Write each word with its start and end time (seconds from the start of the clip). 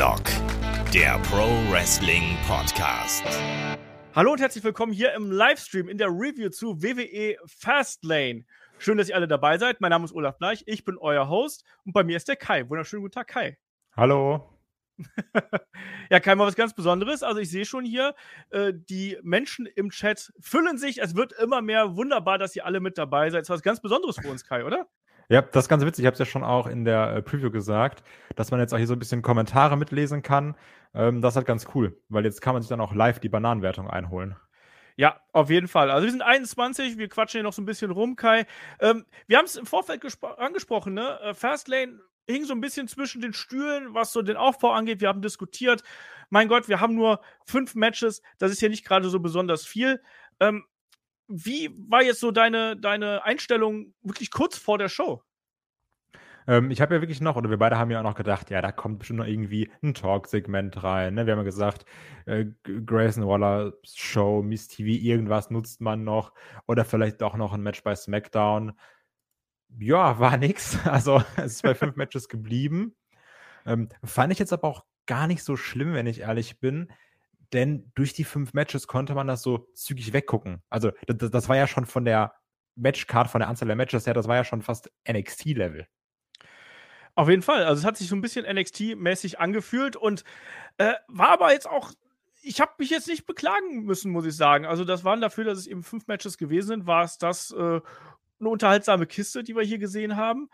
Headlock, 0.00 0.24
der 0.94 1.18
Pro 1.28 1.46
Wrestling 1.70 2.34
Podcast. 2.48 3.22
Hallo 4.14 4.32
und 4.32 4.40
herzlich 4.40 4.64
willkommen 4.64 4.94
hier 4.94 5.12
im 5.12 5.30
Livestream 5.30 5.90
in 5.90 5.98
der 5.98 6.08
Review 6.08 6.48
zu 6.48 6.82
WWE 6.82 7.36
Fastlane. 7.44 8.46
Schön, 8.78 8.96
dass 8.96 9.10
ihr 9.10 9.14
alle 9.14 9.28
dabei 9.28 9.58
seid. 9.58 9.82
Mein 9.82 9.90
Name 9.90 10.06
ist 10.06 10.14
Olaf 10.14 10.38
Bleich, 10.38 10.62
ich 10.64 10.86
bin 10.86 10.96
euer 10.96 11.28
Host 11.28 11.66
und 11.84 11.92
bei 11.92 12.02
mir 12.02 12.16
ist 12.16 12.28
der 12.28 12.36
Kai. 12.36 12.66
Wunderschönen 12.70 13.02
guten 13.02 13.12
Tag, 13.12 13.28
Kai. 13.28 13.58
Hallo. 13.94 14.58
ja, 16.10 16.18
Kai, 16.18 16.34
mal 16.34 16.46
was 16.46 16.56
ganz 16.56 16.72
Besonderes. 16.72 17.22
Also 17.22 17.42
ich 17.42 17.50
sehe 17.50 17.66
schon 17.66 17.84
hier, 17.84 18.14
äh, 18.48 18.72
die 18.74 19.18
Menschen 19.22 19.66
im 19.66 19.90
Chat 19.90 20.32
füllen 20.40 20.78
sich. 20.78 21.02
Es 21.02 21.14
wird 21.14 21.34
immer 21.34 21.60
mehr. 21.60 21.94
Wunderbar, 21.94 22.38
dass 22.38 22.56
ihr 22.56 22.64
alle 22.64 22.80
mit 22.80 22.96
dabei 22.96 23.28
seid. 23.28 23.40
Das 23.40 23.48
ist 23.48 23.54
was 23.54 23.62
ganz 23.62 23.82
Besonderes 23.82 24.16
für 24.16 24.30
uns, 24.30 24.46
Kai, 24.46 24.64
oder? 24.64 24.88
Ja, 25.30 25.42
das 25.42 25.66
ist 25.66 25.68
ganz 25.68 25.84
witzig. 25.84 26.02
Ich 26.02 26.06
habe 26.06 26.14
es 26.14 26.18
ja 26.18 26.24
schon 26.24 26.42
auch 26.42 26.66
in 26.66 26.84
der 26.84 27.14
äh, 27.14 27.22
Preview 27.22 27.52
gesagt, 27.52 28.02
dass 28.34 28.50
man 28.50 28.58
jetzt 28.58 28.74
auch 28.74 28.78
hier 28.78 28.88
so 28.88 28.94
ein 28.94 28.98
bisschen 28.98 29.22
Kommentare 29.22 29.76
mitlesen 29.76 30.22
kann. 30.22 30.56
Ähm, 30.92 31.22
das 31.22 31.34
ist 31.34 31.36
halt 31.36 31.46
ganz 31.46 31.68
cool, 31.72 31.96
weil 32.08 32.24
jetzt 32.24 32.42
kann 32.42 32.52
man 32.52 32.62
sich 32.62 32.68
dann 32.68 32.80
auch 32.80 32.92
live 32.92 33.20
die 33.20 33.28
Bananenwertung 33.28 33.88
einholen. 33.88 34.34
Ja, 34.96 35.20
auf 35.32 35.48
jeden 35.48 35.68
Fall. 35.68 35.88
Also 35.88 36.04
wir 36.04 36.10
sind 36.10 36.22
21, 36.22 36.98
wir 36.98 37.08
quatschen 37.08 37.38
hier 37.38 37.42
noch 37.44 37.52
so 37.52 37.62
ein 37.62 37.66
bisschen 37.66 37.92
rum, 37.92 38.16
Kai. 38.16 38.44
Ähm, 38.80 39.06
wir 39.28 39.38
haben 39.38 39.44
es 39.44 39.54
im 39.54 39.66
Vorfeld 39.66 40.04
angesprochen, 40.36 40.94
ne? 40.94 41.20
Äh, 41.20 41.32
Fastlane 41.32 42.00
hing 42.28 42.44
so 42.44 42.52
ein 42.52 42.60
bisschen 42.60 42.88
zwischen 42.88 43.20
den 43.20 43.32
Stühlen, 43.32 43.94
was 43.94 44.12
so 44.12 44.22
den 44.22 44.36
Aufbau 44.36 44.72
angeht. 44.72 45.00
Wir 45.00 45.08
haben 45.08 45.22
diskutiert. 45.22 45.84
Mein 46.28 46.48
Gott, 46.48 46.68
wir 46.68 46.80
haben 46.80 46.96
nur 46.96 47.20
fünf 47.46 47.76
Matches. 47.76 48.20
Das 48.38 48.50
ist 48.50 48.60
ja 48.62 48.68
nicht 48.68 48.84
gerade 48.84 49.08
so 49.08 49.20
besonders 49.20 49.64
viel. 49.64 50.02
Ähm, 50.40 50.64
wie 51.30 51.70
war 51.88 52.02
jetzt 52.02 52.18
so 52.18 52.32
deine, 52.32 52.76
deine 52.76 53.24
Einstellung 53.24 53.94
wirklich 54.02 54.32
kurz 54.32 54.58
vor 54.58 54.78
der 54.78 54.88
Show? 54.88 55.22
Ähm, 56.50 56.72
ich 56.72 56.80
habe 56.80 56.96
ja 56.96 57.00
wirklich 57.00 57.20
noch, 57.20 57.36
oder 57.36 57.48
wir 57.48 57.58
beide 57.58 57.78
haben 57.78 57.92
ja 57.92 58.00
auch 58.00 58.04
noch 58.04 58.16
gedacht, 58.16 58.50
ja, 58.50 58.60
da 58.60 58.72
kommt 58.72 58.98
bestimmt 58.98 59.20
noch 59.20 59.26
irgendwie 59.26 59.70
ein 59.84 59.94
Talk-Segment 59.94 60.82
rein. 60.82 61.14
Ne? 61.14 61.24
Wir 61.24 61.34
haben 61.34 61.38
ja 61.38 61.44
gesagt, 61.44 61.84
äh, 62.26 62.46
Grayson 62.64 63.24
Waller 63.24 63.74
Show, 63.84 64.42
Miss 64.42 64.66
TV, 64.66 65.00
irgendwas 65.00 65.50
nutzt 65.50 65.80
man 65.80 66.02
noch. 66.02 66.32
Oder 66.66 66.84
vielleicht 66.84 67.20
doch 67.20 67.36
noch 67.36 67.52
ein 67.52 67.62
Match 67.62 67.84
bei 67.84 67.94
SmackDown. 67.94 68.72
Ja, 69.78 70.18
war 70.18 70.36
nix. 70.38 70.84
Also 70.84 71.22
es 71.36 71.52
ist 71.52 71.62
bei 71.62 71.76
fünf 71.76 71.94
Matches 71.96 72.28
geblieben. 72.28 72.96
Ähm, 73.64 73.88
fand 74.02 74.32
ich 74.32 74.40
jetzt 74.40 74.52
aber 74.52 74.66
auch 74.66 74.84
gar 75.06 75.28
nicht 75.28 75.44
so 75.44 75.56
schlimm, 75.56 75.94
wenn 75.94 76.08
ich 76.08 76.22
ehrlich 76.22 76.58
bin 76.58 76.88
denn 77.52 77.90
durch 77.96 78.12
die 78.12 78.22
fünf 78.22 78.52
Matches 78.54 78.86
konnte 78.86 79.12
man 79.12 79.26
das 79.26 79.42
so 79.42 79.68
zügig 79.74 80.12
weggucken. 80.12 80.62
Also 80.70 80.92
das, 81.08 81.32
das 81.32 81.48
war 81.48 81.56
ja 81.56 81.66
schon 81.66 81.84
von 81.84 82.04
der 82.04 82.32
Matchcard, 82.76 83.28
von 83.28 83.40
der 83.40 83.48
Anzahl 83.48 83.66
der 83.66 83.74
Matches 83.74 84.06
her, 84.06 84.14
das 84.14 84.28
war 84.28 84.36
ja 84.36 84.44
schon 84.44 84.62
fast 84.62 84.88
NXT-Level. 85.10 85.88
Auf 87.20 87.28
jeden 87.28 87.42
Fall. 87.42 87.64
Also 87.64 87.80
es 87.80 87.84
hat 87.84 87.98
sich 87.98 88.08
so 88.08 88.16
ein 88.16 88.22
bisschen 88.22 88.46
NXT-mäßig 88.46 89.38
angefühlt 89.38 89.94
und 89.94 90.24
äh, 90.78 90.94
war 91.06 91.28
aber 91.28 91.52
jetzt 91.52 91.68
auch 91.68 91.92
ich 92.42 92.62
habe 92.62 92.72
mich 92.78 92.88
jetzt 92.88 93.08
nicht 93.08 93.26
beklagen 93.26 93.82
müssen, 93.82 94.10
muss 94.10 94.24
ich 94.24 94.34
sagen. 94.34 94.64
Also, 94.64 94.86
das 94.86 95.04
waren 95.04 95.20
dafür, 95.20 95.44
dass 95.44 95.58
es 95.58 95.66
eben 95.66 95.82
fünf 95.82 96.06
Matches 96.06 96.38
gewesen 96.38 96.68
sind, 96.68 96.86
war 96.86 97.04
es 97.04 97.18
das 97.18 97.50
äh, 97.50 97.56
eine 98.40 98.48
unterhaltsame 98.48 99.06
Kiste, 99.06 99.42
die 99.42 99.54
wir 99.54 99.62
hier 99.62 99.76
gesehen 99.76 100.16
haben. 100.16 100.48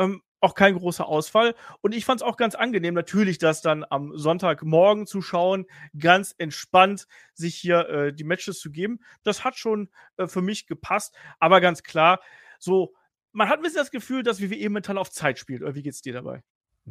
Ähm, 0.00 0.20
auch 0.40 0.56
kein 0.56 0.76
großer 0.76 1.06
Ausfall. 1.06 1.54
Und 1.82 1.94
ich 1.94 2.04
fand 2.04 2.20
es 2.20 2.26
auch 2.26 2.36
ganz 2.36 2.56
angenehm, 2.56 2.94
natürlich 2.94 3.38
das 3.38 3.62
dann 3.62 3.84
am 3.88 4.18
Sonntagmorgen 4.18 5.06
zu 5.06 5.22
schauen, 5.22 5.66
ganz 5.96 6.34
entspannt 6.36 7.06
sich 7.32 7.54
hier 7.54 7.88
äh, 7.88 8.12
die 8.12 8.24
Matches 8.24 8.58
zu 8.58 8.72
geben. 8.72 8.98
Das 9.22 9.44
hat 9.44 9.56
schon 9.56 9.88
äh, 10.16 10.26
für 10.26 10.42
mich 10.42 10.66
gepasst. 10.66 11.14
Aber 11.38 11.60
ganz 11.60 11.84
klar, 11.84 12.18
so, 12.58 12.92
man 13.38 13.48
hat 13.48 13.60
ein 13.60 13.62
bisschen 13.62 13.78
das 13.78 13.92
Gefühl, 13.92 14.24
dass 14.24 14.42
WWE 14.42 14.68
mental 14.68 14.98
auf 14.98 15.10
Zeit 15.10 15.38
spielt. 15.38 15.62
Oder 15.62 15.76
wie 15.76 15.82
geht's 15.82 16.02
dir 16.02 16.12
dabei? 16.12 16.42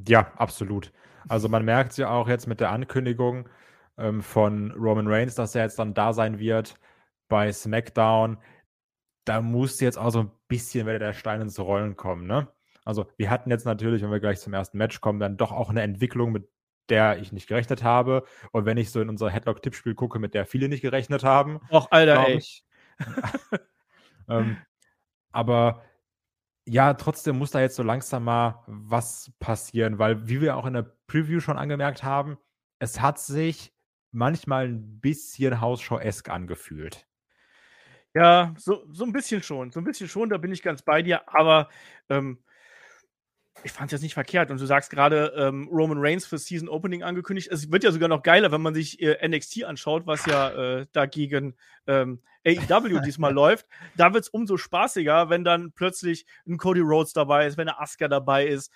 Ja, 0.08 0.32
absolut. 0.38 0.94
Also 1.28 1.50
man 1.50 1.66
merkt 1.66 1.98
ja 1.98 2.10
auch 2.10 2.30
jetzt 2.30 2.48
mit 2.48 2.62
der 2.62 2.72
Ankündigung 2.72 3.50
ähm, 3.98 4.24
von 4.24 4.72
Roman 4.72 5.08
Reigns, 5.08 5.36
dass 5.36 5.56
er 5.56 5.64
jetzt 5.64 5.78
dann 5.78 5.94
da 5.94 6.14
sein 6.14 6.40
wird 6.40 6.76
bei 7.28 7.52
SmackDown. 7.52 8.38
Da 9.26 9.42
muss 9.42 9.82
jetzt 9.82 9.98
auch 9.98 10.10
so 10.10 10.22
ein 10.22 10.32
bisschen 10.48 10.88
wieder 10.88 11.00
der 11.00 11.14
Stein 11.14 11.42
ins 11.42 11.60
Rollen 11.60 11.98
kommen, 11.98 12.26
ne? 12.26 12.48
Also 12.86 13.08
wir 13.18 13.30
hatten 13.30 13.50
jetzt 13.50 13.66
natürlich, 13.66 14.02
wenn 14.02 14.12
wir 14.12 14.22
gleich 14.22 14.40
zum 14.40 14.54
ersten 14.54 14.78
Match 14.78 15.02
kommen, 15.02 15.20
dann 15.20 15.36
doch 15.36 15.52
auch 15.52 15.70
eine 15.70 15.82
Entwicklung, 15.82 16.32
mit 16.32 16.48
der 16.88 17.20
ich 17.20 17.34
nicht 17.34 17.48
gerechnet 17.48 17.84
habe. 17.84 18.24
Und 18.54 18.64
wenn 18.64 18.78
ich 18.78 18.92
so 18.92 19.02
in 19.02 19.10
unser 19.10 19.30
Headlock-Tippspiel 19.30 19.96
gucke, 19.96 20.20
mit 20.20 20.34
der 20.34 20.46
viele 20.46 20.70
nicht 20.70 20.82
gerechnet 20.82 21.26
haben. 21.26 21.60
Och, 21.70 21.88
Alter, 21.92 22.26
ey. 22.26 22.42
ähm, 24.30 24.56
aber 25.34 25.84
ja, 26.68 26.94
trotzdem 26.94 27.38
muss 27.38 27.52
da 27.52 27.62
jetzt 27.62 27.78
so 27.78 27.84
langsam 27.84 28.26
mal 28.26 28.64
was 28.68 29.32
passieren, 29.40 30.00
weil, 30.00 30.28
wie 30.28 30.42
wir 30.42 30.58
auch 30.58 30.66
in 30.66 30.74
der 30.74 30.84
Preview 31.08 31.40
schon 31.40 31.58
angemerkt 31.58 32.04
haben, 32.04 32.38
es 32.80 33.00
hat 33.00 33.20
sich 33.20 33.74
manchmal 34.12 34.68
ein 34.68 35.00
bisschen 35.00 35.62
Hausschau-esk 35.62 36.30
angefühlt. 36.30 37.08
Ja, 38.14 38.54
so, 38.58 38.84
so 38.92 39.06
ein 39.06 39.14
bisschen 39.14 39.42
schon. 39.44 39.72
So 39.72 39.80
ein 39.80 39.84
bisschen 39.86 40.10
schon, 40.10 40.30
da 40.30 40.38
bin 40.38 40.52
ich 40.52 40.62
ganz 40.62 40.82
bei 40.82 41.02
dir. 41.02 41.22
Aber 41.34 41.70
ähm, 42.10 42.44
ich 43.64 43.72
fand 43.72 43.88
es 43.88 43.94
jetzt 43.94 44.02
nicht 44.02 44.14
verkehrt. 44.14 44.52
Und 44.52 44.60
du 44.60 44.66
sagst 44.66 44.90
gerade 44.90 45.34
ähm, 45.36 45.68
Roman 45.72 45.98
Reigns 46.00 46.26
für 46.26 46.38
Season 46.38 46.70
Opening 46.70 47.04
angekündigt. 47.04 47.50
Es 47.52 47.72
wird 47.72 47.84
ja 47.84 47.92
sogar 47.92 48.10
noch 48.10 48.24
geiler, 48.24 48.52
wenn 48.52 48.62
man 48.62 48.74
sich 48.74 49.02
äh, 49.02 49.28
NXT 49.28 49.64
anschaut, 49.64 50.06
was 50.06 50.26
ja 50.26 50.50
äh, 50.50 50.86
dagegen 50.92 51.56
ähm, 51.88 52.22
AEW 52.46 53.00
diesmal 53.06 53.34
läuft. 53.34 53.68
Da 53.96 54.14
wird 54.14 54.24
es 54.24 54.30
umso 54.30 54.58
spaßiger, 54.58 55.30
wenn 55.30 55.44
dann 55.44 55.72
plötzlich 55.72 56.26
ein 56.48 56.58
Cody 56.58 56.82
Rhodes 56.82 57.14
dabei 57.14 57.48
ist, 57.48 57.58
wenn 57.58 57.68
eine 57.68 57.80
Asuka 57.80 58.08
dabei 58.08 58.48
ist, 58.48 58.72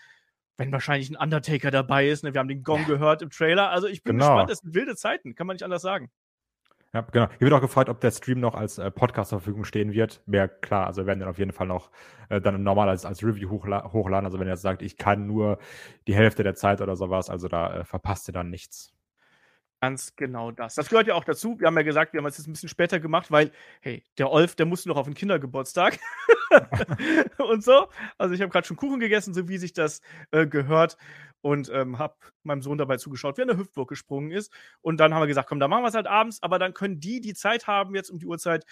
wenn 0.58 0.72
wahrscheinlich 0.72 1.10
ein 1.10 1.16
Undertaker 1.16 1.72
dabei 1.72 2.08
ist. 2.08 2.24
Ne? 2.24 2.34
Wir 2.34 2.40
haben 2.40 2.48
den 2.48 2.64
Gong 2.64 2.86
gehört 2.86 3.22
im 3.22 3.30
Trailer. 3.30 3.70
Also 3.70 3.88
ich 3.88 4.04
bin 4.04 4.18
genau. 4.18 4.28
gespannt. 4.28 4.50
Das 4.50 4.60
sind 4.60 4.74
wilde 4.74 4.96
Zeiten, 4.96 5.36
kann 5.36 5.48
man 5.48 5.56
nicht 5.56 5.64
anders 5.64 5.82
sagen. 5.82 6.12
Ja, 6.94 7.02
genau. 7.02 7.30
Hier 7.30 7.42
wird 7.42 7.54
auch 7.54 7.62
gefragt, 7.62 7.90
ob 7.90 8.02
der 8.02 8.12
Stream 8.12 8.42
noch 8.42 8.54
als 8.54 8.78
äh, 8.78 8.92
Podcast 8.92 9.30
zur 9.30 9.40
Verfügung 9.40 9.64
stehen 9.64 9.94
wird. 9.94 10.22
Wäre 10.26 10.50
klar, 10.50 10.88
also 10.88 11.04
wir 11.04 11.08
werden 11.08 11.20
den 11.20 11.30
auf 11.30 11.40
jeden 11.40 11.54
Fall 11.54 11.68
noch 11.68 11.90
äh, 12.28 12.42
dann 12.42 12.64
normal 12.64 12.90
als, 12.90 13.06
als 13.06 13.24
Review 13.24 13.50
hochla 13.50 13.94
hochladen. 13.94 14.26
Also 14.26 14.40
wenn 14.40 14.48
ihr 14.48 14.52
jetzt 14.52 14.62
sagt, 14.62 14.82
ich 14.82 14.98
kann 14.98 15.26
nur 15.26 15.58
die 16.08 16.16
Hälfte 16.16 16.44
der 16.44 16.56
Zeit 16.56 16.82
oder 16.82 16.98
sowas, 16.98 17.30
also 17.30 17.48
da 17.48 17.80
äh, 17.80 17.84
verpasst 17.86 18.28
ihr 18.28 18.34
dann 18.34 18.50
nichts. 18.50 18.94
Ganz 19.80 20.16
genau 20.16 20.52
das. 20.52 20.76
Das 20.76 20.90
gehört 20.90 21.08
ja 21.08 21.16
auch 21.16 21.24
dazu. 21.24 21.60
Wir 21.60 21.68
haben 21.68 21.78
ja 21.78 21.84
gesagt, 21.84 22.14
wir 22.14 22.20
haben 22.20 22.28
es 22.28 22.38
jetzt 22.38 22.48
ein 22.48 22.54
bisschen 22.54 22.70
später 22.70 23.00
gemacht, 23.00 23.32
weil, 23.32 23.52
hey, 23.80 24.04
der 24.18 24.30
Olf, 24.30 24.56
der 24.56 24.66
musste 24.66 24.90
noch 24.90 24.98
auf 24.98 25.08
den 25.08 25.16
Kindergeburtstag. 25.16 25.98
und 27.38 27.64
so. 27.64 27.88
Also 28.18 28.34
ich 28.34 28.42
habe 28.42 28.52
gerade 28.52 28.68
schon 28.68 28.78
Kuchen 28.78 29.00
gegessen, 29.00 29.34
so 29.34 29.48
wie 29.48 29.58
sich 29.58 29.74
das 29.74 30.02
äh, 30.32 30.46
gehört. 30.46 30.98
Und 31.42 31.70
ähm, 31.74 31.98
habe 31.98 32.16
meinem 32.44 32.62
Sohn 32.62 32.78
dabei 32.78 32.98
zugeschaut, 32.98 33.38
wie 33.38 33.42
er 33.42 33.44
in 33.44 33.50
der 33.50 33.58
Hüftburg 33.58 33.90
gesprungen 33.90 34.32
ist. 34.32 34.52
Und 34.82 34.98
dann 34.98 35.14
haben 35.14 35.22
wir 35.22 35.28
gesagt, 35.28 35.50
komm, 35.50 35.60
da 35.60 35.68
machen 35.68 35.84
wir 35.84 35.90
es 35.90 35.96
halt 35.96 36.08
abends. 36.08 36.42
Aber 36.44 36.60
dann 36.60 36.74
können 36.74 37.00
die, 37.00 37.20
die 37.20 37.34
Zeit 37.34 37.68
haben 37.68 37.96
jetzt 37.96 38.10
um 38.10 38.20
die 38.20 38.26
Uhrzeit, 38.26 38.66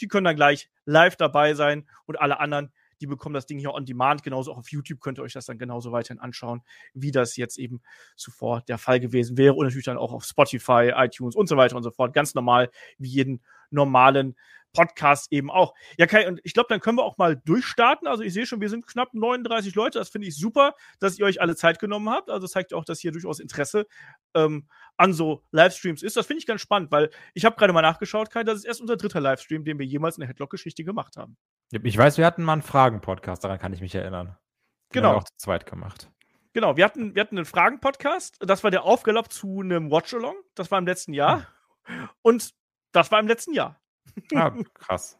die 0.00 0.08
können 0.08 0.24
dann 0.24 0.36
gleich 0.36 0.68
live 0.84 1.16
dabei 1.16 1.54
sein. 1.54 1.88
Und 2.06 2.20
alle 2.20 2.40
anderen, 2.40 2.72
die 3.00 3.06
bekommen 3.06 3.34
das 3.34 3.46
Ding 3.46 3.58
hier 3.58 3.74
on 3.74 3.84
demand. 3.84 4.22
Genauso 4.22 4.52
auch 4.52 4.58
auf 4.58 4.70
YouTube 4.70 5.00
könnt 5.00 5.18
ihr 5.18 5.22
euch 5.22 5.34
das 5.34 5.46
dann 5.46 5.58
genauso 5.58 5.92
weiterhin 5.92 6.20
anschauen, 6.20 6.62
wie 6.94 7.10
das 7.10 7.36
jetzt 7.36 7.58
eben 7.58 7.80
zuvor 8.16 8.62
der 8.62 8.78
Fall 8.78 9.00
gewesen 9.00 9.36
wäre. 9.36 9.54
Und 9.54 9.66
natürlich 9.66 9.86
dann 9.86 9.98
auch 9.98 10.12
auf 10.12 10.24
Spotify, 10.24 10.92
iTunes 10.96 11.36
und 11.36 11.48
so 11.48 11.56
weiter 11.56 11.76
und 11.76 11.82
so 11.82 11.90
fort. 11.90 12.12
Ganz 12.12 12.34
normal, 12.34 12.70
wie 12.98 13.08
jeden 13.08 13.42
normalen 13.70 14.36
Podcast 14.76 15.32
eben 15.32 15.50
auch. 15.50 15.74
Ja, 15.96 16.06
Kai, 16.06 16.28
und 16.28 16.40
ich 16.44 16.52
glaube, 16.52 16.66
dann 16.68 16.80
können 16.80 16.98
wir 16.98 17.04
auch 17.04 17.16
mal 17.16 17.34
durchstarten. 17.34 18.06
Also 18.06 18.22
ich 18.22 18.34
sehe 18.34 18.46
schon, 18.46 18.60
wir 18.60 18.68
sind 18.68 18.86
knapp 18.86 19.14
39 19.14 19.74
Leute. 19.74 19.98
Das 19.98 20.10
finde 20.10 20.28
ich 20.28 20.36
super, 20.36 20.74
dass 21.00 21.18
ihr 21.18 21.24
euch 21.24 21.40
alle 21.40 21.56
Zeit 21.56 21.78
genommen 21.78 22.10
habt. 22.10 22.28
Also 22.28 22.42
das 22.42 22.52
zeigt 22.52 22.74
auch, 22.74 22.84
dass 22.84 23.00
hier 23.00 23.10
durchaus 23.10 23.40
Interesse 23.40 23.86
ähm, 24.34 24.68
an 24.98 25.14
so 25.14 25.42
Livestreams 25.50 26.02
ist. 26.02 26.16
Das 26.16 26.26
finde 26.26 26.40
ich 26.40 26.46
ganz 26.46 26.60
spannend, 26.60 26.90
weil 26.90 27.10
ich 27.32 27.46
habe 27.46 27.56
gerade 27.56 27.72
mal 27.72 27.82
nachgeschaut, 27.82 28.30
Kai, 28.30 28.44
das 28.44 28.58
ist 28.58 28.64
erst 28.64 28.82
unser 28.82 28.96
dritter 28.96 29.20
Livestream, 29.20 29.64
den 29.64 29.78
wir 29.78 29.86
jemals 29.86 30.18
in 30.18 30.20
der 30.20 30.28
Headlock-Geschichte 30.28 30.84
gemacht 30.84 31.16
haben. 31.16 31.38
Ich 31.70 31.96
weiß, 31.96 32.18
wir 32.18 32.26
hatten 32.26 32.44
mal 32.44 32.52
einen 32.52 32.62
Fragen-Podcast, 32.62 33.42
daran 33.44 33.58
kann 33.58 33.72
ich 33.72 33.80
mich 33.80 33.94
erinnern. 33.94 34.26
Den 34.26 35.00
genau. 35.00 35.08
Haben 35.08 35.14
wir 35.14 35.18
auch 35.18 35.24
zu 35.24 35.36
zweit 35.38 35.64
gemacht. 35.64 36.10
Genau, 36.52 36.76
wir 36.76 36.84
hatten, 36.84 37.14
wir 37.14 37.20
hatten 37.20 37.36
einen 37.36 37.46
Fragen-Podcast. 37.46 38.36
Das 38.40 38.62
war 38.62 38.70
der 38.70 38.84
Aufgelauf 38.84 39.28
zu 39.28 39.60
einem 39.60 39.90
Watch-Along. 39.90 40.36
Das 40.54 40.70
war 40.70 40.78
im 40.78 40.86
letzten 40.86 41.12
Jahr. 41.12 41.46
Hm. 41.84 42.08
Und 42.22 42.54
das 42.96 43.12
war 43.12 43.20
im 43.20 43.28
letzten 43.28 43.52
Jahr. 43.52 43.80
Ah, 44.34 44.52
krass. 44.74 45.18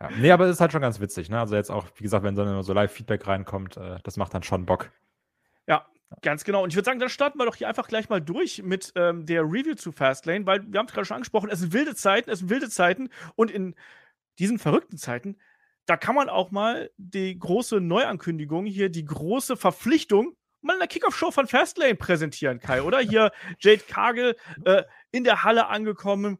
Ja. 0.00 0.10
Nee, 0.10 0.30
aber 0.30 0.44
es 0.44 0.52
ist 0.52 0.60
halt 0.60 0.70
schon 0.70 0.80
ganz 0.80 1.00
witzig, 1.00 1.28
ne? 1.28 1.40
Also 1.40 1.56
jetzt 1.56 1.70
auch, 1.70 1.86
wie 1.96 2.02
gesagt, 2.02 2.22
wenn 2.22 2.36
dann 2.36 2.62
so 2.62 2.72
Live-Feedback 2.72 3.26
reinkommt, 3.26 3.76
äh, 3.76 3.98
das 4.04 4.16
macht 4.16 4.34
dann 4.34 4.42
schon 4.42 4.66
Bock. 4.66 4.92
Ja, 5.66 5.86
ganz 6.22 6.44
genau. 6.44 6.62
Und 6.62 6.70
ich 6.70 6.76
würde 6.76 6.84
sagen, 6.84 7.00
dann 7.00 7.08
starten 7.08 7.38
wir 7.38 7.46
doch 7.46 7.56
hier 7.56 7.68
einfach 7.68 7.88
gleich 7.88 8.08
mal 8.08 8.20
durch 8.20 8.62
mit 8.62 8.92
ähm, 8.94 9.26
der 9.26 9.42
Review 9.42 9.74
zu 9.74 9.90
Fastlane, 9.90 10.46
weil 10.46 10.70
wir 10.70 10.78
haben 10.78 10.86
es 10.86 10.92
gerade 10.92 11.04
schon 11.04 11.16
angesprochen, 11.16 11.50
es 11.50 11.60
sind 11.60 11.72
wilde 11.72 11.94
Zeiten, 11.96 12.30
es 12.30 12.40
sind 12.40 12.50
wilde 12.50 12.68
Zeiten 12.68 13.08
und 13.34 13.50
in 13.50 13.74
diesen 14.38 14.58
verrückten 14.58 14.98
Zeiten, 14.98 15.36
da 15.86 15.96
kann 15.96 16.14
man 16.14 16.28
auch 16.28 16.50
mal 16.50 16.90
die 16.96 17.36
große 17.36 17.80
Neuankündigung 17.80 18.66
hier, 18.66 18.90
die 18.90 19.04
große 19.04 19.56
Verpflichtung 19.56 20.36
mal 20.60 20.74
in 20.74 20.80
der 20.80 20.88
Kickoff-Show 20.88 21.30
von 21.30 21.46
Fastlane 21.46 21.94
präsentieren, 21.94 22.60
Kai, 22.60 22.82
oder? 22.82 23.00
Hier 23.00 23.32
Jade 23.58 23.82
Kagel 23.88 24.36
äh, 24.64 24.84
in 25.10 25.24
der 25.24 25.44
Halle 25.44 25.68
angekommen 25.68 26.38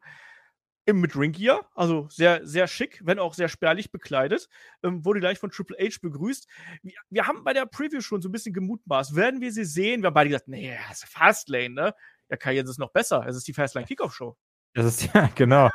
im 0.89 1.01
mit 1.01 1.15
Ring 1.15 1.33
Gear, 1.33 1.67
also 1.75 2.09
sehr, 2.09 2.47
sehr 2.47 2.67
schick, 2.67 3.03
wenn 3.05 3.19
auch 3.19 3.35
sehr 3.35 3.49
spärlich 3.49 3.93
bekleidet, 3.93 4.49
ähm, 4.83 5.05
wurde 5.05 5.21
gleich 5.21 5.39
von 5.39 5.51
Triple 5.51 5.77
H 5.79 5.99
begrüßt. 6.01 6.49
Wir, 6.83 6.95
wir, 7.11 7.27
haben 7.27 7.45
bei 7.45 7.53
der 7.53 7.67
Preview 7.67 8.01
schon 8.01 8.23
so 8.23 8.31
ein 8.31 8.33
bisschen 8.33 8.55
gemutmaßt, 8.55 9.15
werden 9.15 9.43
wir 9.43 9.53
sie 9.53 9.67
sehen? 9.67 10.01
Wir 10.01 10.07
haben 10.07 10.15
beide 10.15 10.31
gesagt, 10.31 10.49
nee, 10.49 10.75
das 10.89 11.03
ist 11.03 11.13
Fastlane, 11.13 11.75
ne? 11.75 11.95
Ja, 12.31 12.39
Kai, 12.39 12.55
jetzt 12.55 12.69
ist 12.69 12.73
es 12.73 12.79
noch 12.79 12.91
besser. 12.91 13.27
Es 13.27 13.37
ist 13.37 13.47
die 13.47 13.53
Fastlane 13.53 13.87
Kickoff 13.87 14.15
Show. 14.15 14.35
Das 14.73 14.87
ist 14.87 15.03
ja, 15.15 15.29
genau. 15.35 15.69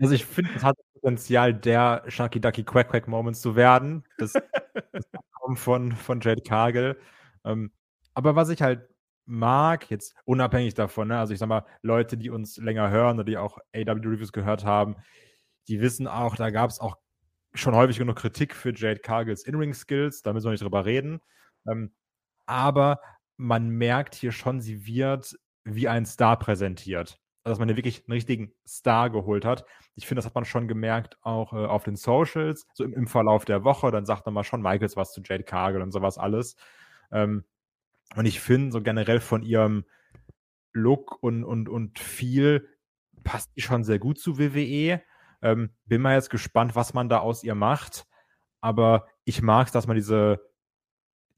also 0.00 0.14
ich 0.14 0.24
finde, 0.24 0.50
es 0.56 0.64
hat 0.64 0.76
Potenzial, 0.94 1.52
der 1.52 2.04
Sharky 2.08 2.40
Ducky 2.40 2.64
Quack 2.64 2.88
Quack 2.88 3.06
Moments 3.06 3.42
zu 3.42 3.54
werden. 3.54 4.04
Das, 4.16 4.32
das 4.32 5.04
kommt 5.32 5.58
von, 5.58 5.92
von 5.92 6.20
Jade 6.22 6.40
Cargill. 6.40 6.98
Ähm, 7.44 7.70
aber 8.14 8.34
was 8.34 8.48
ich 8.48 8.62
halt 8.62 8.88
mag, 9.26 9.90
jetzt 9.90 10.14
unabhängig 10.24 10.74
davon, 10.74 11.08
ne? 11.08 11.18
also 11.18 11.32
ich 11.32 11.38
sag 11.38 11.48
mal, 11.48 11.64
Leute, 11.82 12.16
die 12.16 12.30
uns 12.30 12.56
länger 12.58 12.90
hören 12.90 13.16
oder 13.16 13.24
die 13.24 13.38
auch 13.38 13.58
AW-Reviews 13.74 14.32
gehört 14.32 14.64
haben, 14.64 14.96
die 15.68 15.80
wissen 15.80 16.06
auch, 16.06 16.36
da 16.36 16.50
gab 16.50 16.70
es 16.70 16.80
auch 16.80 16.98
schon 17.54 17.74
häufig 17.74 17.98
genug 17.98 18.16
Kritik 18.16 18.54
für 18.54 18.74
Jade 18.74 19.00
Cargills 19.00 19.44
In-Ring-Skills, 19.44 20.22
da 20.22 20.32
müssen 20.32 20.46
wir 20.46 20.50
nicht 20.52 20.62
drüber 20.62 20.84
reden. 20.84 21.20
Ähm, 21.66 21.94
aber 22.46 23.00
man 23.36 23.70
merkt 23.70 24.14
hier 24.14 24.32
schon, 24.32 24.60
sie 24.60 24.86
wird 24.86 25.34
wie 25.64 25.88
ein 25.88 26.04
Star 26.04 26.38
präsentiert. 26.38 27.18
Also, 27.42 27.52
dass 27.52 27.58
man 27.58 27.68
hier 27.68 27.76
wirklich 27.76 28.04
einen 28.06 28.12
richtigen 28.14 28.52
Star 28.66 29.10
geholt 29.10 29.44
hat. 29.44 29.64
Ich 29.96 30.06
finde, 30.06 30.20
das 30.20 30.26
hat 30.26 30.34
man 30.34 30.44
schon 30.44 30.66
gemerkt, 30.66 31.18
auch 31.22 31.52
äh, 31.52 31.66
auf 31.66 31.84
den 31.84 31.96
Socials, 31.96 32.66
so 32.72 32.84
im, 32.84 32.94
im, 32.94 33.06
Verlauf 33.06 33.44
der 33.44 33.64
Woche. 33.64 33.90
Dann 33.90 34.06
sagt 34.06 34.24
man 34.26 34.34
mal 34.34 34.44
schon 34.44 34.62
Michaels 34.62 34.96
was 34.96 35.12
zu 35.12 35.20
Jade 35.22 35.44
Cargill 35.44 35.82
und 35.82 35.92
sowas 35.92 36.18
alles. 36.18 36.56
Ähm, 37.12 37.44
und 38.16 38.26
ich 38.26 38.40
finde, 38.40 38.72
so 38.72 38.82
generell 38.82 39.20
von 39.20 39.42
ihrem 39.42 39.84
Look 40.72 41.22
und, 41.22 41.44
und, 41.44 41.68
und 41.68 41.98
viel 41.98 42.68
passt 43.22 43.56
die 43.56 43.62
schon 43.62 43.84
sehr 43.84 43.98
gut 43.98 44.18
zu 44.18 44.38
WWE. 44.38 45.02
Ähm, 45.42 45.70
bin 45.86 46.02
mal 46.02 46.14
jetzt 46.14 46.30
gespannt, 46.30 46.74
was 46.74 46.94
man 46.94 47.08
da 47.08 47.18
aus 47.18 47.42
ihr 47.44 47.54
macht. 47.54 48.06
Aber 48.60 49.06
ich 49.24 49.42
mag 49.42 49.66
es, 49.66 49.72
dass 49.72 49.86
man 49.86 49.96
diese, 49.96 50.40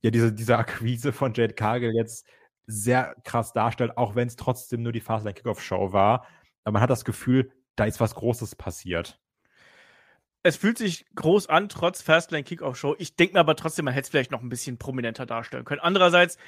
ja, 0.03 0.11
diese, 0.11 0.33
diese 0.33 0.59
Akquise 0.59 1.13
von 1.13 1.35
Jade 1.35 1.55
Cargill 1.55 1.95
jetzt 1.95 2.27
sehr 2.67 3.15
krass 3.25 3.53
darstellt, 3.53 3.97
auch 3.97 4.15
wenn 4.15 4.29
es 4.29 4.37
trotzdem 4.37 4.83
nur 4.83 4.93
die 4.93 5.01
Fastlane 5.01 5.35
Kickoff 5.35 5.63
Show 5.63 5.93
war. 5.93 6.27
Aber 6.65 6.73
man 6.73 6.83
hat 6.83 6.91
das 6.91 7.05
Gefühl, 7.05 7.53
da 7.77 7.85
ist 7.85 8.01
was 8.01 8.15
Großes 8.15 8.57
passiert. 8.57 9.21
Es 10.47 10.57
fühlt 10.57 10.79
sich 10.79 11.05
groß 11.17 11.49
an, 11.49 11.69
trotz 11.69 12.03
Fastlane 12.03 12.45
Kickoff 12.45 12.77
Show. 12.77 12.95
Ich 13.01 13.17
denke 13.17 13.35
mir 13.35 13.41
aber 13.41 13.57
trotzdem, 13.57 13.85
man 13.85 13.95
hätte 13.95 14.05
es 14.05 14.11
vielleicht 14.11 14.31
noch 14.31 14.43
ein 14.43 14.49
bisschen 14.49 14.79
prominenter 14.79 15.27
darstellen 15.27 15.65
können. 15.65 15.81
Andererseits, 15.81 16.39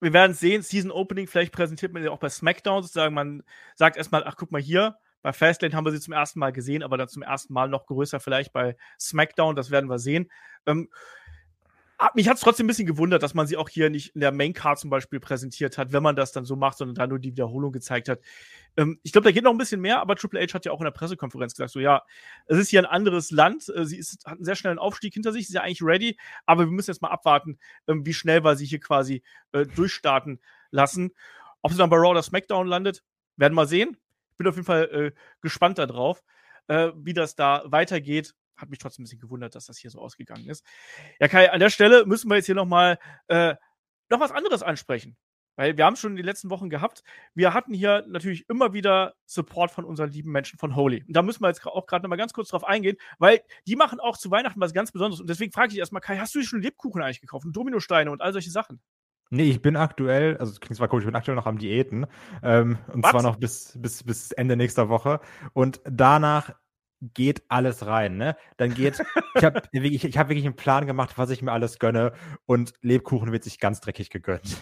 wir 0.00 0.12
werden 0.12 0.32
es 0.32 0.40
sehen, 0.40 0.62
Season 0.62 0.90
Opening, 0.90 1.28
vielleicht 1.28 1.52
präsentiert 1.52 1.92
man 1.92 2.02
ja 2.02 2.10
auch 2.10 2.18
bei 2.18 2.28
SmackDown 2.28 2.82
sozusagen. 2.82 3.14
Man 3.14 3.44
sagt 3.76 3.96
erstmal, 3.96 4.24
ach, 4.24 4.34
guck 4.36 4.50
mal 4.50 4.60
hier, 4.60 4.96
bei 5.22 5.32
Fastlane 5.32 5.72
haben 5.76 5.84
wir 5.84 5.92
sie 5.92 6.00
zum 6.00 6.14
ersten 6.14 6.40
Mal 6.40 6.50
gesehen, 6.50 6.82
aber 6.82 6.98
dann 6.98 7.06
zum 7.06 7.22
ersten 7.22 7.52
Mal 7.52 7.68
noch 7.68 7.86
größer 7.86 8.18
vielleicht 8.18 8.52
bei 8.52 8.76
SmackDown. 8.98 9.54
Das 9.54 9.70
werden 9.70 9.88
wir 9.88 10.00
sehen. 10.00 10.28
Ähm, 10.66 10.88
mich 12.14 12.28
hat 12.28 12.36
es 12.36 12.42
trotzdem 12.42 12.64
ein 12.64 12.68
bisschen 12.68 12.86
gewundert, 12.86 13.22
dass 13.22 13.34
man 13.34 13.46
sie 13.46 13.56
auch 13.56 13.68
hier 13.68 13.90
nicht 13.90 14.14
in 14.14 14.20
der 14.20 14.32
Main 14.32 14.52
Card 14.52 14.78
zum 14.78 14.90
Beispiel 14.90 15.20
präsentiert 15.20 15.78
hat, 15.78 15.92
wenn 15.92 16.02
man 16.02 16.16
das 16.16 16.32
dann 16.32 16.44
so 16.44 16.56
macht, 16.56 16.78
sondern 16.78 16.94
da 16.94 17.06
nur 17.06 17.18
die 17.18 17.32
Wiederholung 17.32 17.72
gezeigt 17.72 18.08
hat. 18.08 18.20
Ähm, 18.76 18.98
ich 19.02 19.12
glaube, 19.12 19.24
da 19.24 19.32
geht 19.32 19.44
noch 19.44 19.50
ein 19.50 19.58
bisschen 19.58 19.80
mehr, 19.80 20.00
aber 20.00 20.16
Triple 20.16 20.40
H 20.40 20.54
hat 20.54 20.64
ja 20.64 20.72
auch 20.72 20.80
in 20.80 20.84
der 20.84 20.90
Pressekonferenz 20.92 21.54
gesagt, 21.54 21.70
so 21.70 21.80
ja, 21.80 22.02
es 22.46 22.58
ist 22.58 22.70
hier 22.70 22.80
ein 22.80 22.86
anderes 22.86 23.30
Land, 23.30 23.68
äh, 23.68 23.84
sie 23.84 23.98
ist, 23.98 24.24
hat 24.24 24.36
einen 24.36 24.44
sehr 24.44 24.56
schnellen 24.56 24.78
Aufstieg 24.78 25.14
hinter 25.14 25.32
sich, 25.32 25.46
sie 25.46 25.52
ist 25.52 25.54
ja 25.54 25.62
eigentlich 25.62 25.82
ready, 25.82 26.18
aber 26.46 26.64
wir 26.64 26.72
müssen 26.72 26.90
jetzt 26.90 27.02
mal 27.02 27.10
abwarten, 27.10 27.58
ähm, 27.86 28.06
wie 28.06 28.14
schnell 28.14 28.42
wir 28.44 28.56
sie 28.56 28.66
hier 28.66 28.80
quasi 28.80 29.22
äh, 29.52 29.66
durchstarten 29.66 30.40
lassen. 30.70 31.12
Ob 31.60 31.72
sie 31.72 31.78
dann 31.78 31.90
bei 31.90 31.96
Raw 31.96 32.10
oder 32.10 32.22
SmackDown 32.22 32.66
landet, 32.66 33.04
werden 33.36 33.54
wir 33.54 33.66
sehen. 33.66 33.96
Ich 34.32 34.36
bin 34.38 34.46
auf 34.48 34.56
jeden 34.56 34.66
Fall 34.66 34.84
äh, 34.84 35.12
gespannt 35.40 35.78
darauf, 35.78 36.22
äh, 36.68 36.90
wie 36.96 37.12
das 37.12 37.36
da 37.36 37.62
weitergeht 37.66 38.34
hat 38.62 38.70
mich 38.70 38.78
trotzdem 38.78 39.02
ein 39.02 39.04
bisschen 39.04 39.20
gewundert, 39.20 39.54
dass 39.54 39.66
das 39.66 39.78
hier 39.78 39.90
so 39.90 40.00
ausgegangen 40.00 40.48
ist. 40.48 40.64
Ja, 41.20 41.28
Kai, 41.28 41.52
an 41.52 41.60
der 41.60 41.70
Stelle 41.70 42.06
müssen 42.06 42.30
wir 42.30 42.36
jetzt 42.36 42.46
hier 42.46 42.54
nochmal 42.54 42.98
äh, 43.28 43.54
noch 44.08 44.20
was 44.20 44.32
anderes 44.32 44.62
ansprechen. 44.62 45.16
Weil 45.56 45.76
wir 45.76 45.84
haben 45.84 45.94
es 45.94 46.00
schon 46.00 46.12
in 46.12 46.16
den 46.16 46.24
letzten 46.24 46.48
Wochen 46.48 46.70
gehabt. 46.70 47.02
Wir 47.34 47.52
hatten 47.52 47.74
hier 47.74 48.04
natürlich 48.08 48.48
immer 48.48 48.72
wieder 48.72 49.14
Support 49.26 49.70
von 49.70 49.84
unseren 49.84 50.10
lieben 50.10 50.32
Menschen 50.32 50.58
von 50.58 50.74
Holy. 50.74 51.04
Und 51.06 51.14
da 51.14 51.22
müssen 51.22 51.42
wir 51.42 51.48
jetzt 51.48 51.66
auch 51.66 51.86
gerade 51.86 52.02
nochmal 52.02 52.16
ganz 52.16 52.32
kurz 52.32 52.48
drauf 52.48 52.64
eingehen, 52.64 52.96
weil 53.18 53.42
die 53.66 53.76
machen 53.76 54.00
auch 54.00 54.16
zu 54.16 54.30
Weihnachten 54.30 54.60
was 54.60 54.72
ganz 54.72 54.92
Besonderes. 54.92 55.20
Und 55.20 55.28
deswegen 55.28 55.52
frage 55.52 55.72
ich 55.72 55.78
erstmal, 55.78 56.00
Kai, 56.00 56.16
hast 56.16 56.34
du 56.34 56.38
dir 56.38 56.46
schon 56.46 56.62
Lebkuchen 56.62 57.02
eigentlich 57.02 57.20
gekauft? 57.20 57.44
Und 57.44 57.54
Dominosteine 57.54 58.10
und 58.10 58.22
all 58.22 58.32
solche 58.32 58.50
Sachen? 58.50 58.80
Nee, 59.28 59.50
ich 59.50 59.62
bin 59.62 59.76
aktuell, 59.76 60.36
also 60.36 60.58
klingt 60.60 60.76
zwar 60.76 60.88
komisch, 60.88 61.04
ich 61.04 61.08
bin 61.08 61.16
aktuell 61.16 61.36
noch 61.36 61.46
am 61.46 61.58
Diäten. 61.58 62.06
Ähm, 62.42 62.78
und 62.92 63.02
Was? 63.02 63.12
zwar 63.12 63.22
noch 63.22 63.36
bis, 63.36 63.78
bis, 63.80 64.04
bis 64.04 64.32
Ende 64.32 64.56
nächster 64.56 64.88
Woche. 64.88 65.20
Und 65.52 65.80
danach 65.84 66.54
geht 67.14 67.42
alles 67.48 67.86
rein, 67.86 68.16
ne? 68.16 68.36
Dann 68.56 68.74
geht, 68.74 69.02
ich 69.34 69.44
habe 69.44 69.62
ich, 69.72 70.04
ich 70.04 70.18
hab 70.18 70.28
wirklich 70.28 70.46
einen 70.46 70.56
Plan 70.56 70.86
gemacht, 70.86 71.18
was 71.18 71.30
ich 71.30 71.42
mir 71.42 71.52
alles 71.52 71.78
gönne 71.78 72.12
und 72.46 72.72
Lebkuchen 72.80 73.32
wird 73.32 73.44
sich 73.44 73.58
ganz 73.58 73.80
dreckig 73.80 74.10
gegönnt. 74.10 74.56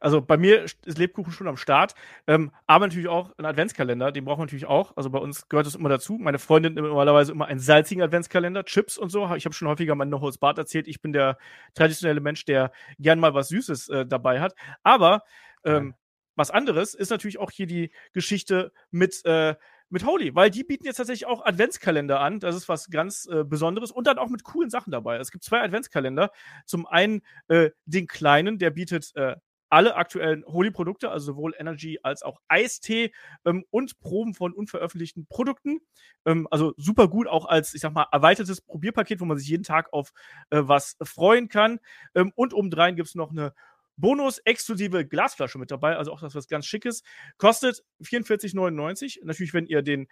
Also 0.00 0.22
bei 0.22 0.38
mir 0.38 0.64
ist 0.64 0.98
Lebkuchen 0.98 1.30
schon 1.30 1.46
am 1.46 1.58
Start, 1.58 1.94
ähm, 2.26 2.52
aber 2.66 2.86
natürlich 2.86 3.08
auch 3.08 3.32
ein 3.36 3.44
Adventskalender, 3.44 4.12
den 4.12 4.24
brauchen 4.24 4.40
wir 4.40 4.44
natürlich 4.44 4.64
auch. 4.64 4.96
Also 4.96 5.10
bei 5.10 5.18
uns 5.18 5.48
gehört 5.48 5.66
es 5.66 5.74
immer 5.74 5.90
dazu. 5.90 6.16
Meine 6.18 6.38
Freundin 6.38 6.72
nimmt 6.72 6.88
normalerweise 6.88 7.32
immer 7.32 7.46
einen 7.46 7.60
salzigen 7.60 8.02
Adventskalender, 8.02 8.64
Chips 8.64 8.96
und 8.96 9.10
so. 9.10 9.34
Ich 9.34 9.44
habe 9.44 9.54
schon 9.54 9.68
häufiger 9.68 9.94
mal 9.94 10.06
No 10.06 10.22
Holz 10.22 10.38
Bart 10.38 10.56
erzählt. 10.56 10.88
Ich 10.88 11.02
bin 11.02 11.12
der 11.12 11.36
traditionelle 11.74 12.20
Mensch, 12.20 12.46
der 12.46 12.72
gern 12.98 13.20
mal 13.20 13.34
was 13.34 13.48
Süßes 13.48 13.90
äh, 13.90 14.06
dabei 14.06 14.40
hat. 14.40 14.54
Aber 14.82 15.22
ähm, 15.64 15.94
was 16.34 16.50
anderes 16.50 16.94
ist 16.94 17.10
natürlich 17.10 17.38
auch 17.38 17.50
hier 17.50 17.66
die 17.66 17.92
Geschichte 18.14 18.72
mit 18.90 19.22
äh, 19.26 19.54
mit 19.90 20.06
Holy, 20.06 20.34
weil 20.34 20.50
die 20.50 20.64
bieten 20.64 20.86
jetzt 20.86 20.96
tatsächlich 20.96 21.26
auch 21.26 21.44
Adventskalender 21.44 22.20
an. 22.20 22.40
Das 22.40 22.56
ist 22.56 22.68
was 22.68 22.90
ganz 22.90 23.26
äh, 23.26 23.44
Besonderes 23.44 23.90
und 23.90 24.06
dann 24.06 24.18
auch 24.18 24.28
mit 24.28 24.44
coolen 24.44 24.70
Sachen 24.70 24.90
dabei. 24.90 25.16
Es 25.16 25.30
gibt 25.30 25.44
zwei 25.44 25.60
Adventskalender. 25.60 26.30
Zum 26.64 26.86
einen 26.86 27.22
äh, 27.48 27.70
den 27.84 28.06
kleinen, 28.06 28.58
der 28.58 28.70
bietet 28.70 29.10
äh, 29.16 29.36
alle 29.70 29.94
aktuellen 29.94 30.44
Holy-Produkte, 30.46 31.10
also 31.10 31.32
sowohl 31.32 31.54
Energy 31.56 32.00
als 32.02 32.22
auch 32.22 32.40
Eistee 32.48 33.12
ähm, 33.44 33.64
und 33.70 34.00
Proben 34.00 34.34
von 34.34 34.52
unveröffentlichten 34.52 35.26
Produkten. 35.26 35.80
Ähm, 36.26 36.48
also 36.50 36.74
super 36.76 37.08
gut, 37.08 37.28
auch 37.28 37.46
als, 37.46 37.72
ich 37.72 37.80
sag 37.80 37.92
mal, 37.92 38.06
erweitertes 38.10 38.60
Probierpaket, 38.60 39.20
wo 39.20 39.24
man 39.24 39.38
sich 39.38 39.48
jeden 39.48 39.62
Tag 39.62 39.92
auf 39.92 40.12
äh, 40.50 40.60
was 40.62 40.96
freuen 41.02 41.48
kann. 41.48 41.78
Ähm, 42.14 42.32
und 42.34 42.52
obendrein 42.52 42.96
gibt 42.96 43.08
es 43.08 43.14
noch 43.14 43.30
eine 43.30 43.54
Bonus-exklusive 44.00 45.06
Glasflasche 45.06 45.58
mit 45.58 45.70
dabei, 45.70 45.96
also 45.96 46.12
auch 46.12 46.20
das 46.20 46.34
was 46.34 46.48
ganz 46.48 46.66
Schickes. 46.66 47.02
Kostet 47.38 47.82
44,99. 48.02 49.18
Natürlich, 49.24 49.54
wenn 49.54 49.66
ihr 49.66 49.82
den 49.82 50.08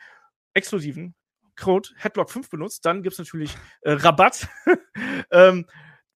exklusiven 0.55 1.15
Code 1.57 1.89
Headlock5 2.01 2.51
benutzt, 2.51 2.85
dann 2.87 3.03
gibt 3.03 3.15
es 3.15 3.19
natürlich 3.19 3.57
äh, 3.83 3.93
Rabatt. 3.93 4.49
ähm, 5.31 5.67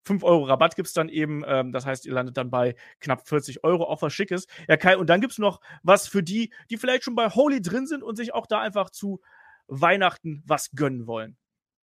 5 0.05 0.25
Euro 0.25 0.45
Rabatt 0.45 0.77
gibt 0.77 0.89
es 0.89 0.95
dann 0.95 1.09
eben. 1.09 1.45
Ähm, 1.47 1.73
das 1.73 1.87
heißt, 1.87 2.07
ihr 2.07 2.13
landet 2.13 2.37
dann 2.37 2.51
bei 2.51 2.75
knapp 3.01 3.29
40 3.29 3.65
Euro, 3.65 3.85
auch 3.85 4.03
was 4.03 4.13
Schickes. 4.13 4.47
Ja, 4.69 4.77
Kai, 4.77 4.97
und 4.97 5.09
dann 5.09 5.21
gibt 5.21 5.33
es 5.33 5.39
noch 5.39 5.61
was 5.83 6.09
für 6.09 6.23
die, 6.23 6.53
die 6.71 6.77
vielleicht 6.77 7.05
schon 7.05 7.15
bei 7.15 7.29
Holy 7.29 7.61
drin 7.61 7.87
sind 7.87 8.03
und 8.03 8.17
sich 8.17 8.35
auch 8.35 8.47
da 8.47 8.61
einfach 8.61 8.91
zu 8.91 9.21
Weihnachten 9.69 10.43
was 10.47 10.71
gönnen 10.73 11.07
wollen. 11.07 11.37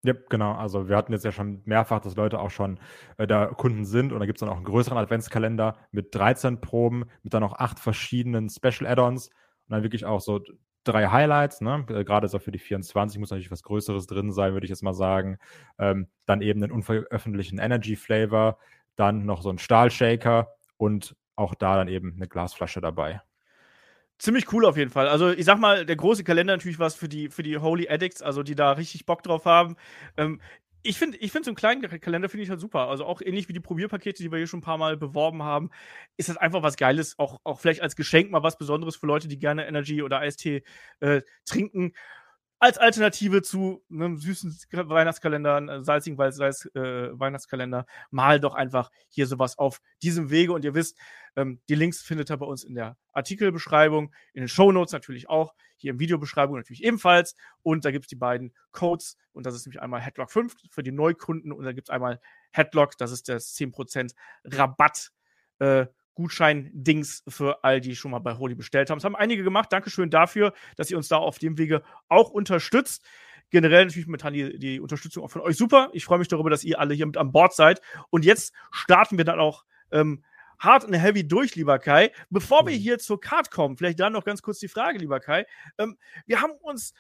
Ja, 0.06 0.14
genau. 0.30 0.54
Also 0.54 0.88
wir 0.88 0.96
hatten 0.98 1.14
jetzt 1.14 1.26
ja 1.26 1.32
schon 1.32 1.62
mehrfach, 1.66 2.00
dass 2.00 2.16
Leute 2.16 2.40
auch 2.40 2.52
schon 2.52 2.80
äh, 3.18 3.26
da 3.26 3.48
Kunden 3.48 3.86
sind 3.86 4.14
und 4.14 4.20
da 4.20 4.28
gibt 4.28 4.38
es 4.38 4.42
dann 4.42 4.50
auch 4.50 4.58
einen 4.58 4.66
größeren 4.66 4.98
Adventskalender 5.00 5.78
mit 5.92 6.14
13 6.14 6.62
Proben, 6.62 7.06
mit 7.24 7.34
dann 7.34 7.42
auch 7.44 7.54
acht 7.54 7.80
verschiedenen 7.80 8.50
Special 8.50 8.86
Add-ons 8.86 9.30
und 9.30 9.34
dann 9.70 9.82
wirklich 9.84 10.06
auch 10.06 10.22
so 10.22 10.42
drei 10.84 11.08
Highlights, 11.08 11.62
ne? 11.62 11.86
Äh, 11.90 12.04
gerade 12.04 12.28
so 12.28 12.38
für 12.38 12.52
die 12.52 12.60
24 12.60 13.20
muss 13.20 13.32
natürlich 13.32 13.50
was 13.50 13.64
Größeres 13.64 14.06
drin 14.06 14.32
sein, 14.32 14.54
würde 14.54 14.66
ich 14.66 14.70
jetzt 14.70 14.84
mal 14.84 14.94
sagen. 14.94 15.40
Ähm, 15.80 16.08
dann 16.28 16.42
eben 16.42 16.62
einen 16.62 16.72
unveröffentlichten 16.72 17.58
Energy 17.58 17.96
Flavor, 17.96 18.60
dann 18.96 19.26
noch 19.26 19.42
so 19.42 19.50
ein 19.50 19.58
Stahlshaker 19.58 20.50
und 20.78 21.16
auch 21.36 21.56
da 21.56 21.78
dann 21.78 21.88
eben 21.88 22.14
eine 22.16 22.28
Glasflasche 22.28 22.80
dabei 22.80 23.22
ziemlich 24.18 24.52
cool 24.54 24.66
auf 24.66 24.78
jeden 24.78 24.92
Fall. 24.92 25.08
Also 25.08 25.30
ich 25.30 25.46
sag 25.46 25.60
mal, 25.60 25.86
der 25.86 25.96
große 25.96 26.24
Kalender 26.24 26.54
natürlich 26.54 26.80
was 26.80 26.96
für 26.96 27.10
die, 27.10 27.30
für 27.30 27.44
die 27.44 27.58
Holy 27.58 27.88
Addicts, 27.90 28.22
also 28.22 28.44
die 28.44 28.56
da 28.56 28.74
richtig 28.74 29.06
Bock 29.06 29.24
drauf 29.24 29.46
haben. 29.46 29.76
Ähm, 30.18 30.42
ich 30.84 31.00
finde, 31.00 31.18
ich 31.18 31.32
finde 31.32 31.46
so 31.46 31.50
einen 31.50 31.56
kleinen 31.56 31.82
Kalender 31.82 32.30
finde 32.30 32.44
ich 32.44 32.50
halt 32.50 32.60
super. 32.60 32.90
Also 32.90 33.06
auch 33.06 33.22
ähnlich 33.22 33.50
wie 33.50 33.54
die 33.54 33.60
Probierpakete, 33.60 34.22
die 34.22 34.32
wir 34.32 34.38
hier 34.38 34.48
schon 34.48 34.60
ein 34.60 34.64
paar 34.64 34.78
Mal 34.78 34.98
beworben 34.98 35.42
haben, 35.42 35.72
ist 36.16 36.30
das 36.30 36.38
einfach 36.38 36.62
was 36.62 36.78
Geiles. 36.78 37.18
Auch, 37.18 37.40
auch 37.44 37.60
vielleicht 37.60 37.82
als 37.82 37.96
Geschenk 37.96 38.30
mal 38.30 38.44
was 38.44 38.58
Besonderes 38.58 38.96
für 38.96 39.08
Leute, 39.08 39.28
die 39.28 39.40
gerne 39.40 39.68
Energy 39.68 40.04
oder 40.04 40.20
Eistee 40.20 40.64
äh, 41.00 41.22
trinken 41.46 41.94
als 42.66 42.80
Alternative 42.80 43.44
zu 43.44 43.84
einem 43.92 44.18
süßen 44.18 44.52
Weihnachtskalender, 44.72 45.56
einem 45.56 45.84
salzigen 45.84 46.18
Salz, 46.32 46.66
äh, 46.74 47.20
Weihnachtskalender, 47.20 47.86
mal 48.10 48.40
doch 48.40 48.56
einfach 48.56 48.90
hier 49.08 49.28
sowas 49.28 49.60
auf 49.60 49.82
diesem 50.02 50.32
Wege. 50.32 50.52
Und 50.52 50.66
ihr 50.66 50.74
wisst, 50.74 50.98
ähm, 51.36 51.62
die 51.70 51.76
Links 51.76 52.02
findet 52.02 52.32
ihr 52.32 52.38
bei 52.38 52.48
uns 52.48 52.64
in 52.64 52.74
der 52.74 52.98
Artikelbeschreibung, 53.14 54.12
in 54.34 54.42
den 54.42 54.48
Shownotes 54.48 54.94
natürlich 54.94 55.30
auch, 55.30 55.54
hier 55.78 55.92
im 55.92 56.00
Videobeschreibung 56.00 56.56
natürlich 56.56 56.84
ebenfalls. 56.84 57.36
Und 57.62 57.86
da 57.86 57.92
gibt 57.92 58.06
es 58.06 58.10
die 58.10 58.16
beiden 58.16 58.56
Codes. 58.72 59.16
Und 59.32 59.46
das 59.46 59.54
ist 59.54 59.68
nämlich 59.68 59.84
einmal 59.84 60.02
Headlock 60.02 60.32
5 60.32 60.56
für 60.72 60.82
die 60.82 60.92
Neukunden 60.92 61.52
und 61.52 61.66
da 61.66 61.72
gibt 61.72 61.90
es 61.90 61.94
einmal 61.94 62.20
Headlock, 62.52 62.98
das 62.98 63.12
ist 63.12 63.28
der 63.28 63.40
10% 63.40 64.16
Rabatt. 64.44 65.12
Äh, 65.60 65.86
Gutschein-Dings 66.16 67.24
für 67.28 67.64
all 67.64 67.80
die 67.82 67.96
schon 67.96 68.12
mal 68.12 68.20
bei 68.20 68.38
Holy 68.38 68.56
bestellt 68.56 68.90
haben. 68.90 68.98
Das 68.98 69.04
haben 69.06 69.16
einige 69.16 69.44
gemacht. 69.44 69.72
Dankeschön 69.72 70.10
dafür, 70.10 70.54
dass 70.76 70.90
ihr 70.90 70.98
uns 70.98 71.08
da 71.08 71.18
auf 71.18 71.38
dem 71.40 71.58
Wege 71.58 71.84
auch 72.08 72.30
unterstützt. 72.30 73.06
Generell 73.52 73.86
natürlich 73.86 74.08
momentan 74.08 74.34
die, 74.34 74.58
die 74.58 74.80
Unterstützung 74.80 75.24
auch 75.24 75.30
von 75.30 75.42
euch 75.42 75.56
super. 75.56 75.90
Ich 75.94 76.06
freue 76.06 76.18
mich 76.18 76.28
darüber, 76.28 76.50
dass 76.50 76.64
ihr 76.64 76.80
alle 76.80 76.94
hier 76.94 77.06
mit 77.06 77.18
an 77.18 77.32
Bord 77.32 77.54
seid. 77.54 77.80
Und 78.10 78.26
jetzt 78.26 78.54
starten 78.72 79.18
wir 79.18 79.26
dann 79.26 79.40
auch 79.40 79.66
ähm, 79.92 80.24
hart 80.60 80.86
und 80.86 80.94
heavy 80.94 81.28
durch, 81.28 81.56
lieber 81.56 81.80
Kai. 81.80 82.12
Bevor 82.30 82.66
wir 82.66 82.76
mhm. 82.76 82.82
hier 82.82 82.98
zur 82.98 83.20
Card 83.20 83.52
kommen, 83.52 83.78
vielleicht 83.78 84.00
dann 84.00 84.14
noch 84.14 84.24
ganz 84.24 84.42
kurz 84.42 84.60
die 84.60 84.68
Frage, 84.68 84.98
lieber 84.98 85.20
Kai. 85.20 85.46
Ähm, 85.78 85.98
wir 86.26 86.42
haben 86.42 86.54
uns 86.62 86.94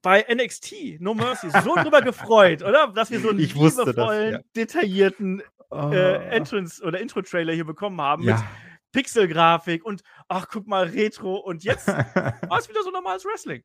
bei 0.00 0.24
NXT 0.32 1.00
No 1.00 1.14
Mercy 1.14 1.50
so 1.50 1.74
drüber 1.74 2.02
gefreut, 2.02 2.62
oder? 2.62 2.92
Dass 2.94 3.10
wir 3.10 3.20
so 3.20 3.30
einen 3.30 3.40
ich 3.40 3.54
liebevollen, 3.54 4.32
das, 4.32 4.40
ja. 4.40 4.48
detaillierten 4.54 5.42
oh. 5.70 5.90
äh, 5.90 6.36
Entrance- 6.36 6.82
oder 6.82 7.00
Intro-Trailer 7.00 7.52
hier 7.52 7.64
bekommen 7.64 8.00
haben 8.00 8.22
ja. 8.22 8.36
mit 8.36 8.44
Pixelgrafik 8.92 9.84
und 9.84 10.02
ach, 10.28 10.46
guck 10.50 10.66
mal, 10.66 10.86
Retro 10.86 11.36
und 11.36 11.62
jetzt 11.64 11.88
war 11.88 12.58
es 12.58 12.68
wieder 12.68 12.82
so 12.82 12.90
normales 12.90 13.24
Wrestling. 13.24 13.62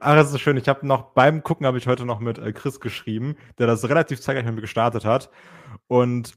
Ach, 0.00 0.16
das 0.16 0.32
ist 0.32 0.40
schön. 0.40 0.56
Ich 0.56 0.68
habe 0.68 0.86
noch 0.86 1.12
beim 1.14 1.42
Gucken 1.42 1.66
habe 1.66 1.78
ich 1.78 1.86
heute 1.86 2.04
noch 2.04 2.20
mit 2.20 2.38
äh, 2.38 2.52
Chris 2.52 2.80
geschrieben, 2.80 3.36
der 3.58 3.66
das 3.66 3.88
relativ 3.88 4.20
zeitgleich 4.20 4.44
mit 4.44 4.56
mir 4.56 4.60
gestartet 4.62 5.04
hat 5.04 5.30
und 5.86 6.34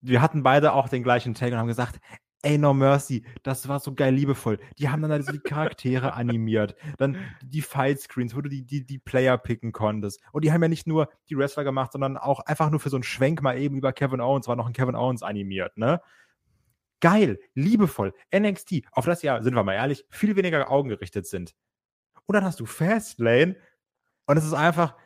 wir 0.00 0.20
hatten 0.20 0.42
beide 0.42 0.74
auch 0.74 0.88
den 0.88 1.02
gleichen 1.02 1.34
Tag 1.34 1.52
und 1.52 1.58
haben 1.58 1.66
gesagt, 1.66 1.98
ey, 2.44 2.58
No 2.58 2.74
Mercy, 2.74 3.24
das 3.42 3.66
war 3.68 3.80
so 3.80 3.94
geil 3.94 4.14
liebevoll. 4.14 4.58
Die 4.78 4.88
haben 4.88 5.02
dann 5.02 5.10
halt 5.10 5.24
so 5.24 5.32
die 5.32 5.38
Charaktere 5.38 6.12
animiert, 6.14 6.76
dann 6.98 7.16
die 7.42 7.62
Fight-Screens, 7.62 8.36
wo 8.36 8.40
du 8.40 8.48
die, 8.48 8.64
die, 8.64 8.84
die 8.84 8.98
Player 8.98 9.38
picken 9.38 9.72
konntest. 9.72 10.20
Und 10.32 10.44
die 10.44 10.52
haben 10.52 10.62
ja 10.62 10.68
nicht 10.68 10.86
nur 10.86 11.08
die 11.28 11.36
Wrestler 11.36 11.64
gemacht, 11.64 11.92
sondern 11.92 12.16
auch 12.16 12.40
einfach 12.40 12.70
nur 12.70 12.80
für 12.80 12.90
so 12.90 12.96
einen 12.96 13.02
Schwenk 13.02 13.42
mal 13.42 13.58
eben 13.58 13.76
über 13.76 13.92
Kevin 13.92 14.20
Owens, 14.20 14.46
war 14.46 14.56
noch 14.56 14.66
ein 14.66 14.72
Kevin 14.72 14.94
Owens 14.94 15.22
animiert, 15.22 15.76
ne? 15.76 16.00
Geil, 17.00 17.38
liebevoll, 17.54 18.14
NXT, 18.34 18.82
auf 18.92 19.04
das 19.04 19.22
ja, 19.22 19.42
sind 19.42 19.54
wir 19.54 19.62
mal 19.62 19.74
ehrlich, 19.74 20.04
viel 20.08 20.36
weniger 20.36 20.70
Augen 20.70 20.88
gerichtet 20.88 21.26
sind. 21.26 21.54
Und 22.26 22.34
dann 22.34 22.44
hast 22.44 22.60
du 22.60 22.66
Fastlane 22.66 23.56
und 24.26 24.36
es 24.36 24.44
ist 24.44 24.54
einfach, 24.54 24.96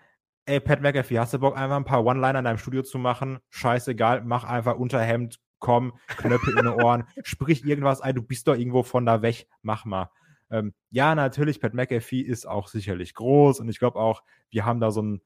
ey, 0.47 0.61
Pat 0.61 0.81
McAfee, 0.81 1.19
hast 1.19 1.35
du 1.35 1.39
Bock, 1.39 1.57
einfach 1.57 1.77
ein 1.77 1.85
paar 1.85 2.05
One-Liner 2.05 2.39
in 2.39 2.45
deinem 2.45 2.59
Studio 2.59 2.83
zu 2.83 2.99
machen? 2.99 3.39
Scheißegal, 3.51 4.23
mach 4.25 4.45
einfach 4.45 4.77
Unterhemd, 4.77 5.41
komm, 5.59 5.93
Knöpfe 6.07 6.51
in 6.51 6.57
den 6.57 6.69
Ohren, 6.69 7.05
sprich 7.23 7.65
irgendwas 7.65 8.01
ein, 8.01 8.15
du 8.15 8.23
bist 8.23 8.49
doch 8.49 8.57
irgendwo 8.57 8.83
von 8.83 9.07
da 9.07 9.23
weg, 9.23 9.47
mach 9.63 9.85
mal. 9.85 10.11
Ähm, 10.51 10.75
ja, 10.91 11.15
natürlich, 11.15 11.61
Pat 11.61 11.75
McAfee 11.75 12.21
ist 12.21 12.47
auch 12.47 12.69
sicherlich 12.69 13.15
groß 13.15 13.61
und 13.61 13.69
ich 13.69 13.79
glaube 13.79 13.99
auch, 13.99 14.23
wir 14.51 14.65
haben 14.65 14.81
da 14.81 14.91
so 14.91 15.03
ein 15.03 15.21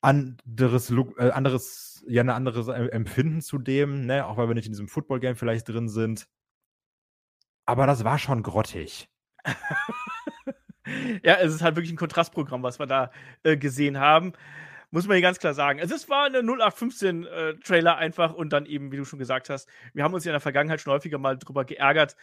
anderes, 0.00 0.90
äh, 1.18 1.30
anderes, 1.30 2.04
ja, 2.06 2.22
ein 2.22 2.30
anderes 2.30 2.68
Empfinden 2.68 3.40
zu 3.42 3.58
dem, 3.58 4.06
ne, 4.06 4.26
auch 4.26 4.36
weil 4.36 4.48
wir 4.48 4.54
nicht 4.54 4.66
in 4.66 4.72
diesem 4.72 4.88
Football-Game 4.88 5.36
vielleicht 5.36 5.68
drin 5.68 5.88
sind. 5.88 6.28
Aber 7.66 7.86
das 7.86 8.04
war 8.04 8.18
schon 8.18 8.42
grottig. 8.42 9.08
ja, 11.24 11.34
es 11.34 11.52
ist 11.52 11.62
halt 11.62 11.76
wirklich 11.76 11.92
ein 11.92 11.96
Kontrastprogramm, 11.96 12.62
was 12.62 12.78
wir 12.78 12.86
da 12.86 13.10
äh, 13.42 13.56
gesehen 13.56 13.98
haben. 13.98 14.32
Muss 14.96 15.06
man 15.06 15.16
hier 15.16 15.22
ganz 15.22 15.38
klar 15.38 15.52
sagen. 15.52 15.78
Also 15.78 15.94
es 15.94 16.08
war 16.08 16.24
eine 16.24 16.38
0815-Trailer 16.38 17.92
äh, 17.92 17.96
einfach 17.96 18.32
und 18.32 18.50
dann 18.54 18.64
eben, 18.64 18.90
wie 18.92 18.96
du 18.96 19.04
schon 19.04 19.18
gesagt 19.18 19.50
hast, 19.50 19.68
wir 19.92 20.02
haben 20.02 20.14
uns 20.14 20.24
ja 20.24 20.30
in 20.30 20.32
der 20.32 20.40
Vergangenheit 20.40 20.80
schon 20.80 20.90
häufiger 20.90 21.18
mal 21.18 21.36
drüber 21.36 21.66
geärgert, 21.66 22.16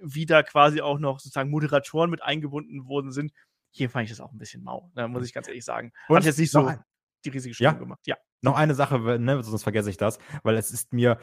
wie 0.00 0.26
da 0.26 0.44
quasi 0.44 0.80
auch 0.80 1.00
noch 1.00 1.18
sozusagen 1.18 1.50
Moderatoren 1.50 2.08
mit 2.08 2.22
eingebunden 2.22 2.86
worden 2.86 3.10
sind. 3.10 3.32
Hier 3.72 3.90
fand 3.90 4.04
ich 4.04 4.10
das 4.10 4.20
auch 4.20 4.30
ein 4.30 4.38
bisschen 4.38 4.62
mau, 4.62 4.92
da 4.94 5.02
ne, 5.02 5.08
muss 5.08 5.26
ich 5.26 5.32
ganz 5.32 5.48
ehrlich 5.48 5.64
sagen. 5.64 5.90
Und 6.06 6.18
Hat 6.18 6.24
jetzt 6.24 6.38
nicht 6.38 6.52
so 6.52 6.66
ein, 6.66 6.78
die 7.24 7.30
riesige 7.30 7.52
Stimmung 7.52 7.74
ja, 7.74 7.78
gemacht. 7.80 8.06
Ja. 8.06 8.16
Noch 8.42 8.54
eine 8.54 8.76
Sache, 8.76 9.00
ne, 9.18 9.42
sonst 9.42 9.64
vergesse 9.64 9.90
ich 9.90 9.96
das, 9.96 10.20
weil 10.44 10.56
es 10.56 10.70
ist 10.70 10.92
mir 10.92 11.18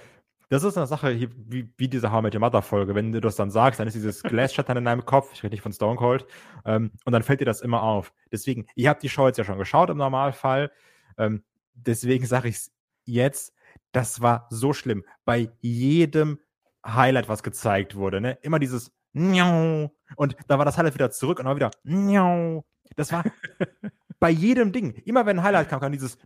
das 0.49 0.63
ist 0.63 0.77
eine 0.77 0.87
Sache, 0.87 1.09
hier, 1.11 1.29
wie, 1.35 1.73
wie 1.77 1.87
diese 1.87 2.11
How 2.11 2.19
I 2.19 2.23
Met 2.23 2.35
Your 2.35 2.41
Mother 2.41 2.61
Folge. 2.61 2.95
Wenn 2.95 3.11
du 3.11 3.19
das 3.19 3.35
dann 3.35 3.51
sagst, 3.51 3.79
dann 3.79 3.87
ist 3.87 3.95
dieses 3.95 4.23
Glasschattern 4.23 4.77
in 4.77 4.85
deinem 4.85 5.05
Kopf, 5.05 5.31
ich 5.33 5.43
rede 5.43 5.53
nicht 5.53 5.61
von 5.61 5.73
Stone 5.73 5.97
Cold, 5.97 6.25
ähm, 6.65 6.91
und 7.05 7.13
dann 7.13 7.23
fällt 7.23 7.41
dir 7.41 7.45
das 7.45 7.61
immer 7.61 7.83
auf. 7.83 8.13
Deswegen, 8.31 8.65
ihr 8.75 8.89
habt 8.89 9.03
die 9.03 9.09
Show 9.09 9.27
jetzt 9.27 9.37
ja 9.37 9.43
schon 9.43 9.57
geschaut 9.57 9.89
im 9.89 9.97
Normalfall. 9.97 10.71
Ähm, 11.17 11.43
deswegen 11.73 12.25
sage 12.25 12.49
ich 12.49 12.55
es 12.55 12.71
jetzt, 13.05 13.53
das 13.91 14.21
war 14.21 14.47
so 14.49 14.73
schlimm. 14.73 15.05
Bei 15.25 15.49
jedem 15.61 16.39
Highlight, 16.85 17.29
was 17.29 17.43
gezeigt 17.43 17.95
wurde, 17.95 18.21
ne? 18.21 18.37
immer 18.41 18.59
dieses 18.59 18.91
und 20.15 20.35
da 20.47 20.57
war 20.57 20.65
das 20.65 20.77
Highlight 20.77 20.93
wieder 20.93 21.11
zurück 21.11 21.39
und 21.39 21.45
dann 21.45 21.55
wieder 21.55 21.71
Das 22.95 23.11
war 23.11 23.23
bei 24.19 24.29
jedem 24.29 24.71
Ding. 24.71 24.93
Immer 25.05 25.25
wenn 25.25 25.39
ein 25.39 25.43
Highlight 25.43 25.69
kam, 25.69 25.79
kam 25.79 25.91
dieses 25.91 26.17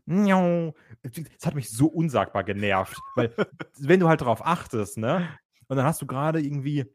Das 1.03 1.45
hat 1.45 1.55
mich 1.55 1.69
so 1.71 1.88
unsagbar 1.88 2.43
genervt. 2.43 2.98
Weil, 3.15 3.33
wenn 3.79 4.00
du 4.00 4.07
halt 4.10 4.21
darauf 4.21 4.45
achtest, 4.45 4.98
ne? 4.98 5.27
Und 5.67 5.77
dann 5.77 5.86
hast 5.86 6.01
du 6.01 6.05
gerade 6.05 6.41
irgendwie 6.41 6.86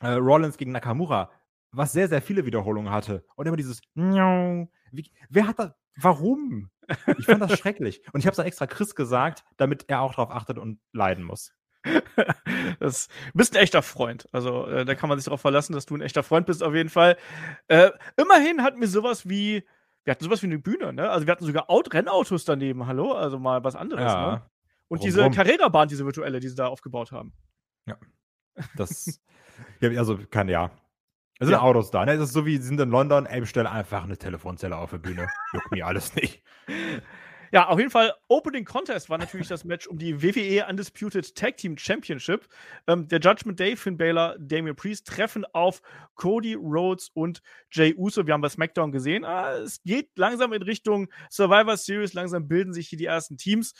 äh, 0.00 0.08
Rollins 0.12 0.58
gegen 0.58 0.72
Nakamura, 0.72 1.30
was 1.72 1.92
sehr, 1.92 2.08
sehr 2.08 2.20
viele 2.22 2.44
Wiederholungen 2.44 2.92
hatte. 2.92 3.24
Und 3.36 3.46
immer 3.46 3.56
dieses 3.56 3.80
Wie, 4.92 5.10
Wer 5.28 5.46
hat 5.46 5.58
das? 5.58 5.72
Warum? 6.00 6.70
Ich 7.18 7.26
fand 7.26 7.42
das 7.42 7.52
schrecklich. 7.58 8.02
Und 8.12 8.20
ich 8.20 8.26
habe 8.26 8.32
es 8.32 8.36
dann 8.36 8.46
extra 8.46 8.66
Chris 8.66 8.94
gesagt, 8.94 9.44
damit 9.56 9.84
er 9.88 10.00
auch 10.00 10.14
darauf 10.14 10.30
achtet 10.30 10.58
und 10.58 10.80
leiden 10.92 11.24
muss. 11.24 11.52
das 12.80 13.08
bist 13.32 13.56
ein 13.56 13.62
echter 13.62 13.82
Freund. 13.82 14.28
Also 14.32 14.66
äh, 14.66 14.84
da 14.84 14.94
kann 14.94 15.08
man 15.08 15.18
sich 15.18 15.24
darauf 15.24 15.40
verlassen, 15.40 15.72
dass 15.72 15.86
du 15.86 15.94
ein 15.94 16.02
echter 16.02 16.22
Freund 16.22 16.46
bist, 16.46 16.62
auf 16.62 16.74
jeden 16.74 16.90
Fall. 16.90 17.16
Äh, 17.68 17.90
immerhin 18.16 18.62
hatten 18.62 18.80
wir 18.80 18.88
sowas 18.88 19.28
wie 19.28 19.64
wir 20.04 20.12
hatten 20.12 20.24
sowas 20.24 20.42
wie 20.42 20.46
eine 20.46 20.58
Bühne, 20.58 20.92
ne? 20.92 21.10
Also 21.10 21.26
wir 21.26 21.32
hatten 21.32 21.44
sogar 21.44 21.68
Out 21.68 21.92
Rennautos 21.92 22.44
daneben, 22.44 22.86
hallo? 22.86 23.12
Also 23.12 23.38
mal 23.38 23.62
was 23.64 23.76
anderes, 23.76 24.12
ja. 24.12 24.30
ne? 24.32 24.42
Und 24.88 25.04
diese 25.04 25.30
Carrera-Bahn, 25.30 25.88
diese 25.88 26.04
virtuelle, 26.04 26.40
die 26.40 26.48
sie 26.48 26.56
da 26.56 26.66
aufgebaut 26.66 27.12
haben. 27.12 27.32
Ja. 27.86 27.96
Das. 28.76 29.20
ja, 29.80 29.88
also 29.90 30.18
kann 30.28 30.48
ja. 30.48 30.70
Es 31.40 31.46
sind 31.46 31.54
ja. 31.54 31.62
Autos 31.62 31.90
da, 31.90 32.04
ne? 32.04 32.12
Es 32.12 32.20
ist 32.20 32.32
so 32.34 32.44
wie, 32.44 32.58
sie 32.58 32.64
sind 32.64 32.78
in 32.80 32.90
London, 32.90 33.24
ey, 33.24 33.40
bestelle 33.40 33.70
einfach 33.70 34.04
eine 34.04 34.18
Telefonzelle 34.18 34.76
auf 34.76 34.90
der 34.90 34.98
Bühne. 34.98 35.26
Juckt 35.54 35.70
mir 35.72 35.86
alles 35.86 36.14
nicht. 36.14 36.42
Ja, 37.50 37.68
auf 37.68 37.78
jeden 37.78 37.90
Fall, 37.90 38.12
Opening 38.28 38.66
Contest 38.66 39.08
war 39.08 39.16
natürlich 39.16 39.48
das 39.48 39.64
Match 39.64 39.86
um 39.86 39.96
die 39.96 40.22
WWE 40.22 40.66
Undisputed 40.68 41.34
Tag 41.34 41.56
Team 41.56 41.78
Championship. 41.78 42.46
Ähm, 42.86 43.08
der 43.08 43.20
Judgment 43.20 43.58
Day, 43.58 43.74
Finn 43.74 43.96
Balor, 43.96 44.36
Damian 44.38 44.76
Priest 44.76 45.06
treffen 45.08 45.46
auf 45.54 45.80
Cody 46.14 46.54
Rhodes 46.54 47.08
und 47.14 47.40
Jay 47.72 47.94
Uso. 47.96 48.26
Wir 48.26 48.34
haben 48.34 48.42
bei 48.42 48.50
SmackDown 48.50 48.92
gesehen, 48.92 49.24
ah, 49.24 49.54
es 49.54 49.82
geht 49.82 50.10
langsam 50.16 50.52
in 50.52 50.60
Richtung 50.60 51.08
Survivor 51.30 51.78
Series. 51.78 52.12
Langsam 52.12 52.48
bilden 52.48 52.74
sich 52.74 52.88
hier 52.88 52.98
die 52.98 53.06
ersten 53.06 53.38
Teams. 53.38 53.72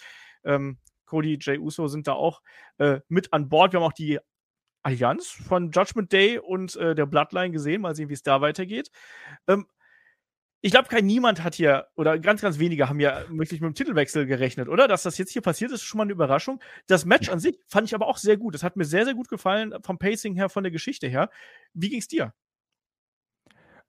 Ähm, 0.44 0.78
Cody, 1.04 1.38
Jay 1.38 1.58
Uso 1.58 1.88
sind 1.88 2.08
da 2.08 2.14
auch 2.14 2.40
äh, 2.78 3.00
mit 3.08 3.34
an 3.34 3.50
Bord. 3.50 3.72
Wir 3.72 3.80
haben 3.80 3.86
auch 3.86 3.92
die 3.92 4.18
Allianz 4.82 5.28
von 5.28 5.70
Judgment 5.70 6.12
Day 6.12 6.38
und 6.38 6.76
äh, 6.76 6.94
der 6.94 7.06
Bloodline 7.06 7.50
gesehen. 7.50 7.82
Mal 7.82 7.94
sehen, 7.94 8.08
wie 8.08 8.14
es 8.14 8.22
da 8.22 8.40
weitergeht. 8.40 8.90
Ähm, 9.46 9.66
ich 10.62 10.72
glaube, 10.72 10.88
kein 10.88 11.06
niemand 11.06 11.42
hat 11.42 11.54
hier, 11.54 11.86
oder 11.96 12.18
ganz, 12.18 12.42
ganz 12.42 12.58
wenige 12.58 12.88
haben 12.88 13.00
ja 13.00 13.24
wirklich 13.30 13.62
mit 13.62 13.68
dem 13.68 13.74
Titelwechsel 13.74 14.26
gerechnet, 14.26 14.68
oder? 14.68 14.88
Dass 14.88 15.02
das 15.02 15.16
jetzt 15.16 15.32
hier 15.32 15.40
passiert 15.40 15.70
ist, 15.70 15.80
ist 15.80 15.86
schon 15.86 15.98
mal 15.98 16.04
eine 16.04 16.12
Überraschung. 16.12 16.60
Das 16.86 17.06
Match 17.06 17.30
an 17.30 17.40
sich 17.40 17.58
fand 17.66 17.88
ich 17.88 17.94
aber 17.94 18.06
auch 18.06 18.18
sehr 18.18 18.36
gut. 18.36 18.54
Das 18.54 18.62
hat 18.62 18.76
mir 18.76 18.84
sehr, 18.84 19.06
sehr 19.06 19.14
gut 19.14 19.28
gefallen, 19.28 19.74
vom 19.82 19.98
Pacing 19.98 20.34
her, 20.34 20.50
von 20.50 20.62
der 20.62 20.70
Geschichte 20.70 21.08
her. 21.08 21.30
Wie 21.72 21.88
ging 21.88 22.00
es 22.00 22.08
dir? 22.08 22.34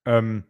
Ähm, 0.06 0.46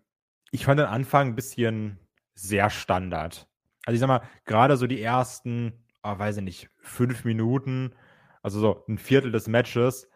ich 0.51 0.65
fand 0.65 0.79
den 0.79 0.87
Anfang 0.87 1.29
ein 1.29 1.35
bisschen 1.35 1.97
sehr 2.35 2.69
Standard. 2.69 3.47
Also 3.85 3.95
ich 3.95 3.99
sag 3.99 4.07
mal, 4.07 4.21
gerade 4.45 4.77
so 4.77 4.85
die 4.85 5.01
ersten, 5.01 5.73
oh, 6.03 6.19
weiß 6.19 6.37
ich 6.37 6.43
nicht, 6.43 6.69
fünf 6.81 7.25
Minuten, 7.25 7.95
also 8.43 8.59
so 8.59 8.85
ein 8.87 8.99
Viertel 8.99 9.31
des 9.31 9.47
Matches, 9.47 10.07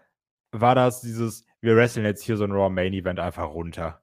war 0.62 0.76
das 0.76 1.02
dieses, 1.02 1.46
wir 1.62 1.76
wresteln 1.76 2.06
jetzt 2.06 2.24
hier 2.24 2.38
so 2.38 2.44
ein 2.44 2.52
Raw 2.52 2.70
Main 2.70 2.94
Event 2.94 3.20
einfach 3.20 3.50
runter. 3.50 4.02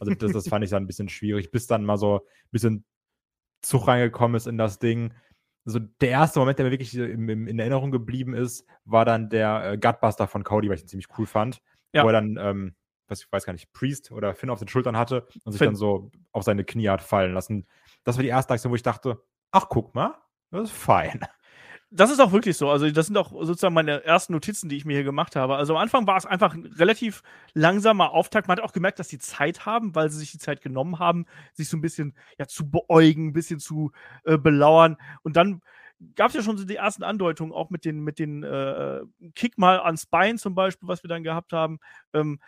Also 0.00 0.14
das, 0.14 0.32
das 0.32 0.48
fand 0.48 0.64
ich 0.64 0.70
dann 0.70 0.84
ein 0.84 0.86
bisschen 0.86 1.08
schwierig, 1.08 1.50
bis 1.50 1.66
dann 1.66 1.84
mal 1.84 1.98
so 1.98 2.16
ein 2.16 2.50
bisschen 2.50 2.84
Zug 3.62 3.88
reingekommen 3.88 4.36
ist 4.36 4.46
in 4.46 4.58
das 4.58 4.78
Ding. 4.78 5.12
Also 5.66 5.80
der 6.00 6.10
erste 6.10 6.38
Moment, 6.38 6.58
der 6.58 6.66
mir 6.66 6.72
wirklich 6.72 6.96
in, 6.96 7.28
in 7.28 7.58
Erinnerung 7.58 7.90
geblieben 7.90 8.34
ist, 8.34 8.64
war 8.84 9.04
dann 9.04 9.28
der 9.28 9.72
äh, 9.72 9.78
Gutbuster 9.78 10.26
von 10.26 10.44
Cody, 10.44 10.68
weil 10.68 10.76
ich 10.76 10.82
ihn 10.82 10.88
ziemlich 10.88 11.18
cool 11.18 11.26
fand. 11.26 11.60
Ja. 11.92 12.04
Wo 12.04 12.08
er 12.08 12.12
dann, 12.12 12.38
ähm, 12.40 12.74
was 13.08 13.20
ich 13.20 13.32
weiß 13.32 13.44
gar 13.44 13.52
nicht, 13.52 13.72
Priest 13.72 14.10
oder 14.10 14.34
Finn 14.34 14.50
auf 14.50 14.58
den 14.58 14.68
Schultern 14.68 14.96
hatte 14.96 15.26
und 15.44 15.52
sich 15.52 15.58
Finn. 15.58 15.68
dann 15.68 15.76
so 15.76 16.10
auf 16.32 16.44
seine 16.44 16.64
Knie 16.64 16.88
hat 16.88 17.02
fallen 17.02 17.34
lassen. 17.34 17.66
Das 18.04 18.16
war 18.16 18.22
die 18.22 18.28
erste 18.28 18.54
Aktion, 18.54 18.70
wo 18.70 18.76
ich 18.76 18.82
dachte, 18.82 19.22
ach 19.50 19.68
guck 19.68 19.94
mal, 19.94 20.14
das 20.50 20.70
ist 20.70 20.76
fein. 20.76 21.20
Das 21.90 22.10
ist 22.10 22.20
auch 22.20 22.32
wirklich 22.32 22.58
so. 22.58 22.68
Also, 22.68 22.90
das 22.90 23.06
sind 23.06 23.16
auch 23.16 23.32
sozusagen 23.32 23.72
meine 23.72 24.04
ersten 24.04 24.34
Notizen, 24.34 24.68
die 24.68 24.76
ich 24.76 24.84
mir 24.84 24.94
hier 24.94 25.04
gemacht 25.04 25.36
habe. 25.36 25.56
Also, 25.56 25.74
am 25.74 25.80
Anfang 25.80 26.06
war 26.06 26.18
es 26.18 26.26
einfach 26.26 26.52
ein 26.52 26.66
relativ 26.66 27.22
langsamer 27.54 28.10
Auftakt. 28.12 28.46
Man 28.46 28.58
hat 28.58 28.64
auch 28.64 28.72
gemerkt, 28.72 28.98
dass 28.98 29.08
die 29.08 29.18
Zeit 29.18 29.64
haben, 29.64 29.94
weil 29.94 30.10
sie 30.10 30.18
sich 30.18 30.30
die 30.32 30.38
Zeit 30.38 30.60
genommen 30.60 30.98
haben, 30.98 31.24
sich 31.54 31.68
so 31.70 31.78
ein 31.78 31.80
bisschen 31.80 32.14
ja, 32.38 32.46
zu 32.46 32.70
beäugen, 32.70 33.28
ein 33.28 33.32
bisschen 33.32 33.58
zu 33.58 33.90
äh, 34.24 34.36
belauern. 34.36 34.98
Und 35.22 35.36
dann 35.36 35.62
gab 36.14 36.28
es 36.28 36.34
ja 36.34 36.42
schon 36.42 36.58
so 36.58 36.64
die 36.66 36.76
ersten 36.76 37.04
Andeutungen, 37.04 37.52
auch 37.54 37.70
mit 37.70 37.86
den, 37.86 38.00
mit 38.00 38.18
den 38.18 38.42
äh, 38.42 39.00
Kick 39.34 39.56
mal 39.56 39.80
ans 39.80 40.04
Bein 40.04 40.36
zum 40.36 40.54
Beispiel, 40.54 40.88
was 40.88 41.02
wir 41.02 41.08
dann 41.08 41.24
gehabt 41.24 41.54
haben. 41.54 41.78
Ähm, 42.12 42.38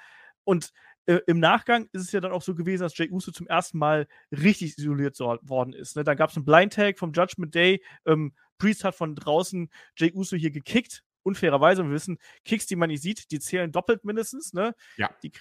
und 0.45 0.71
äh, 1.07 1.21
im 1.27 1.41
Nachgang 1.41 1.89
ist 1.93 2.03
es 2.03 2.13
ja 2.13 2.21
dann 2.21 2.33
auch 2.33 2.43
so 2.43 2.55
gewesen, 2.55 2.83
dass 2.83 2.97
Jay 2.97 3.11
Uso 3.11 3.33
zum 3.33 3.47
ersten 3.47 3.79
Mal 3.79 4.07
richtig 4.31 4.79
isoliert 4.79 5.17
so, 5.17 5.37
worden 5.43 5.73
ist. 5.73 5.97
Ne? 5.97 6.05
Dann 6.05 6.17
gab 6.17 6.31
es 6.31 6.37
einen 6.37 6.45
Blind 6.45 6.73
Tag 6.73 6.99
vom 6.99 7.13
Judgment 7.13 7.55
Day. 7.55 7.83
Ähm, 8.07 8.33
Priest 8.59 8.85
hat 8.85 8.95
von 8.95 9.15
draußen 9.15 9.71
Jay 9.97 10.13
Uso 10.13 10.37
hier 10.37 10.51
gekickt 10.51 11.03
unfairerweise, 11.23 11.85
wir 11.85 11.93
wissen, 11.93 12.19
Kicks, 12.45 12.67
die 12.67 12.77
man 12.77 12.89
nicht 12.89 13.03
sieht, 13.03 13.31
die 13.31 13.41
zählen 13.41 13.73
doppelt 13.73 14.05
mindestens, 14.05 14.53
ne? 14.53 14.75
Ja. 14.97 15.11
Die, 15.23 15.33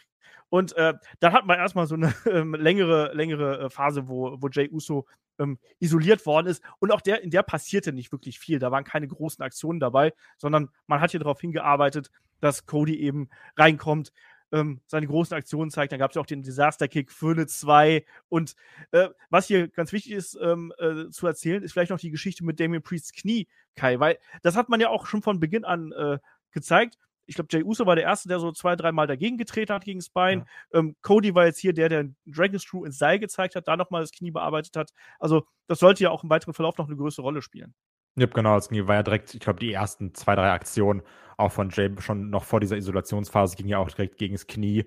und 0.49 0.75
äh, 0.75 0.93
dann 1.19 1.33
hat 1.33 1.45
man 1.45 1.59
erstmal 1.59 1.87
so 1.87 1.95
eine 1.95 2.13
ähm, 2.25 2.55
längere, 2.55 3.13
längere 3.13 3.65
äh, 3.65 3.69
Phase, 3.69 4.07
wo, 4.07 4.37
wo 4.39 4.47
Jay 4.49 4.69
Uso 4.69 5.05
ähm, 5.37 5.59
isoliert 5.79 6.25
worden 6.25 6.47
ist. 6.47 6.63
Und 6.79 6.91
auch 6.91 7.01
der, 7.01 7.21
in 7.21 7.29
der 7.29 7.43
passierte 7.43 7.93
nicht 7.93 8.11
wirklich 8.11 8.39
viel. 8.39 8.59
Da 8.59 8.71
waren 8.71 8.83
keine 8.83 9.07
großen 9.07 9.43
Aktionen 9.43 9.79
dabei, 9.79 10.13
sondern 10.37 10.69
man 10.87 11.01
hat 11.01 11.11
hier 11.11 11.19
darauf 11.19 11.39
hingearbeitet, 11.39 12.11
dass 12.41 12.65
Cody 12.65 12.99
eben 12.99 13.29
reinkommt, 13.57 14.11
ähm, 14.51 14.82
seine 14.88 15.08
großen 15.08 15.36
Aktionen 15.36 15.72
zeigt. 15.72 15.91
Dann 15.91 16.00
gab 16.00 16.12
es 16.12 16.15
ja 16.15 16.22
auch 16.22 16.25
den 16.25 16.41
Disaster-Kick 16.41 17.12
für 17.12 17.32
eine 17.32 17.48
2. 17.48 18.06
Und 18.29 18.56
äh, 18.91 19.10
was 19.29 19.48
hier 19.48 19.68
ganz 19.68 19.91
wichtig 19.91 20.13
ist 20.13 20.38
ähm, 20.41 20.74
äh, 20.77 21.10
zu 21.10 21.27
erzählen, 21.27 21.63
ist 21.63 21.74
vielleicht 21.74 21.91
noch 21.91 22.00
die 22.00 22.12
Geschichte 22.12 22.44
mit 22.44 22.60
Damien 22.60 22.82
Priests 22.84 23.13
Knie, 23.13 23.48
Kai, 23.75 24.00
weil 24.00 24.18
das 24.41 24.56
hat 24.56 24.70
man 24.70 24.79
ja 24.79 24.89
auch 24.89 25.06
schon 25.06 25.22
von 25.22 25.39
Beginn 25.39 25.65
an 25.65 25.91
äh, 25.91 26.18
gezeigt. 26.51 26.98
Ich 27.25 27.36
glaube, 27.36 27.50
Jay 27.51 27.63
Uso 27.63 27.86
war 27.86 27.96
der 27.96 28.06
Erste, 28.06 28.27
der 28.27 28.39
so 28.39 28.51
zwei, 28.51 28.75
dreimal 28.75 29.06
dagegen 29.06 29.38
getreten 29.38 29.72
hat 29.72 29.86
gegen 29.86 30.01
Spine. 30.01 30.46
Ja. 30.74 30.79
Ähm, 30.79 30.96
Cody 31.01 31.36
war 31.36 31.46
jetzt 31.46 31.60
hier 31.60 31.74
der, 31.74 31.88
der 31.88 32.10
Dragon 32.25 32.58
Screw 32.58 32.86
ins 32.86 32.98
Seil 32.98 33.20
gezeigt 33.20 33.56
hat, 33.56 33.68
da 33.68 33.77
nochmal 33.77 34.01
das 34.01 34.12
Knie 34.12 34.32
bearbeitet 34.32 34.75
hat. 34.75 34.91
Also, 35.20 35.46
das 35.68 35.77
sollte 35.77 36.03
ja 36.03 36.10
auch 36.10 36.24
im 36.24 36.32
weiteren 36.32 36.56
Verlauf 36.56 36.77
noch 36.77 36.88
eine 36.88 36.98
größere 36.98 37.22
Rolle 37.22 37.44
spielen. 37.44 37.75
Ja, 38.15 38.25
genau, 38.25 38.56
das 38.56 38.72
war 38.72 38.96
ja 38.96 39.03
direkt, 39.03 39.34
ich 39.36 39.39
glaube, 39.39 39.60
die 39.60 39.72
ersten 39.72 40.13
zwei, 40.15 40.36
drei 40.36 40.51
Aktionen 40.51 41.03
auch 41.39 41.51
von 41.51 41.69
Jay 41.69 41.89
schon 42.00 42.29
noch 42.29 42.43
vor 42.43 42.60
dieser 42.60 42.77
Isolationsphase 42.77 43.55
ging 43.55 43.67
ja 43.67 43.77
auch 43.77 43.89
direkt 43.89 44.17
gegen 44.17 44.36
das 44.36 44.48
Knie. 44.48 44.86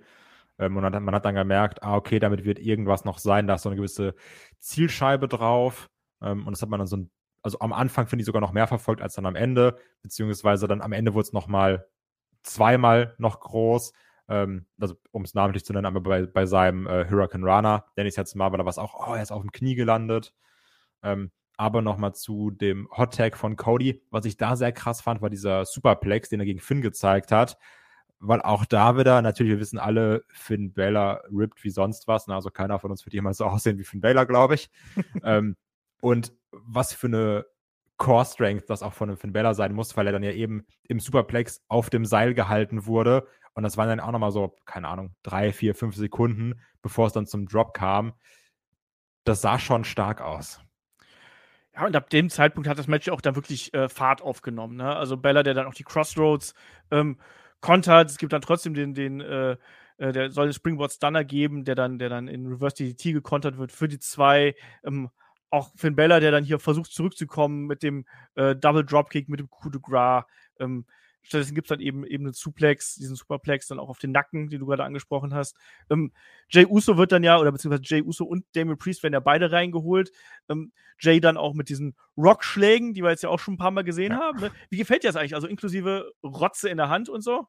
Ähm, 0.58 0.76
und 0.76 0.82
man 0.82 1.14
hat 1.14 1.24
dann 1.24 1.34
gemerkt, 1.34 1.82
ah, 1.82 1.96
okay, 1.96 2.18
damit 2.18 2.44
wird 2.44 2.58
irgendwas 2.58 3.04
noch 3.04 3.18
sein, 3.18 3.46
da 3.46 3.54
ist 3.54 3.62
so 3.62 3.68
eine 3.68 3.76
gewisse 3.76 4.14
Zielscheibe 4.58 5.28
drauf. 5.28 5.90
Ähm, 6.22 6.46
und 6.46 6.52
das 6.52 6.62
hat 6.62 6.68
man 6.68 6.78
dann 6.78 6.86
so 6.86 6.96
ein, 6.96 7.10
also 7.42 7.58
am 7.60 7.72
Anfang 7.72 8.06
finde 8.06 8.22
ich 8.22 8.26
sogar 8.26 8.40
noch 8.40 8.52
mehr 8.52 8.66
verfolgt 8.66 9.02
als 9.02 9.14
dann 9.14 9.26
am 9.26 9.34
Ende, 9.34 9.76
beziehungsweise 10.02 10.68
dann 10.68 10.80
am 10.82 10.92
Ende 10.92 11.14
wurde 11.14 11.26
es 11.26 11.32
nochmal 11.32 11.86
zweimal 12.42 13.14
noch 13.18 13.40
groß. 13.40 13.92
Ähm, 14.28 14.66
also, 14.80 14.94
um 15.10 15.22
es 15.22 15.34
namentlich 15.34 15.64
zu 15.64 15.72
nennen, 15.72 15.86
aber 15.86 16.00
bei, 16.00 16.26
bei 16.26 16.46
seinem 16.46 16.86
äh, 16.86 17.08
Hurricane 17.08 17.44
Rana, 17.44 17.86
es 17.96 18.16
jetzt 18.16 18.34
mal, 18.36 18.52
weil 18.52 18.58
war 18.66 18.70
es 18.70 18.78
auch, 18.78 19.08
oh, 19.08 19.14
er 19.14 19.22
ist 19.22 19.32
auf 19.32 19.42
dem 19.42 19.52
Knie 19.52 19.74
gelandet. 19.74 20.34
Ähm, 21.02 21.32
aber 21.56 21.82
nochmal 21.82 22.14
zu 22.14 22.50
dem 22.50 22.88
Hot 22.96 23.14
Tag 23.14 23.36
von 23.36 23.56
Cody. 23.56 24.02
Was 24.10 24.24
ich 24.24 24.36
da 24.36 24.56
sehr 24.56 24.72
krass 24.72 25.00
fand, 25.00 25.22
war 25.22 25.30
dieser 25.30 25.64
Superplex, 25.64 26.28
den 26.28 26.40
er 26.40 26.46
gegen 26.46 26.60
Finn 26.60 26.80
gezeigt 26.80 27.32
hat. 27.32 27.56
Weil 28.18 28.40
auch 28.40 28.64
da 28.64 28.96
wieder, 28.96 29.20
natürlich, 29.20 29.52
wir 29.52 29.60
wissen 29.60 29.78
alle, 29.78 30.24
Finn 30.28 30.72
Balor 30.72 31.22
rippt 31.30 31.64
wie 31.64 31.70
sonst 31.70 32.06
was. 32.06 32.28
Also 32.28 32.50
keiner 32.50 32.78
von 32.78 32.90
uns 32.90 33.04
wird 33.04 33.14
jemals 33.14 33.38
so 33.38 33.44
aussehen 33.46 33.78
wie 33.78 33.84
Finn 33.84 34.00
Balor, 34.00 34.26
glaube 34.26 34.54
ich. 34.54 34.70
ähm, 35.24 35.56
und 36.00 36.32
was 36.50 36.92
für 36.92 37.08
eine 37.08 37.46
Core 37.96 38.24
Strength 38.24 38.68
das 38.68 38.82
auch 38.82 38.92
von 38.92 39.08
einem 39.08 39.18
Finn 39.18 39.32
Balor 39.32 39.54
sein 39.54 39.72
muss, 39.72 39.96
weil 39.96 40.06
er 40.06 40.12
dann 40.12 40.22
ja 40.22 40.32
eben 40.32 40.66
im 40.88 40.98
Superplex 40.98 41.62
auf 41.68 41.90
dem 41.90 42.04
Seil 42.04 42.34
gehalten 42.34 42.86
wurde. 42.86 43.26
Und 43.54 43.62
das 43.62 43.76
waren 43.76 43.88
dann 43.88 44.00
auch 44.00 44.10
nochmal 44.10 44.32
so, 44.32 44.56
keine 44.64 44.88
Ahnung, 44.88 45.14
drei, 45.22 45.52
vier, 45.52 45.74
fünf 45.74 45.94
Sekunden, 45.94 46.60
bevor 46.80 47.06
es 47.06 47.12
dann 47.12 47.26
zum 47.26 47.46
Drop 47.46 47.74
kam. 47.74 48.14
Das 49.24 49.40
sah 49.40 49.58
schon 49.58 49.84
stark 49.84 50.20
aus. 50.20 50.60
Ja, 51.74 51.86
und 51.86 51.96
ab 51.96 52.10
dem 52.10 52.28
Zeitpunkt 52.28 52.68
hat 52.68 52.78
das 52.78 52.86
Match 52.86 53.08
auch 53.08 53.22
dann 53.22 53.34
wirklich 53.34 53.72
äh, 53.72 53.88
Fahrt 53.88 54.20
aufgenommen. 54.20 54.76
Ne? 54.76 54.94
Also 54.94 55.16
Bella, 55.16 55.42
der 55.42 55.54
dann 55.54 55.66
auch 55.66 55.74
die 55.74 55.84
Crossroads 55.84 56.54
ähm, 56.90 57.18
kontert. 57.60 58.10
Es 58.10 58.18
gibt 58.18 58.32
dann 58.34 58.42
trotzdem 58.42 58.74
den, 58.74 58.92
den, 58.92 59.20
äh, 59.20 59.56
äh, 59.96 60.12
der 60.12 60.30
soll 60.30 60.46
den 60.46 60.52
Springboard 60.52 60.92
Stunner 60.92 61.24
geben, 61.24 61.64
der 61.64 61.74
dann, 61.74 61.98
der 61.98 62.10
dann 62.10 62.28
in 62.28 62.46
Reverse 62.46 62.76
DDT 62.76 63.14
gekontert 63.14 63.56
wird 63.56 63.72
für 63.72 63.88
die 63.88 63.98
zwei. 63.98 64.54
Ähm, 64.84 65.10
auch 65.48 65.70
Finn 65.76 65.96
Bella, 65.96 66.20
der 66.20 66.30
dann 66.30 66.44
hier 66.44 66.58
versucht 66.58 66.92
zurückzukommen 66.92 67.66
mit 67.66 67.82
dem 67.82 68.06
äh, 68.34 68.56
Double 68.56 68.84
Dropkick, 68.84 69.28
mit 69.28 69.40
dem 69.40 69.50
Coup 69.50 69.70
de 69.70 69.80
Gras. 69.80 70.24
Ähm, 70.58 70.86
Stattdessen 71.22 71.54
gibt 71.54 71.66
es 71.66 71.68
dann 71.68 71.80
eben, 71.80 72.04
eben 72.04 72.24
einen 72.24 72.32
Suplex, 72.32 72.96
diesen 72.96 73.16
Superplex 73.16 73.68
dann 73.68 73.78
auch 73.78 73.88
auf 73.88 73.98
den 73.98 74.12
Nacken, 74.12 74.48
den 74.48 74.60
du 74.60 74.66
gerade 74.66 74.84
angesprochen 74.84 75.34
hast. 75.34 75.56
Ähm, 75.88 76.12
Jay 76.48 76.66
Uso 76.66 76.96
wird 76.96 77.12
dann 77.12 77.22
ja, 77.22 77.38
oder 77.38 77.52
beziehungsweise 77.52 77.82
Jay 77.84 78.02
Uso 78.02 78.24
und 78.24 78.44
Damien 78.54 78.78
Priest 78.78 79.02
werden 79.02 79.14
ja 79.14 79.20
beide 79.20 79.52
reingeholt. 79.52 80.10
Ähm, 80.48 80.72
Jay 80.98 81.20
dann 81.20 81.36
auch 81.36 81.54
mit 81.54 81.68
diesen 81.68 81.96
Rockschlägen, 82.16 82.94
die 82.94 83.02
wir 83.02 83.10
jetzt 83.10 83.22
ja 83.22 83.28
auch 83.28 83.38
schon 83.38 83.54
ein 83.54 83.58
paar 83.58 83.70
Mal 83.70 83.84
gesehen 83.84 84.12
ja. 84.12 84.18
haben. 84.18 84.40
Ne? 84.40 84.50
Wie 84.70 84.78
gefällt 84.78 85.04
dir 85.04 85.08
das 85.08 85.16
eigentlich? 85.16 85.34
Also 85.34 85.46
inklusive 85.46 86.12
Rotze 86.22 86.68
in 86.68 86.76
der 86.76 86.88
Hand 86.88 87.08
und 87.08 87.22
so? 87.22 87.46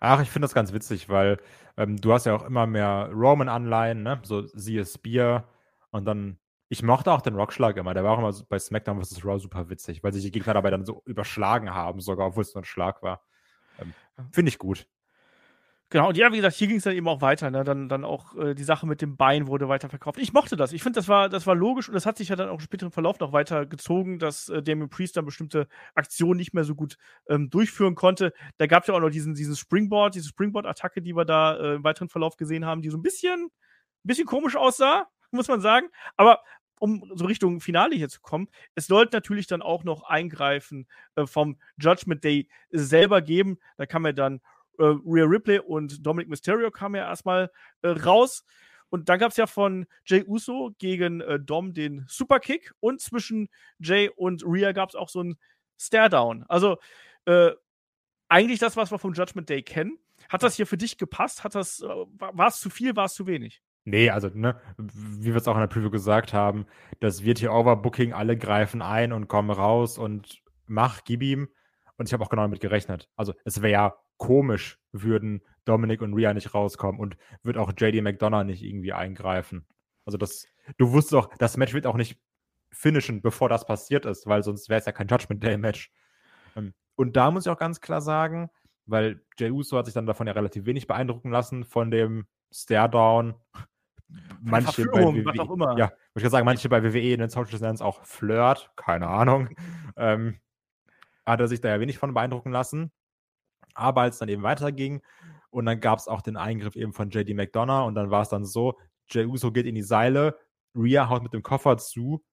Ach, 0.00 0.20
ich 0.20 0.30
finde 0.30 0.44
das 0.44 0.54
ganz 0.54 0.72
witzig, 0.72 1.08
weil 1.08 1.38
ähm, 1.76 2.00
du 2.00 2.12
hast 2.12 2.26
ja 2.26 2.34
auch 2.34 2.44
immer 2.44 2.66
mehr 2.66 3.10
Roman-Anleihen, 3.12 4.02
ne? 4.02 4.20
So 4.22 4.46
siehe 4.46 4.84
Spear 4.84 5.48
und 5.90 6.04
dann 6.04 6.38
ich 6.74 6.82
mochte 6.82 7.12
auch 7.12 7.22
den 7.22 7.36
Rockschlag 7.36 7.76
immer. 7.76 7.94
Der 7.94 8.02
war 8.02 8.12
auch 8.12 8.18
immer 8.18 8.34
bei 8.48 8.58
SmackDown 8.58 9.00
vs. 9.02 9.24
Raw 9.24 9.38
super 9.38 9.70
witzig, 9.70 10.02
weil 10.02 10.12
sich 10.12 10.24
die 10.24 10.32
Gegner 10.32 10.54
dabei 10.54 10.70
dann 10.70 10.84
so 10.84 11.02
überschlagen 11.06 11.72
haben, 11.72 12.00
sogar 12.00 12.26
obwohl 12.26 12.42
es 12.42 12.52
nur 12.52 12.62
ein 12.62 12.66
Schlag 12.66 13.00
war. 13.00 13.22
Ähm, 13.78 13.94
Finde 14.32 14.48
ich 14.48 14.58
gut. 14.58 14.88
Genau, 15.90 16.08
und 16.08 16.16
ja, 16.16 16.32
wie 16.32 16.36
gesagt, 16.36 16.56
hier 16.56 16.66
ging 16.66 16.78
es 16.78 16.82
dann 16.82 16.96
eben 16.96 17.06
auch 17.06 17.20
weiter. 17.20 17.52
Ne? 17.52 17.62
Dann, 17.62 17.88
dann 17.88 18.04
auch 18.04 18.34
äh, 18.34 18.56
die 18.56 18.64
Sache 18.64 18.88
mit 18.88 19.00
dem 19.02 19.16
Bein 19.16 19.46
wurde 19.46 19.68
weiterverkauft. 19.68 20.18
Ich 20.18 20.32
mochte 20.32 20.56
das. 20.56 20.72
Ich 20.72 20.82
finde, 20.82 20.98
das 20.98 21.06
war, 21.06 21.28
das 21.28 21.46
war 21.46 21.54
logisch 21.54 21.88
und 21.88 21.94
das 21.94 22.06
hat 22.06 22.16
sich 22.16 22.30
ja 22.30 22.34
dann 22.34 22.48
auch 22.48 22.54
im 22.54 22.60
späteren 22.60 22.90
Verlauf 22.90 23.20
noch 23.20 23.32
weiter 23.32 23.66
gezogen, 23.66 24.18
dass 24.18 24.48
äh, 24.48 24.60
Damien 24.60 24.90
Priest 24.90 25.16
dann 25.16 25.24
bestimmte 25.24 25.68
Aktionen 25.94 26.38
nicht 26.38 26.54
mehr 26.54 26.64
so 26.64 26.74
gut 26.74 26.96
ähm, 27.28 27.48
durchführen 27.50 27.94
konnte. 27.94 28.32
Da 28.56 28.66
gab 28.66 28.82
es 28.82 28.88
ja 28.88 28.94
auch 28.94 29.00
noch 29.00 29.10
diesen, 29.10 29.34
diesen 29.34 29.54
Springboard, 29.54 30.16
diese 30.16 30.28
Springboard-Attacke, 30.30 31.00
die 31.00 31.14
wir 31.14 31.24
da 31.24 31.56
äh, 31.56 31.74
im 31.74 31.84
weiteren 31.84 32.08
Verlauf 32.08 32.36
gesehen 32.36 32.64
haben, 32.66 32.82
die 32.82 32.90
so 32.90 32.98
ein 32.98 33.02
bisschen, 33.02 33.50
bisschen 34.02 34.26
komisch 34.26 34.56
aussah, 34.56 35.06
muss 35.30 35.46
man 35.46 35.60
sagen. 35.60 35.86
Aber 36.16 36.40
um 36.84 37.10
so 37.14 37.24
Richtung 37.24 37.62
Finale 37.62 37.96
hier 37.96 38.10
zu 38.10 38.20
kommen, 38.20 38.46
es 38.74 38.88
sollte 38.88 39.16
natürlich 39.16 39.46
dann 39.46 39.62
auch 39.62 39.84
noch 39.84 40.02
Eingreifen 40.02 40.86
äh, 41.14 41.26
vom 41.26 41.56
Judgment 41.78 42.22
Day 42.22 42.46
selber 42.70 43.22
geben. 43.22 43.58
Da 43.78 43.86
kam 43.86 44.04
ja 44.04 44.12
dann 44.12 44.42
äh, 44.78 44.84
Rhea 45.06 45.24
Ripley 45.24 45.60
und 45.60 46.04
Dominic 46.04 46.28
Mysterio 46.28 46.70
kamen 46.70 46.96
ja 46.96 47.08
erstmal 47.08 47.50
äh, 47.80 47.88
raus. 47.88 48.44
Und 48.90 49.08
dann 49.08 49.18
gab 49.18 49.30
es 49.30 49.38
ja 49.38 49.46
von 49.46 49.86
Jay 50.04 50.24
Uso 50.26 50.72
gegen 50.78 51.22
äh, 51.22 51.40
Dom 51.40 51.72
den 51.72 52.04
Superkick 52.06 52.74
und 52.80 53.00
zwischen 53.00 53.48
Jay 53.78 54.10
und 54.14 54.44
Rhea 54.44 54.72
gab 54.72 54.90
es 54.90 54.94
auch 54.94 55.08
so 55.08 55.22
ein 55.22 55.38
Stare-Down. 55.80 56.44
Also 56.48 56.76
äh, 57.24 57.52
eigentlich 58.28 58.58
das, 58.58 58.76
was 58.76 58.90
wir 58.90 58.98
vom 58.98 59.14
Judgment 59.14 59.48
Day 59.48 59.62
kennen. 59.62 59.98
Hat 60.28 60.42
das 60.42 60.56
hier 60.56 60.66
für 60.66 60.76
dich 60.76 60.98
gepasst? 60.98 61.44
Hat 61.44 61.54
das, 61.54 61.80
äh, 61.80 61.86
war 61.88 62.48
es 62.48 62.60
zu 62.60 62.68
viel, 62.68 62.94
war 62.94 63.06
es 63.06 63.14
zu 63.14 63.26
wenig? 63.26 63.62
Nee, 63.84 64.08
also, 64.10 64.30
ne, 64.32 64.58
wie 64.78 65.26
wir 65.26 65.36
es 65.36 65.46
auch 65.46 65.54
in 65.54 65.60
der 65.60 65.66
Preview 65.66 65.90
gesagt 65.90 66.32
haben, 66.32 66.66
das 67.00 67.22
wird 67.22 67.38
hier 67.38 67.52
Overbooking, 67.52 68.14
alle 68.14 68.36
greifen 68.36 68.80
ein 68.80 69.12
und 69.12 69.28
kommen 69.28 69.50
raus 69.50 69.98
und 69.98 70.42
mach, 70.66 71.04
gib 71.04 71.22
ihm. 71.22 71.48
Und 71.96 72.08
ich 72.08 72.12
habe 72.12 72.24
auch 72.24 72.30
genau 72.30 72.42
damit 72.42 72.60
gerechnet. 72.60 73.10
Also, 73.16 73.34
es 73.44 73.60
wäre 73.60 73.72
ja 73.72 73.94
komisch, 74.16 74.78
würden 74.92 75.42
Dominic 75.66 76.00
und 76.00 76.14
Rhea 76.14 76.32
nicht 76.32 76.54
rauskommen 76.54 76.98
und 76.98 77.16
wird 77.42 77.58
auch 77.58 77.72
JD 77.76 78.02
McDonough 78.02 78.44
nicht 78.44 78.62
irgendwie 78.62 78.94
eingreifen. 78.94 79.66
Also, 80.06 80.16
das, 80.16 80.46
du 80.78 80.92
wusstest 80.92 81.14
auch, 81.14 81.28
das 81.36 81.58
Match 81.58 81.74
wird 81.74 81.86
auch 81.86 81.96
nicht 81.96 82.18
finishen, 82.72 83.20
bevor 83.20 83.50
das 83.50 83.66
passiert 83.66 84.06
ist, 84.06 84.26
weil 84.26 84.42
sonst 84.42 84.68
wäre 84.70 84.80
es 84.80 84.86
ja 84.86 84.92
kein 84.92 85.08
Judgment 85.08 85.42
Day 85.42 85.58
Match. 85.58 85.92
Ähm, 86.56 86.72
und 86.96 87.16
da 87.16 87.30
muss 87.30 87.44
ich 87.46 87.52
auch 87.52 87.58
ganz 87.58 87.80
klar 87.80 88.00
sagen, 88.00 88.50
weil 88.86 89.22
Jey 89.38 89.50
Uso 89.50 89.76
hat 89.76 89.84
sich 89.84 89.94
dann 89.94 90.06
davon 90.06 90.26
ja 90.26 90.32
relativ 90.32 90.66
wenig 90.66 90.86
beeindrucken 90.86 91.30
lassen 91.30 91.64
von 91.64 91.90
dem 91.90 92.26
Stare-Down 92.52 93.34
manche 94.40 94.84
bei 94.86 95.02
WWE, 95.02 95.24
was 95.24 95.38
auch 95.38 95.50
immer. 95.50 95.78
Ja, 95.78 95.92
ich 96.14 96.28
sagen, 96.28 96.44
manche 96.44 96.68
bei 96.68 96.82
WWE 96.82 97.12
in 97.12 97.20
den 97.20 97.30
Social 97.30 97.58
Dance 97.58 97.84
auch 97.84 98.04
Flirt, 98.04 98.70
keine 98.76 99.08
Ahnung. 99.08 99.48
ähm, 99.96 100.38
hat 101.26 101.40
er 101.40 101.48
sich 101.48 101.60
da 101.60 101.68
ja 101.70 101.80
wenig 101.80 101.98
von 101.98 102.14
beeindrucken 102.14 102.52
lassen. 102.52 102.92
Aber 103.74 104.02
als 104.02 104.16
es 104.16 104.18
dann 104.20 104.28
eben 104.28 104.42
weiterging 104.42 105.02
und 105.50 105.66
dann 105.66 105.80
gab 105.80 105.98
es 105.98 106.08
auch 106.08 106.22
den 106.22 106.36
Eingriff 106.36 106.76
eben 106.76 106.92
von 106.92 107.10
JD 107.10 107.34
McDonough 107.34 107.86
und 107.86 107.94
dann 107.94 108.10
war 108.10 108.22
es 108.22 108.28
dann 108.28 108.44
so, 108.44 108.78
Jey 109.08 109.26
Uso 109.26 109.52
geht 109.52 109.66
in 109.66 109.74
die 109.74 109.82
Seile, 109.82 110.38
Rhea 110.76 111.08
haut 111.08 111.22
mit 111.22 111.32
dem 111.32 111.42
Koffer 111.42 111.76
zu 111.76 112.24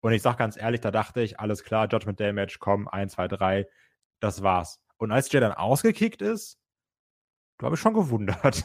und 0.00 0.12
ich 0.12 0.22
sag 0.22 0.38
ganz 0.38 0.56
ehrlich, 0.56 0.80
da 0.80 0.90
dachte 0.90 1.20
ich, 1.20 1.40
alles 1.40 1.64
klar, 1.64 1.88
Judgment 1.90 2.20
Day 2.20 2.32
Match, 2.32 2.58
komm, 2.58 2.88
1, 2.88 3.12
2, 3.14 3.28
3, 3.28 3.66
das 4.20 4.42
war's. 4.42 4.80
Und 4.98 5.10
als 5.10 5.30
Jay 5.30 5.40
dann 5.40 5.52
ausgekickt 5.52 6.22
ist, 6.22 6.58
Du 7.58 7.64
habe 7.64 7.74
ich 7.74 7.80
schon 7.80 7.94
gewundert. 7.94 8.64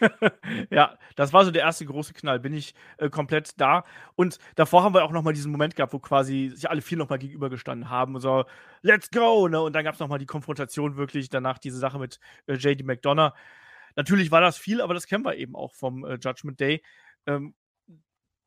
ja, 0.70 0.98
das 1.14 1.32
war 1.34 1.44
so 1.44 1.50
der 1.50 1.62
erste 1.62 1.84
große 1.84 2.14
Knall. 2.14 2.40
Bin 2.40 2.54
ich 2.54 2.74
äh, 2.96 3.10
komplett 3.10 3.60
da. 3.60 3.84
Und 4.14 4.38
davor 4.54 4.82
haben 4.82 4.94
wir 4.94 5.04
auch 5.04 5.12
nochmal 5.12 5.34
diesen 5.34 5.52
Moment 5.52 5.76
gehabt, 5.76 5.92
wo 5.92 5.98
quasi 5.98 6.50
sich 6.54 6.70
alle 6.70 6.80
vier 6.80 6.96
nochmal 6.96 7.18
gegenübergestanden 7.18 7.90
haben. 7.90 8.14
Und 8.14 8.22
so, 8.22 8.46
let's 8.80 9.10
go! 9.10 9.46
Ne? 9.46 9.60
Und 9.60 9.74
dann 9.74 9.84
gab 9.84 9.94
es 9.94 10.00
nochmal 10.00 10.18
die 10.18 10.26
Konfrontation 10.26 10.96
wirklich. 10.96 11.28
Danach 11.28 11.58
diese 11.58 11.78
Sache 11.78 11.98
mit 11.98 12.18
äh, 12.46 12.54
JD 12.54 12.84
McDonough. 12.84 13.34
Natürlich 13.96 14.30
war 14.30 14.40
das 14.40 14.56
viel, 14.56 14.80
aber 14.80 14.94
das 14.94 15.06
kennen 15.06 15.24
wir 15.24 15.36
eben 15.36 15.54
auch 15.54 15.74
vom 15.74 16.04
äh, 16.06 16.14
Judgment 16.14 16.60
Day. 16.60 16.82
Ähm, 17.26 17.54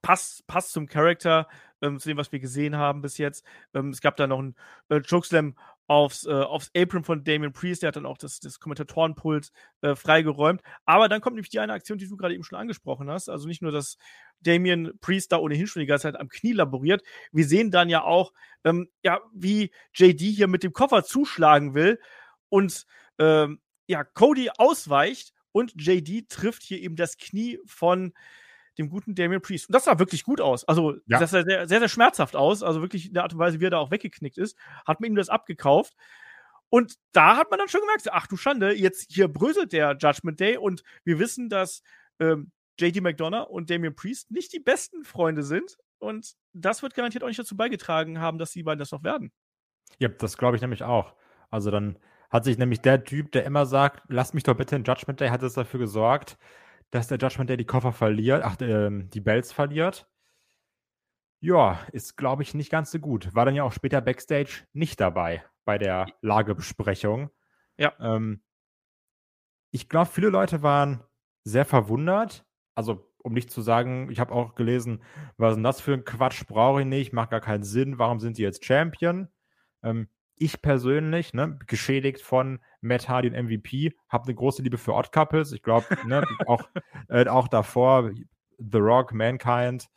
passt, 0.01 0.45
passt 0.47 0.73
zum 0.73 0.87
Charakter, 0.87 1.47
ähm, 1.81 1.99
zu 1.99 2.09
dem, 2.09 2.17
was 2.17 2.31
wir 2.31 2.39
gesehen 2.39 2.77
haben 2.77 3.01
bis 3.01 3.17
jetzt. 3.17 3.45
Ähm, 3.73 3.89
es 3.89 4.01
gab 4.01 4.15
da 4.15 4.27
noch 4.27 4.39
einen 4.39 4.55
äh, 4.89 5.01
Chokeslam 5.01 5.55
aufs, 5.87 6.25
äh, 6.25 6.31
aufs 6.31 6.71
Apron 6.75 7.03
von 7.03 7.23
Damien 7.23 7.53
Priest. 7.53 7.81
Der 7.81 7.89
hat 7.89 7.95
dann 7.95 8.05
auch 8.05 8.17
das, 8.17 8.39
das 8.39 8.59
Kommentatorenpult 8.59 9.51
äh, 9.81 9.95
freigeräumt. 9.95 10.61
Aber 10.85 11.09
dann 11.09 11.21
kommt 11.21 11.35
nämlich 11.35 11.49
die 11.49 11.59
eine 11.59 11.73
Aktion, 11.73 11.97
die 11.97 12.07
du 12.07 12.17
gerade 12.17 12.33
eben 12.33 12.43
schon 12.43 12.57
angesprochen 12.57 13.09
hast. 13.09 13.29
Also 13.29 13.47
nicht 13.47 13.61
nur, 13.61 13.71
dass 13.71 13.97
Damien 14.41 14.97
Priest 14.99 15.31
da 15.31 15.37
ohnehin 15.37 15.67
schon 15.67 15.81
die 15.81 15.85
ganze 15.85 16.03
Zeit 16.03 16.19
am 16.19 16.29
Knie 16.29 16.53
laboriert. 16.53 17.03
Wir 17.31 17.45
sehen 17.45 17.71
dann 17.71 17.89
ja 17.89 18.03
auch, 18.03 18.33
ähm, 18.63 18.89
ja, 19.03 19.19
wie 19.33 19.71
JD 19.93 20.21
hier 20.21 20.47
mit 20.47 20.63
dem 20.63 20.73
Koffer 20.73 21.03
zuschlagen 21.03 21.73
will 21.73 21.99
und 22.49 22.85
ähm, 23.19 23.59
ja, 23.87 24.03
Cody 24.03 24.49
ausweicht 24.57 25.33
und 25.51 25.73
JD 25.75 26.29
trifft 26.29 26.63
hier 26.63 26.79
eben 26.79 26.95
das 26.95 27.17
Knie 27.17 27.59
von 27.65 28.13
dem 28.77 28.89
guten 28.89 29.15
Damien 29.15 29.41
Priest. 29.41 29.69
Und 29.69 29.73
das 29.73 29.85
sah 29.85 29.99
wirklich 29.99 30.23
gut 30.23 30.41
aus. 30.41 30.67
Also, 30.67 30.95
ja. 31.05 31.19
das 31.19 31.31
sah 31.31 31.43
sehr, 31.43 31.67
sehr, 31.67 31.79
sehr 31.79 31.89
schmerzhaft 31.89 32.35
aus. 32.35 32.63
Also 32.63 32.81
wirklich 32.81 33.07
in 33.07 33.13
der 33.13 33.23
Art 33.23 33.33
und 33.33 33.39
Weise, 33.39 33.59
wie 33.59 33.65
er 33.65 33.71
da 33.71 33.77
auch 33.77 33.91
weggeknickt 33.91 34.37
ist, 34.37 34.57
hat 34.85 34.99
man 34.99 35.11
ihm 35.11 35.15
das 35.15 35.29
abgekauft. 35.29 35.93
Und 36.69 36.95
da 37.11 37.37
hat 37.37 37.51
man 37.51 37.59
dann 37.59 37.69
schon 37.69 37.81
gemerkt, 37.81 38.11
ach 38.11 38.25
du 38.25 38.35
Schande, 38.35 38.73
jetzt 38.73 39.11
hier 39.11 39.27
bröselt 39.27 39.73
der 39.73 39.95
Judgment 39.99 40.39
Day 40.39 40.57
und 40.57 40.83
wir 41.03 41.19
wissen, 41.19 41.47
dass 41.47 41.83
ähm, 42.19 42.51
JD 42.79 43.01
McDonough 43.01 43.47
und 43.47 43.69
Damien 43.69 43.95
Priest 43.95 44.31
nicht 44.31 44.53
die 44.53 44.59
besten 44.59 45.03
Freunde 45.03 45.43
sind. 45.43 45.77
Und 45.99 46.33
das 46.51 46.81
wird 46.81 46.95
garantiert 46.95 47.23
auch 47.23 47.27
nicht 47.27 47.39
dazu 47.39 47.55
beigetragen 47.55 48.19
haben, 48.19 48.39
dass 48.39 48.51
die 48.51 48.63
beiden 48.63 48.79
das 48.79 48.91
noch 48.91 49.03
werden. 49.03 49.31
Ja, 49.99 50.09
das 50.09 50.37
glaube 50.37 50.55
ich 50.55 50.61
nämlich 50.61 50.83
auch. 50.83 51.13
Also 51.51 51.69
dann 51.69 51.99
hat 52.31 52.43
sich 52.43 52.57
nämlich 52.57 52.81
der 52.81 53.03
Typ, 53.03 53.31
der 53.31 53.45
immer 53.45 53.67
sagt, 53.67 54.01
lass 54.07 54.33
mich 54.33 54.43
doch 54.43 54.55
bitte 54.55 54.75
in 54.75 54.83
Judgment 54.83 55.19
Day, 55.19 55.29
hat 55.29 55.43
es 55.43 55.53
dafür 55.53 55.79
gesorgt, 55.79 56.37
dass 56.93 57.07
der 57.07 57.17
Judgment 57.17 57.49
Day 57.49 57.57
die 57.57 57.65
Koffer 57.65 57.91
verliert, 57.91 58.43
ach, 58.43 58.61
äh, 58.61 58.89
die 58.91 59.19
Bells 59.19 59.51
verliert. 59.51 60.07
Ja, 61.39 61.79
ist, 61.91 62.17
glaube 62.17 62.43
ich, 62.43 62.53
nicht 62.53 62.69
ganz 62.69 62.91
so 62.91 62.99
gut. 62.99 63.33
War 63.33 63.45
dann 63.45 63.55
ja 63.55 63.63
auch 63.63 63.73
später 63.73 63.99
Backstage 63.99 64.67
nicht 64.73 64.99
dabei 64.99 65.43
bei 65.65 65.79
der 65.79 66.05
Lagebesprechung. 66.21 67.31
Ja. 67.77 67.93
Ähm, 67.99 68.43
ich 69.71 69.89
glaube, 69.89 70.11
viele 70.11 70.29
Leute 70.29 70.61
waren 70.61 71.03
sehr 71.43 71.65
verwundert. 71.65 72.45
Also, 72.75 73.11
um 73.23 73.33
nicht 73.33 73.49
zu 73.49 73.61
sagen, 73.61 74.11
ich 74.11 74.19
habe 74.19 74.31
auch 74.31 74.53
gelesen, 74.53 75.01
was 75.37 75.51
ist 75.51 75.55
denn 75.55 75.63
das 75.63 75.81
für 75.81 75.93
ein 75.93 76.05
Quatsch, 76.05 76.45
brauche 76.45 76.81
ich 76.81 76.87
nicht, 76.87 77.11
macht 77.11 77.31
gar 77.31 77.41
keinen 77.41 77.63
Sinn, 77.63 77.97
warum 77.97 78.19
sind 78.19 78.35
sie 78.35 78.43
jetzt 78.43 78.65
Champion? 78.65 79.29
Ähm, 79.81 80.09
ich 80.35 80.61
persönlich, 80.61 81.33
ne, 81.33 81.57
geschädigt 81.67 82.21
von 82.21 82.59
Matt 82.81 83.09
Hardy 83.09 83.29
und 83.29 83.35
MVP, 83.35 83.93
habe 84.09 84.25
eine 84.25 84.35
große 84.35 84.61
Liebe 84.61 84.77
für 84.77 84.93
Odd 84.93 85.11
Couples. 85.11 85.51
Ich 85.51 85.63
glaube, 85.63 85.85
ne, 86.05 86.23
auch, 86.47 86.63
äh, 87.09 87.27
auch 87.27 87.47
davor 87.47 88.11
The 88.57 88.77
Rock, 88.77 89.13
Mankind, 89.13 89.87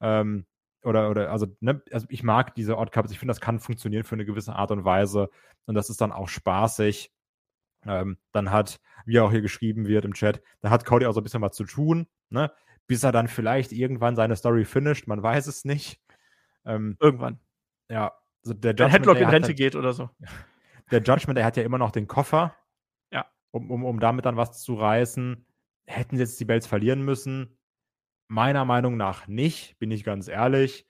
ähm, 0.00 0.46
oder, 0.82 1.10
oder, 1.10 1.30
also, 1.30 1.46
ne, 1.60 1.82
also 1.90 2.06
ich 2.08 2.22
mag 2.22 2.54
diese 2.54 2.76
Odd 2.78 2.92
Couples. 2.92 3.12
Ich 3.12 3.18
finde, 3.18 3.32
das 3.32 3.40
kann 3.40 3.58
funktionieren 3.60 4.04
für 4.04 4.14
eine 4.14 4.24
gewisse 4.24 4.54
Art 4.54 4.70
und 4.70 4.84
Weise. 4.84 5.30
Und 5.66 5.74
das 5.74 5.90
ist 5.90 6.00
dann 6.00 6.12
auch 6.12 6.28
spaßig. 6.28 7.12
Ähm, 7.86 8.18
dann 8.32 8.50
hat, 8.50 8.80
wie 9.06 9.20
auch 9.20 9.30
hier 9.30 9.40
geschrieben 9.40 9.86
wird 9.86 10.04
im 10.04 10.14
Chat, 10.14 10.42
da 10.60 10.70
hat 10.70 10.84
Cody 10.84 11.06
auch 11.06 11.12
so 11.12 11.20
ein 11.20 11.24
bisschen 11.24 11.42
was 11.42 11.56
zu 11.56 11.64
tun, 11.64 12.08
ne? 12.28 12.52
Bis 12.86 13.04
er 13.04 13.12
dann 13.12 13.28
vielleicht 13.28 13.72
irgendwann 13.72 14.16
seine 14.16 14.34
Story 14.36 14.64
finisht, 14.64 15.06
man 15.06 15.22
weiß 15.22 15.46
es 15.46 15.64
nicht. 15.64 16.00
Ähm, 16.64 16.96
irgendwann. 17.00 17.38
Ja, 17.88 18.12
also 18.44 18.54
der 18.54 18.70
Judgment 18.72 18.92
Headlock 18.92 19.16
in 19.18 19.28
Rente 19.28 19.48
halt, 19.48 19.56
geht 19.56 19.76
oder 19.76 19.92
so. 19.92 20.10
Der 20.90 21.02
Judgment, 21.02 21.36
der 21.36 21.44
hat 21.44 21.58
ja 21.58 21.64
immer 21.64 21.76
noch 21.76 21.90
den 21.90 22.06
Koffer. 22.06 22.56
Ja. 23.12 23.26
Um, 23.50 23.70
um, 23.70 23.84
um 23.84 24.00
damit 24.00 24.24
dann 24.24 24.38
was 24.38 24.62
zu 24.62 24.74
reißen. 24.74 25.44
Hätten 25.86 26.16
sie 26.16 26.22
jetzt 26.22 26.40
die 26.40 26.46
Bells 26.46 26.66
verlieren 26.66 27.04
müssen? 27.04 27.58
Meiner 28.26 28.64
Meinung 28.64 28.96
nach 28.96 29.26
nicht, 29.26 29.78
bin 29.78 29.90
ich 29.90 30.02
ganz 30.02 30.28
ehrlich. 30.28 30.86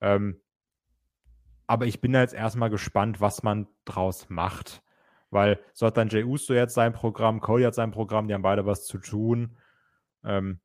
Ähm, 0.00 0.40
aber 1.66 1.86
ich 1.86 2.00
bin 2.00 2.12
da 2.12 2.20
jetzt 2.20 2.34
erstmal 2.34 2.70
gespannt, 2.70 3.20
was 3.20 3.42
man 3.42 3.68
draus 3.84 4.28
macht. 4.28 4.82
Weil 5.30 5.60
so 5.72 5.86
hat 5.86 5.96
dann 5.96 6.08
Jey 6.08 6.24
Uso 6.24 6.52
jetzt 6.52 6.74
sein 6.74 6.92
Programm, 6.92 7.40
Cody 7.40 7.64
hat 7.64 7.74
sein 7.74 7.92
Programm, 7.92 8.26
die 8.26 8.34
haben 8.34 8.42
beide 8.42 8.66
was 8.66 8.86
zu 8.86 8.98
tun. 8.98 9.56
Ähm, 10.24 10.60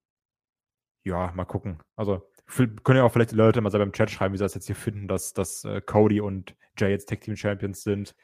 ja, 1.04 1.32
mal 1.36 1.46
gucken. 1.46 1.80
Also 1.96 2.28
können 2.48 2.98
ja 2.98 3.04
auch 3.04 3.12
vielleicht 3.12 3.32
die 3.32 3.36
Leute 3.36 3.62
mal 3.62 3.72
selber 3.72 3.86
im 3.86 3.94
Chat 3.94 4.12
schreiben, 4.12 4.34
wie 4.34 4.38
sie 4.38 4.44
das 4.44 4.54
jetzt 4.54 4.68
hier 4.68 4.76
finden, 4.76 5.08
dass, 5.08 5.34
dass 5.34 5.64
äh, 5.66 5.82
Cody 5.82 6.22
und 6.22 6.56
Jay 6.78 6.92
jetzt 6.92 7.10
Tag 7.10 7.22
Team 7.22 7.36
Champions 7.36 7.84
sind. 7.84 8.16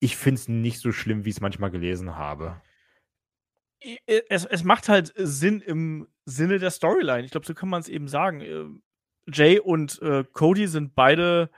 Ich 0.00 0.16
finde 0.16 0.40
es 0.40 0.48
nicht 0.48 0.80
so 0.80 0.90
schlimm, 0.90 1.24
wie 1.24 1.30
ich 1.30 1.36
es 1.36 1.40
manchmal 1.40 1.70
gelesen 1.70 2.16
habe. 2.16 2.60
Es, 4.06 4.44
es 4.44 4.64
macht 4.64 4.88
halt 4.88 5.12
Sinn 5.16 5.60
im 5.60 6.08
Sinne 6.24 6.58
der 6.58 6.70
Storyline. 6.70 7.24
Ich 7.24 7.32
glaube, 7.32 7.46
so 7.46 7.54
kann 7.54 7.68
man 7.68 7.80
es 7.80 7.88
eben 7.88 8.08
sagen. 8.08 8.40
Äh, 8.40 8.64
Jay 9.32 9.58
und 9.58 10.00
äh, 10.02 10.24
Cody 10.32 10.66
sind 10.66 10.94
beide 10.94 11.50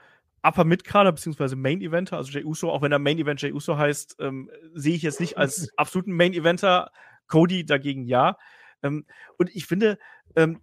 Upper 0.43 0.63
Mid-Kader 0.63 1.11
beziehungsweise 1.11 1.55
Main 1.55 1.81
Eventer, 1.81 2.17
also 2.17 2.31
Jay 2.31 2.43
Uso, 2.43 2.69
auch 2.69 2.83
wenn 2.83 2.91
der 2.91 2.99
Main 2.99 3.17
Event 3.17 3.41
Jay 3.41 3.51
Uso 3.51 3.77
heißt, 3.77 4.17
ähm, 4.19 4.51
sehe 4.73 4.95
ich 4.95 5.01
jetzt 5.01 5.19
nicht 5.19 5.37
als 5.37 5.69
absoluten 5.77 6.11
Main 6.11 6.33
Eventer. 6.33 6.91
Cody 7.27 7.65
dagegen 7.65 8.05
ja. 8.05 8.37
Ähm, 8.83 9.05
und 9.37 9.49
ich 9.55 9.65
finde, 9.65 9.97
ähm, 10.35 10.61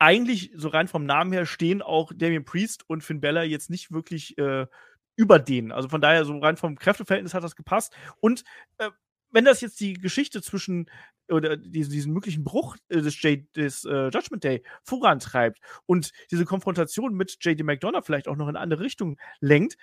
eigentlich, 0.00 0.50
so 0.56 0.68
rein 0.68 0.88
vom 0.88 1.04
Namen 1.04 1.32
her, 1.32 1.46
stehen 1.46 1.82
auch 1.82 2.10
Damien 2.14 2.44
Priest 2.44 2.84
und 2.88 3.04
Finn 3.04 3.20
Bella 3.20 3.44
jetzt 3.44 3.70
nicht 3.70 3.92
wirklich 3.92 4.36
äh, 4.38 4.66
über 5.14 5.38
denen. 5.38 5.72
Also 5.72 5.88
von 5.88 6.00
daher, 6.00 6.24
so 6.24 6.36
rein 6.38 6.56
vom 6.56 6.76
Kräfteverhältnis 6.76 7.34
hat 7.34 7.44
das 7.44 7.54
gepasst. 7.54 7.94
Und 8.20 8.42
äh, 8.78 8.90
wenn 9.30 9.44
das 9.44 9.60
jetzt 9.60 9.78
die 9.78 9.92
Geschichte 9.92 10.42
zwischen 10.42 10.90
oder 11.28 11.56
diesen, 11.56 11.92
diesen 11.92 12.12
möglichen 12.12 12.42
Bruch 12.42 12.76
äh, 12.88 13.02
des, 13.02 13.22
J, 13.22 13.44
des 13.54 13.84
äh, 13.84 14.08
Judgment 14.08 14.42
Day 14.42 14.64
vorantreibt 14.82 15.60
und 15.86 16.12
diese 16.30 16.46
Konfrontation 16.46 17.14
mit 17.14 17.36
JD 17.40 17.62
McDonough 17.62 18.04
vielleicht 18.04 18.26
auch 18.26 18.36
noch 18.36 18.48
in 18.48 18.56
eine 18.56 18.60
andere 18.60 18.82
Richtung 18.82 19.18
lenkt, 19.40 19.76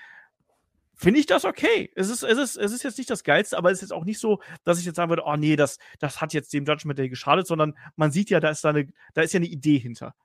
finde 0.97 1.19
ich 1.19 1.27
das 1.27 1.45
okay. 1.45 1.91
Es 1.95 2.09
ist, 2.09 2.23
es, 2.23 2.37
ist, 2.37 2.57
es 2.57 2.71
ist 2.71 2.83
jetzt 2.83 2.97
nicht 2.97 3.09
das 3.09 3.23
Geilste, 3.23 3.57
aber 3.57 3.71
es 3.71 3.77
ist 3.77 3.89
jetzt 3.89 3.93
auch 3.93 4.05
nicht 4.05 4.19
so, 4.19 4.41
dass 4.63 4.79
ich 4.79 4.85
jetzt 4.85 4.95
sagen 4.95 5.09
würde, 5.09 5.23
oh 5.25 5.35
nee, 5.35 5.55
das, 5.55 5.77
das 5.99 6.19
hat 6.19 6.33
jetzt 6.33 6.51
dem 6.53 6.65
Judgment 6.65 6.99
Day 6.99 7.07
geschadet, 7.07 7.47
sondern 7.47 7.77
man 7.95 8.11
sieht 8.11 8.29
ja, 8.29 8.39
da 8.39 8.49
ist, 8.49 8.63
da, 8.63 8.69
eine, 8.69 8.87
da 9.13 9.21
ist 9.21 9.33
ja 9.33 9.37
eine 9.37 9.47
Idee 9.47 9.77
hinter. 9.77 10.15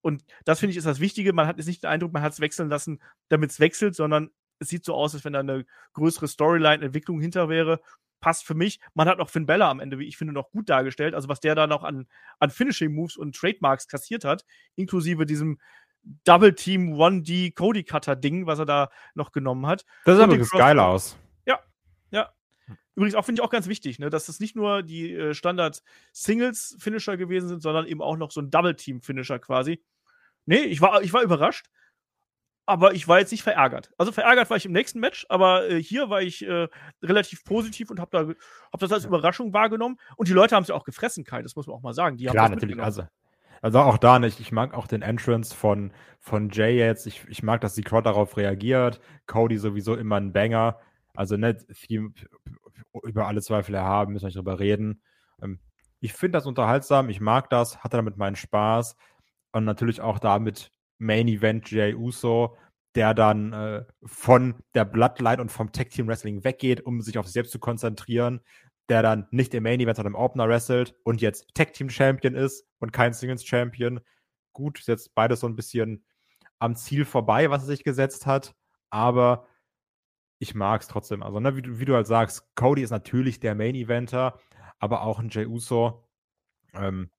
Und 0.00 0.24
das 0.44 0.60
finde 0.60 0.72
ich 0.72 0.76
ist 0.76 0.86
das 0.86 1.00
Wichtige. 1.00 1.32
Man 1.32 1.46
hat 1.46 1.58
jetzt 1.58 1.66
nicht 1.66 1.82
den 1.82 1.90
Eindruck, 1.90 2.12
man 2.12 2.22
hat 2.22 2.32
es 2.32 2.40
wechseln 2.40 2.68
lassen, 2.68 3.00
damit 3.28 3.50
es 3.50 3.60
wechselt, 3.60 3.94
sondern 3.94 4.30
es 4.58 4.68
sieht 4.68 4.84
so 4.84 4.94
aus, 4.94 5.14
als 5.14 5.24
wenn 5.24 5.32
da 5.32 5.40
eine 5.40 5.64
größere 5.94 6.28
Storyline-Entwicklung 6.28 7.20
hinter 7.20 7.48
wäre. 7.48 7.80
Passt 8.20 8.44
für 8.44 8.54
mich. 8.54 8.78
Man 8.94 9.08
hat 9.08 9.18
auch 9.18 9.30
Finn 9.30 9.46
Bella 9.46 9.68
am 9.68 9.80
Ende, 9.80 9.98
wie 9.98 10.06
ich 10.06 10.16
finde, 10.16 10.32
noch 10.32 10.50
gut 10.50 10.68
dargestellt. 10.68 11.14
Also, 11.14 11.28
was 11.28 11.40
der 11.40 11.56
da 11.56 11.66
noch 11.66 11.82
an, 11.82 12.06
an 12.38 12.50
Finishing-Moves 12.50 13.16
und 13.16 13.34
Trademarks 13.34 13.88
kassiert 13.88 14.24
hat, 14.24 14.44
inklusive 14.76 15.26
diesem 15.26 15.58
Double 16.24 16.54
Team 16.54 16.94
1D 16.94 17.54
Cody 17.54 17.84
Cutter 17.84 18.16
Ding, 18.16 18.46
was 18.46 18.58
er 18.58 18.66
da 18.66 18.90
noch 19.14 19.32
genommen 19.32 19.66
hat. 19.66 19.84
Das 20.04 20.16
sah 20.16 20.24
übrigens 20.24 20.50
geil 20.50 20.78
aus. 20.78 21.16
Ja, 21.46 21.60
ja. 22.10 22.30
Übrigens 22.94 23.14
auch 23.14 23.24
finde 23.24 23.40
ich 23.40 23.44
auch 23.44 23.50
ganz 23.50 23.68
wichtig, 23.68 23.98
ne, 23.98 24.10
dass 24.10 24.28
es 24.28 24.40
nicht 24.40 24.56
nur 24.56 24.82
die 24.82 25.12
äh, 25.12 25.34
Standard 25.34 25.82
Singles 26.12 26.76
Finisher 26.78 27.16
gewesen 27.16 27.48
sind, 27.48 27.62
sondern 27.62 27.86
eben 27.86 28.02
auch 28.02 28.16
noch 28.16 28.30
so 28.30 28.40
ein 28.40 28.50
Double 28.50 28.74
Team 28.74 29.00
Finisher 29.00 29.38
quasi. 29.38 29.82
Nee, 30.44 30.62
ich 30.62 30.80
war 30.80 31.00
ich 31.02 31.12
war 31.12 31.22
überrascht, 31.22 31.66
aber 32.66 32.94
ich 32.94 33.06
war 33.06 33.20
jetzt 33.20 33.30
nicht 33.30 33.42
verärgert. 33.42 33.92
Also 33.96 34.12
verärgert 34.12 34.50
war 34.50 34.56
ich 34.56 34.66
im 34.66 34.72
nächsten 34.72 34.98
Match, 34.98 35.24
aber 35.28 35.68
äh, 35.70 35.82
hier 35.82 36.10
war 36.10 36.22
ich 36.22 36.44
äh, 36.44 36.68
relativ 37.02 37.44
positiv 37.44 37.90
und 37.90 38.00
habe 38.00 38.10
da 38.10 38.34
hab 38.72 38.80
das 38.80 38.92
als 38.92 39.04
Überraschung 39.04 39.52
wahrgenommen 39.52 39.98
und 40.16 40.28
die 40.28 40.32
Leute 40.32 40.56
haben 40.56 40.62
es 40.62 40.68
ja 40.68 40.74
auch 40.74 40.84
gefressen, 40.84 41.24
Kai, 41.24 41.42
das 41.42 41.54
muss 41.54 41.66
man 41.66 41.76
auch 41.76 41.82
mal 41.82 41.94
sagen. 41.94 42.16
Die 42.16 42.26
Klar, 42.26 42.48
natürlich, 42.48 42.78
also 42.80 43.06
also 43.62 43.78
auch 43.78 43.96
da 43.96 44.18
nicht. 44.18 44.40
Ich 44.40 44.50
mag 44.50 44.74
auch 44.74 44.88
den 44.88 45.02
Entrance 45.02 45.54
von, 45.54 45.92
von 46.18 46.50
Jay 46.50 46.76
jetzt. 46.76 47.06
Ich, 47.06 47.24
ich 47.28 47.44
mag, 47.44 47.60
dass 47.60 47.74
die 47.74 47.84
Crowd 47.84 48.04
darauf 48.04 48.36
reagiert. 48.36 49.00
Cody 49.26 49.56
sowieso 49.56 49.94
immer 49.94 50.16
ein 50.16 50.32
Banger. 50.32 50.78
Also 51.14 51.36
nicht 51.36 51.64
viel 51.70 52.12
über 53.04 53.28
alle 53.28 53.40
Zweifel 53.40 53.74
erhaben, 53.76 54.12
müssen 54.12 54.24
wir 54.24 54.28
nicht 54.28 54.36
drüber 54.36 54.58
reden. 54.58 55.00
Ähm, 55.40 55.60
ich 56.00 56.12
finde 56.12 56.38
das 56.38 56.46
unterhaltsam, 56.46 57.08
ich 57.08 57.20
mag 57.20 57.48
das, 57.50 57.78
hatte 57.84 57.98
damit 57.98 58.16
meinen 58.16 58.36
Spaß. 58.36 58.96
Und 59.52 59.64
natürlich 59.64 60.00
auch 60.00 60.18
damit 60.18 60.72
Main 60.98 61.28
Event 61.28 61.70
Jay 61.70 61.94
Uso, 61.94 62.56
der 62.96 63.14
dann 63.14 63.52
äh, 63.52 63.84
von 64.04 64.56
der 64.74 64.84
Bloodline 64.84 65.40
und 65.40 65.52
vom 65.52 65.70
Tag 65.70 65.90
Team 65.90 66.08
Wrestling 66.08 66.42
weggeht, 66.42 66.80
um 66.80 67.00
sich 67.00 67.16
auf 67.16 67.26
sich 67.26 67.34
selbst 67.34 67.52
zu 67.52 67.60
konzentrieren 67.60 68.40
der 68.92 69.02
dann 69.02 69.26
nicht 69.30 69.54
im 69.54 69.62
Main 69.62 69.80
Event, 69.80 69.96
sondern 69.96 70.12
im 70.12 70.20
Opener 70.20 70.46
wrestelt 70.50 70.94
und 71.02 71.22
jetzt 71.22 71.54
Tag 71.54 71.72
Team 71.72 71.88
Champion 71.88 72.34
ist 72.34 72.68
und 72.78 72.92
kein 72.92 73.14
Singles 73.14 73.42
Champion. 73.42 74.00
Gut, 74.52 74.80
ist 74.80 74.88
jetzt 74.88 75.14
beides 75.14 75.40
so 75.40 75.46
ein 75.46 75.56
bisschen 75.56 76.04
am 76.58 76.76
Ziel 76.76 77.06
vorbei, 77.06 77.48
was 77.48 77.62
er 77.62 77.68
sich 77.68 77.84
gesetzt 77.84 78.26
hat, 78.26 78.54
aber 78.90 79.46
ich 80.38 80.54
mag 80.54 80.82
es 80.82 80.88
trotzdem. 80.88 81.22
Also, 81.22 81.40
ne, 81.40 81.56
wie, 81.56 81.78
wie, 81.78 81.86
du 81.86 81.94
halt 81.94 82.06
sagst, 82.06 82.54
Cody 82.54 82.82
ist 82.82 82.90
natürlich 82.90 83.40
der 83.40 83.54
Main 83.54 83.74
Eventer, 83.74 84.38
aber 84.78 85.04
auch 85.04 85.18
ein 85.20 85.30
Jey 85.30 85.46
Uso. 85.46 86.06
Ähm, 86.74 87.10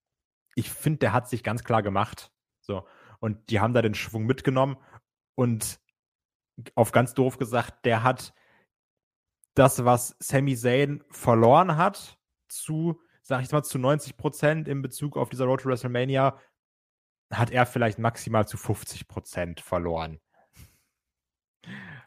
ich 0.54 0.70
finde, 0.70 1.00
der 1.00 1.14
hat 1.14 1.28
sich 1.28 1.44
ganz 1.44 1.64
klar 1.64 1.82
gemacht. 1.82 2.32
So. 2.62 2.88
Und 3.20 3.50
die 3.50 3.60
haben 3.60 3.74
da 3.74 3.82
den 3.82 3.96
Schwung 3.96 4.28
mitgenommen 4.28 4.78
und 5.34 5.80
auf 6.76 6.92
ganz 6.92 7.16
doof 7.16 7.40
gesagt, 7.40 7.84
der 7.84 8.04
hat 8.04 8.36
das, 9.54 9.86
was 9.86 10.16
Sami 10.20 10.56
Zayn 10.56 11.04
verloren 11.10 11.78
hat, 11.78 12.18
zu, 12.48 13.00
sag 13.22 13.44
ich 13.44 13.52
mal, 13.52 13.64
zu 13.64 13.80
90 13.80 14.18
Prozent 14.18 14.68
in 14.68 14.82
Bezug 14.82 15.18
auf 15.18 15.30
dieser 15.30 15.46
Road 15.46 15.62
to 15.62 15.70
WrestleMania, 15.70 16.38
hat 17.32 17.52
er 17.52 17.66
vielleicht 17.66 18.00
maximal 18.00 18.48
zu 18.48 18.58
50 18.58 19.08
Prozent 19.08 19.62
verloren. 19.62 20.20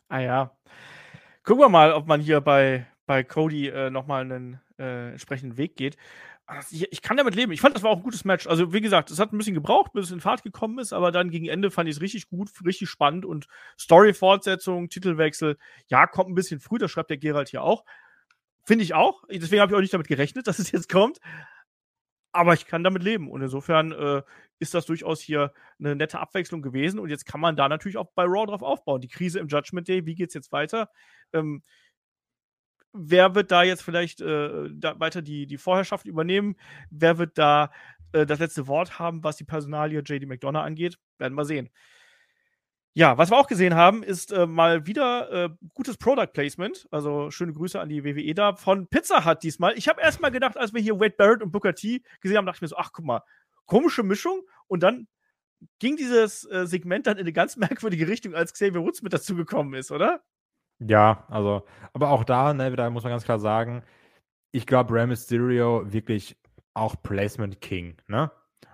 Ah 0.08 0.20
ja. 0.20 0.56
Gucken 1.42 1.62
wir 1.62 1.68
mal, 1.68 1.92
ob 1.92 2.06
man 2.06 2.20
hier 2.20 2.40
bei, 2.40 2.86
bei 3.06 3.24
Cody 3.24 3.68
äh, 3.68 3.90
nochmal 3.90 4.22
einen 4.22 4.60
äh, 4.78 5.10
entsprechenden 5.10 5.56
Weg 5.56 5.76
geht. 5.76 5.96
Ich, 6.70 6.92
ich, 6.92 7.02
kann 7.02 7.16
damit 7.16 7.34
leben. 7.34 7.50
Ich 7.50 7.60
fand, 7.60 7.74
das 7.74 7.82
war 7.82 7.90
auch 7.90 7.96
ein 7.96 8.02
gutes 8.04 8.24
Match. 8.24 8.46
Also, 8.46 8.72
wie 8.72 8.80
gesagt, 8.80 9.10
es 9.10 9.18
hat 9.18 9.32
ein 9.32 9.38
bisschen 9.38 9.54
gebraucht, 9.54 9.92
bis 9.92 10.06
es 10.06 10.12
in 10.12 10.20
Fahrt 10.20 10.44
gekommen 10.44 10.78
ist, 10.78 10.92
aber 10.92 11.10
dann 11.10 11.30
gegen 11.30 11.46
Ende 11.46 11.72
fand 11.72 11.88
ich 11.88 11.96
es 11.96 12.00
richtig 12.00 12.28
gut, 12.28 12.50
richtig 12.64 12.88
spannend 12.88 13.24
und 13.24 13.46
Story-Fortsetzung, 13.78 14.88
Titelwechsel. 14.88 15.58
Ja, 15.88 16.06
kommt 16.06 16.30
ein 16.30 16.36
bisschen 16.36 16.60
früh, 16.60 16.78
das 16.78 16.92
schreibt 16.92 17.10
der 17.10 17.16
Gerald 17.16 17.48
hier 17.48 17.62
auch. 17.62 17.84
Finde 18.62 18.84
ich 18.84 18.94
auch. 18.94 19.24
Deswegen 19.28 19.60
habe 19.60 19.72
ich 19.72 19.76
auch 19.76 19.80
nicht 19.80 19.94
damit 19.94 20.08
gerechnet, 20.08 20.46
dass 20.46 20.60
es 20.60 20.70
jetzt 20.70 20.88
kommt. 20.88 21.18
Aber 22.32 22.52
ich 22.54 22.66
kann 22.66 22.84
damit 22.84 23.02
leben. 23.02 23.30
Und 23.30 23.42
insofern 23.42 23.92
äh, 23.92 24.22
ist 24.58 24.74
das 24.74 24.86
durchaus 24.86 25.20
hier 25.20 25.52
eine 25.78 25.96
nette 25.96 26.20
Abwechslung 26.20 26.62
gewesen. 26.62 27.00
Und 27.00 27.08
jetzt 27.08 27.26
kann 27.26 27.40
man 27.40 27.56
da 27.56 27.68
natürlich 27.68 27.96
auch 27.96 28.10
bei 28.14 28.24
Raw 28.24 28.46
drauf 28.46 28.62
aufbauen. 28.62 29.00
Die 29.00 29.08
Krise 29.08 29.38
im 29.38 29.48
Judgment 29.48 29.88
Day, 29.88 30.06
wie 30.06 30.14
geht 30.14 30.28
es 30.28 30.34
jetzt 30.34 30.52
weiter? 30.52 30.90
Ähm, 31.32 31.62
wer 32.96 33.34
wird 33.34 33.50
da 33.50 33.62
jetzt 33.62 33.82
vielleicht 33.82 34.20
äh, 34.20 34.68
da 34.72 34.98
weiter 34.98 35.22
die, 35.22 35.46
die 35.46 35.58
Vorherrschaft 35.58 36.06
übernehmen? 36.06 36.56
Wer 36.90 37.18
wird 37.18 37.38
da 37.38 37.70
äh, 38.12 38.26
das 38.26 38.38
letzte 38.38 38.66
Wort 38.66 38.98
haben, 38.98 39.22
was 39.24 39.36
die 39.36 39.44
Personalie 39.44 40.00
JD 40.00 40.26
McDonough 40.26 40.64
angeht? 40.64 40.98
Werden 41.18 41.34
wir 41.34 41.44
sehen. 41.44 41.70
Ja, 42.94 43.18
was 43.18 43.30
wir 43.30 43.36
auch 43.36 43.46
gesehen 43.46 43.74
haben, 43.74 44.02
ist 44.02 44.32
äh, 44.32 44.46
mal 44.46 44.86
wieder 44.86 45.30
äh, 45.30 45.50
gutes 45.74 45.98
Product 45.98 46.32
Placement. 46.32 46.88
Also 46.90 47.30
schöne 47.30 47.52
Grüße 47.52 47.78
an 47.78 47.90
die 47.90 48.04
WWE 48.04 48.32
da 48.32 48.54
von 48.56 48.88
Pizza 48.88 49.26
Hut 49.26 49.42
diesmal. 49.42 49.76
Ich 49.76 49.86
habe 49.86 50.00
erst 50.00 50.22
mal 50.22 50.30
gedacht, 50.30 50.56
als 50.56 50.72
wir 50.72 50.80
hier 50.80 50.98
Wade 50.98 51.14
Barrett 51.18 51.42
und 51.42 51.52
Booker 51.52 51.74
T 51.74 52.02
gesehen 52.22 52.38
haben, 52.38 52.46
dachte 52.46 52.56
ich 52.56 52.62
mir 52.62 52.68
so, 52.68 52.78
ach 52.78 52.92
guck 52.94 53.04
mal, 53.04 53.20
komische 53.66 54.02
Mischung. 54.02 54.40
Und 54.66 54.82
dann 54.82 55.08
ging 55.78 55.96
dieses 55.96 56.44
äh, 56.50 56.66
Segment 56.66 57.06
dann 57.06 57.18
in 57.18 57.24
eine 57.24 57.34
ganz 57.34 57.56
merkwürdige 57.58 58.08
Richtung, 58.08 58.34
als 58.34 58.54
Xavier 58.54 58.80
Woods 58.80 59.02
mit 59.02 59.12
dazu 59.12 59.36
gekommen 59.36 59.74
ist, 59.74 59.90
oder? 59.90 60.22
Ja, 60.78 61.24
also, 61.28 61.64
aber 61.92 62.10
auch 62.10 62.24
da, 62.24 62.52
ne, 62.52 62.74
da 62.76 62.90
muss 62.90 63.02
man 63.02 63.12
ganz 63.12 63.24
klar 63.24 63.38
sagen, 63.38 63.82
ich 64.52 64.66
glaube, 64.66 64.94
Rey 64.94 65.06
Mysterio 65.06 65.92
wirklich 65.92 66.36
auch 66.74 66.96
Placement 67.02 67.60
King, 67.60 67.96
ne? 68.08 68.30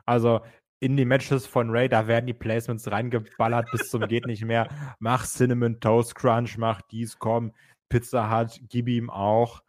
Also 0.07 0.41
in 0.81 0.97
die 0.97 1.05
Matches 1.05 1.47
von 1.47 1.71
Ray, 1.71 1.89
da 1.89 2.09
werden 2.09 2.27
die 2.27 2.35
Placements 2.35 2.91
reingeballert 2.91 3.71
bis 3.73 3.91
zum 3.91 4.09
geht 4.09 4.27
nicht 4.27 4.45
mehr. 4.45 4.69
Mach 4.99 5.27
Cinnamon 5.27 5.81
Toast 5.81 6.17
Crunch, 6.17 6.59
mach 6.59 6.83
dies, 6.83 7.19
komm, 7.19 7.53
Pizza 7.89 8.31
Hut, 8.31 8.61
gib 8.69 8.89
ihm 8.89 9.09
auch. 9.11 9.63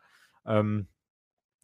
Ähm, 0.46 0.88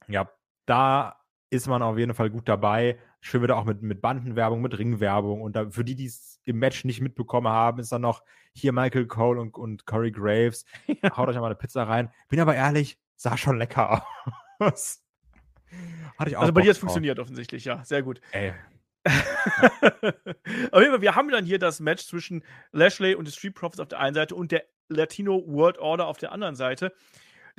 ja, 0.07 0.29
da 0.67 1.15
ist 1.49 1.67
man 1.67 1.81
auf 1.81 1.97
jeden 1.97 2.13
Fall 2.13 2.29
gut 2.29 2.47
dabei. 2.49 2.99
Schön 3.21 3.43
wieder 3.43 3.57
auch 3.57 3.65
mit, 3.65 3.81
mit 3.81 4.01
Bandenwerbung, 4.01 4.61
mit 4.61 4.77
Ringwerbung. 4.77 5.41
Und 5.41 5.55
da, 5.55 5.69
für 5.69 5.83
die, 5.83 5.95
die 5.95 6.05
es 6.05 6.39
im 6.45 6.59
Match 6.59 6.85
nicht 6.85 7.01
mitbekommen 7.01 7.47
haben, 7.47 7.79
ist 7.79 7.91
dann 7.91 8.01
noch 8.01 8.23
hier 8.53 8.71
Michael 8.71 9.07
Cole 9.07 9.39
und, 9.39 9.57
und 9.57 9.85
Corey 9.85 10.11
Graves. 10.11 10.65
Ja. 11.01 11.15
Haut 11.15 11.29
euch 11.29 11.35
mal 11.35 11.45
eine 11.45 11.55
Pizza 11.55 11.83
rein. 11.83 12.11
Bin 12.29 12.39
aber 12.39 12.55
ehrlich, 12.55 12.97
sah 13.15 13.37
schon 13.37 13.57
lecker 13.57 14.05
aus. 14.59 15.03
Hatte 16.17 16.31
ich 16.31 16.37
auch 16.37 16.41
also 16.41 16.53
bei 16.53 16.61
dir 16.61 16.69
hat 16.69 16.75
es 16.75 16.79
funktioniert 16.79 17.19
offensichtlich, 17.19 17.65
ja. 17.65 17.83
Sehr 17.83 18.03
gut. 18.03 18.21
Ey. 18.31 18.53
auf 19.05 20.81
jeden 20.81 20.91
Fall, 20.91 21.01
wir 21.01 21.15
haben 21.15 21.29
dann 21.29 21.45
hier 21.45 21.59
das 21.59 21.79
Match 21.79 22.05
zwischen 22.05 22.43
Lashley 22.71 23.15
und 23.15 23.27
den 23.27 23.31
Street 23.31 23.55
Profits 23.55 23.79
auf 23.79 23.87
der 23.87 23.99
einen 23.99 24.13
Seite 24.13 24.35
und 24.35 24.51
der 24.51 24.63
Latino 24.89 25.43
World 25.45 25.77
Order 25.77 26.07
auf 26.07 26.17
der 26.17 26.31
anderen 26.31 26.55
Seite 26.55 26.93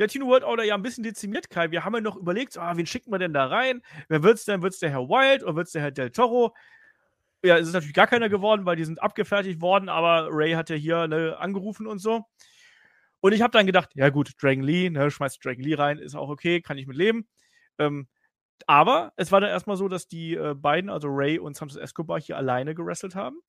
der 0.00 0.06
Latino 0.06 0.26
World 0.26 0.44
Order 0.44 0.64
ja 0.64 0.74
ein 0.74 0.82
bisschen 0.82 1.04
dezimiert, 1.04 1.50
Kai. 1.50 1.70
Wir 1.70 1.84
haben 1.84 1.94
ja 1.94 2.00
noch 2.00 2.16
überlegt, 2.16 2.56
ah, 2.56 2.74
wen 2.74 2.86
schicken 2.86 3.12
wir 3.12 3.18
denn 3.18 3.34
da 3.34 3.46
rein? 3.46 3.82
Wer 4.08 4.22
wird 4.22 4.38
es 4.38 4.46
denn? 4.46 4.62
Wird 4.62 4.72
es 4.72 4.78
der 4.80 4.90
Herr 4.90 5.08
Wild 5.08 5.42
oder 5.42 5.56
wird 5.56 5.66
es 5.66 5.72
der 5.74 5.82
Herr 5.82 5.90
Del 5.90 6.10
Toro? 6.10 6.54
Ja, 7.44 7.58
es 7.58 7.68
ist 7.68 7.74
natürlich 7.74 7.94
gar 7.94 8.06
keiner 8.06 8.30
geworden, 8.30 8.64
weil 8.64 8.76
die 8.76 8.84
sind 8.84 9.02
abgefertigt 9.02 9.60
worden, 9.60 9.90
aber 9.90 10.28
Ray 10.30 10.52
hat 10.52 10.70
ja 10.70 10.76
hier 10.76 11.06
ne, 11.06 11.36
angerufen 11.38 11.86
und 11.86 11.98
so. 11.98 12.24
Und 13.20 13.32
ich 13.32 13.42
habe 13.42 13.50
dann 13.50 13.66
gedacht, 13.66 13.90
ja 13.94 14.08
gut, 14.08 14.32
Dragon 14.40 14.62
Lee, 14.62 14.88
ne, 14.88 15.10
schmeißt 15.10 15.44
Dragon 15.44 15.62
Lee 15.62 15.74
rein, 15.74 15.98
ist 15.98 16.14
auch 16.14 16.30
okay, 16.30 16.62
kann 16.62 16.78
ich 16.78 16.86
mit 16.86 16.96
leben. 16.96 17.28
Ähm, 17.78 18.08
aber 18.66 19.12
es 19.16 19.30
war 19.32 19.40
dann 19.42 19.50
erstmal 19.50 19.76
so, 19.76 19.88
dass 19.88 20.08
die 20.08 20.34
äh, 20.34 20.54
beiden, 20.54 20.88
also 20.88 21.08
Ray 21.10 21.38
und 21.38 21.56
Santos 21.56 21.76
Escobar, 21.76 22.20
hier 22.20 22.38
alleine 22.38 22.74
gerestelt 22.74 23.14
haben. 23.14 23.40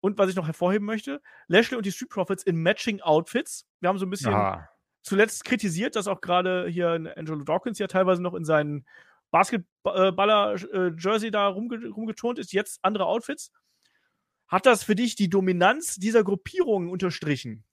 Und 0.00 0.16
was 0.16 0.30
ich 0.30 0.36
noch 0.36 0.46
hervorheben 0.46 0.86
möchte, 0.86 1.20
Lashley 1.48 1.76
und 1.76 1.84
die 1.84 1.92
Street 1.92 2.10
Profits 2.10 2.44
in 2.44 2.56
Matching 2.56 3.00
Outfits. 3.02 3.66
Wir 3.80 3.88
haben 3.88 3.98
so 3.98 4.06
ein 4.06 4.10
bisschen 4.10 4.32
ja 4.32 4.68
zuletzt 5.02 5.44
kritisiert, 5.44 5.96
dass 5.96 6.08
auch 6.08 6.20
gerade 6.20 6.68
hier 6.68 6.90
Angelo 7.16 7.44
Dawkins 7.44 7.78
ja 7.78 7.86
teilweise 7.86 8.22
noch 8.22 8.34
in 8.34 8.44
seinen 8.44 8.84
Basketballer-Jersey 9.30 11.30
da 11.30 11.48
rumge 11.48 11.88
rumgeturnt 11.88 12.38
ist, 12.38 12.52
jetzt 12.52 12.80
andere 12.82 13.06
Outfits. 13.06 13.52
Hat 14.48 14.66
das 14.66 14.82
für 14.82 14.94
dich 14.94 15.14
die 15.14 15.28
Dominanz 15.28 15.96
dieser 15.96 16.24
Gruppierungen 16.24 16.88
unterstrichen? 16.88 17.64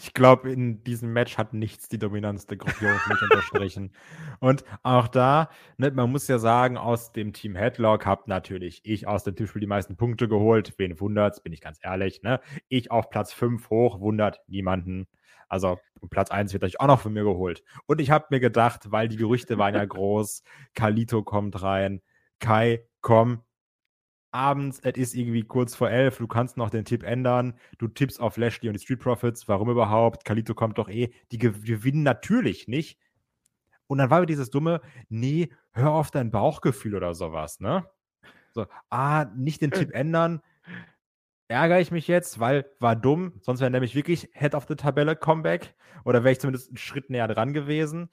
Ich 0.00 0.14
glaube, 0.14 0.52
in 0.52 0.84
diesem 0.84 1.12
Match 1.12 1.38
hat 1.38 1.54
nichts 1.54 1.88
die 1.88 1.98
Dominanz 1.98 2.46
der 2.46 2.56
Gruppierung 2.56 3.00
mich 3.08 3.20
unterstrichen. 3.20 3.90
Und 4.38 4.64
auch 4.84 5.08
da, 5.08 5.50
ne, 5.76 5.90
man 5.90 6.12
muss 6.12 6.28
ja 6.28 6.38
sagen, 6.38 6.76
aus 6.76 7.10
dem 7.10 7.32
Team 7.32 7.56
Headlock 7.56 8.06
habe 8.06 8.22
natürlich 8.26 8.80
ich 8.84 9.08
aus 9.08 9.24
dem 9.24 9.34
Tischspiel 9.34 9.60
die 9.60 9.66
meisten 9.66 9.96
Punkte 9.96 10.28
geholt. 10.28 10.74
Wen 10.78 11.00
wundert's, 11.00 11.42
bin 11.42 11.52
ich 11.52 11.60
ganz 11.60 11.80
ehrlich. 11.82 12.22
Ne? 12.22 12.40
Ich 12.68 12.92
auf 12.92 13.10
Platz 13.10 13.32
5 13.32 13.70
hoch, 13.70 13.98
wundert 13.98 14.40
niemanden. 14.46 15.08
Also 15.48 15.78
Platz 16.10 16.30
1 16.30 16.52
wird 16.52 16.64
euch 16.64 16.80
auch 16.80 16.86
noch 16.86 17.00
von 17.00 17.12
mir 17.12 17.24
geholt. 17.24 17.62
Und 17.86 18.00
ich 18.00 18.10
habe 18.10 18.26
mir 18.30 18.40
gedacht, 18.40 18.90
weil 18.90 19.08
die 19.08 19.16
Gerüchte 19.16 19.58
waren 19.58 19.74
ja 19.74 19.84
groß, 19.86 20.42
Kalito 20.74 21.22
kommt 21.22 21.62
rein, 21.62 22.02
Kai, 22.38 22.84
komm, 23.00 23.42
abends, 24.30 24.80
es 24.80 24.96
ist 24.96 25.14
irgendwie 25.14 25.42
kurz 25.42 25.74
vor 25.74 25.90
elf, 25.90 26.18
du 26.18 26.26
kannst 26.26 26.56
noch 26.56 26.70
den 26.70 26.84
Tipp 26.84 27.02
ändern, 27.02 27.54
du 27.78 27.88
tippst 27.88 28.20
auf 28.20 28.36
Lashley 28.36 28.68
und 28.68 28.74
die 28.74 28.82
Street 28.82 29.00
Profits, 29.00 29.48
warum 29.48 29.70
überhaupt? 29.70 30.24
Kalito 30.24 30.54
kommt 30.54 30.78
doch 30.78 30.88
eh, 30.88 31.12
die 31.32 31.38
gewinnen 31.38 32.02
natürlich 32.02 32.68
nicht. 32.68 32.98
Und 33.86 33.98
dann 33.98 34.10
war 34.10 34.20
mir 34.20 34.26
dieses 34.26 34.50
dumme, 34.50 34.82
nee, 35.08 35.50
hör 35.72 35.92
auf 35.92 36.10
dein 36.10 36.30
Bauchgefühl 36.30 36.94
oder 36.94 37.14
sowas, 37.14 37.58
ne? 37.58 37.88
So, 38.52 38.66
ah, 38.90 39.26
nicht 39.34 39.62
den 39.62 39.70
Tipp 39.70 39.92
ändern, 39.92 40.42
ärgere 41.48 41.80
ich 41.80 41.90
mich 41.90 42.06
jetzt, 42.06 42.40
weil 42.40 42.70
war 42.78 42.94
dumm, 42.94 43.32
sonst 43.40 43.60
wäre 43.60 43.70
nämlich 43.70 43.94
wirklich 43.94 44.28
Head 44.34 44.54
of 44.54 44.66
the 44.68 44.76
Tabelle 44.76 45.16
Comeback 45.16 45.74
oder 46.04 46.22
wäre 46.22 46.32
ich 46.32 46.40
zumindest 46.40 46.68
einen 46.68 46.76
Schritt 46.76 47.10
näher 47.10 47.28
dran 47.28 47.52
gewesen. 47.52 48.10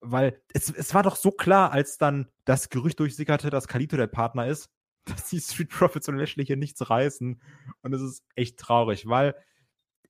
Weil 0.00 0.40
es, 0.54 0.70
es 0.70 0.94
war 0.94 1.02
doch 1.02 1.16
so 1.16 1.30
klar, 1.30 1.72
als 1.72 1.98
dann 1.98 2.28
das 2.44 2.70
Gerücht 2.70 3.00
durchsickerte, 3.00 3.50
dass 3.50 3.68
Kalito 3.68 3.96
der 3.96 4.06
Partner 4.06 4.46
ist, 4.46 4.70
dass 5.04 5.28
die 5.28 5.40
Street 5.40 5.70
Profits 5.70 6.08
und 6.08 6.16
Lashley 6.16 6.46
hier 6.46 6.56
nichts 6.56 6.88
reißen. 6.88 7.42
Und 7.82 7.92
es 7.92 8.00
ist 8.00 8.24
echt 8.34 8.58
traurig, 8.58 9.08
weil 9.08 9.34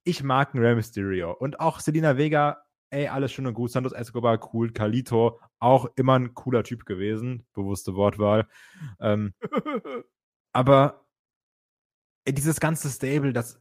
ich 0.04 0.22
mag 0.22 0.54
einen 0.54 0.64
Rey 0.64 0.74
Mysterio 0.74 1.32
und 1.32 1.60
auch 1.60 1.80
Selina 1.80 2.16
Vega, 2.16 2.62
ey, 2.90 3.08
alles 3.08 3.32
schön 3.32 3.46
und 3.46 3.54
gut. 3.54 3.70
Santos 3.70 3.92
Escobar, 3.92 4.52
cool. 4.52 4.72
Kalito, 4.72 5.40
auch 5.58 5.86
immer 5.96 6.18
ein 6.18 6.34
cooler 6.34 6.64
Typ 6.64 6.84
gewesen. 6.86 7.46
Bewusste 7.52 7.94
Wortwahl. 7.94 8.48
Ähm, 9.00 9.34
aber 10.52 11.06
dieses 12.32 12.60
ganze 12.60 12.88
Stable, 12.90 13.32
das 13.32 13.60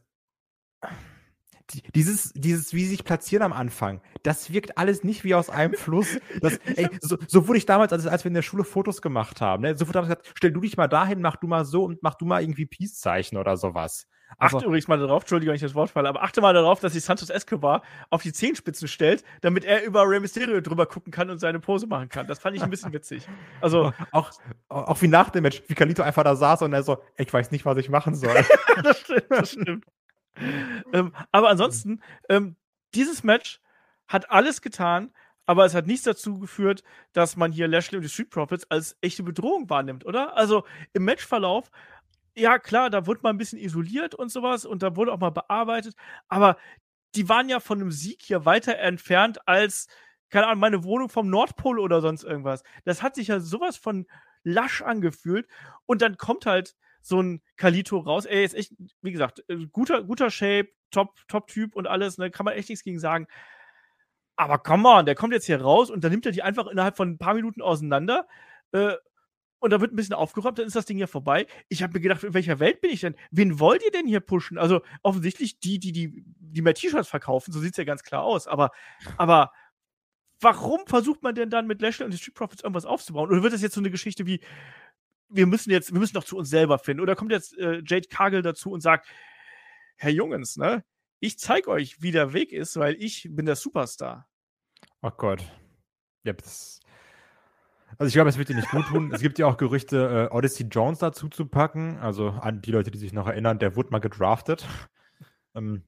dieses, 1.94 2.32
dieses, 2.34 2.74
wie 2.74 2.82
sie 2.82 2.90
sich 2.90 3.04
platzieren 3.04 3.44
am 3.44 3.52
Anfang, 3.52 4.00
das 4.22 4.52
wirkt 4.52 4.76
alles 4.78 5.04
nicht 5.04 5.24
wie 5.24 5.34
aus 5.34 5.50
einem 5.50 5.74
Fluss. 5.74 6.18
Das, 6.40 6.56
ey, 6.76 6.88
so, 7.00 7.16
so, 7.26 7.46
wurde 7.46 7.58
ich 7.58 7.66
damals, 7.66 7.92
als, 7.92 8.06
als 8.06 8.24
wir 8.24 8.28
in 8.28 8.34
der 8.34 8.42
Schule 8.42 8.64
Fotos 8.64 9.02
gemacht 9.02 9.40
haben, 9.40 9.62
ne, 9.62 9.76
sofort 9.76 9.96
habe 9.96 10.06
ich 10.06 10.10
gesagt, 10.10 10.32
stell 10.34 10.52
du 10.52 10.60
dich 10.60 10.76
mal 10.76 10.88
dahin, 10.88 11.20
mach 11.20 11.36
du 11.36 11.46
mal 11.46 11.64
so 11.64 11.84
und 11.84 12.02
mach 12.02 12.14
du 12.14 12.26
mal 12.26 12.42
irgendwie 12.42 12.66
Peace-Zeichen 12.66 13.36
oder 13.36 13.56
sowas. 13.56 14.06
Also, 14.38 14.58
achte 14.58 14.66
übrigens 14.66 14.88
mal 14.88 14.98
darauf, 14.98 15.22
Entschuldigung, 15.22 15.50
wenn 15.50 15.56
ich 15.56 15.62
das 15.62 15.74
Wort 15.74 15.90
falle, 15.90 16.08
aber 16.08 16.22
achte 16.22 16.40
mal 16.40 16.54
darauf, 16.54 16.80
dass 16.80 16.92
sich 16.92 17.04
Santos 17.04 17.30
Escobar 17.30 17.82
auf 18.08 18.22
die 18.22 18.32
Zehenspitzen 18.32 18.88
stellt, 18.88 19.24
damit 19.40 19.64
er 19.64 19.84
über 19.84 20.08
Rey 20.08 20.20
Mysterio 20.20 20.60
drüber 20.60 20.86
gucken 20.86 21.12
kann 21.12 21.30
und 21.30 21.38
seine 21.38 21.60
Pose 21.60 21.86
machen 21.86 22.08
kann. 22.08 22.26
Das 22.26 22.38
fand 22.38 22.56
ich 22.56 22.62
ein 22.62 22.70
bisschen 22.70 22.92
witzig. 22.92 23.26
Also 23.60 23.92
auch, 24.12 24.30
auch 24.68 25.02
wie 25.02 25.08
nach 25.08 25.30
dem 25.30 25.42
Match, 25.42 25.62
wie 25.66 25.74
Kalito 25.74 26.02
einfach 26.02 26.24
da 26.24 26.36
saß 26.36 26.62
und 26.62 26.72
er 26.72 26.82
so, 26.82 26.98
ich 27.16 27.32
weiß 27.32 27.50
nicht, 27.50 27.64
was 27.64 27.76
ich 27.78 27.88
machen 27.90 28.14
soll. 28.14 28.44
das 28.82 29.00
stimmt, 29.00 29.26
das 29.28 29.50
stimmt. 29.50 29.84
ähm, 30.92 31.12
aber 31.32 31.48
ansonsten, 31.48 32.00
ähm, 32.28 32.56
dieses 32.94 33.22
Match 33.22 33.60
hat 34.08 34.30
alles 34.30 34.62
getan, 34.62 35.12
aber 35.46 35.64
es 35.64 35.74
hat 35.74 35.86
nichts 35.86 36.04
dazu 36.04 36.38
geführt, 36.38 36.82
dass 37.12 37.36
man 37.36 37.50
hier 37.52 37.66
Lashley 37.66 37.96
und 37.96 38.02
die 38.02 38.08
Street 38.08 38.30
Profits 38.30 38.70
als 38.70 38.96
echte 39.00 39.22
Bedrohung 39.22 39.68
wahrnimmt, 39.68 40.06
oder? 40.06 40.36
Also 40.36 40.64
im 40.92 41.04
Matchverlauf 41.04 41.70
ja, 42.36 42.58
klar, 42.58 42.90
da 42.90 43.06
wurde 43.06 43.20
mal 43.22 43.30
ein 43.30 43.38
bisschen 43.38 43.58
isoliert 43.58 44.14
und 44.14 44.30
sowas 44.30 44.64
und 44.64 44.82
da 44.82 44.96
wurde 44.96 45.12
auch 45.12 45.20
mal 45.20 45.30
bearbeitet, 45.30 45.94
aber 46.28 46.56
die 47.14 47.28
waren 47.28 47.48
ja 47.48 47.60
von 47.60 47.80
einem 47.80 47.90
Sieg 47.90 48.22
hier 48.22 48.44
weiter 48.44 48.78
entfernt 48.78 49.46
als, 49.48 49.88
keine 50.30 50.46
Ahnung, 50.46 50.60
meine 50.60 50.84
Wohnung 50.84 51.08
vom 51.08 51.28
Nordpol 51.28 51.80
oder 51.80 52.00
sonst 52.00 52.22
irgendwas. 52.24 52.62
Das 52.84 53.02
hat 53.02 53.16
sich 53.16 53.28
ja 53.28 53.40
sowas 53.40 53.76
von 53.76 54.06
lasch 54.44 54.82
angefühlt 54.82 55.48
und 55.86 56.02
dann 56.02 56.16
kommt 56.16 56.46
halt 56.46 56.76
so 57.02 57.20
ein 57.20 57.42
Kalito 57.56 57.98
raus. 57.98 58.26
Er 58.26 58.44
ist 58.44 58.54
echt, 58.54 58.72
wie 59.02 59.12
gesagt, 59.12 59.42
äh, 59.48 59.66
guter, 59.72 60.02
guter 60.04 60.30
Shape, 60.30 60.68
Top, 60.90 61.16
Top-Typ 61.28 61.76
und 61.76 61.86
alles, 61.86 62.18
ne, 62.18 62.30
kann 62.30 62.44
man 62.44 62.54
echt 62.54 62.68
nichts 62.68 62.84
gegen 62.84 62.98
sagen. 62.98 63.26
Aber 64.36 64.58
come 64.58 64.88
on, 64.88 65.06
der 65.06 65.14
kommt 65.14 65.32
jetzt 65.32 65.46
hier 65.46 65.60
raus 65.60 65.90
und 65.90 66.02
dann 66.02 66.10
nimmt 66.12 66.26
er 66.26 66.32
die 66.32 66.42
einfach 66.42 66.66
innerhalb 66.66 66.96
von 66.96 67.10
ein 67.10 67.18
paar 67.18 67.34
Minuten 67.34 67.62
auseinander. 67.62 68.26
Äh, 68.72 68.94
und 69.60 69.70
da 69.70 69.80
wird 69.80 69.92
ein 69.92 69.96
bisschen 69.96 70.14
aufgeräumt, 70.14 70.58
dann 70.58 70.66
ist 70.66 70.76
das 70.76 70.86
Ding 70.86 70.98
ja 70.98 71.06
vorbei. 71.06 71.46
Ich 71.68 71.82
habe 71.82 71.92
mir 71.92 72.00
gedacht, 72.00 72.24
in 72.24 72.34
welcher 72.34 72.58
Welt 72.58 72.80
bin 72.80 72.90
ich 72.90 73.00
denn? 73.00 73.14
Wen 73.30 73.60
wollt 73.60 73.84
ihr 73.84 73.90
denn 73.90 74.06
hier 74.06 74.20
pushen? 74.20 74.58
Also 74.58 74.80
offensichtlich 75.02 75.60
die, 75.60 75.78
die 75.78 75.92
die 75.92 76.24
die 76.52 76.62
mehr 76.62 76.74
T-Shirts 76.74 77.08
verkaufen, 77.08 77.52
so 77.52 77.60
sieht 77.60 77.72
es 77.72 77.76
ja 77.76 77.84
ganz 77.84 78.02
klar 78.02 78.24
aus. 78.24 78.46
Aber, 78.46 78.70
aber 79.16 79.52
warum 80.40 80.80
versucht 80.86 81.22
man 81.22 81.34
denn 81.34 81.50
dann 81.50 81.66
mit 81.66 81.80
Lashley 81.80 82.04
und 82.04 82.12
den 82.12 82.18
Street 82.18 82.34
Profits 82.34 82.62
irgendwas 82.62 82.86
aufzubauen? 82.86 83.30
Oder 83.30 83.42
wird 83.42 83.52
das 83.52 83.62
jetzt 83.62 83.74
so 83.74 83.80
eine 83.80 83.90
Geschichte 83.90 84.26
wie, 84.26 84.40
wir 85.28 85.46
müssen 85.46 85.70
jetzt, 85.70 85.92
wir 85.92 86.00
müssen 86.00 86.14
doch 86.14 86.24
zu 86.24 86.36
uns 86.36 86.50
selber 86.50 86.78
finden? 86.78 87.02
Oder 87.02 87.14
kommt 87.14 87.30
jetzt 87.30 87.56
äh, 87.58 87.82
Jade 87.86 88.08
Cargill 88.08 88.42
dazu 88.42 88.72
und 88.72 88.80
sagt, 88.80 89.08
Herr 89.96 90.10
Jungens, 90.10 90.56
ne, 90.56 90.84
ich 91.20 91.38
zeige 91.38 91.70
euch, 91.70 92.00
wie 92.02 92.10
der 92.10 92.32
Weg 92.32 92.52
ist, 92.52 92.76
weil 92.76 92.94
ich 92.94 93.28
bin 93.30 93.46
der 93.46 93.56
Superstar. 93.56 94.26
Oh 95.02 95.10
Gott. 95.10 95.44
Ja, 96.24 96.32
das, 96.32 96.80
also 98.00 98.08
ich 98.08 98.14
glaube, 98.14 98.30
es 98.30 98.38
wird 98.38 98.48
dir 98.48 98.56
nicht 98.56 98.70
gut 98.70 98.86
tun. 98.86 99.12
es 99.12 99.20
gibt 99.20 99.38
ja 99.38 99.46
auch 99.46 99.58
Gerüchte, 99.58 100.28
äh, 100.30 100.34
Odyssey 100.34 100.66
Jones 100.66 101.00
dazu 101.00 101.28
zu 101.28 101.44
packen. 101.44 101.98
Also 101.98 102.30
an 102.30 102.62
die 102.62 102.72
Leute, 102.72 102.90
die 102.90 102.96
sich 102.96 103.12
noch 103.12 103.26
erinnern, 103.26 103.58
der 103.58 103.76
wurde 103.76 103.90
mal 103.90 103.98
gedraftet. 103.98 104.66
ähm, 105.54 105.84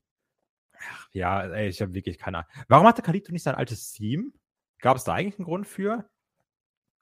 ja, 1.13 1.43
ey, 1.43 1.69
ich 1.69 1.81
habe 1.81 1.95
wirklich 1.95 2.19
keine 2.19 2.39
Ahnung. 2.39 2.51
Warum 2.69 2.87
hatte 2.87 3.01
Kalito 3.01 3.33
nicht 3.33 3.43
sein 3.43 3.55
altes 3.55 3.93
Team? 3.93 4.35
Gab 4.81 4.99
es 4.99 5.05
da 5.05 5.15
eigentlich 5.15 5.39
einen 5.39 5.47
Grund 5.47 5.67
für? 5.67 6.07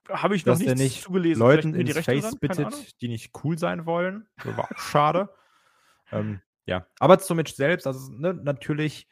Habe 0.08 0.36
ich 0.36 0.46
noch 0.46 0.54
dass 0.54 0.62
er 0.62 0.76
nicht 0.76 1.02
zugelesen. 1.02 1.40
Leuten 1.40 1.74
ins 1.74 1.98
Face 1.98 2.36
bittet, 2.36 3.00
die 3.00 3.08
nicht 3.08 3.32
cool 3.42 3.58
sein 3.58 3.86
wollen. 3.86 4.28
Das 4.44 4.56
war 4.56 4.70
auch 4.70 4.78
schade. 4.78 5.28
ähm, 6.12 6.40
ja, 6.66 6.86
aber 7.00 7.18
zum 7.18 7.36
Match 7.36 7.54
selbst, 7.54 7.88
also 7.88 8.12
ne, 8.12 8.32
natürlich. 8.32 9.08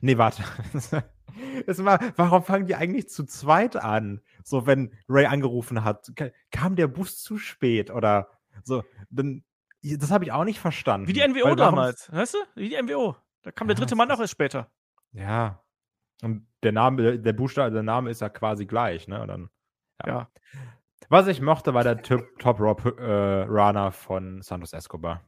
Nee, 0.00 0.18
warte. 0.18 0.42
Es 1.66 1.84
war, 1.84 2.00
warum 2.16 2.42
fangen 2.42 2.66
die 2.66 2.74
eigentlich 2.74 3.08
zu 3.08 3.24
zweit 3.24 3.76
an? 3.76 4.22
So, 4.42 4.66
wenn 4.66 4.92
Ray 5.08 5.26
angerufen 5.26 5.84
hat, 5.84 6.10
kam 6.50 6.74
der 6.74 6.88
Bus 6.88 7.22
zu 7.22 7.38
spät 7.38 7.90
oder 7.90 8.28
so. 8.64 8.82
Dann, 9.10 9.44
das 9.82 10.10
habe 10.10 10.24
ich 10.24 10.32
auch 10.32 10.44
nicht 10.44 10.58
verstanden. 10.58 11.06
Wie 11.06 11.12
die 11.12 11.26
NWO 11.26 11.54
damals, 11.54 12.10
weißt 12.12 12.34
du? 12.34 12.38
Wie 12.56 12.70
die 12.70 12.82
NWO. 12.82 13.14
Da 13.42 13.52
kam 13.52 13.68
ja, 13.68 13.74
der 13.74 13.80
dritte 13.80 13.94
Mann 13.94 14.10
auch 14.10 14.18
erst 14.18 14.32
später. 14.32 14.70
Ja. 15.12 15.62
Und 16.22 16.48
der 16.64 16.72
Name, 16.72 17.20
der 17.20 17.32
Buchstabe, 17.32 17.70
der 17.70 17.84
Name 17.84 18.10
ist 18.10 18.20
ja 18.20 18.28
quasi 18.28 18.66
gleich, 18.66 19.06
ne? 19.06 19.22
Und 19.22 19.28
dann, 19.28 19.50
ja. 20.04 20.12
ja. 20.12 20.30
Was 21.08 21.28
ich 21.28 21.40
mochte, 21.40 21.72
war 21.72 21.84
der 21.84 22.02
Top 22.02 22.58
Rob 22.58 22.84
äh, 22.98 23.42
Runner 23.42 23.92
von 23.92 24.42
Santos 24.42 24.72
Escobar 24.72 25.22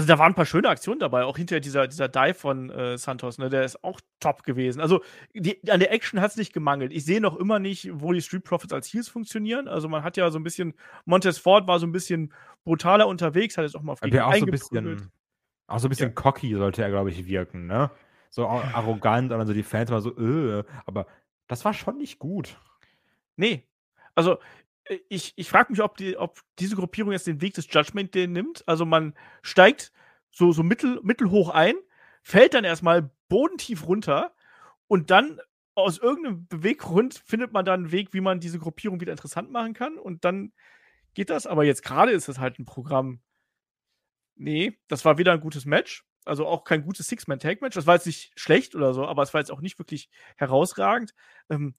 also 0.00 0.14
da 0.14 0.18
waren 0.18 0.32
ein 0.32 0.34
paar 0.34 0.46
schöne 0.46 0.68
Aktionen 0.68 0.98
dabei, 0.98 1.24
auch 1.24 1.36
hinterher 1.36 1.60
dieser, 1.60 1.86
dieser 1.86 2.08
Dive 2.08 2.32
von 2.32 2.70
äh, 2.70 2.96
Santos, 2.96 3.36
ne, 3.36 3.50
der 3.50 3.64
ist 3.64 3.84
auch 3.84 4.00
top 4.18 4.44
gewesen. 4.44 4.80
Also 4.80 5.02
die, 5.34 5.60
an 5.70 5.78
der 5.78 5.92
Action 5.92 6.22
hat 6.22 6.30
es 6.30 6.36
nicht 6.38 6.54
gemangelt. 6.54 6.90
Ich 6.90 7.04
sehe 7.04 7.20
noch 7.20 7.36
immer 7.36 7.58
nicht, 7.58 7.90
wo 7.92 8.12
die 8.12 8.22
Street 8.22 8.44
Profits 8.44 8.72
als 8.72 8.90
Heels 8.90 9.08
funktionieren. 9.08 9.68
Also 9.68 9.90
man 9.90 10.02
hat 10.02 10.16
ja 10.16 10.30
so 10.30 10.38
ein 10.38 10.42
bisschen, 10.42 10.72
Montez 11.04 11.36
Ford 11.36 11.66
war 11.66 11.78
so 11.78 11.86
ein 11.86 11.92
bisschen 11.92 12.32
brutaler 12.64 13.08
unterwegs, 13.08 13.58
hat 13.58 13.64
jetzt 13.64 13.76
auch 13.76 13.82
mal 13.82 13.92
auf 13.92 14.00
die 14.00 14.18
auch 14.20 14.34
so 14.34 14.46
ein 14.46 14.50
bisschen, 14.50 15.10
auch 15.66 15.78
so 15.78 15.88
ein 15.88 15.90
bisschen 15.90 16.08
ja. 16.08 16.14
cocky 16.14 16.54
sollte 16.54 16.82
er, 16.82 16.88
glaube 16.88 17.10
ich, 17.10 17.26
wirken, 17.26 17.66
ne? 17.66 17.90
So 18.30 18.46
arrogant 18.46 19.30
und 19.32 19.38
dann 19.38 19.46
so 19.46 19.52
die 19.52 19.62
Fans 19.62 19.90
mal 19.90 20.00
so, 20.00 20.16
äh, 20.16 20.64
aber 20.86 21.06
das 21.46 21.64
war 21.66 21.74
schon 21.74 21.98
nicht 21.98 22.18
gut. 22.18 22.56
Nee. 23.36 23.68
Also 24.14 24.38
ich, 25.08 25.32
ich 25.36 25.48
frage 25.48 25.72
mich, 25.72 25.82
ob, 25.82 25.96
die, 25.96 26.16
ob 26.16 26.40
diese 26.58 26.76
Gruppierung 26.76 27.12
jetzt 27.12 27.26
den 27.26 27.40
Weg 27.40 27.54
des 27.54 27.66
Judgment 27.70 28.14
Day 28.14 28.26
nimmt. 28.26 28.66
Also 28.66 28.84
man 28.84 29.14
steigt 29.42 29.92
so, 30.30 30.52
so 30.52 30.62
mittel, 30.62 31.00
mittelhoch 31.02 31.50
ein, 31.50 31.74
fällt 32.22 32.54
dann 32.54 32.64
erstmal 32.64 33.10
bodentief 33.28 33.86
runter 33.86 34.34
und 34.86 35.10
dann 35.10 35.40
aus 35.74 35.98
irgendeinem 35.98 36.46
Beweggrund 36.46 37.22
findet 37.24 37.52
man 37.52 37.64
dann 37.64 37.80
einen 37.80 37.92
Weg, 37.92 38.12
wie 38.12 38.20
man 38.20 38.40
diese 38.40 38.58
Gruppierung 38.58 39.00
wieder 39.00 39.12
interessant 39.12 39.50
machen 39.50 39.72
kann 39.72 39.96
und 39.98 40.24
dann 40.24 40.52
geht 41.14 41.30
das. 41.30 41.46
Aber 41.46 41.64
jetzt 41.64 41.82
gerade 41.82 42.12
ist 42.12 42.28
es 42.28 42.38
halt 42.38 42.58
ein 42.58 42.66
Programm. 42.66 43.20
Nee, 44.34 44.78
das 44.88 45.04
war 45.04 45.18
wieder 45.18 45.32
ein 45.32 45.40
gutes 45.40 45.64
Match. 45.64 46.04
Also 46.24 46.46
auch 46.46 46.64
kein 46.64 46.82
gutes 46.82 47.06
Six-Man-Tag-Match. 47.06 47.74
Das 47.74 47.86
war 47.86 47.94
jetzt 47.94 48.06
nicht 48.06 48.32
schlecht 48.38 48.74
oder 48.74 48.92
so, 48.92 49.06
aber 49.06 49.22
es 49.22 49.32
war 49.32 49.40
jetzt 49.40 49.50
auch 49.50 49.60
nicht 49.60 49.78
wirklich 49.78 50.10
herausragend. 50.36 51.14
Ähm, 51.48 51.74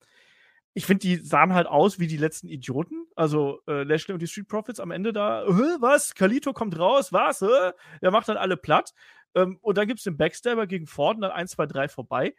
ich 0.73 0.85
finde, 0.85 1.01
die 1.01 1.17
sahen 1.17 1.53
halt 1.53 1.67
aus 1.67 1.99
wie 1.99 2.07
die 2.07 2.17
letzten 2.17 2.47
Idioten. 2.47 3.05
Also 3.15 3.61
äh, 3.67 3.83
Lashley 3.83 4.13
und 4.13 4.21
die 4.21 4.27
Street 4.27 4.47
Profits 4.47 4.79
am 4.79 4.91
Ende 4.91 5.11
da, 5.11 5.45
was? 5.47 6.15
Kalito 6.15 6.53
kommt 6.53 6.77
raus, 6.79 7.11
was? 7.11 7.41
Äh? 7.41 7.73
Der 8.01 8.11
macht 8.11 8.29
dann 8.29 8.37
alle 8.37 8.55
platt. 8.55 8.93
Ähm, 9.35 9.57
und 9.61 9.77
dann 9.77 9.87
gibt 9.87 9.99
es 9.99 10.05
den 10.05 10.17
Backstabber 10.17 10.67
gegen 10.67 10.87
Ford 10.87 11.15
und 11.15 11.21
dann 11.21 11.31
1, 11.31 11.51
2, 11.51 11.65
3 11.65 11.87
vorbei. 11.89 12.35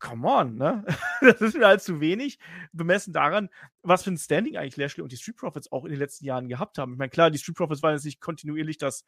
Come 0.00 0.26
on, 0.26 0.56
ne? 0.56 0.84
das 1.20 1.40
ist 1.40 1.56
mir 1.56 1.66
halt 1.66 1.80
zu 1.80 2.00
wenig, 2.00 2.40
bemessen 2.72 3.12
daran, 3.12 3.50
was 3.82 4.02
für 4.02 4.10
ein 4.10 4.18
Standing 4.18 4.56
eigentlich 4.56 4.76
Lashley 4.76 5.02
und 5.02 5.12
die 5.12 5.16
Street 5.16 5.36
Profits 5.36 5.70
auch 5.70 5.84
in 5.84 5.90
den 5.90 6.00
letzten 6.00 6.24
Jahren 6.24 6.48
gehabt 6.48 6.78
haben. 6.78 6.92
Ich 6.92 6.98
meine, 6.98 7.10
klar, 7.10 7.30
die 7.30 7.38
Street 7.38 7.56
Profits 7.56 7.84
waren 7.84 7.94
jetzt 7.94 8.04
nicht 8.04 8.20
kontinuierlich 8.20 8.78
das 8.78 9.04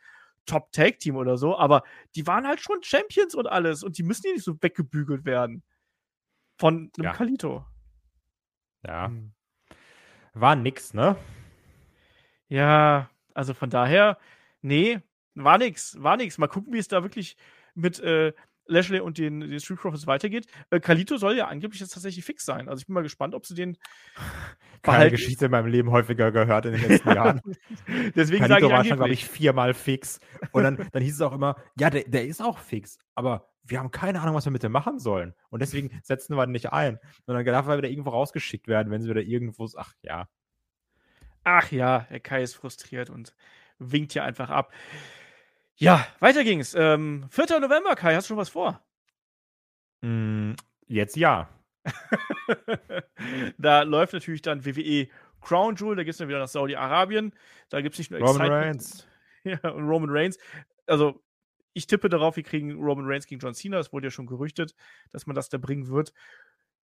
Top-Tag-Team 0.46 1.16
oder 1.16 1.36
so, 1.36 1.58
aber 1.58 1.82
die 2.14 2.28
waren 2.28 2.46
halt 2.46 2.60
schon 2.60 2.80
Champions 2.82 3.34
und 3.34 3.48
alles 3.48 3.82
und 3.82 3.98
die 3.98 4.04
müssen 4.04 4.22
hier 4.24 4.34
nicht 4.34 4.44
so 4.44 4.56
weggebügelt 4.60 5.24
werden. 5.24 5.64
Von 6.58 6.92
einem 6.96 7.04
ja. 7.04 7.12
Kalito. 7.12 7.64
Ja. 8.86 9.08
Mhm. 9.08 9.32
War 10.34 10.56
nix, 10.56 10.94
ne? 10.94 11.16
Ja, 12.48 13.10
also 13.34 13.54
von 13.54 13.70
daher, 13.70 14.18
nee, 14.62 15.00
war 15.34 15.58
nix, 15.58 15.96
war 16.02 16.16
nix. 16.16 16.38
Mal 16.38 16.48
gucken, 16.48 16.72
wie 16.72 16.78
es 16.78 16.88
da 16.88 17.02
wirklich 17.02 17.36
mit 17.74 18.00
äh, 18.00 18.32
Lashley 18.66 19.00
und 19.00 19.18
den, 19.18 19.40
den 19.40 19.60
Street 19.60 19.78
Profits 19.78 20.06
weitergeht. 20.06 20.46
Äh, 20.70 20.80
Kalito 20.80 21.16
soll 21.16 21.36
ja 21.36 21.48
angeblich 21.48 21.80
jetzt 21.80 21.92
tatsächlich 21.94 22.24
fix 22.24 22.44
sein. 22.44 22.68
Also 22.68 22.80
ich 22.80 22.86
bin 22.86 22.94
mal 22.94 23.02
gespannt, 23.02 23.34
ob 23.34 23.46
sie 23.46 23.54
den. 23.54 23.76
Keine 24.82 25.10
Geschichte 25.10 25.46
in 25.46 25.50
meinem 25.50 25.66
Leben 25.66 25.90
häufiger 25.90 26.30
gehört 26.30 26.66
in 26.66 26.72
den 26.72 26.88
letzten 26.88 27.08
Jahren. 27.08 27.40
Deswegen 28.14 28.46
sage 28.46 28.66
ich 28.66 28.72
war 28.72 28.84
schon, 28.84 28.96
glaube 28.96 29.14
ich, 29.14 29.26
viermal 29.26 29.72
fix. 29.72 30.20
Und 30.52 30.62
dann, 30.62 30.88
dann 30.92 31.02
hieß 31.02 31.14
es 31.14 31.20
auch 31.22 31.32
immer, 31.32 31.56
ja, 31.78 31.88
der, 31.88 32.04
der 32.04 32.26
ist 32.26 32.42
auch 32.42 32.58
fix. 32.58 32.98
Aber 33.14 33.48
wir 33.64 33.78
haben 33.78 33.90
keine 33.90 34.20
Ahnung, 34.20 34.34
was 34.34 34.44
wir 34.44 34.52
mit 34.52 34.62
dem 34.62 34.72
machen 34.72 34.98
sollen. 34.98 35.34
Und 35.50 35.60
deswegen 35.60 35.90
setzen 36.02 36.36
wir 36.36 36.46
den 36.46 36.52
nicht 36.52 36.72
ein. 36.72 36.98
Und 37.26 37.34
dann 37.34 37.44
darf 37.44 37.66
er 37.66 37.78
wieder 37.78 37.88
irgendwo 37.88 38.10
rausgeschickt 38.10 38.68
werden, 38.68 38.90
wenn 38.90 39.02
sie 39.02 39.08
wieder 39.08 39.22
irgendwo, 39.22 39.68
ach 39.76 39.94
ja. 40.02 40.28
Ach 41.42 41.70
ja, 41.70 42.06
Herr 42.08 42.20
Kai 42.20 42.42
ist 42.42 42.54
frustriert 42.54 43.10
und 43.10 43.34
winkt 43.78 44.12
hier 44.12 44.24
einfach 44.24 44.50
ab. 44.50 44.72
Ja, 45.76 46.06
weiter 46.20 46.44
ging's. 46.44 46.74
Ähm, 46.74 47.26
4. 47.30 47.60
November, 47.60 47.96
Kai, 47.96 48.14
hast 48.14 48.26
du 48.26 48.28
schon 48.28 48.36
was 48.36 48.48
vor? 48.48 48.80
Mm, 50.02 50.52
jetzt 50.86 51.16
ja. 51.16 51.48
da 53.58 53.82
läuft 53.82 54.12
natürlich 54.12 54.40
dann 54.40 54.64
WWE 54.64 55.08
Crown 55.40 55.76
Jewel, 55.76 55.96
da 55.96 56.04
gibt 56.04 56.12
es 56.12 56.18
dann 56.18 56.28
wieder 56.28 56.38
nach 56.38 56.48
Saudi-Arabien. 56.48 57.34
Da 57.68 57.80
gibt 57.80 57.94
es 57.94 57.98
nicht 57.98 58.10
nur 58.10 58.20
Roman 58.20 58.34
Excitement. 58.34 58.64
Reigns. 58.64 59.08
Ja, 59.46 59.58
und 59.72 59.86
Roman 59.86 60.08
Reigns. 60.08 60.38
Also 60.86 61.22
ich 61.74 61.86
tippe 61.86 62.08
darauf, 62.08 62.36
wir 62.36 62.42
kriegen 62.42 62.72
Roman 62.72 63.04
Reigns 63.06 63.26
gegen 63.26 63.40
John 63.40 63.54
Cena. 63.54 63.78
Es 63.78 63.92
wurde 63.92 64.06
ja 64.06 64.10
schon 64.10 64.26
gerüchtet, 64.26 64.74
dass 65.10 65.26
man 65.26 65.36
das 65.36 65.48
da 65.48 65.58
bringen 65.58 65.88
wird. 65.88 66.14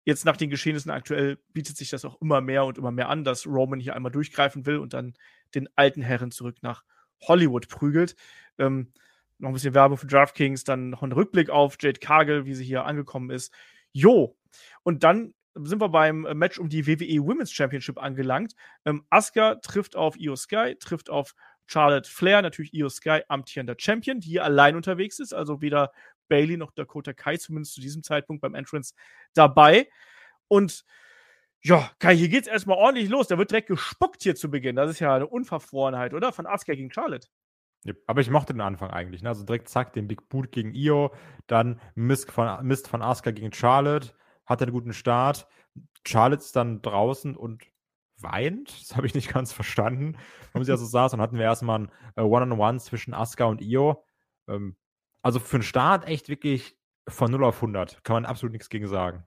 Jetzt 0.05 0.24
nach 0.24 0.37
den 0.37 0.50
Geschehnissen 0.50 0.90
aktuell 0.90 1.38
bietet 1.53 1.76
sich 1.76 1.90
das 1.90 2.05
auch 2.05 2.20
immer 2.20 2.40
mehr 2.40 2.64
und 2.64 2.79
immer 2.79 2.90
mehr 2.90 3.09
an, 3.09 3.22
dass 3.22 3.46
Roman 3.46 3.81
hier 3.81 3.94
einmal 3.94 4.12
durchgreifen 4.12 4.66
will 4.66 4.79
und 4.79 4.92
dann 4.92 5.14
den 5.55 5.68
alten 5.76 6.03
Herren 6.03 6.31
zurück 6.31 6.57
nach 6.62 6.85
Hollywood 7.20 7.68
prügelt. 7.68 8.16
Ähm, 8.59 8.92
noch 9.38 9.50
ein 9.50 9.55
bisschen 9.55 9.74
Werbung 9.74 9.98
für 9.98 10.07
DraftKings, 10.07 10.64
dann 10.64 10.90
noch 10.90 11.03
ein 11.03 11.12
Rückblick 11.12 11.50
auf 11.50 11.76
Jade 11.81 12.00
Cargill, 12.00 12.46
wie 12.46 12.55
sie 12.55 12.64
hier 12.64 12.85
angekommen 12.85 13.31
ist. 13.31 13.53
Jo. 13.92 14.37
Und 14.83 15.05
dann 15.05 15.35
sind 15.55 15.81
wir 15.81 15.88
beim 15.88 16.22
Match 16.35 16.59
um 16.59 16.68
die 16.68 16.87
WWE 16.87 17.24
Women's 17.24 17.53
Championship 17.53 17.98
angelangt. 17.98 18.55
Ähm, 18.85 19.05
Asuka 19.11 19.57
trifft 19.57 19.96
auf 19.96 20.16
Io 20.18 20.37
Sky, 20.37 20.76
trifft 20.79 21.11
auf 21.11 21.35
Charlotte 21.70 22.09
Flair, 22.09 22.42
natürlich 22.42 22.74
Io 22.74 22.88
Sky, 22.88 23.20
amtierender 23.28 23.76
Champion, 23.78 24.20
die 24.20 24.30
hier 24.30 24.44
allein 24.44 24.74
unterwegs 24.74 25.20
ist, 25.20 25.33
also 25.33 25.62
weder 25.62 25.92
Bailey 26.28 26.56
noch 26.56 26.72
Dakota 26.72 27.12
Kai, 27.12 27.37
zumindest 27.37 27.74
zu 27.74 27.80
diesem 27.80 28.02
Zeitpunkt 28.02 28.40
beim 28.40 28.54
Entrance 28.54 28.94
dabei. 29.35 29.88
Und 30.48 30.85
ja, 31.62 31.90
Kai, 31.98 32.16
hier 32.16 32.28
geht's 32.28 32.48
erstmal 32.48 32.78
ordentlich 32.78 33.09
los. 33.09 33.28
Da 33.28 33.38
wird 33.38 33.50
direkt 33.50 33.68
gespuckt 33.68 34.22
hier 34.22 34.35
zu 34.35 34.50
Beginn. 34.50 34.76
Das 34.76 34.90
ist 34.90 34.98
ja 34.98 35.14
eine 35.14 35.26
Unverfrorenheit, 35.26 36.14
oder? 36.14 36.33
Von 36.33 36.46
Asuka 36.46 36.74
gegen 36.74 36.90
Charlotte. 36.90 37.28
Ja, 37.85 37.94
aber 38.06 38.20
ich 38.20 38.30
mochte 38.30 38.52
den 38.52 38.62
Anfang 38.62 38.90
eigentlich. 38.90 39.22
Ne? 39.22 39.28
Also 39.28 39.44
direkt 39.44 39.68
zack, 39.68 39.92
den 39.92 40.09
Big 40.09 40.28
Boot 40.28 40.52
gegen 40.52 40.74
Io, 40.74 41.14
dann 41.46 41.80
Mist 41.94 42.30
von, 42.30 42.66
Mist 42.66 42.88
von 42.88 43.02
Asuka 43.02 43.30
gegen 43.30 43.52
Charlotte, 43.52 44.12
hat 44.46 44.62
einen 44.62 44.72
guten 44.72 44.92
Start. 44.92 45.46
Charlotte 46.06 46.42
ist 46.42 46.56
dann 46.56 46.83
draußen 46.83 47.37
und 47.37 47.62
weint. 48.22 48.80
Das 48.80 48.96
habe 48.96 49.06
ich 49.06 49.14
nicht 49.14 49.33
ganz 49.33 49.52
verstanden, 49.52 50.16
warum 50.52 50.64
sie 50.64 50.72
da 50.72 50.76
so 50.76 50.87
saß. 50.87 51.14
Und 51.14 51.20
hatten 51.20 51.37
wir 51.37 51.44
erstmal 51.44 51.80
ein 51.80 51.92
äh, 52.16 52.22
One-on-One 52.22 52.78
zwischen 52.80 53.14
Asuka 53.14 53.44
und 53.44 53.61
Io. 53.61 54.04
Ähm, 54.48 54.76
also 55.22 55.38
für 55.38 55.59
den 55.59 55.62
Start 55.62 56.06
echt 56.06 56.28
wirklich 56.28 56.76
von 57.09 57.30
0 57.30 57.44
auf 57.44 57.56
100. 57.56 58.02
Kann 58.04 58.14
man 58.14 58.24
absolut 58.24 58.52
nichts 58.52 58.68
gegen 58.68 58.87
sagen. 58.87 59.24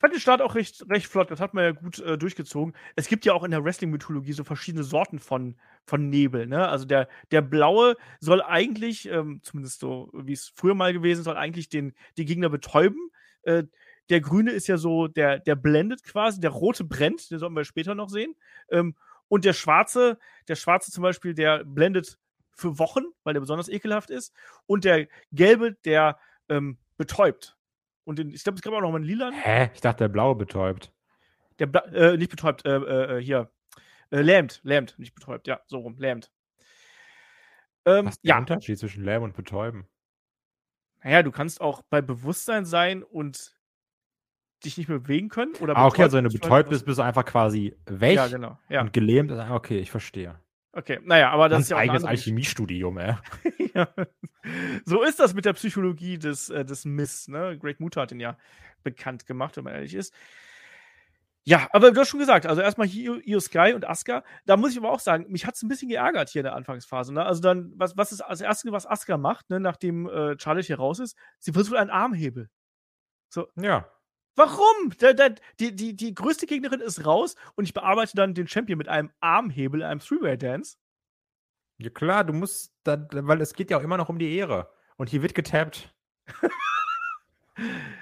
fand 0.00 0.14
den 0.14 0.20
Start 0.20 0.40
auch 0.40 0.54
recht, 0.54 0.82
recht 0.88 1.06
flott. 1.06 1.30
Das 1.30 1.40
hat 1.40 1.52
man 1.52 1.64
ja 1.64 1.72
gut 1.72 1.98
äh, 1.98 2.16
durchgezogen. 2.16 2.74
Es 2.96 3.06
gibt 3.06 3.26
ja 3.26 3.34
auch 3.34 3.44
in 3.44 3.50
der 3.50 3.62
Wrestling-Mythologie 3.62 4.32
so 4.32 4.44
verschiedene 4.44 4.82
Sorten 4.82 5.18
von, 5.18 5.56
von 5.84 6.08
Nebel. 6.08 6.46
Ne? 6.46 6.66
Also 6.66 6.86
der, 6.86 7.06
der 7.30 7.42
blaue 7.42 7.96
soll 8.18 8.40
eigentlich, 8.40 9.06
ähm, 9.10 9.40
zumindest 9.42 9.80
so 9.80 10.10
wie 10.14 10.32
es 10.32 10.52
früher 10.54 10.74
mal 10.74 10.94
gewesen, 10.94 11.22
soll 11.22 11.36
eigentlich 11.36 11.68
den, 11.68 11.92
die 12.16 12.24
Gegner 12.24 12.48
betäuben. 12.48 13.10
Äh, 13.42 13.64
der 14.10 14.20
grüne 14.20 14.50
ist 14.50 14.66
ja 14.66 14.76
so, 14.76 15.06
der, 15.06 15.38
der 15.38 15.54
blendet 15.54 16.02
quasi, 16.02 16.40
der 16.40 16.50
rote 16.50 16.84
brennt, 16.84 17.30
den 17.30 17.38
sollen 17.38 17.54
wir 17.54 17.64
später 17.64 17.94
noch 17.94 18.08
sehen. 18.08 18.34
Ähm, 18.70 18.96
und 19.28 19.44
der 19.44 19.52
schwarze, 19.52 20.18
der 20.48 20.56
schwarze 20.56 20.90
zum 20.90 21.02
Beispiel, 21.02 21.34
der 21.34 21.64
blendet 21.64 22.18
für 22.50 22.78
Wochen, 22.78 23.04
weil 23.22 23.34
der 23.34 23.40
besonders 23.40 23.68
ekelhaft 23.68 24.10
ist. 24.10 24.34
Und 24.66 24.84
der 24.84 25.06
gelbe, 25.32 25.76
der 25.84 26.18
ähm, 26.48 26.78
betäubt. 26.96 27.56
Und 28.04 28.18
den, 28.18 28.30
ich 28.30 28.42
glaube, 28.42 28.56
es 28.56 28.62
gab 28.62 28.72
auch 28.74 28.80
noch 28.80 28.90
mal 28.90 28.96
einen 28.96 29.04
lilan. 29.04 29.32
Hä? 29.32 29.70
Ich 29.72 29.80
dachte, 29.80 30.04
der 30.04 30.08
blaue 30.08 30.34
betäubt. 30.34 30.92
Der 31.60 31.66
Bla 31.66 31.84
äh, 31.86 32.16
nicht 32.16 32.30
betäubt, 32.30 32.66
äh, 32.66 32.76
äh, 32.76 33.18
äh 33.18 33.22
hier. 33.22 33.50
Äh, 34.10 34.22
lähmt, 34.22 34.60
lähmt, 34.64 34.98
nicht 34.98 35.14
betäubt, 35.14 35.46
ja, 35.46 35.60
so 35.66 35.78
rum, 35.78 35.96
lähmt. 35.98 36.32
Ähm, 37.84 38.06
Was 38.06 38.16
ist 38.16 38.24
der 38.24 38.30
ja. 38.30 38.38
Unterschied 38.38 38.78
zwischen 38.78 39.04
lähmen 39.04 39.24
und 39.24 39.36
betäuben? 39.36 39.86
Naja, 41.04 41.22
du 41.22 41.30
kannst 41.30 41.60
auch 41.60 41.82
bei 41.82 42.02
Bewusstsein 42.02 42.64
sein 42.64 43.04
und 43.04 43.59
dich 44.64 44.78
nicht 44.78 44.88
mehr 44.88 44.98
bewegen 44.98 45.28
können. 45.28 45.54
Oder 45.60 45.76
ah, 45.76 45.86
okay, 45.86 46.02
also 46.02 46.16
wenn 46.16 46.24
du 46.24 46.30
betäubt 46.30 46.68
bist, 46.68 46.84
bist 46.86 46.98
du 46.98 47.02
einfach 47.02 47.24
quasi 47.24 47.76
weg 47.86 48.16
ja, 48.16 48.28
genau, 48.28 48.58
ja. 48.68 48.80
und 48.80 48.92
gelähmt. 48.92 49.32
Okay, 49.32 49.78
ich 49.78 49.90
verstehe. 49.90 50.38
Okay, 50.72 51.00
naja, 51.02 51.30
aber 51.30 51.48
das 51.48 51.56
Ganz 51.56 51.64
ist 51.64 51.70
ja 51.70 51.76
auch 51.76 51.80
eigenes 51.80 52.04
Alchemiestudium, 52.04 52.98
ey. 52.98 53.16
ja. 53.74 53.88
So 54.84 55.02
ist 55.02 55.18
das 55.18 55.34
mit 55.34 55.44
der 55.44 55.52
Psychologie 55.54 56.18
des, 56.18 56.48
äh, 56.48 56.64
des 56.64 56.84
Miss. 56.84 57.26
Ne? 57.26 57.58
Greg 57.58 57.80
Mutter 57.80 58.02
hat 58.02 58.12
ihn 58.12 58.20
ja 58.20 58.36
bekannt 58.84 59.26
gemacht, 59.26 59.56
wenn 59.56 59.64
man 59.64 59.74
ehrlich 59.74 59.94
ist. 59.94 60.14
Ja, 61.42 61.68
aber 61.72 61.90
du 61.90 62.00
hast 62.00 62.08
schon 62.08 62.20
gesagt, 62.20 62.46
also 62.46 62.60
erstmal 62.60 62.86
hier 62.86 63.20
Io 63.26 63.40
Sky 63.40 63.72
und 63.74 63.88
Asuka. 63.88 64.22
Da 64.44 64.56
muss 64.56 64.72
ich 64.72 64.78
aber 64.78 64.92
auch 64.92 65.00
sagen, 65.00 65.26
mich 65.28 65.46
hat 65.46 65.54
es 65.54 65.62
ein 65.62 65.68
bisschen 65.68 65.88
geärgert 65.88 66.28
hier 66.28 66.40
in 66.40 66.44
der 66.44 66.54
Anfangsphase. 66.54 67.12
Ne? 67.14 67.24
Also 67.24 67.40
dann, 67.40 67.72
was, 67.76 67.96
was 67.96 68.12
ist 68.12 68.22
das 68.28 68.40
Erste, 68.40 68.70
was 68.72 68.86
Asuka 68.86 69.16
macht, 69.16 69.50
ne, 69.50 69.58
nachdem 69.58 70.06
äh, 70.06 70.38
Charlotte 70.38 70.66
hier 70.66 70.76
raus 70.76 70.98
ist? 70.98 71.16
Sie 71.38 71.52
versucht 71.52 71.76
einen 71.76 71.90
Armhebel. 71.90 72.50
So. 73.30 73.48
Ja. 73.56 73.88
Warum? 74.36 74.90
Der, 75.00 75.34
die, 75.58 75.74
die, 75.74 75.96
die 75.96 76.14
größte 76.14 76.46
Gegnerin 76.46 76.80
ist 76.80 77.04
raus 77.04 77.34
und 77.56 77.64
ich 77.64 77.74
bearbeite 77.74 78.16
dann 78.16 78.34
den 78.34 78.48
Champion 78.48 78.78
mit 78.78 78.88
einem 78.88 79.10
Armhebel, 79.20 79.82
einem 79.82 80.00
Three-Way-Dance. 80.00 80.78
Ja 81.78 81.90
klar, 81.90 82.24
du 82.24 82.32
musst, 82.32 82.72
dann, 82.84 83.08
weil 83.10 83.40
es 83.40 83.54
geht 83.54 83.70
ja 83.70 83.78
auch 83.78 83.82
immer 83.82 83.96
noch 83.96 84.08
um 84.08 84.18
die 84.18 84.36
Ehre. 84.36 84.70
Und 84.96 85.08
hier 85.08 85.22
wird 85.22 85.34
getappt. 85.34 85.94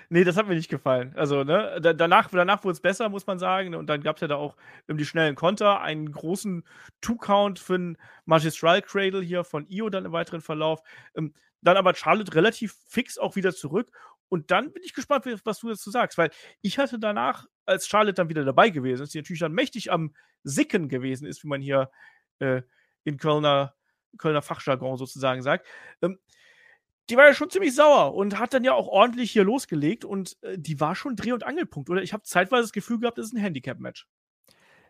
nee, 0.08 0.24
das 0.24 0.36
hat 0.36 0.48
mir 0.48 0.54
nicht 0.54 0.68
gefallen. 0.68 1.14
Also, 1.16 1.44
ne, 1.44 1.78
da, 1.80 1.92
danach, 1.92 2.28
danach 2.28 2.64
wurde 2.64 2.72
es 2.72 2.80
besser, 2.80 3.08
muss 3.08 3.26
man 3.26 3.38
sagen. 3.38 3.74
Und 3.74 3.86
dann 3.86 4.02
gab 4.02 4.16
es 4.16 4.20
ja 4.20 4.28
da 4.28 4.34
auch 4.34 4.56
um, 4.88 4.96
die 4.96 5.06
schnellen 5.06 5.36
Konter, 5.36 5.80
einen 5.80 6.10
großen 6.10 6.64
Two-Count 7.00 7.58
für 7.58 7.74
einen 7.76 7.98
Magistral 8.24 8.82
Cradle 8.82 9.22
hier 9.22 9.44
von 9.44 9.66
Io 9.68 9.88
dann 9.90 10.04
im 10.04 10.12
weiteren 10.12 10.40
Verlauf. 10.40 10.82
Ähm, 11.14 11.32
dann 11.60 11.76
aber 11.76 11.94
Charlotte 11.94 12.34
relativ 12.34 12.74
fix 12.88 13.18
auch 13.18 13.36
wieder 13.36 13.54
zurück 13.54 13.90
und 14.28 14.50
dann 14.50 14.72
bin 14.72 14.82
ich 14.84 14.94
gespannt, 14.94 15.24
was 15.44 15.60
du 15.60 15.68
dazu 15.68 15.90
sagst, 15.90 16.18
weil 16.18 16.30
ich 16.60 16.78
hatte 16.78 16.98
danach, 16.98 17.46
als 17.66 17.86
Charlotte 17.86 18.14
dann 18.14 18.28
wieder 18.28 18.44
dabei 18.44 18.70
gewesen 18.70 19.02
ist, 19.02 19.14
die 19.14 19.18
natürlich 19.18 19.40
dann 19.40 19.52
mächtig 19.52 19.90
am 19.90 20.14
Sicken 20.42 20.88
gewesen 20.88 21.26
ist, 21.26 21.42
wie 21.44 21.48
man 21.48 21.60
hier 21.60 21.90
äh, 22.38 22.62
in 23.04 23.18
Kölner, 23.18 23.74
Kölner 24.16 24.42
Fachjargon 24.42 24.96
sozusagen 24.96 25.42
sagt, 25.42 25.66
ähm, 26.02 26.18
die 27.10 27.16
war 27.16 27.26
ja 27.26 27.34
schon 27.34 27.50
ziemlich 27.50 27.74
sauer 27.74 28.14
und 28.14 28.38
hat 28.38 28.52
dann 28.52 28.64
ja 28.64 28.74
auch 28.74 28.86
ordentlich 28.86 29.30
hier 29.30 29.44
losgelegt 29.44 30.04
und 30.04 30.36
äh, 30.42 30.58
die 30.58 30.78
war 30.78 30.94
schon 30.94 31.16
Dreh- 31.16 31.32
und 31.32 31.44
Angelpunkt, 31.44 31.88
oder? 31.88 32.02
Ich 32.02 32.12
habe 32.12 32.22
zeitweise 32.22 32.62
das 32.62 32.72
Gefühl 32.72 33.00
gehabt, 33.00 33.18
das 33.18 33.26
ist 33.26 33.32
ein 33.32 33.40
Handicap-Match. 33.40 34.06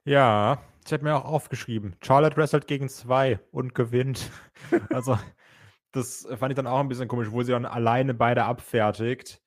Ja, 0.04 0.62
ich 0.84 0.92
habe 0.92 1.04
mir 1.04 1.14
auch 1.14 1.24
aufgeschrieben. 1.24 1.96
Charlotte 2.02 2.36
wrestelt 2.36 2.66
gegen 2.66 2.88
zwei 2.88 3.40
und 3.52 3.74
gewinnt. 3.74 4.30
also 4.90 5.18
das 5.92 6.26
fand 6.36 6.52
ich 6.52 6.56
dann 6.56 6.66
auch 6.66 6.80
ein 6.80 6.88
bisschen 6.88 7.08
komisch, 7.08 7.30
wo 7.30 7.42
sie 7.42 7.52
dann 7.52 7.66
alleine 7.66 8.14
beide 8.14 8.44
abfertigt. 8.44 9.42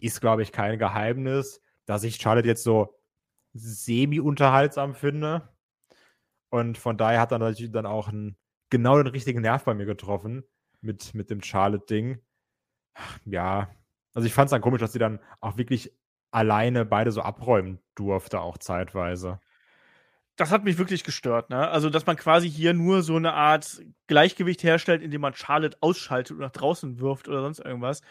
Ist, 0.00 0.20
glaube 0.20 0.42
ich, 0.42 0.52
kein 0.52 0.78
Geheimnis, 0.78 1.60
dass 1.86 2.04
ich 2.04 2.16
Charlotte 2.16 2.48
jetzt 2.48 2.62
so 2.62 2.98
semi-unterhaltsam 3.54 4.94
finde. 4.94 5.48
Und 6.50 6.78
von 6.78 6.96
daher 6.96 7.20
hat 7.20 7.32
er 7.32 7.38
natürlich 7.38 7.72
dann 7.72 7.86
auch 7.86 8.08
einen, 8.08 8.36
genau 8.70 8.96
den 8.96 9.08
richtigen 9.08 9.40
Nerv 9.40 9.64
bei 9.64 9.74
mir 9.74 9.86
getroffen 9.86 10.44
mit, 10.80 11.14
mit 11.14 11.30
dem 11.30 11.42
Charlotte-Ding. 11.42 12.20
Ja, 13.24 13.74
also 14.14 14.26
ich 14.26 14.34
fand 14.34 14.46
es 14.46 14.50
dann 14.50 14.62
komisch, 14.62 14.80
dass 14.80 14.92
sie 14.92 14.98
dann 14.98 15.20
auch 15.40 15.56
wirklich 15.56 15.96
alleine 16.30 16.84
beide 16.84 17.10
so 17.12 17.22
abräumen 17.22 17.80
durfte, 17.94 18.40
auch 18.40 18.58
zeitweise 18.58 19.40
das 20.38 20.52
hat 20.52 20.64
mich 20.64 20.78
wirklich 20.78 21.02
gestört, 21.02 21.50
ne? 21.50 21.68
Also, 21.68 21.90
dass 21.90 22.06
man 22.06 22.16
quasi 22.16 22.48
hier 22.48 22.72
nur 22.72 23.02
so 23.02 23.16
eine 23.16 23.34
Art 23.34 23.82
Gleichgewicht 24.06 24.62
herstellt, 24.62 25.02
indem 25.02 25.20
man 25.20 25.34
Charlotte 25.34 25.76
ausschaltet 25.80 26.36
und 26.36 26.38
nach 26.38 26.52
draußen 26.52 27.00
wirft 27.00 27.28
oder 27.28 27.42
sonst 27.42 27.58
irgendwas. 27.58 28.02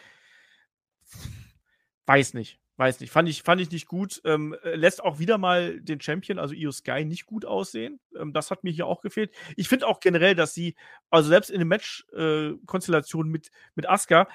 Weiß 2.04 2.34
nicht. 2.34 2.60
Weiß 2.76 3.00
nicht. 3.00 3.10
Fand 3.10 3.30
ich, 3.30 3.42
fand 3.42 3.62
ich 3.62 3.70
nicht 3.70 3.88
gut. 3.88 4.20
Ähm, 4.26 4.54
lässt 4.62 5.02
auch 5.02 5.18
wieder 5.18 5.38
mal 5.38 5.80
den 5.80 6.02
Champion, 6.02 6.38
also 6.38 6.54
Io 6.54 6.70
Sky, 6.70 7.06
nicht 7.06 7.24
gut 7.24 7.46
aussehen. 7.46 7.98
Ähm, 8.14 8.34
das 8.34 8.50
hat 8.50 8.62
mir 8.62 8.70
hier 8.70 8.86
auch 8.86 9.00
gefehlt. 9.00 9.34
Ich 9.56 9.68
finde 9.68 9.86
auch 9.86 9.98
generell, 9.98 10.34
dass 10.34 10.52
sie, 10.52 10.76
also 11.08 11.30
selbst 11.30 11.50
in 11.50 11.58
der 11.58 11.66
Match-Konstellation 11.66 13.26
äh, 13.26 13.30
mit, 13.30 13.50
mit 13.74 13.88
Asuka, 13.88 14.28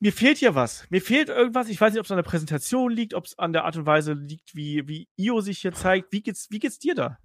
mir 0.00 0.12
fehlt 0.12 0.38
hier 0.38 0.54
was. 0.54 0.86
Mir 0.90 1.00
fehlt 1.00 1.28
irgendwas. 1.28 1.68
Ich 1.68 1.80
weiß 1.80 1.92
nicht, 1.92 2.00
ob 2.00 2.06
es 2.06 2.10
an 2.10 2.16
der 2.16 2.22
Präsentation 2.22 2.90
liegt, 2.90 3.14
ob 3.14 3.26
es 3.26 3.38
an 3.38 3.52
der 3.52 3.64
Art 3.64 3.76
und 3.76 3.86
Weise 3.86 4.14
liegt, 4.14 4.54
wie, 4.54 4.88
wie 4.88 5.08
Io 5.16 5.40
sich 5.40 5.58
hier 5.58 5.72
zeigt. 5.72 6.12
Wie 6.12 6.22
geht's, 6.22 6.50
wie 6.50 6.58
geht's 6.58 6.78
dir 6.78 6.94
da? 6.94 7.18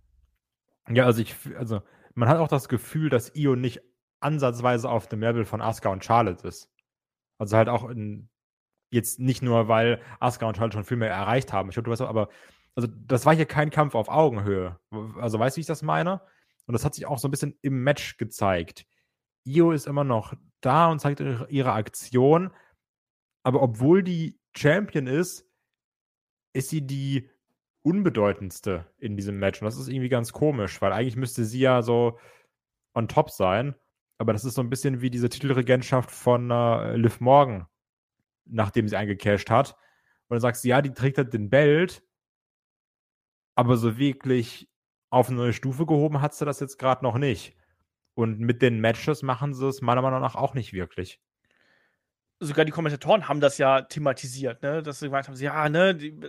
Ja, 0.90 1.06
also 1.06 1.22
ich, 1.22 1.36
also 1.58 1.82
man 2.14 2.30
hat 2.30 2.38
auch 2.38 2.48
das 2.48 2.70
Gefühl, 2.70 3.10
dass 3.10 3.34
Io 3.36 3.56
nicht 3.56 3.82
ansatzweise 4.20 4.90
auf 4.90 5.08
dem 5.08 5.22
Level 5.22 5.46
von 5.46 5.62
Asuka 5.62 5.90
und 5.90 6.04
Charlotte 6.04 6.48
ist. 6.48 6.70
Also 7.38 7.58
halt 7.58 7.70
auch 7.70 7.90
in, 7.90 8.30
jetzt 8.92 9.20
nicht 9.20 9.42
nur, 9.42 9.68
weil 9.68 10.02
Asuka 10.20 10.46
und 10.46 10.58
Charlotte 10.58 10.76
schon 10.76 10.84
viel 10.84 10.98
mehr 10.98 11.10
erreicht 11.10 11.54
haben. 11.54 11.70
Ich 11.70 11.76
glaube, 11.76 11.86
du 11.86 11.92
weißt 11.92 12.02
aber 12.02 12.30
also 12.76 12.90
das 13.08 13.26
war 13.26 13.34
hier 13.34 13.46
kein 13.46 13.70
Kampf 13.70 13.96
auf 13.96 14.10
Augenhöhe. 14.10 14.78
Also 15.20 15.40
weißt 15.40 15.56
du, 15.56 15.60
wie 15.60 15.62
ich 15.62 15.68
das 15.68 15.82
meine? 15.82 16.22
Und 16.68 16.74
das 16.74 16.84
hat 16.84 16.94
sich 16.94 17.06
auch 17.06 17.20
so 17.20 17.28
ein 17.28 17.32
bisschen 17.32 17.58
im 17.62 17.84
Match 17.84 18.18
gezeigt. 18.18 18.86
Io 19.46 19.72
ist 19.72 19.88
immer 19.88 20.04
noch 20.04 20.34
da 20.62 20.88
und 20.88 21.00
zeigt 21.00 21.22
ihre 21.22 21.74
Aktion, 21.74 22.52
aber 23.46 23.62
obwohl 23.62 24.02
die 24.02 24.40
Champion 24.58 25.06
ist, 25.06 25.48
ist 26.54 26.70
sie 26.70 26.82
die 26.82 27.30
unbedeutendste 27.84 28.92
in 28.98 29.16
diesem 29.18 29.38
Match. 29.38 29.62
Und 29.62 29.66
das 29.66 29.78
ist 29.78 29.88
irgendwie 29.88 30.10
ganz 30.10 30.34
komisch, 30.34 30.82
weil 30.82 30.92
eigentlich 30.92 31.16
müsste 31.16 31.46
sie 31.46 31.60
ja 31.60 31.84
so 31.84 32.18
on 32.96 33.08
top 33.08 33.30
sein. 33.30 33.76
Aber 34.18 34.34
das 34.34 34.46
ist 34.46 34.56
so 34.56 34.62
ein 34.62 34.72
bisschen 34.72 35.02
wie 35.02 35.12
diese 35.12 35.30
Titelregentschaft 35.30 36.10
von 36.10 36.50
äh, 36.50 36.96
Liv 36.96 37.20
Morgan, 37.20 37.68
nachdem 38.46 38.88
sie 38.88 38.98
eingecashed 38.98 39.52
hat. 39.52 39.74
Und 40.28 40.36
dann 40.36 40.40
sagst 40.40 40.64
du, 40.64 40.70
ja, 40.70 40.82
die 40.82 40.94
trägt 40.94 41.20
halt 41.20 41.32
den 41.32 41.52
Belt, 41.52 42.02
aber 43.54 43.78
so 43.78 44.00
wirklich 44.00 44.72
auf 45.12 45.28
eine 45.28 45.38
neue 45.38 45.54
Stufe 45.54 45.86
gehoben 45.86 46.20
hat 46.20 46.34
sie 46.34 46.46
das 46.46 46.60
jetzt 46.62 46.80
gerade 46.80 47.04
noch 47.04 47.20
nicht. 47.20 47.56
Und 48.16 48.40
mit 48.40 48.64
den 48.64 48.80
Matches 48.80 49.22
machen 49.22 49.54
sie 49.54 49.68
es 49.68 49.82
meiner 49.82 50.02
Meinung 50.02 50.22
nach 50.22 50.34
auch 50.34 50.56
nicht 50.56 50.74
wirklich 50.74 51.22
sogar 52.46 52.66
die 52.66 52.72
Kommentatoren 52.72 53.28
haben 53.28 53.40
das 53.40 53.58
ja 53.58 53.82
thematisiert, 53.82 54.62
ne? 54.62 54.82
dass 54.82 55.00
sie 55.00 55.08
gesagt 55.08 55.28
haben, 55.28 55.36
ja, 55.36 55.68
ne, 55.70 55.96
die, 55.96 56.20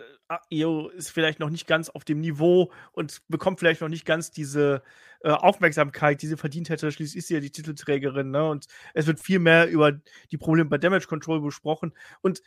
EO 0.50 0.88
ist 0.88 1.10
vielleicht 1.10 1.40
noch 1.40 1.50
nicht 1.50 1.66
ganz 1.66 1.88
auf 1.88 2.04
dem 2.04 2.20
Niveau 2.20 2.72
und 2.92 3.22
bekommt 3.28 3.60
vielleicht 3.60 3.80
noch 3.80 3.88
nicht 3.88 4.04
ganz 4.04 4.30
diese 4.30 4.82
äh, 5.22 5.30
Aufmerksamkeit, 5.30 6.20
die 6.22 6.26
sie 6.26 6.36
verdient 6.36 6.68
hätte. 6.68 6.90
Schließlich 6.90 7.18
ist 7.18 7.28
sie 7.28 7.34
ja 7.34 7.40
die 7.40 7.50
Titelträgerin, 7.50 8.30
ne? 8.30 8.48
Und 8.48 8.66
es 8.94 9.06
wird 9.06 9.20
viel 9.20 9.38
mehr 9.38 9.68
über 9.68 9.92
die 10.30 10.36
Probleme 10.36 10.68
bei 10.68 10.78
Damage 10.78 11.06
Control 11.06 11.40
besprochen. 11.40 11.92
Und 12.22 12.42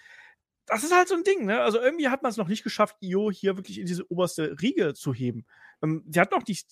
das 0.70 0.84
ist 0.84 0.96
halt 0.96 1.08
so 1.08 1.16
ein 1.16 1.24
Ding, 1.24 1.46
ne? 1.46 1.62
Also 1.62 1.80
irgendwie 1.80 2.10
hat 2.10 2.22
man 2.24 2.30
es 2.30 2.38
noch 2.38 2.48
nicht 2.48 2.64
geschafft, 2.64 2.98
Io 3.02 3.32
hier 3.32 3.58
wirklich 3.58 3.80
in 3.80 3.86
diese 3.86 4.10
oberste 4.12 4.56
Riege 4.62 4.94
zu 4.94 5.14
heben. 5.14 5.46
Ähm, 5.82 6.04
sie 6.08 6.20
hat 6.20 6.32
noch 6.32 6.46
nicht 6.48 6.68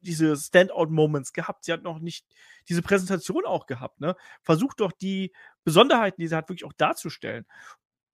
diese 0.00 0.36
Standout-Moments 0.36 1.32
gehabt. 1.32 1.64
Sie 1.64 1.72
hat 1.72 1.82
noch 1.82 2.00
nicht 2.00 2.26
diese 2.68 2.82
Präsentation 2.82 3.46
auch 3.46 3.66
gehabt, 3.66 4.00
ne? 4.00 4.16
Versucht 4.42 4.80
doch 4.80 4.92
die 4.92 5.32
Besonderheiten, 5.64 6.20
die 6.20 6.28
sie 6.28 6.36
hat, 6.36 6.48
wirklich 6.48 6.64
auch 6.64 6.72
darzustellen. 6.72 7.46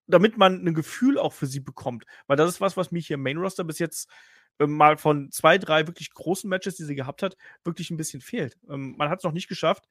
Damit 0.06 0.36
man 0.36 0.66
ein 0.66 0.74
Gefühl 0.74 1.18
auch 1.18 1.32
für 1.32 1.46
sie 1.46 1.60
bekommt. 1.60 2.04
Weil 2.26 2.36
das 2.36 2.50
ist 2.50 2.60
was, 2.60 2.76
was 2.76 2.92
mich 2.92 3.06
hier 3.06 3.14
im 3.14 3.22
Main 3.22 3.38
Roster 3.38 3.64
bis 3.64 3.78
jetzt 3.78 4.10
ähm, 4.58 4.76
mal 4.76 4.98
von 4.98 5.30
zwei, 5.30 5.58
drei 5.58 5.86
wirklich 5.86 6.12
großen 6.12 6.48
Matches, 6.48 6.76
die 6.76 6.84
sie 6.84 6.94
gehabt 6.94 7.22
hat, 7.22 7.36
wirklich 7.64 7.90
ein 7.90 7.96
bisschen 7.96 8.20
fehlt. 8.20 8.58
Ähm, 8.68 8.96
man 8.98 9.08
hat 9.08 9.20
es 9.20 9.24
noch 9.24 9.32
nicht 9.32 9.48
geschafft, 9.48 9.86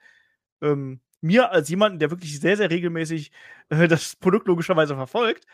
ähm, 0.62 1.02
mir 1.22 1.52
als 1.52 1.70
jemanden, 1.70 2.00
der 2.00 2.12
wirklich 2.12 2.40
sehr, 2.40 2.58
sehr 2.58 2.70
regelmäßig 2.70 3.32
äh, 3.70 3.88
das 3.88 4.16
Produkt 4.16 4.48
logischerweise 4.48 4.96
verfolgt, 4.96 5.46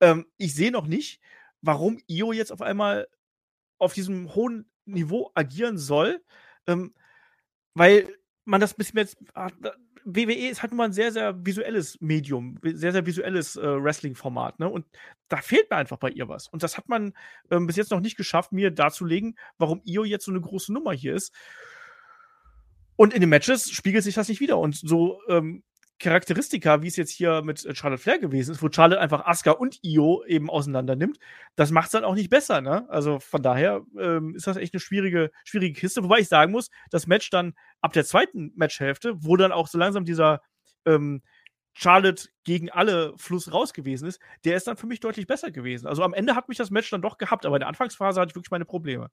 ähm, 0.00 0.26
ich 0.36 0.54
sehe 0.54 0.70
noch 0.70 0.86
nicht, 0.86 1.20
warum 1.62 2.00
IO 2.06 2.32
jetzt 2.32 2.52
auf 2.52 2.62
einmal 2.62 3.08
auf 3.78 3.94
diesem 3.94 4.34
hohen 4.34 4.70
Niveau 4.84 5.30
agieren 5.34 5.78
soll, 5.78 6.22
ähm, 6.66 6.94
weil 7.74 8.08
man 8.44 8.60
das 8.60 8.72
ein 8.74 8.76
bisschen 8.78 8.98
jetzt. 8.98 9.16
Ah, 9.34 9.50
WWE 10.04 10.48
ist 10.48 10.62
halt 10.62 10.72
nur 10.72 10.84
ein 10.84 10.94
sehr, 10.94 11.12
sehr 11.12 11.44
visuelles 11.44 12.00
Medium, 12.00 12.58
sehr, 12.62 12.92
sehr 12.92 13.04
visuelles 13.04 13.56
äh, 13.56 13.62
Wrestling-Format, 13.62 14.58
ne? 14.58 14.68
Und 14.68 14.86
da 15.28 15.36
fehlt 15.38 15.70
mir 15.70 15.76
einfach 15.76 15.98
bei 15.98 16.08
ihr 16.08 16.26
was. 16.26 16.48
Und 16.48 16.62
das 16.62 16.78
hat 16.78 16.88
man 16.88 17.12
ähm, 17.50 17.66
bis 17.66 17.76
jetzt 17.76 17.90
noch 17.90 18.00
nicht 18.00 18.16
geschafft, 18.16 18.50
mir 18.52 18.70
darzulegen, 18.70 19.36
warum 19.58 19.82
Io 19.84 20.04
jetzt 20.04 20.24
so 20.24 20.32
eine 20.32 20.40
große 20.40 20.72
Nummer 20.72 20.92
hier 20.92 21.14
ist. 21.14 21.34
Und 23.00 23.14
in 23.14 23.22
den 23.22 23.30
Matches 23.30 23.70
spiegelt 23.70 24.04
sich 24.04 24.14
das 24.14 24.28
nicht 24.28 24.42
wieder. 24.42 24.58
Und 24.58 24.76
so 24.76 25.22
ähm, 25.26 25.62
Charakteristika, 26.00 26.82
wie 26.82 26.88
es 26.88 26.96
jetzt 26.96 27.10
hier 27.10 27.40
mit 27.40 27.64
äh, 27.64 27.74
Charlotte 27.74 28.02
Flair 28.02 28.18
gewesen 28.18 28.52
ist, 28.52 28.62
wo 28.62 28.68
Charlotte 28.70 29.00
einfach 29.00 29.24
Asuka 29.24 29.52
und 29.52 29.78
Io 29.82 30.22
eben 30.26 30.50
auseinander 30.50 30.96
nimmt, 30.96 31.18
das 31.56 31.70
macht 31.70 31.86
es 31.86 31.92
dann 31.92 32.04
auch 32.04 32.14
nicht 32.14 32.28
besser, 32.28 32.60
ne? 32.60 32.84
Also 32.90 33.18
von 33.18 33.42
daher 33.42 33.80
ähm, 33.98 34.34
ist 34.34 34.46
das 34.46 34.58
echt 34.58 34.74
eine 34.74 34.80
schwierige, 34.80 35.30
schwierige 35.46 35.80
Kiste. 35.80 36.04
Wobei 36.04 36.18
ich 36.18 36.28
sagen 36.28 36.52
muss, 36.52 36.68
das 36.90 37.06
Match 37.06 37.30
dann 37.30 37.54
ab 37.80 37.94
der 37.94 38.04
zweiten 38.04 38.52
Matchhälfte, 38.54 39.14
wo 39.24 39.34
dann 39.38 39.50
auch 39.50 39.68
so 39.68 39.78
langsam 39.78 40.04
dieser 40.04 40.42
ähm, 40.84 41.22
Charlotte 41.72 42.28
gegen 42.44 42.68
alle 42.68 43.14
Fluss 43.16 43.50
raus 43.50 43.72
gewesen 43.72 44.08
ist, 44.08 44.20
der 44.44 44.58
ist 44.58 44.66
dann 44.66 44.76
für 44.76 44.86
mich 44.86 45.00
deutlich 45.00 45.26
besser 45.26 45.50
gewesen. 45.50 45.86
Also 45.86 46.02
am 46.02 46.12
Ende 46.12 46.36
hat 46.36 46.50
mich 46.50 46.58
das 46.58 46.70
Match 46.70 46.90
dann 46.90 47.00
doch 47.00 47.16
gehabt, 47.16 47.46
aber 47.46 47.56
in 47.56 47.60
der 47.60 47.68
Anfangsphase 47.68 48.20
hatte 48.20 48.32
ich 48.32 48.36
wirklich 48.36 48.50
meine 48.50 48.66
Probleme. 48.66 49.08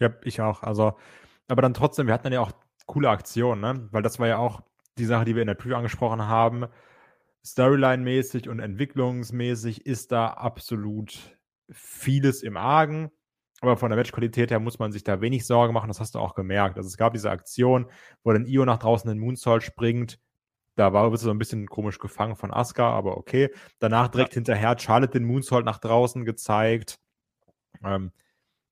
Ja, 0.00 0.14
ich 0.22 0.42
auch. 0.42 0.62
Also, 0.62 0.98
aber 1.48 1.62
dann 1.62 1.72
trotzdem, 1.72 2.06
wir 2.06 2.12
hatten 2.12 2.24
dann 2.24 2.34
ja 2.34 2.42
auch 2.42 2.52
coole 2.90 3.08
Aktionen, 3.08 3.60
ne? 3.60 3.88
Weil 3.92 4.02
das 4.02 4.18
war 4.18 4.26
ja 4.26 4.38
auch 4.38 4.62
die 4.98 5.04
Sache, 5.04 5.24
die 5.24 5.36
wir 5.36 5.42
in 5.42 5.46
der 5.46 5.54
Preview 5.54 5.76
angesprochen 5.76 6.26
haben, 6.26 6.66
Storyline-mäßig 7.44 8.48
und 8.48 8.58
entwicklungsmäßig 8.58 9.86
ist 9.86 10.10
da 10.10 10.26
absolut 10.26 11.38
vieles 11.70 12.42
im 12.42 12.56
Argen. 12.56 13.10
Aber 13.60 13.76
von 13.76 13.90
der 13.90 13.96
Matchqualität 13.96 14.50
her 14.50 14.58
muss 14.58 14.80
man 14.80 14.90
sich 14.90 15.04
da 15.04 15.20
wenig 15.20 15.46
Sorge 15.46 15.72
machen. 15.72 15.86
Das 15.86 16.00
hast 16.00 16.16
du 16.16 16.18
auch 16.18 16.34
gemerkt. 16.34 16.78
Also 16.78 16.88
es 16.88 16.96
gab 16.96 17.12
diese 17.12 17.30
Aktion, 17.30 17.86
wo 18.24 18.32
dann 18.32 18.46
Io 18.46 18.64
nach 18.64 18.78
draußen 18.78 19.08
in 19.08 19.16
den 19.16 19.24
Moonsault 19.24 19.62
springt. 19.62 20.18
Da 20.74 20.92
war 20.92 21.12
es 21.12 21.20
so 21.20 21.30
ein 21.30 21.38
bisschen 21.38 21.68
komisch 21.68 21.98
gefangen 21.98 22.36
von 22.36 22.52
Asuka, 22.52 22.90
aber 22.90 23.16
okay. 23.18 23.50
Danach 23.78 24.08
direkt 24.08 24.32
ja. 24.32 24.36
hinterher 24.36 24.76
Charlotte 24.78 25.12
den 25.12 25.26
Moonsault 25.26 25.64
nach 25.64 25.78
draußen 25.78 26.24
gezeigt. 26.24 26.98
Ähm, 27.84 28.12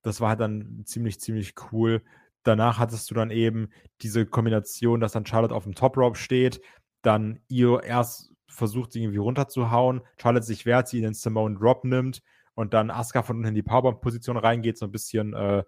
das 0.03 0.21
war 0.21 0.31
halt 0.31 0.41
dann 0.41 0.83
ziemlich, 0.87 1.21
ziemlich 1.21 1.55
cool 1.71 2.03
danach 2.43 2.79
hattest 2.79 3.11
du 3.11 3.15
dann 3.15 3.31
eben 3.31 3.71
diese 4.03 4.27
Kombination, 4.27 5.01
dass 5.01 5.13
dann 5.13 5.27
Charlotte 5.27 5.55
auf 5.55 5.65
dem 5.65 5.75
Top 5.75 5.97
Rope 5.97 6.17
steht, 6.17 6.61
dann 7.03 7.41
Io 7.49 7.79
erst 7.81 8.33
versucht, 8.49 8.93
sie 8.93 9.03
irgendwie 9.03 9.19
runterzuhauen, 9.19 10.01
Charlotte 10.21 10.47
sich 10.47 10.67
wehrt, 10.67 10.89
sie 10.89 10.99
in 10.99 11.05
den 11.05 11.15
Simone 11.15 11.57
Drop 11.59 11.85
nimmt 11.85 12.23
und 12.55 12.75
dann 12.75 12.91
Asuka 12.91 13.23
von 13.23 13.37
unten 13.37 13.49
in 13.49 13.55
die 13.55 13.63
Powerbomb-Position 13.63 14.37
reingeht, 14.37 14.79
so 14.79 14.87
ein 14.87 14.93
bisschen 14.93 15.35
äh, 15.35 15.63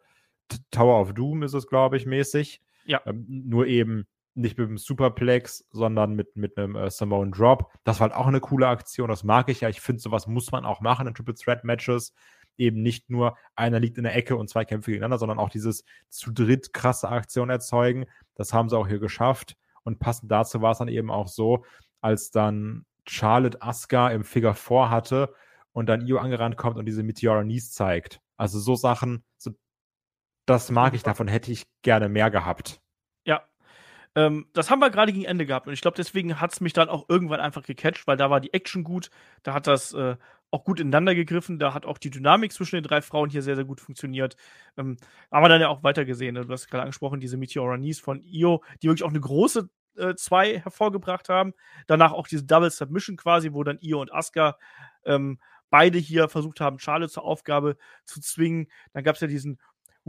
Tower 0.70 1.00
of 1.00 1.14
Doom 1.14 1.42
ist 1.42 1.54
es, 1.54 1.66
glaube 1.66 1.96
ich, 1.96 2.06
mäßig. 2.06 2.60
Ja. 2.84 3.00
Ähm, 3.06 3.26
nur 3.28 3.66
eben 3.66 4.06
nicht 4.34 4.58
mit 4.58 4.68
einem 4.68 4.78
Superplex, 4.78 5.66
sondern 5.70 6.14
mit, 6.14 6.36
mit 6.36 6.56
einem 6.56 6.76
äh, 6.76 6.90
Simone 6.90 7.30
Drop. 7.30 7.70
Das 7.84 8.00
war 8.00 8.08
halt 8.08 8.18
auch 8.18 8.26
eine 8.26 8.40
coole 8.40 8.68
Aktion, 8.68 9.08
das 9.08 9.24
mag 9.24 9.48
ich 9.48 9.60
ja. 9.60 9.68
Ich 9.68 9.80
finde, 9.80 10.00
sowas 10.00 10.26
muss 10.26 10.50
man 10.50 10.64
auch 10.64 10.80
machen 10.80 11.06
in 11.06 11.14
Triple 11.14 11.34
Threat 11.34 11.64
Matches 11.64 12.12
eben 12.60 12.82
nicht 12.82 13.10
nur 13.10 13.36
einer 13.56 13.80
liegt 13.80 13.98
in 13.98 14.04
der 14.04 14.14
Ecke 14.14 14.36
und 14.36 14.48
zwei 14.48 14.64
kämpfen 14.64 14.90
gegeneinander, 14.90 15.18
sondern 15.18 15.38
auch 15.38 15.50
dieses 15.50 15.84
zu 16.08 16.30
dritt 16.30 16.72
krasse 16.72 17.08
Aktion 17.08 17.50
erzeugen. 17.50 18.06
Das 18.34 18.52
haben 18.52 18.68
sie 18.68 18.78
auch 18.78 18.86
hier 18.86 19.00
geschafft. 19.00 19.56
Und 19.82 19.98
passend 19.98 20.30
dazu 20.30 20.62
war 20.62 20.72
es 20.72 20.78
dann 20.78 20.88
eben 20.88 21.10
auch 21.10 21.28
so, 21.28 21.64
als 22.00 22.30
dann 22.30 22.84
Charlotte 23.06 23.60
Asuka 23.62 24.10
im 24.10 24.24
Figure 24.24 24.54
4 24.54 24.90
hatte 24.90 25.34
und 25.72 25.88
dann 25.88 26.06
Io 26.06 26.18
angerannt 26.18 26.56
kommt 26.56 26.76
und 26.76 26.86
diese 26.86 27.02
Meteora 27.02 27.42
Knees 27.42 27.72
zeigt. 27.72 28.20
Also 28.36 28.58
so 28.58 28.74
Sachen, 28.74 29.24
so, 29.36 29.52
das 30.46 30.70
mag 30.70 30.94
ich, 30.94 31.02
davon 31.02 31.28
hätte 31.28 31.52
ich 31.52 31.66
gerne 31.82 32.08
mehr 32.08 32.30
gehabt. 32.30 32.80
Ja, 33.24 33.42
ähm, 34.14 34.48
das 34.52 34.70
haben 34.70 34.80
wir 34.80 34.90
gerade 34.90 35.12
gegen 35.12 35.24
Ende 35.24 35.46
gehabt 35.46 35.66
und 35.66 35.72
ich 35.72 35.80
glaube, 35.80 35.96
deswegen 35.96 36.40
hat 36.40 36.52
es 36.52 36.60
mich 36.60 36.72
dann 36.72 36.88
auch 36.88 37.08
irgendwann 37.08 37.40
einfach 37.40 37.62
gecatcht, 37.62 38.06
weil 38.06 38.16
da 38.16 38.30
war 38.30 38.40
die 38.40 38.52
Action 38.52 38.84
gut, 38.84 39.10
da 39.42 39.54
hat 39.54 39.66
das 39.66 39.92
äh, 39.92 40.16
auch 40.50 40.64
gut 40.64 40.80
ineinander 40.80 41.14
gegriffen. 41.14 41.58
Da 41.58 41.74
hat 41.74 41.86
auch 41.86 41.98
die 41.98 42.10
Dynamik 42.10 42.52
zwischen 42.52 42.76
den 42.76 42.84
drei 42.84 43.02
Frauen 43.02 43.30
hier 43.30 43.42
sehr, 43.42 43.56
sehr 43.56 43.64
gut 43.64 43.80
funktioniert. 43.80 44.36
Ähm, 44.76 44.96
haben 45.30 45.44
wir 45.44 45.48
dann 45.48 45.60
ja 45.60 45.68
auch 45.68 45.82
weiter 45.82 46.04
gesehen. 46.04 46.34
Ne? 46.34 46.44
Du 46.44 46.52
hast 46.52 46.68
gerade 46.68 46.82
angesprochen, 46.82 47.20
diese 47.20 47.36
Meteoranis 47.36 48.00
von 48.00 48.22
Io, 48.24 48.62
die 48.82 48.88
wirklich 48.88 49.04
auch 49.04 49.10
eine 49.10 49.20
große 49.20 49.68
äh, 49.96 50.14
zwei 50.14 50.58
hervorgebracht 50.58 51.28
haben. 51.28 51.54
Danach 51.86 52.12
auch 52.12 52.26
diese 52.26 52.44
Double 52.44 52.70
Submission 52.70 53.16
quasi, 53.16 53.52
wo 53.52 53.62
dann 53.64 53.78
Io 53.80 54.00
und 54.00 54.12
Asuka 54.12 54.56
ähm, 55.04 55.38
beide 55.70 55.98
hier 55.98 56.28
versucht 56.28 56.60
haben, 56.60 56.78
Charlotte 56.78 57.12
zur 57.12 57.24
Aufgabe 57.24 57.76
zu 58.04 58.20
zwingen. 58.20 58.66
Dann 58.92 59.04
gab 59.04 59.14
es 59.14 59.20
ja 59.20 59.28
diesen 59.28 59.60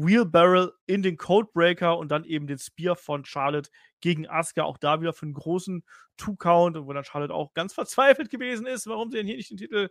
Wheelbarrel 0.06 0.74
in 0.86 1.04
den 1.04 1.18
Codebreaker 1.18 1.98
und 1.98 2.10
dann 2.10 2.24
eben 2.24 2.48
den 2.48 2.58
Spear 2.58 2.96
von 2.96 3.26
Charlotte 3.26 3.70
gegen 4.02 4.28
Asuka. 4.28 4.64
Auch 4.64 4.78
da 4.78 5.02
wieder 5.02 5.14
für 5.14 5.26
einen 5.26 5.34
großen 5.34 5.84
Two-Count, 6.18 6.78
wo 6.78 6.94
dann 6.94 7.04
Charlotte 7.04 7.34
auch 7.34 7.54
ganz 7.54 7.74
verzweifelt 7.74 8.30
gewesen 8.30 8.66
ist, 8.66 8.88
warum 8.88 9.12
sie 9.12 9.18
denn 9.18 9.28
hier 9.28 9.38
nicht 9.38 9.52
den 9.52 9.58
Titel 9.58 9.90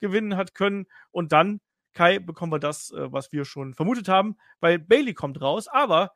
gewinnen 0.00 0.36
hat 0.36 0.54
können. 0.54 0.86
Und 1.10 1.32
dann, 1.32 1.60
Kai, 1.92 2.18
bekommen 2.18 2.52
wir 2.52 2.58
das, 2.58 2.90
äh, 2.90 3.12
was 3.12 3.32
wir 3.32 3.44
schon 3.44 3.74
vermutet 3.74 4.08
haben, 4.08 4.36
weil 4.60 4.78
Bailey 4.78 5.14
kommt 5.14 5.40
raus. 5.40 5.68
Aber 5.68 6.12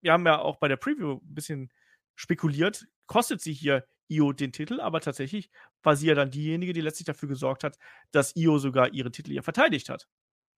wir 0.00 0.12
haben 0.12 0.26
ja 0.26 0.40
auch 0.40 0.58
bei 0.58 0.68
der 0.68 0.76
Preview 0.76 1.14
ein 1.22 1.34
bisschen 1.34 1.70
spekuliert, 2.14 2.86
kostet 3.06 3.40
sie 3.40 3.52
hier 3.52 3.86
Io 4.08 4.32
den 4.32 4.52
Titel, 4.52 4.80
aber 4.80 5.00
tatsächlich 5.00 5.50
war 5.82 5.94
sie 5.96 6.08
ja 6.08 6.14
dann 6.14 6.30
diejenige, 6.30 6.72
die 6.72 6.80
letztlich 6.80 7.06
dafür 7.06 7.28
gesorgt 7.28 7.64
hat, 7.64 7.78
dass 8.10 8.34
Io 8.36 8.58
sogar 8.58 8.92
ihren 8.92 9.12
Titel 9.12 9.30
ihr 9.30 9.42
verteidigt 9.42 9.88
hat. 9.88 10.08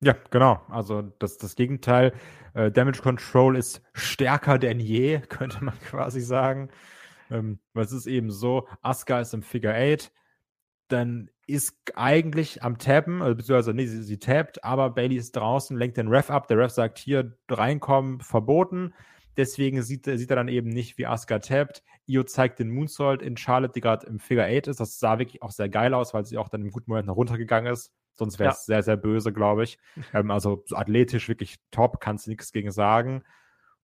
Ja, 0.03 0.17
genau. 0.31 0.61
Also 0.69 1.03
das, 1.21 1.39
das 1.39 1.55
Gegenteil. 1.55 2.13
Äh, 2.55 2.73
Damage 2.73 3.03
Control 3.03 3.57
ist 3.57 3.83
stärker 3.93 4.59
denn 4.59 4.81
je, 4.81 5.21
könnte 5.29 5.63
man 5.65 5.79
quasi 5.81 6.21
sagen. 6.21 6.71
Ähm, 7.31 7.61
weil 7.73 7.85
es 7.85 7.93
ist 7.93 8.07
eben 8.07 8.31
so, 8.31 8.69
Asuka 8.83 9.21
ist 9.21 9.33
im 9.33 9.43
Figure 9.43 9.75
8, 9.75 10.13
dann 10.89 11.31
ist 11.47 11.77
eigentlich 11.95 12.63
am 12.63 12.79
Tappen, 12.79 13.23
also 13.23 13.37
beziehungsweise 13.37 13.75
nee, 13.75 13.87
sie, 13.87 14.03
sie 14.03 14.19
tappt, 14.19 14.63
aber 14.65 14.91
Bailey 14.91 15.17
ist 15.17 15.37
draußen, 15.37 15.77
lenkt 15.77 15.97
den 15.97 16.09
Ref 16.09 16.31
ab. 16.31 16.49
Der 16.49 16.59
Ref 16.59 16.73
sagt 16.73 16.99
hier, 16.99 17.37
reinkommen, 17.49 18.21
verboten. 18.21 18.95
Deswegen 19.37 19.83
sieht, 19.83 20.05
sieht 20.07 20.31
er 20.31 20.37
dann 20.37 20.49
eben 20.49 20.69
nicht, 20.69 20.99
wie 20.99 21.07
Asuka 21.07 21.39
tappt. 21.39 21.83
Io 22.07 22.25
zeigt 22.25 22.59
den 22.59 22.71
Moonsault 22.71 23.23
in 23.23 23.37
Charlotte, 23.37 23.73
die 23.75 23.81
gerade 23.81 24.07
im 24.07 24.19
Figure 24.19 24.47
8 24.47 24.67
ist. 24.67 24.81
Das 24.81 24.99
sah 24.99 25.19
wirklich 25.21 25.43
auch 25.43 25.53
sehr 25.53 25.69
geil 25.69 25.95
aus, 25.95 26.13
weil 26.13 26.27
sie 26.27 26.39
auch 26.39 26.49
dann 26.49 26.63
im 26.63 26.71
guten 26.71 26.91
Moment 26.91 27.07
noch 27.07 27.17
runtergegangen 27.17 27.73
ist. 27.73 27.93
Sonst 28.15 28.39
wäre 28.39 28.51
es 28.51 28.67
ja. 28.67 28.75
sehr, 28.75 28.83
sehr 28.83 28.97
böse, 28.97 29.33
glaube 29.33 29.65
ich. 29.65 29.79
Ähm, 30.15 30.31
also 30.31 30.63
so 30.67 30.77
athletisch 30.77 31.29
wirklich 31.29 31.57
top, 31.71 32.01
kannst 32.01 32.29
nichts 32.29 32.53
gegen 32.53 32.71
sagen. 32.71 33.23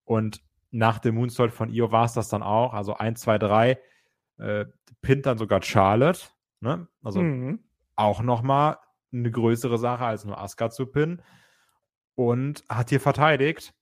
Und 0.03 0.41
nach 0.71 0.99
dem 0.99 1.15
Moonsault 1.15 1.51
von 1.51 1.69
Io 1.69 1.91
war 1.91 2.05
es 2.05 2.13
das 2.13 2.29
dann 2.29 2.43
auch. 2.43 2.73
Also 2.73 2.95
1, 2.95 3.19
2, 3.21 3.37
3 3.37 3.79
äh, 4.37 4.65
pinnt 5.01 5.25
dann 5.25 5.37
sogar 5.37 5.61
Charlotte. 5.61 6.21
Ne? 6.59 6.87
Also 7.03 7.21
mhm. 7.21 7.63
auch 7.95 8.21
nochmal 8.21 8.77
eine 9.11 9.31
größere 9.31 9.77
Sache 9.77 10.05
als 10.05 10.25
nur 10.25 10.39
Asuka 10.39 10.69
zu 10.69 10.85
pinnen. 10.85 11.21
Und 12.15 12.63
hat 12.69 12.89
hier 12.89 12.99
verteidigt. 12.99 13.73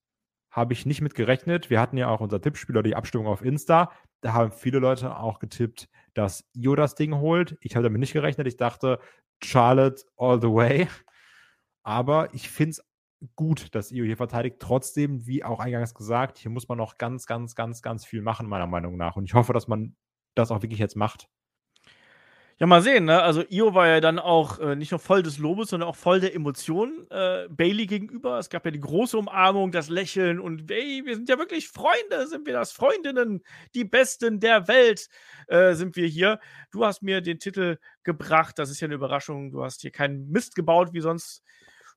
Habe 0.52 0.74
ich 0.74 0.86
nicht 0.86 1.02
mit 1.02 1.16
gerechnet. 1.16 1.70
Wir 1.70 1.82
hatten 1.82 1.98
ja 1.98 2.08
auch 2.08 2.22
unser 2.22 2.40
Tippspiel 2.40 2.76
oder 2.76 2.84
die 2.84 2.96
Abstimmung 2.96 3.28
auf 3.28 3.44
Insta. 3.44 3.92
Da 4.22 4.34
haben 4.34 4.52
viele 4.52 4.80
Leute 4.80 5.18
auch 5.18 5.40
getippt, 5.40 5.90
dass 6.14 6.50
Io 6.54 6.76
das 6.76 6.96
Ding 6.96 7.16
holt. 7.16 7.58
Ich 7.62 7.76
habe 7.76 7.84
damit 7.84 8.00
nicht 8.00 8.14
gerechnet. 8.14 8.48
Ich 8.48 8.58
dachte, 8.58 9.00
Charlotte 9.44 10.04
all 10.18 10.42
the 10.42 10.48
way. 10.48 10.88
Aber 11.84 12.34
ich 12.34 12.50
finde 12.50 12.72
es 12.72 12.86
gut, 13.36 13.74
dass 13.76 13.92
Io 13.92 14.06
hier 14.06 14.18
verteidigt. 14.18 14.58
Trotzdem, 14.60 15.26
wie 15.28 15.44
auch 15.44 15.60
eingangs 15.60 15.94
gesagt, 15.94 16.38
hier 16.38 16.52
muss 16.52 16.68
man 16.68 16.78
noch 16.78 16.98
ganz, 16.98 17.26
ganz, 17.26 17.56
ganz, 17.56 17.82
ganz 17.82 18.06
viel 18.06 18.22
machen, 18.22 18.48
meiner 18.48 18.68
Meinung 18.68 18.98
nach. 18.98 19.16
Und 19.16 19.26
ich 19.26 19.34
hoffe, 19.34 19.54
dass 19.54 19.68
man 19.68 19.96
das 20.36 20.52
auch 20.52 20.62
wirklich 20.62 20.80
jetzt 20.80 20.96
macht. 20.96 21.30
Ja, 22.60 22.66
mal 22.66 22.82
sehen, 22.82 23.06
ne? 23.06 23.22
Also 23.22 23.44
Io 23.52 23.76
war 23.76 23.88
ja 23.88 24.00
dann 24.02 24.18
auch 24.18 24.58
äh, 24.58 24.76
nicht 24.76 24.90
nur 24.90 25.00
voll 25.00 25.22
des 25.22 25.38
Lobes, 25.38 25.70
sondern 25.70 25.88
auch 25.88 25.96
voll 25.96 26.20
der 26.20 26.34
Emotionen 26.34 27.06
äh, 27.12 27.48
Bailey 27.52 27.86
gegenüber. 27.86 28.40
Es 28.40 28.50
gab 28.50 28.66
ja 28.66 28.72
die 28.72 28.80
große 28.80 29.16
Umarmung, 29.16 29.72
das 29.72 29.90
Lächeln 29.90 30.40
und 30.40 30.72
hey, 30.72 31.04
wir 31.06 31.16
sind 31.16 31.30
ja 31.30 31.38
wirklich 31.38 31.68
Freunde, 31.68 32.26
sind 32.26 32.48
wir 32.48 32.54
das? 32.54 32.72
Freundinnen, 32.72 33.44
die 33.76 33.84
Besten 33.86 34.40
der 34.40 34.68
Welt 34.68 35.08
äh, 35.46 35.76
sind 35.76 35.96
wir 35.96 36.08
hier. 36.08 36.40
Du 36.72 36.84
hast 36.84 37.04
mir 37.04 37.22
den 37.22 37.38
Titel 37.38 37.78
gebracht, 38.02 38.58
das 38.58 38.72
ist 38.72 38.80
ja 38.80 38.88
eine 38.88 38.96
Überraschung. 38.96 39.52
Du 39.52 39.64
hast 39.64 39.82
hier 39.82 39.92
keinen 39.92 40.32
Mist 40.32 40.56
gebaut 40.56 40.94
wie 40.94 41.02
sonst. 41.02 41.44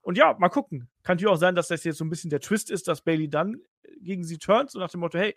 Und 0.02 0.18
ja, 0.18 0.36
mal 0.38 0.50
gucken. 0.50 0.90
Kann 1.04 1.16
natürlich 1.16 1.32
auch 1.32 1.40
sein, 1.40 1.54
dass 1.54 1.68
das 1.68 1.84
jetzt 1.84 1.96
so 1.96 2.04
ein 2.04 2.10
bisschen 2.10 2.28
der 2.28 2.40
Twist 2.40 2.70
ist, 2.70 2.86
dass 2.86 3.00
Bailey 3.00 3.30
dann 3.30 3.56
gegen 4.02 4.24
sie 4.24 4.36
turnt, 4.36 4.70
so 4.70 4.78
nach 4.78 4.90
dem 4.90 5.00
Motto, 5.00 5.18
hey, 5.18 5.36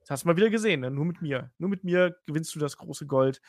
das 0.00 0.10
hast 0.10 0.24
du 0.24 0.28
mal 0.28 0.36
wieder 0.36 0.50
gesehen, 0.50 0.80
ne? 0.80 0.90
nur 0.90 1.04
mit 1.04 1.22
mir. 1.22 1.52
Nur 1.58 1.70
mit 1.70 1.84
mir 1.84 2.16
gewinnst 2.26 2.52
du 2.56 2.58
das 2.58 2.76
große 2.76 3.06
Gold 3.06 3.40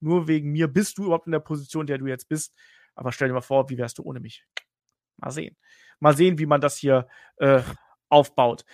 nur 0.00 0.28
wegen 0.28 0.52
mir 0.52 0.68
bist 0.68 0.98
du 0.98 1.04
überhaupt 1.04 1.26
in 1.26 1.32
der 1.32 1.40
Position, 1.40 1.82
in 1.82 1.86
der 1.88 1.98
du 1.98 2.06
jetzt 2.06 2.28
bist. 2.28 2.54
Aber 2.94 3.12
stell 3.12 3.28
dir 3.28 3.34
mal 3.34 3.40
vor, 3.40 3.68
wie 3.70 3.78
wärst 3.78 3.98
du 3.98 4.02
ohne 4.02 4.20
mich? 4.20 4.44
Mal 5.18 5.30
sehen. 5.30 5.56
Mal 6.00 6.16
sehen, 6.16 6.38
wie 6.38 6.46
man 6.46 6.60
das 6.60 6.76
hier 6.76 7.06
äh, 7.36 7.62
aufbaut. 8.08 8.64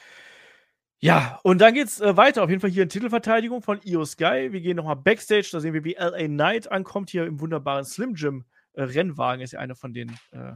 Ja, 0.99 1.41
und 1.43 1.61
dann 1.61 1.75
geht's 1.75 2.01
äh, 2.01 2.17
weiter. 2.17 2.45
Auf 2.45 2.49
jeden 2.49 2.61
Fall 2.61 2.71
hier 2.71 2.85
in 2.85 2.89
Titelverteidigung 2.89 3.61
von 3.61 3.81
Io 3.83 4.05
Sky. 4.05 4.53
Wir 4.53 4.61
gehen 4.61 4.77
nochmal 4.77 4.97
Backstage. 4.97 5.49
Da 5.51 5.59
sehen 5.59 5.75
wir, 5.75 5.83
wie 5.83 5.97
LA 5.99 6.29
Knight 6.29 6.71
ankommt 6.71 7.11
hier 7.11 7.27
im 7.27 7.41
wunderbaren 7.41 7.85
Slim 7.85 8.15
Jim 8.15 8.45
äh, 8.75 8.83
Rennwagen. 8.83 9.43
Ist 9.43 9.53
ja 9.53 9.59
einer 9.59 9.75
von 9.75 9.93
den, 9.93 10.11
äh, 10.31 10.53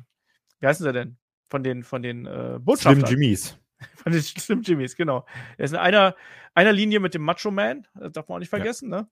wie 0.61 0.67
heißen 0.67 0.87
sie 0.87 0.93
denn? 0.93 1.19
Von 1.49 1.65
den, 1.65 1.83
von 1.83 2.01
den 2.01 2.27
äh, 2.27 2.59
Botschaftern. 2.61 3.07
Slim 3.07 3.21
Jimmys. 3.21 3.59
Von 3.97 4.13
den 4.13 4.23
Slim 4.23 4.63
Jimmys, 4.63 4.97
genau. 4.97 5.27
Er 5.59 5.67
ist 5.67 5.73
in 5.73 5.77
einer, 5.77 6.17
einer 6.55 6.73
Linie 6.73 6.99
mit 6.99 7.13
dem 7.13 7.21
Macho 7.21 7.51
Man. 7.51 7.87
Das 7.95 8.13
darf 8.13 8.27
man 8.27 8.37
auch 8.37 8.41
nicht 8.41 8.49
vergessen, 8.49 8.91
ja. 8.91 9.03
ne? 9.03 9.09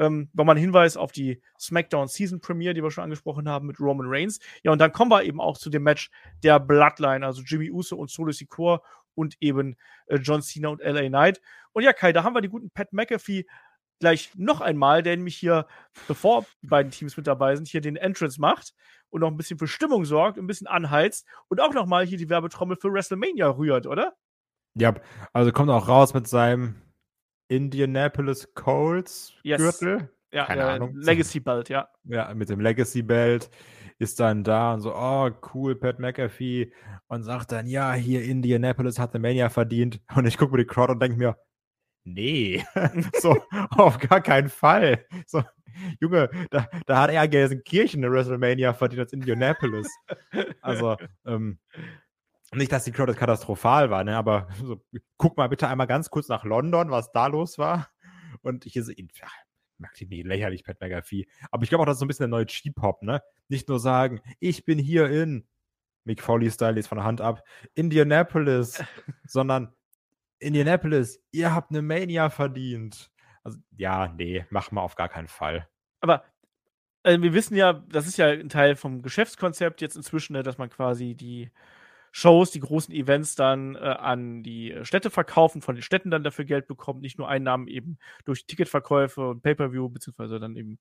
Ähm, 0.00 0.30
Nochmal 0.32 0.56
ein 0.56 0.60
Hinweis 0.60 0.96
auf 0.96 1.12
die 1.12 1.40
SmackDown 1.60 2.08
Season 2.08 2.40
Premiere, 2.40 2.74
die 2.74 2.82
wir 2.82 2.90
schon 2.90 3.04
angesprochen 3.04 3.48
haben 3.48 3.66
mit 3.66 3.78
Roman 3.78 4.06
Reigns. 4.08 4.40
Ja, 4.64 4.72
und 4.72 4.78
dann 4.78 4.92
kommen 4.92 5.10
wir 5.10 5.22
eben 5.22 5.40
auch 5.40 5.58
zu 5.58 5.70
dem 5.70 5.82
Match 5.82 6.10
der 6.42 6.58
Bloodline, 6.58 7.24
also 7.24 7.42
Jimmy 7.42 7.70
Uso 7.70 7.96
und 7.96 8.10
Solo 8.10 8.32
Sikoa 8.32 8.82
und 9.14 9.36
eben 9.40 9.76
äh, 10.06 10.16
John 10.16 10.40
Cena 10.42 10.70
und 10.70 10.80
LA 10.80 11.08
Knight. 11.08 11.40
Und 11.72 11.82
ja, 11.82 11.92
Kai, 11.92 12.12
da 12.12 12.24
haben 12.24 12.34
wir 12.34 12.40
die 12.40 12.48
guten 12.48 12.70
Pat 12.70 12.92
McAfee 12.92 13.44
gleich 14.00 14.30
noch 14.34 14.62
einmal, 14.62 15.02
der 15.02 15.16
nämlich 15.16 15.36
hier, 15.36 15.66
bevor 16.08 16.46
die 16.62 16.68
beiden 16.68 16.90
Teams 16.90 17.16
mit 17.18 17.26
dabei 17.26 17.54
sind, 17.54 17.68
hier 17.68 17.82
den 17.82 17.96
Entrance 17.96 18.40
macht 18.40 18.74
und 19.10 19.20
noch 19.20 19.28
ein 19.28 19.36
bisschen 19.36 19.58
für 19.58 19.68
Stimmung 19.68 20.06
sorgt, 20.06 20.38
ein 20.38 20.46
bisschen 20.46 20.66
anheizt 20.66 21.26
und 21.48 21.60
auch 21.60 21.74
nochmal 21.74 22.06
hier 22.06 22.16
die 22.16 22.30
Werbetrommel 22.30 22.78
für 22.80 22.92
WrestleMania 22.92 23.48
rührt, 23.48 23.86
oder? 23.86 24.14
Ja, 24.74 24.94
also 25.32 25.52
kommt 25.52 25.70
auch 25.70 25.88
raus 25.88 26.14
mit 26.14 26.26
seinem 26.26 26.80
Indianapolis 27.50 28.54
Colts 28.54 29.32
Yes. 29.42 29.58
Gürtel. 29.58 30.10
Ja, 30.32 30.46
Keine 30.46 30.60
äh, 30.60 30.64
Ahnung. 30.64 30.94
Legacy 30.94 31.40
Belt, 31.40 31.68
ja. 31.68 31.88
Ja, 32.04 32.32
mit 32.34 32.48
dem 32.48 32.60
Legacy 32.60 33.02
Belt 33.02 33.50
ist 33.98 34.20
dann 34.20 34.44
da 34.44 34.72
und 34.72 34.80
so, 34.80 34.94
oh, 34.94 35.30
cool, 35.52 35.74
Pat 35.74 35.98
McAfee. 35.98 36.72
Und 37.08 37.24
sagt 37.24 37.52
dann, 37.52 37.66
ja, 37.66 37.92
hier 37.92 38.22
Indianapolis 38.22 38.98
hat 38.98 39.12
eine 39.14 39.20
Mania 39.20 39.50
verdient. 39.50 40.00
Und 40.14 40.26
ich 40.26 40.38
gucke 40.38 40.52
mir 40.52 40.58
die 40.58 40.66
Crowd 40.66 40.92
und 40.92 41.02
denke 41.02 41.18
mir, 41.18 41.36
nee, 42.04 42.64
so, 43.20 43.36
auf 43.70 43.98
gar 43.98 44.20
keinen 44.20 44.48
Fall. 44.48 45.04
So, 45.26 45.42
Junge, 46.00 46.30
da, 46.50 46.68
da 46.86 47.02
hat 47.02 47.10
er 47.10 47.26
Gelsenkirchen 47.26 48.04
eine 48.04 48.12
WrestleMania 48.12 48.72
verdient 48.72 49.00
als 49.00 49.12
Indianapolis. 49.12 49.88
Also, 50.62 50.96
ähm, 51.26 51.58
nicht, 52.54 52.72
dass 52.72 52.84
die 52.84 52.92
Crowd 52.92 53.12
katastrophal 53.14 53.90
war, 53.90 54.04
ne, 54.04 54.16
aber 54.16 54.48
so, 54.62 54.82
guck 55.16 55.36
mal 55.36 55.48
bitte 55.48 55.68
einmal 55.68 55.86
ganz 55.86 56.10
kurz 56.10 56.28
nach 56.28 56.44
London, 56.44 56.90
was 56.90 57.12
da 57.12 57.26
los 57.26 57.58
war. 57.58 57.88
Und 58.42 58.66
ich 58.66 58.74
so, 58.74 58.92
ja, 58.92 59.28
mag 59.78 59.94
die 59.94 60.06
nie 60.06 60.22
lächerlich, 60.22 60.64
Pat 60.64 60.80
McAfee. 60.80 61.26
Aber 61.50 61.62
ich 61.62 61.68
glaube 61.68 61.82
auch, 61.82 61.86
das 61.86 61.96
ist 61.96 62.00
so 62.00 62.04
ein 62.04 62.08
bisschen 62.08 62.24
der 62.24 62.38
neue 62.38 62.46
Cheap-Hop, 62.46 63.02
ne? 63.02 63.22
Nicht 63.48 63.68
nur 63.68 63.80
sagen, 63.80 64.20
ich 64.38 64.64
bin 64.64 64.78
hier 64.78 65.10
in 65.10 65.46
Mick 66.04 66.22
Foley-Style, 66.22 66.76
jetzt 66.76 66.88
von 66.88 66.98
der 66.98 67.04
Hand 67.04 67.20
ab, 67.20 67.42
Indianapolis, 67.74 68.82
sondern 69.26 69.74
Indianapolis, 70.38 71.22
ihr 71.32 71.54
habt 71.54 71.70
eine 71.70 71.82
Mania 71.82 72.30
verdient. 72.30 73.10
Also, 73.42 73.58
ja, 73.76 74.08
nee, 74.08 74.46
mach 74.50 74.70
mal 74.70 74.82
auf 74.82 74.94
gar 74.94 75.08
keinen 75.08 75.28
Fall. 75.28 75.68
Aber 76.00 76.24
äh, 77.02 77.20
wir 77.20 77.34
wissen 77.34 77.56
ja, 77.56 77.72
das 77.72 78.06
ist 78.06 78.16
ja 78.16 78.28
ein 78.28 78.48
Teil 78.48 78.76
vom 78.76 79.02
Geschäftskonzept 79.02 79.80
jetzt 79.80 79.96
inzwischen, 79.96 80.34
ne, 80.34 80.42
dass 80.42 80.58
man 80.58 80.70
quasi 80.70 81.14
die 81.14 81.50
Shows, 82.12 82.50
die 82.50 82.60
großen 82.60 82.92
Events 82.94 83.34
dann 83.36 83.76
äh, 83.76 83.78
an 83.78 84.42
die 84.42 84.76
Städte 84.82 85.10
verkaufen, 85.10 85.62
von 85.62 85.76
den 85.76 85.82
Städten 85.82 86.10
dann 86.10 86.24
dafür 86.24 86.44
Geld 86.44 86.66
bekommt, 86.66 87.02
nicht 87.02 87.18
nur 87.18 87.28
Einnahmen 87.28 87.68
eben 87.68 87.98
durch 88.24 88.46
Ticketverkäufe 88.46 89.28
und 89.28 89.42
Pay-per-View, 89.42 89.88
beziehungsweise 89.88 90.40
dann 90.40 90.56
eben 90.56 90.78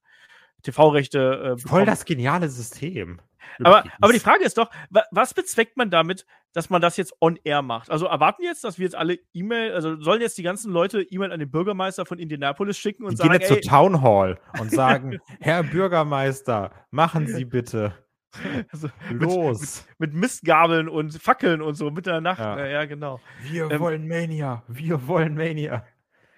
TV-Rechte. 0.64 1.58
Äh, 1.58 1.68
Voll 1.68 1.86
das 1.86 2.06
geniale 2.06 2.50
System. 2.50 3.22
aber, 3.64 3.84
aber 4.02 4.14
die 4.14 4.20
Frage 4.20 4.44
ist 4.44 4.58
doch, 4.58 4.70
wa 4.90 5.04
was 5.12 5.34
bezweckt 5.34 5.78
man 5.78 5.90
damit, 5.90 6.26
dass 6.54 6.70
man 6.70 6.82
das 6.82 6.98
jetzt 6.98 7.14
on-air 7.22 7.62
macht? 7.62 7.90
Also 7.90 8.08
erwarten 8.08 8.44
jetzt, 8.44 8.64
dass 8.64 8.78
wir 8.78 8.86
jetzt 8.86 8.96
alle 8.96 9.20
E-Mail, 9.34 9.74
also 9.74 10.00
sollen 10.02 10.22
jetzt 10.22 10.38
die 10.38 10.44
ganzen 10.44 10.72
Leute 10.72 11.02
E-Mail 11.02 11.32
an 11.32 11.40
den 11.40 11.52
Bürgermeister 11.52 12.06
von 12.06 12.20
Indianapolis 12.20 12.78
schicken 12.78 13.04
und 13.04 13.14
Die 13.14 13.18
sagen, 13.18 13.32
gehen 13.32 13.42
jetzt 13.42 13.48
zur 13.50 13.62
Town 13.62 14.02
Hall 14.02 14.40
und 14.60 14.72
sagen, 14.72 15.20
Herr 15.40 15.64
Bürgermeister, 15.64 16.72
machen 16.92 17.28
Sie 17.28 17.46
bitte. 17.46 17.94
also, 18.72 18.90
Los. 19.10 19.86
mit 19.98 20.14
Mistgabeln 20.14 20.88
und 20.90 21.14
Fackeln 21.22 21.62
und 21.62 21.76
so 21.76 21.86
mitten 21.92 22.10
in 22.10 22.14
der 22.16 22.22
Nacht. 22.22 22.40
Ja. 22.40 22.66
Ja, 22.66 22.86
genau. 22.86 23.20
Wir 23.42 23.70
Ähm, 23.72 23.80
wollen 23.80 24.08
Mania. 24.08 24.64
Wir 24.68 25.08
wollen 25.08 25.36
Mania. 25.36 25.86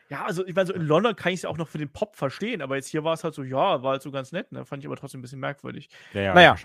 Ja, 0.10 0.26
also 0.26 0.46
ich 0.46 0.56
meine, 0.56 0.68
so 0.68 0.74
in 0.74 0.82
London 0.82 1.16
kann 1.16 1.32
ich 1.32 1.38
es 1.39 1.42
ja 1.44 1.50
auch 1.50 1.58
noch 1.58 1.68
für 1.70 1.78
den 1.78 1.92
Pop 1.92 2.16
verstehen, 2.18 2.62
aber 2.62 2.76
jetzt 2.76 2.88
hier 2.88 3.04
war 3.04 3.14
es 3.14 3.24
halt 3.24 3.34
so, 3.34 3.44
ja, 3.44 3.82
war 3.82 3.92
halt 3.92 4.02
so 4.02 4.12
ganz 4.12 4.32
nett, 4.34 4.52
ne? 4.52 4.66
Fand 4.66 4.84
ich 4.84 4.88
aber 4.88 4.98
trotzdem 4.98 5.20
ein 5.20 5.22
bisschen 5.22 5.39
merkwürdig. 5.39 5.89
Ja, 6.14 6.22
ja, 6.22 6.34
Naja. 6.34 6.56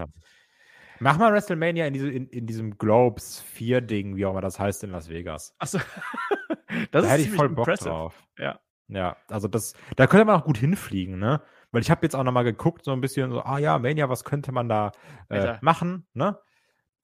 Mach 0.99 1.19
mal 1.19 1.33
WrestleMania 1.33 1.87
in, 1.87 1.93
diese, 1.93 2.11
in, 2.11 2.27
in 2.29 2.47
diesem 2.47 2.79
Globes 2.79 3.45
4-Ding, 3.57 4.17
wie 4.17 4.25
auch 4.25 4.31
immer 4.31 4.41
das 4.41 4.59
heißt, 4.59 4.83
in 4.85 4.91
Las 4.91 5.09
Vegas. 5.11 5.55
Achso. 5.59 5.79
das 6.91 6.91
da 6.91 6.99
ist 7.01 7.11
hätte 7.11 7.23
ich 7.23 7.31
voll 7.33 7.51
Bock 7.51 7.67
impressive. 7.69 7.91
drauf. 7.91 8.25
Ja. 8.39 8.59
Ja, 8.89 9.17
also 9.29 9.47
das, 9.49 9.75
da 9.97 10.07
könnte 10.07 10.25
man 10.25 10.41
auch 10.41 10.45
gut 10.45 10.59
hinfliegen, 10.59 11.19
ne? 11.19 11.43
Weil 11.77 11.83
ich 11.83 11.91
habe 11.91 12.07
jetzt 12.07 12.17
auch 12.17 12.25
nochmal 12.25 12.45
geguckt, 12.45 12.87
so 12.87 12.93
ein 12.93 13.03
bisschen 13.03 13.31
so, 13.31 13.43
ah 13.43 13.59
ja, 13.59 13.79
Mania, 13.79 14.09
was 14.09 14.25
könnte 14.25 14.51
man 14.51 14.67
da 14.67 14.93
äh, 15.29 15.59
machen, 15.61 16.07
ne? 16.15 16.41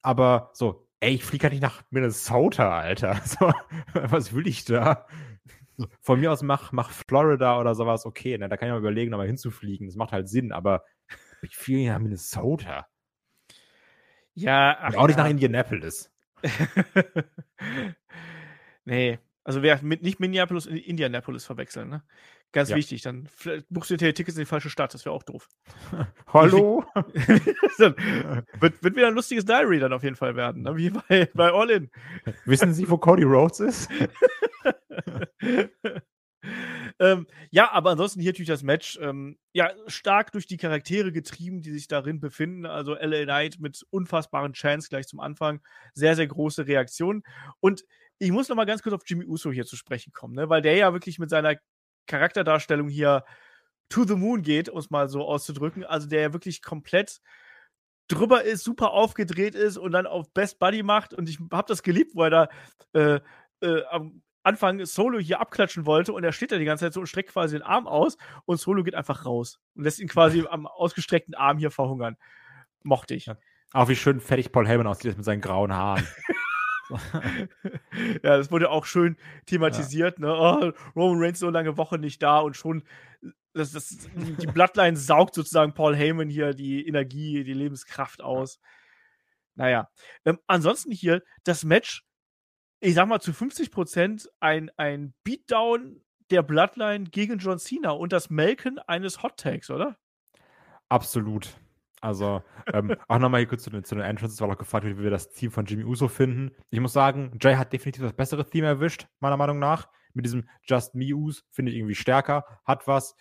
Aber 0.01 0.49
so, 0.55 0.89
ey, 1.01 1.12
ich 1.12 1.25
fliege 1.25 1.43
halt 1.43 1.53
nicht 1.53 1.61
nach 1.61 1.83
Minnesota, 1.91 2.79
Alter. 2.79 3.20
So, 3.27 3.53
was 3.93 4.35
will 4.35 4.47
ich 4.47 4.64
da? 4.64 5.07
Von 6.01 6.20
mir 6.20 6.33
aus 6.33 6.41
mach, 6.41 6.73
mach 6.73 6.91
Florida 6.91 7.61
oder 7.61 7.75
sowas, 7.75 8.07
okay, 8.07 8.39
ne? 8.39 8.49
Da 8.49 8.57
kann 8.57 8.66
ich 8.66 8.73
mal 8.73 8.79
überlegen, 8.79 9.11
nochmal 9.11 9.27
hinzufliegen. 9.27 9.89
Das 9.89 9.97
macht 9.97 10.12
halt 10.12 10.31
Sinn, 10.31 10.53
aber 10.53 10.87
ich 11.43 11.55
fliege 11.55 11.91
nach 11.91 11.99
Minnesota. 11.99 12.87
Ja, 14.33 14.70
Und 14.70 14.77
ach, 14.81 14.95
auch 14.95 15.07
nicht 15.07 15.18
ja. 15.18 15.25
nach 15.25 15.31
Indianapolis. 15.31 16.11
nee, 18.87 19.18
also 19.45 19.61
wer 19.61 19.83
mit 19.83 20.03
nicht 20.03 20.18
Minneapolis 20.18 20.66
und 20.66 20.79
Indianapolis 20.79 21.45
verwechseln, 21.45 21.91
ne? 21.91 22.03
Ganz 22.53 22.68
Ja. 22.68 22.76
wichtig, 22.76 23.00
dann 23.03 23.28
buchst 23.70 23.90
du 23.90 23.96
dir 23.96 24.12
Tickets 24.14 24.36
in 24.36 24.42
die 24.42 24.46
falsche 24.46 24.68
Stadt, 24.68 24.92
das 24.92 25.05
wäre 25.07 25.14
auch 25.14 25.22
doof. 25.22 25.48
Hallo? 26.32 26.84
dann 27.78 27.96
wird, 28.61 28.82
wird 28.82 28.96
wieder 28.96 29.09
ein 29.09 29.14
lustiges 29.14 29.44
Diary 29.46 29.78
dann 29.78 29.92
auf 29.92 30.03
jeden 30.03 30.16
Fall 30.16 30.36
werden, 30.36 30.62
ne? 30.62 30.76
wie 30.76 30.90
bei, 30.90 31.30
bei 31.34 31.50
All 31.50 31.70
In. 31.70 31.90
Wissen 32.44 32.74
Sie, 32.74 32.88
wo 32.90 32.98
Cody 32.98 33.22
Rhodes 33.24 33.61
ist? 33.61 33.90
ähm, 36.98 37.26
ja, 37.50 37.72
aber 37.72 37.90
ansonsten 37.90 38.20
hier 38.20 38.32
natürlich 38.32 38.48
das 38.48 38.62
Match. 38.62 38.98
Ähm, 39.00 39.38
ja, 39.53 39.72
stark 39.86 40.32
durch 40.32 40.46
die 40.46 40.57
Charaktere 40.57 41.12
getrieben, 41.12 41.62
die 41.62 41.70
sich 41.70 41.88
darin 41.88 42.20
befinden. 42.20 42.66
Also 42.66 42.94
LA 42.94 43.24
Knight 43.24 43.57
mit 43.61 43.82
unfassbaren 43.90 44.53
Chance 44.53 44.88
gleich 44.88 45.07
zum 45.07 45.20
Anfang. 45.20 45.61
Sehr, 45.94 46.16
sehr 46.16 46.26
große 46.26 46.66
Reaktion. 46.66 47.22
Und 47.61 47.84
ich 48.18 48.30
muss 48.30 48.48
noch 48.48 48.57
mal 48.57 48.66
ganz 48.66 48.82
kurz 48.82 48.94
auf 48.94 49.03
Jimmy 49.07 49.24
Uso 49.24 49.50
hier 49.50 49.64
zu 49.64 49.76
sprechen 49.76 50.12
kommen, 50.12 50.34
ne? 50.34 50.48
weil 50.48 50.62
der 50.62 50.76
ja 50.76 50.92
wirklich 50.92 51.18
mit 51.18 51.30
seiner 51.30 51.57
Charakterdarstellung 52.07 52.88
hier 52.88 53.24
to 53.88 54.05
the 54.05 54.16
moon 54.16 54.42
geht, 54.42 54.68
um 54.68 54.78
es 54.78 54.90
mal 54.90 55.09
so 55.09 55.22
auszudrücken. 55.26 55.84
Also 55.84 56.09
der 56.09 56.22
ja 56.22 56.32
wirklich 56.32 56.62
komplett 56.62 57.20
drüber 58.09 58.42
ist, 58.42 58.64
super 58.64 58.92
aufgedreht 58.92 59.55
ist 59.55 59.76
und 59.76 59.92
dann 59.92 60.07
auf 60.07 60.32
Best 60.32 60.59
Buddy 60.59 60.82
macht. 60.82 61.14
Und 61.14 61.28
ich 61.28 61.38
habe 61.53 61.68
das 61.68 61.82
geliebt, 61.82 62.12
wo 62.14 62.24
er 62.24 62.48
äh, 62.94 63.20
äh, 63.61 63.84
am 63.90 64.22
Anfang 64.44 64.84
Solo 64.84 65.18
hier 65.18 65.40
abklatschen 65.40 65.86
wollte 65.86 66.12
und 66.12 66.24
er 66.24 66.32
steht 66.32 66.50
da 66.50 66.59
die 66.59 66.64
ganze 66.64 66.86
Zeit 66.86 66.94
so 66.94 67.00
und 67.00 67.07
streckt 67.07 67.32
quasi 67.32 67.57
den 67.57 67.62
Arm 67.62 67.86
aus 67.86 68.16
und 68.44 68.59
Solo 68.59 68.82
geht 68.82 68.96
einfach 68.96 69.24
raus 69.24 69.61
und 69.74 69.84
lässt 69.84 70.00
ihn 70.00 70.09
quasi 70.09 70.44
am 70.50 70.66
ausgestreckten 70.66 71.34
Arm 71.34 71.59
hier 71.59 71.70
verhungern. 71.70 72.16
Mochte 72.82 73.14
ich. 73.14 73.30
Auch 73.72 73.88
wie 73.88 73.96
schön 73.96 74.20
fertig 74.20 74.53
Paul 74.53 74.66
Heyman 74.66 74.86
aussieht 74.86 75.16
mit 75.16 75.24
seinen 75.24 75.40
grauen 75.40 75.72
Haaren. 75.72 76.07
ja, 78.22 78.36
das 78.36 78.51
wurde 78.51 78.70
auch 78.70 78.84
schön 78.84 79.16
thematisiert. 79.47 80.18
Ne? 80.18 80.32
Oh, 80.32 80.72
Roman 80.97 81.22
Reigns 81.22 81.38
so 81.38 81.51
lange 81.51 81.76
Woche 81.76 81.99
nicht 81.99 82.22
da 82.22 82.38
und 82.40 82.57
schon 82.57 82.84
das, 83.55 83.72
das, 83.72 84.09
die 84.14 84.47
Bloodline 84.53 84.97
saugt 84.97 85.34
sozusagen 85.34 85.74
Paul 85.74 85.97
Heyman 85.97 86.28
hier 86.28 86.55
die 86.55 86.86
Energie, 86.86 87.45
die 87.45 87.55
Lebenskraft 87.55 88.22
aus. 88.22 88.59
Naja, 89.55 89.90
ähm, 90.24 90.38
ansonsten 90.47 90.93
hier 90.93 91.22
das 91.45 91.64
Match, 91.64 92.05
ich 92.80 92.95
sag 92.95 93.07
mal 93.07 93.20
zu 93.20 93.32
50% 93.32 94.26
ein, 94.40 94.70
ein 94.76 95.14
Beatdown 95.24 96.03
der 96.30 96.43
Bloodline 96.43 97.05
gegen 97.05 97.38
John 97.38 97.59
Cena 97.59 97.90
und 97.90 98.12
das 98.12 98.30
Melken 98.30 98.78
eines 98.78 99.22
Hot 99.22 99.36
Tags, 99.36 99.70
oder? 99.70 99.99
Absolut. 100.88 101.55
Also, 102.03 102.42
ähm, 102.72 102.96
auch 103.07 103.18
nochmal 103.18 103.40
hier 103.40 103.48
kurz 103.48 103.62
zu 103.62 103.70
den, 103.70 103.84
zu 103.84 103.94
den 103.94 104.05
Entrances, 104.05 104.40
weil 104.40 104.50
auch 104.50 104.59
gefragt 104.59 104.84
wird, 104.84 104.98
wie 104.98 105.05
wir 105.05 105.11
das 105.11 105.30
Team 105.30 105.53
von 105.53 105.64
Jimmy 105.64 105.84
Uso 105.84 106.09
finden. 106.09 106.50
Ich 106.70 106.80
muss 106.80 106.92
sagen, 106.92 107.38
Jay 107.40 107.55
hat 107.55 107.72
definitiv 107.72 108.03
das 108.03 108.12
bessere 108.12 108.44
Theme 108.44 108.66
erwischt, 108.66 109.07
meiner 109.20 109.36
Meinung 109.36 109.61
nach. 109.61 109.88
Mit 110.12 110.26
diesem 110.26 110.48
Just 110.64 110.96
Me 110.96 111.14
Us 111.14 111.44
finde 111.50 111.70
ich 111.70 111.78
irgendwie 111.78 111.94
stärker, 111.94 112.44
hat 112.64 112.88
was. 112.88 113.14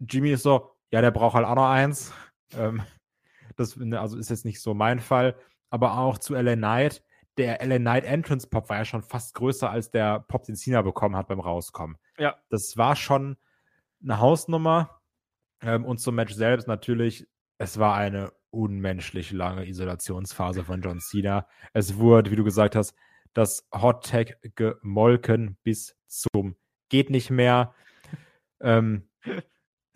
Jimmy 0.00 0.30
ist 0.30 0.42
so, 0.42 0.72
ja, 0.90 1.02
der 1.02 1.10
braucht 1.10 1.34
halt 1.34 1.46
auch 1.46 1.54
noch 1.54 1.68
eins. 1.68 2.12
Ähm, 2.56 2.82
das 3.56 3.78
also 3.78 4.16
ist 4.16 4.30
jetzt 4.30 4.46
nicht 4.46 4.62
so 4.62 4.72
mein 4.72 4.98
Fall. 4.98 5.36
Aber 5.68 5.98
auch 5.98 6.18
zu 6.18 6.34
LA 6.34 6.56
Knight. 6.56 7.02
Der 7.36 7.64
LA 7.64 7.78
Knight 7.78 8.04
Entrance 8.04 8.48
Pop 8.48 8.70
war 8.70 8.78
ja 8.78 8.84
schon 8.86 9.02
fast 9.02 9.34
größer 9.34 9.68
als 9.68 9.90
der 9.90 10.20
Pop, 10.20 10.44
den 10.44 10.56
Cena 10.56 10.80
bekommen 10.80 11.16
hat 11.16 11.28
beim 11.28 11.40
Rauskommen. 11.40 11.98
Ja. 12.18 12.36
Das 12.48 12.78
war 12.78 12.96
schon 12.96 13.36
eine 14.02 14.20
Hausnummer. 14.20 15.02
Ähm, 15.60 15.84
und 15.84 15.98
zum 15.98 16.14
Match 16.14 16.34
selbst 16.34 16.66
natürlich, 16.66 17.26
es 17.58 17.78
war 17.78 17.96
eine 17.96 18.32
unmenschlich 18.50 19.32
lange 19.32 19.66
Isolationsphase 19.66 20.64
von 20.64 20.80
John 20.80 21.00
Cena. 21.00 21.46
Es 21.72 21.96
wurde, 21.96 22.30
wie 22.30 22.36
du 22.36 22.44
gesagt 22.44 22.76
hast, 22.76 22.94
das 23.34 23.68
Hot 23.72 24.08
Tag 24.08 24.38
gemolken 24.54 25.58
bis 25.62 25.96
zum 26.06 26.56
geht 26.88 27.10
nicht 27.10 27.30
mehr. 27.30 27.74
Ähm, 28.60 29.08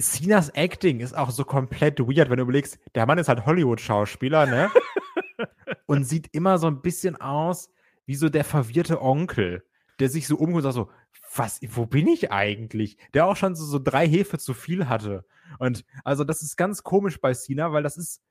Cenas 0.01 0.51
Acting 0.51 1.01
ist 1.01 1.17
auch 1.17 1.31
so 1.31 1.45
komplett 1.45 2.01
weird, 2.01 2.31
wenn 2.31 2.39
du 2.39 2.43
überlegst, 2.43 2.79
der 2.95 3.07
Mann 3.07 3.19
ist 3.19 3.29
halt 3.29 3.47
Hollywood-Schauspieler, 3.47 4.47
ne? 4.47 4.71
und 5.87 6.05
sieht 6.05 6.29
immer 6.33 6.59
so 6.59 6.67
ein 6.67 6.83
bisschen 6.83 7.21
aus 7.21 7.71
wie 8.07 8.15
so 8.15 8.29
der 8.29 8.45
verwirrte 8.45 9.01
Onkel, 9.01 9.65
der 10.01 10.09
sich 10.09 10.27
so 10.27 10.37
umguckt 10.37 10.65
und 10.65 10.73
sagt 10.73 10.75
so, 10.75 10.91
was, 11.35 11.61
wo 11.71 11.87
bin 11.87 12.09
ich 12.09 12.33
eigentlich? 12.33 12.97
Der 13.15 13.27
auch 13.27 13.37
schon 13.37 13.55
so, 13.55 13.65
so 13.65 13.79
drei 13.79 14.07
Hefe 14.09 14.39
zu 14.39 14.53
viel 14.55 14.89
hatte. 14.89 15.25
Und 15.59 15.85
also 16.05 16.25
das 16.25 16.43
ist 16.43 16.57
ganz 16.57 16.83
komisch 16.83 17.21
bei 17.21 17.33
Cena, 17.35 17.73
weil 17.73 17.83
das 17.83 17.97
ist, 17.97 18.23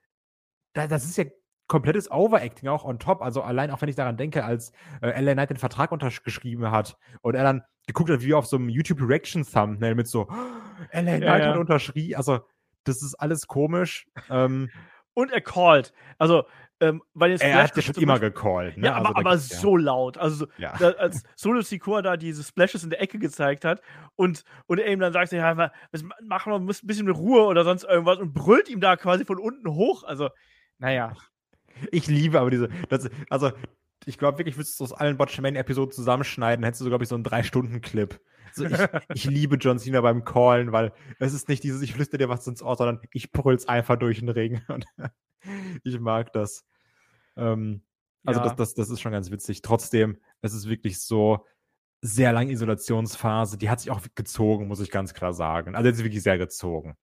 da- 0.73 0.87
das 0.87 1.05
ist 1.05 1.17
ja 1.17 1.25
komplettes 1.67 2.09
Overacting 2.11 2.67
auch 2.67 2.83
on 2.83 2.99
top. 2.99 3.21
Also 3.21 3.41
allein 3.41 3.71
auch 3.71 3.81
wenn 3.81 3.89
ich 3.89 3.95
daran 3.95 4.17
denke, 4.17 4.43
als 4.43 4.71
äh, 5.01 5.19
LA 5.21 5.33
Knight 5.33 5.51
den 5.51 5.57
Vertrag 5.57 5.91
unterschrieben 5.91 6.71
hat 6.71 6.97
und 7.21 7.35
er 7.35 7.43
dann 7.43 7.63
geguckt 7.87 8.09
hat, 8.09 8.21
wie 8.21 8.33
auf 8.33 8.45
so 8.47 8.57
einem 8.57 8.69
YouTube 8.69 8.99
Reaction 9.01 9.45
Thumbnail 9.45 9.95
mit 9.95 10.07
so, 10.07 10.27
LA 10.91 11.01
Knight 11.01 11.21
Ja, 11.23 11.37
ja. 11.37 11.45
hat 11.51 11.57
unterschrieben. 11.57 12.15
Also, 12.15 12.39
das 12.85 13.01
ist 13.01 13.15
alles 13.15 13.47
komisch. 13.47 14.07
ähm, 14.29 14.69
Und 15.13 15.31
er 15.31 15.41
called. 15.41 15.93
Also, 16.17 16.43
ähm, 16.81 17.01
weil 17.13 17.31
jetzt 17.31 17.41
er 17.43 17.63
hat 17.63 17.75
ja 17.75 17.81
schon 17.81 17.95
immer 17.95 18.19
gecallt. 18.19 18.77
Ne? 18.77 18.87
Ja, 18.87 18.95
aber, 18.95 19.09
also, 19.09 19.19
aber 19.19 19.31
gibt's 19.31 19.49
ja- 19.49 19.57
so 19.59 19.75
laut. 19.77 20.17
Also, 20.17 20.47
Ja. 20.57 20.75
da, 20.77 20.91
als 20.91 21.23
Solo 21.35 21.61
Sikoa 21.61 22.01
da 22.01 22.15
diese 22.17 22.43
Splashes 22.43 22.83
in 22.83 22.89
der 22.89 23.01
Ecke 23.01 23.19
gezeigt 23.19 23.65
hat 23.65 23.81
und, 24.15 24.43
und 24.67 24.79
er 24.79 24.91
ihm 24.91 24.99
dann 24.99 25.13
sagt, 25.13 25.31
ja, 25.31 25.71
was 25.91 26.03
ma- 26.03 26.15
mach 26.23 26.45
mal 26.45 26.55
ein 26.59 26.65
bisschen 26.65 27.05
mit 27.05 27.15
Ruhe 27.15 27.43
oder 27.45 27.63
sonst 27.63 27.83
irgendwas 27.83 28.17
und 28.19 28.33
brüllt 28.33 28.69
ihm 28.69 28.79
da 28.81 28.95
quasi 28.95 29.25
von 29.25 29.39
unten 29.39 29.69
hoch. 29.73 30.03
Also, 30.03 30.29
naja. 30.77 31.13
Ich 31.91 32.07
liebe 32.07 32.39
aber 32.39 32.49
diese. 32.51 32.69
Das, 32.89 33.09
also, 33.29 33.51
ich 34.05 34.17
glaube 34.17 34.37
wirklich, 34.37 34.57
würdest 34.57 34.79
du 34.79 34.83
aus 34.85 34.93
allen 34.93 35.17
Botchamania-Episoden 35.17 35.91
zusammenschneiden, 35.91 36.63
hättest 36.65 36.81
du, 36.81 36.85
glaube 36.87 37.03
ich, 37.03 37.09
so 37.09 37.15
einen 37.15 37.23
Drei-Stunden-Clip. 37.23 38.19
Also 38.47 38.65
ich, 38.65 38.71
ich 39.13 39.25
liebe 39.25 39.57
John 39.57 39.77
Cena 39.79 40.01
beim 40.01 40.23
Callen, 40.23 40.71
weil 40.71 40.91
es 41.19 41.33
ist 41.33 41.49
nicht 41.49 41.63
dieses, 41.63 41.81
ich 41.81 41.93
flüster 41.93 42.17
dir 42.17 42.29
was 42.29 42.47
ins 42.47 42.63
Ohr, 42.63 42.75
sondern 42.75 42.99
ich 43.13 43.31
brüll's 43.31 43.67
einfach 43.67 43.97
durch 43.97 44.19
den. 44.19 44.61
Und 44.67 44.85
ich 45.83 45.99
mag 45.99 46.33
das. 46.33 46.65
Ähm, 47.39 47.81
also 48.25 48.39
Ja. 48.41 48.45
das, 48.47 48.55
das, 48.55 48.73
das 48.75 48.89
ist 48.89 49.01
schon 49.01 49.11
ganz 49.11 49.31
witzig. 49.31 49.61
Trotzdem, 49.61 50.17
es 50.41 50.53
ist 50.53 50.69
wirklich 50.69 50.99
so 51.01 51.45
sehr 52.01 52.31
lange 52.33 52.51
Isolationsphase. 52.51 53.57
Die 53.57 53.69
hat 53.69 53.81
sich 53.81 53.91
auch 53.91 54.01
gezogen, 54.15 54.67
muss 54.67 54.79
ich 54.79 54.91
ganz 54.91 55.13
klar 55.13 55.33
sagen. 55.33 55.75
Also 55.75 55.89
jetzt 55.89 56.03
wirklich 56.03 56.23
sehr 56.23 56.37
gezogen. 56.37 56.95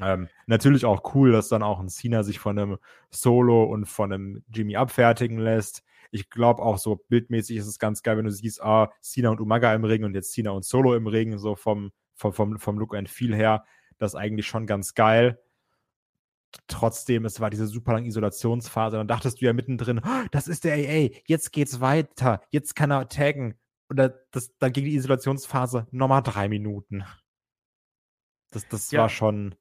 Ähm, 0.00 0.28
natürlich 0.46 0.84
auch 0.84 1.14
cool, 1.14 1.32
dass 1.32 1.48
dann 1.48 1.62
auch 1.62 1.80
ein 1.80 1.88
Cena 1.88 2.22
sich 2.22 2.38
von 2.38 2.58
einem 2.58 2.78
Solo 3.10 3.64
und 3.64 3.86
von 3.86 4.12
einem 4.12 4.44
Jimmy 4.52 4.76
abfertigen 4.76 5.38
lässt. 5.38 5.82
Ich 6.10 6.30
glaube 6.30 6.62
auch 6.62 6.78
so 6.78 6.96
bildmäßig 6.96 7.56
ist 7.56 7.66
es 7.66 7.78
ganz 7.78 8.02
geil, 8.02 8.16
wenn 8.16 8.24
du 8.24 8.30
siehst, 8.30 8.62
ah, 8.62 8.92
Cena 9.02 9.30
und 9.30 9.40
Umaga 9.40 9.74
im 9.74 9.84
Ring 9.84 10.04
und 10.04 10.14
jetzt 10.14 10.32
Cena 10.32 10.52
und 10.52 10.64
Solo 10.64 10.94
im 10.94 11.06
Ring, 11.06 11.36
so 11.38 11.56
vom, 11.56 11.90
vom, 12.14 12.32
vom, 12.32 12.58
vom 12.58 12.78
Look 12.78 12.94
and 12.94 13.08
Feel 13.08 13.34
her. 13.34 13.64
Das 13.98 14.12
ist 14.12 14.20
eigentlich 14.20 14.46
schon 14.46 14.66
ganz 14.66 14.94
geil. 14.94 15.40
Trotzdem, 16.66 17.24
es 17.24 17.40
war 17.40 17.50
diese 17.50 17.66
super 17.66 17.92
lange 17.92 18.06
Isolationsphase. 18.08 18.96
Dann 18.96 19.08
dachtest 19.08 19.40
du 19.40 19.44
ja 19.46 19.52
mittendrin, 19.52 20.00
"Oh, 20.04 20.26
das 20.30 20.48
ist 20.48 20.64
der 20.64 20.74
AA, 20.74 21.10
jetzt 21.26 21.52
geht's 21.52 21.80
weiter, 21.80 22.40
jetzt 22.50 22.74
kann 22.74 22.90
er 22.90 23.08
taggen. 23.08 23.58
Oder 23.90 24.10
das, 24.32 24.56
dann 24.58 24.72
ging 24.72 24.84
die 24.84 24.94
Isolationsphase 24.96 25.86
nochmal 25.90 26.22
drei 26.22 26.48
Minuten. 26.48 27.04
Das, 28.50 28.66
das 28.68 28.90
Ja. 28.90 29.02
war 29.02 29.08
schon 29.08 29.54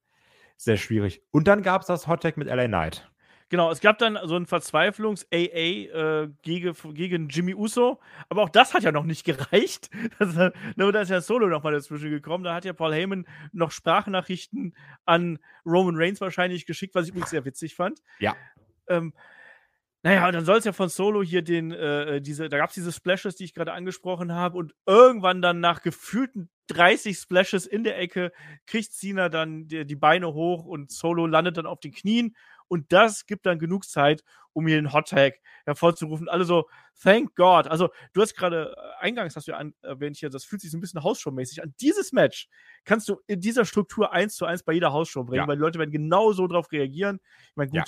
sehr 0.58 0.78
schwierig. 0.78 1.22
Und 1.32 1.48
dann 1.48 1.62
gab 1.62 1.82
es 1.82 1.88
das 1.88 2.08
Hot 2.08 2.24
Tag 2.24 2.38
mit 2.38 2.48
LA 2.48 2.68
Knight. 2.68 3.12
Genau, 3.50 3.72
es 3.72 3.80
gab 3.80 3.98
dann 3.98 4.20
so 4.26 4.36
ein 4.36 4.46
Verzweiflungs-AA 4.46 6.24
äh, 6.26 6.30
gegen, 6.42 6.76
gegen 6.94 7.30
Jimmy 7.30 7.56
Uso, 7.56 8.00
aber 8.28 8.44
auch 8.44 8.50
das 8.50 8.74
hat 8.74 8.84
ja 8.84 8.92
noch 8.92 9.06
nicht 9.06 9.24
gereicht. 9.26 9.90
Das, 10.20 10.36
ne, 10.36 10.52
da 10.76 11.02
ist 11.02 11.10
ja 11.10 11.22
Solo 11.22 11.48
nochmal 11.48 11.72
dazwischen 11.72 12.10
gekommen. 12.10 12.44
Da 12.44 12.54
hat 12.54 12.66
ja 12.66 12.74
Paul 12.74 12.94
Heyman 12.94 13.26
noch 13.54 13.72
Sprachnachrichten 13.72 14.76
an 15.06 15.40
Roman 15.66 15.96
Reigns 15.96 16.20
wahrscheinlich 16.20 16.66
geschickt, 16.66 16.94
was 16.94 17.06
ich 17.06 17.12
übrigens 17.12 17.30
sehr 17.30 17.46
witzig 17.46 17.76
fand. 17.76 18.02
Ja. 18.20 18.36
Ähm, 18.88 19.14
naja, 20.04 20.28
und 20.28 20.34
dann 20.34 20.46
soll 20.46 20.58
es 20.58 20.66
ja 20.66 20.74
von 20.74 20.90
Solo 20.90 21.24
hier 21.24 21.42
den, 21.42 21.72
äh, 21.72 22.22
diese, 22.22 22.50
da 22.50 22.58
gab 22.58 22.70
es 22.70 22.76
diese 22.76 22.92
Splashes, 22.92 23.36
die 23.36 23.46
ich 23.46 23.54
gerade 23.54 23.74
angesprochen 23.74 24.34
habe, 24.34 24.58
und 24.58 24.76
irgendwann 24.86 25.42
dann 25.42 25.60
nach 25.60 25.82
gefühlten 25.82 26.50
30 26.68 27.18
Splashes 27.18 27.66
in 27.66 27.84
der 27.84 27.98
Ecke 27.98 28.32
kriegt 28.66 28.94
Cena 28.94 29.30
dann 29.30 29.68
die, 29.68 29.86
die 29.86 29.96
Beine 29.96 30.34
hoch 30.34 30.66
und 30.66 30.92
Solo 30.92 31.26
landet 31.26 31.58
dann 31.58 31.66
auf 31.66 31.80
den 31.80 31.94
Knien 31.94 32.36
und 32.68 32.92
das 32.92 33.26
gibt 33.26 33.46
dann 33.46 33.60
genug 33.60 33.86
Zeit, 33.86 34.24
um 34.54 34.66
hier 34.68 34.78
den 34.78 34.92
Hot 34.94 35.10
Tag 35.10 35.36
hervorzurufen. 35.66 36.28
Alle 36.30 36.44
so, 36.46 36.68
thank 37.02 37.36
God. 37.36 37.68
Also, 37.68 37.90
du 38.14 38.22
hast 38.22 38.36
gerade 38.36 38.74
äh, 38.76 39.04
eingangs 39.06 39.36
hast 39.36 39.48
du 39.48 39.52
ja 39.52 39.58
an, 39.58 39.74
erwähnt 39.84 40.18
hier, 40.18 40.30
das 40.30 40.46
fühlt 40.46 40.62
sich 40.62 40.72
so 40.72 40.78
ein 40.78 40.82
bisschen 40.82 41.04
Hausshow-mäßig 41.04 41.62
an. 41.62 41.74
Dieses 41.80 42.12
Match 42.12 42.48
kannst 42.86 43.08
du 43.10 43.22
in 43.28 43.40
dieser 43.40 43.66
Struktur 43.66 44.12
eins 44.14 44.36
zu 44.36 44.46
eins 44.46 44.64
bei 44.64 44.74
jeder 44.74 44.94
Hausshow 44.94 45.24
bringen, 45.24 45.44
Ja. 45.44 45.48
weil 45.48 45.58
die 45.58 45.62
Leute 45.62 45.80
werden 45.80 45.92
genau 45.92 46.32
so 46.32 46.48
drauf 46.48 46.72
reagieren. 46.72 47.20
Ich 47.52 47.56
meine, 47.56 47.70
gut, 47.70 47.80
Ja. 47.80 47.86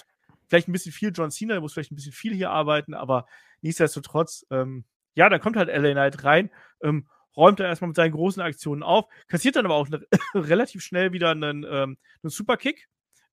vielleicht 0.47 0.67
ein 0.67 0.73
bisschen 0.73 0.91
viel 0.91 1.11
John 1.13 1.31
Cena, 1.31 1.53
der 1.55 1.61
muss 1.61 1.73
vielleicht 1.73 1.91
ein 1.91 1.95
bisschen 1.95 2.11
viel 2.13 2.33
hier 2.35 2.51
arbeiten, 2.51 2.93
aber 2.93 3.25
nichtsdestotrotz, 3.61 4.45
ähm, 4.51 4.85
ja, 5.15 5.27
dann 5.29 5.39
kommt 5.41 5.57
halt 5.57 5.69
LA 5.69 5.91
Knight 5.93 6.23
rein, 6.23 6.51
ähm, 6.83 7.07
räumt 7.35 7.59
er 7.59 7.67
erstmal 7.67 7.87
mit 7.89 7.95
seinen 7.95 8.11
großen 8.11 8.41
Aktionen 8.41 8.83
auf, 8.83 9.05
kassiert 9.27 9.55
dann 9.55 9.65
aber 9.65 9.75
auch 9.75 9.87
relativ 10.35 10.83
schnell 10.83 11.13
wieder 11.13 11.31
einen, 11.31 11.63
ähm, 11.63 11.97
einen 12.23 12.29
Superkick. 12.29 12.87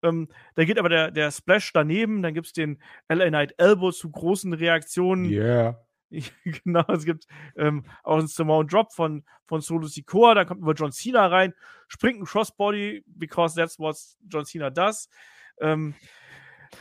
Ähm, 0.04 0.28
da 0.54 0.64
geht 0.64 0.78
aber 0.78 0.88
der, 0.88 1.10
der 1.10 1.30
Splash 1.30 1.72
daneben, 1.72 2.22
dann 2.22 2.34
gibt 2.34 2.46
es 2.46 2.52
den 2.52 2.78
LA 3.08 3.28
Knight 3.28 3.54
Elbow 3.58 3.90
zu 3.90 4.10
großen 4.10 4.52
Reaktionen. 4.52 5.24
Yeah. 5.30 5.80
genau, 6.44 6.84
es 6.88 7.04
gibt 7.04 7.26
ähm, 7.56 7.84
auch 8.02 8.18
einen 8.18 8.28
Simone 8.28 8.68
Drop 8.68 8.92
von, 8.92 9.24
von 9.46 9.60
Solo 9.60 9.86
Sikoa, 9.86 10.34
dann 10.34 10.46
kommt 10.46 10.60
über 10.60 10.74
John 10.74 10.92
Cena 10.92 11.26
rein, 11.26 11.54
springt 11.88 12.20
ein 12.20 12.24
Crossbody, 12.24 13.04
because 13.06 13.54
that's 13.54 13.78
what 13.78 13.96
John 14.28 14.44
Cena 14.44 14.70
does. 14.70 15.08
Ähm, 15.60 15.94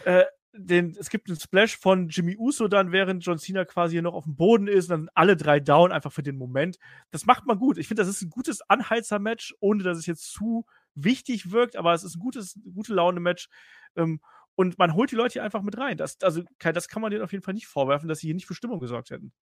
äh, 0.06 0.26
den, 0.56 0.96
es 1.00 1.10
gibt 1.10 1.30
einen 1.30 1.40
Splash 1.40 1.78
von 1.78 2.10
Jimmy 2.10 2.38
Uso 2.38 2.68
dann, 2.68 2.92
während 2.92 3.26
John 3.26 3.40
Cena 3.40 3.66
quasi 3.66 3.94
hier 3.94 4.02
noch 4.04 4.14
auf 4.14 4.26
dem 4.26 4.36
Boden 4.36 4.68
ist, 4.68 4.92
und 4.92 5.00
dann 5.00 5.10
alle 5.16 5.36
drei 5.36 5.60
down, 5.60 5.92
einfach 5.92 6.12
für 6.12 6.24
den 6.24 6.38
Moment. 6.38 6.78
Das 7.10 7.26
macht 7.26 7.46
man 7.48 7.58
gut. 7.58 7.78
Ich 7.78 7.88
finde, 7.88 8.04
das 8.04 8.10
ist 8.10 8.22
ein 8.22 8.30
gutes 8.30 8.62
Anheizer-Match, 8.70 9.56
ohne 9.60 9.84
dass 9.84 9.98
es 9.98 10.06
jetzt 10.06 10.32
zu 10.32 10.66
wichtig 10.96 11.52
wirkt, 11.52 11.76
aber 11.76 11.94
es 11.94 12.04
ist 12.04 12.16
ein 12.16 12.20
gutes, 12.20 12.60
gute 12.74 12.94
Laune-Match. 12.94 13.50
Ähm, 13.96 14.20
und 14.56 14.78
man 14.78 14.94
holt 14.94 15.12
die 15.12 15.16
Leute 15.16 15.34
hier 15.34 15.44
einfach 15.44 15.64
mit 15.64 15.78
rein. 15.78 15.98
Das, 15.98 16.22
also, 16.22 16.44
das 16.60 16.88
kann 16.88 17.02
man 17.02 17.12
denen 17.12 17.24
auf 17.24 17.32
jeden 17.32 17.44
Fall 17.44 17.56
nicht 17.56 17.68
vorwerfen, 17.68 18.08
dass 18.08 18.20
sie 18.20 18.28
hier 18.28 18.36
nicht 18.36 18.46
für 18.46 18.54
Stimmung 18.54 18.80
gesorgt 18.80 19.10
hätten. 19.10 19.34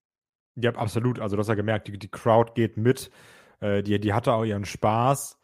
Ja, 0.56 0.74
absolut. 0.76 1.20
Also, 1.20 1.36
du 1.36 1.42
hast 1.42 1.50
ja 1.50 1.56
gemerkt, 1.56 1.88
die, 1.88 1.98
die 1.98 2.12
Crowd 2.12 2.54
geht 2.56 2.78
mit. 2.78 3.12
Äh, 3.60 3.84
die, 3.84 4.00
die 4.00 4.14
hatte 4.14 4.34
auch 4.34 4.46
ihren 4.46 4.66
Spaß. 4.66 5.38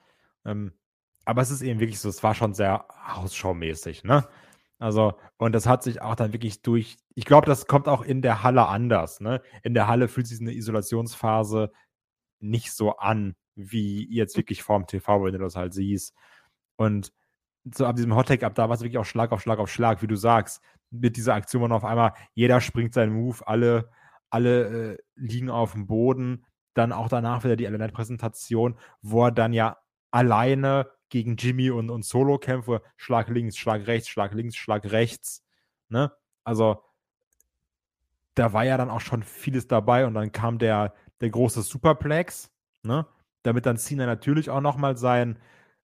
Ähm, 0.46 0.74
aber 1.26 1.42
es 1.42 1.52
ist 1.52 1.62
eben 1.62 1.80
wirklich 1.80 2.00
so, 2.00 2.08
es 2.08 2.24
war 2.24 2.34
schon 2.34 2.54
sehr 2.54 2.86
hausschaumäßig, 3.06 4.06
ne? 4.06 4.28
Also, 4.80 5.14
und 5.38 5.54
das 5.54 5.66
hat 5.66 5.84
sich 5.84 6.02
auch 6.02 6.16
dann 6.16 6.34
wirklich 6.34 6.62
durch, 6.62 6.98
ich 7.16 7.26
glaube, 7.26 7.48
das 7.48 7.66
kommt 7.66 7.88
auch 7.88 8.04
in 8.04 8.22
der 8.22 8.44
Halle 8.44 8.68
anders, 8.68 9.20
ne? 9.20 9.42
In 9.64 9.74
der 9.74 9.88
Halle 9.88 10.08
fühlt 10.08 10.28
sich 10.28 10.40
eine 10.40 10.54
Isolationsphase 10.54 11.72
nicht 12.40 12.72
so 12.72 12.96
an, 12.98 13.36
wie 13.58 14.08
jetzt 14.14 14.38
wirklich 14.38 14.64
vorm 14.64 14.88
TV, 14.88 15.24
wenn 15.24 15.34
du 15.34 15.40
das 15.40 15.56
halt 15.56 15.74
siehst. 15.74 16.14
Und 16.78 17.12
so 17.74 17.86
ab 17.86 17.96
diesem 17.96 18.16
Hottag, 18.16 18.44
ab 18.44 18.56
da 18.56 18.70
war 18.70 18.76
es 18.76 18.82
wirklich 18.82 18.98
auch 18.98 19.06
Schlag 19.06 19.32
auf 19.32 19.42
Schlag 19.42 19.60
auf 19.60 19.70
Schlag, 19.70 20.02
wie 20.02 20.08
du 20.08 20.16
sagst. 20.16 20.62
Mit 20.90 21.18
dieser 21.18 21.34
Aktion 21.34 21.62
wo 21.62 21.76
auf 21.76 21.84
einmal, 21.84 22.14
jeder 22.34 22.62
springt 22.62 22.94
seinen 22.94 23.14
Move, 23.14 23.46
alle, 23.46 23.90
alle 24.30 24.94
äh, 24.94 24.98
liegen 25.16 25.50
auf 25.50 25.74
dem 25.74 25.88
Boden. 25.88 26.46
Dann 26.74 26.94
auch 26.94 27.10
danach 27.10 27.44
wieder 27.44 27.56
die 27.56 27.66
Element-Präsentation, 27.66 28.78
wo 29.02 29.26
er 29.26 29.32
dann 29.32 29.52
ja 29.52 29.78
alleine 30.12 30.90
gegen 31.10 31.36
Jimmy 31.36 31.72
und, 31.72 31.90
und 31.90 32.06
Solo 32.06 32.38
kämpfe. 32.38 32.82
Schlag 32.96 33.28
links, 33.30 33.58
Schlag 33.58 33.88
rechts, 33.88 34.08
Schlag 34.08 34.34
links, 34.34 34.56
Schlag 34.56 34.86
rechts. 34.92 35.44
Ne? 35.90 36.12
Also, 36.44 36.84
da 38.36 38.54
war 38.54 38.64
ja 38.64 38.78
dann 38.78 38.90
auch 38.90 39.02
schon 39.02 39.24
vieles 39.24 39.68
dabei 39.68 40.06
und 40.06 40.14
dann 40.14 40.32
kam 40.32 40.60
der, 40.60 40.94
der 41.22 41.30
große 41.30 41.64
Superplex, 41.64 42.52
ne? 42.84 43.08
Damit 43.48 43.66
dann 43.66 43.78
Cena 43.78 44.06
natürlich 44.06 44.50
auch 44.50 44.62
nochmal 44.62 44.98
sein 44.98 45.40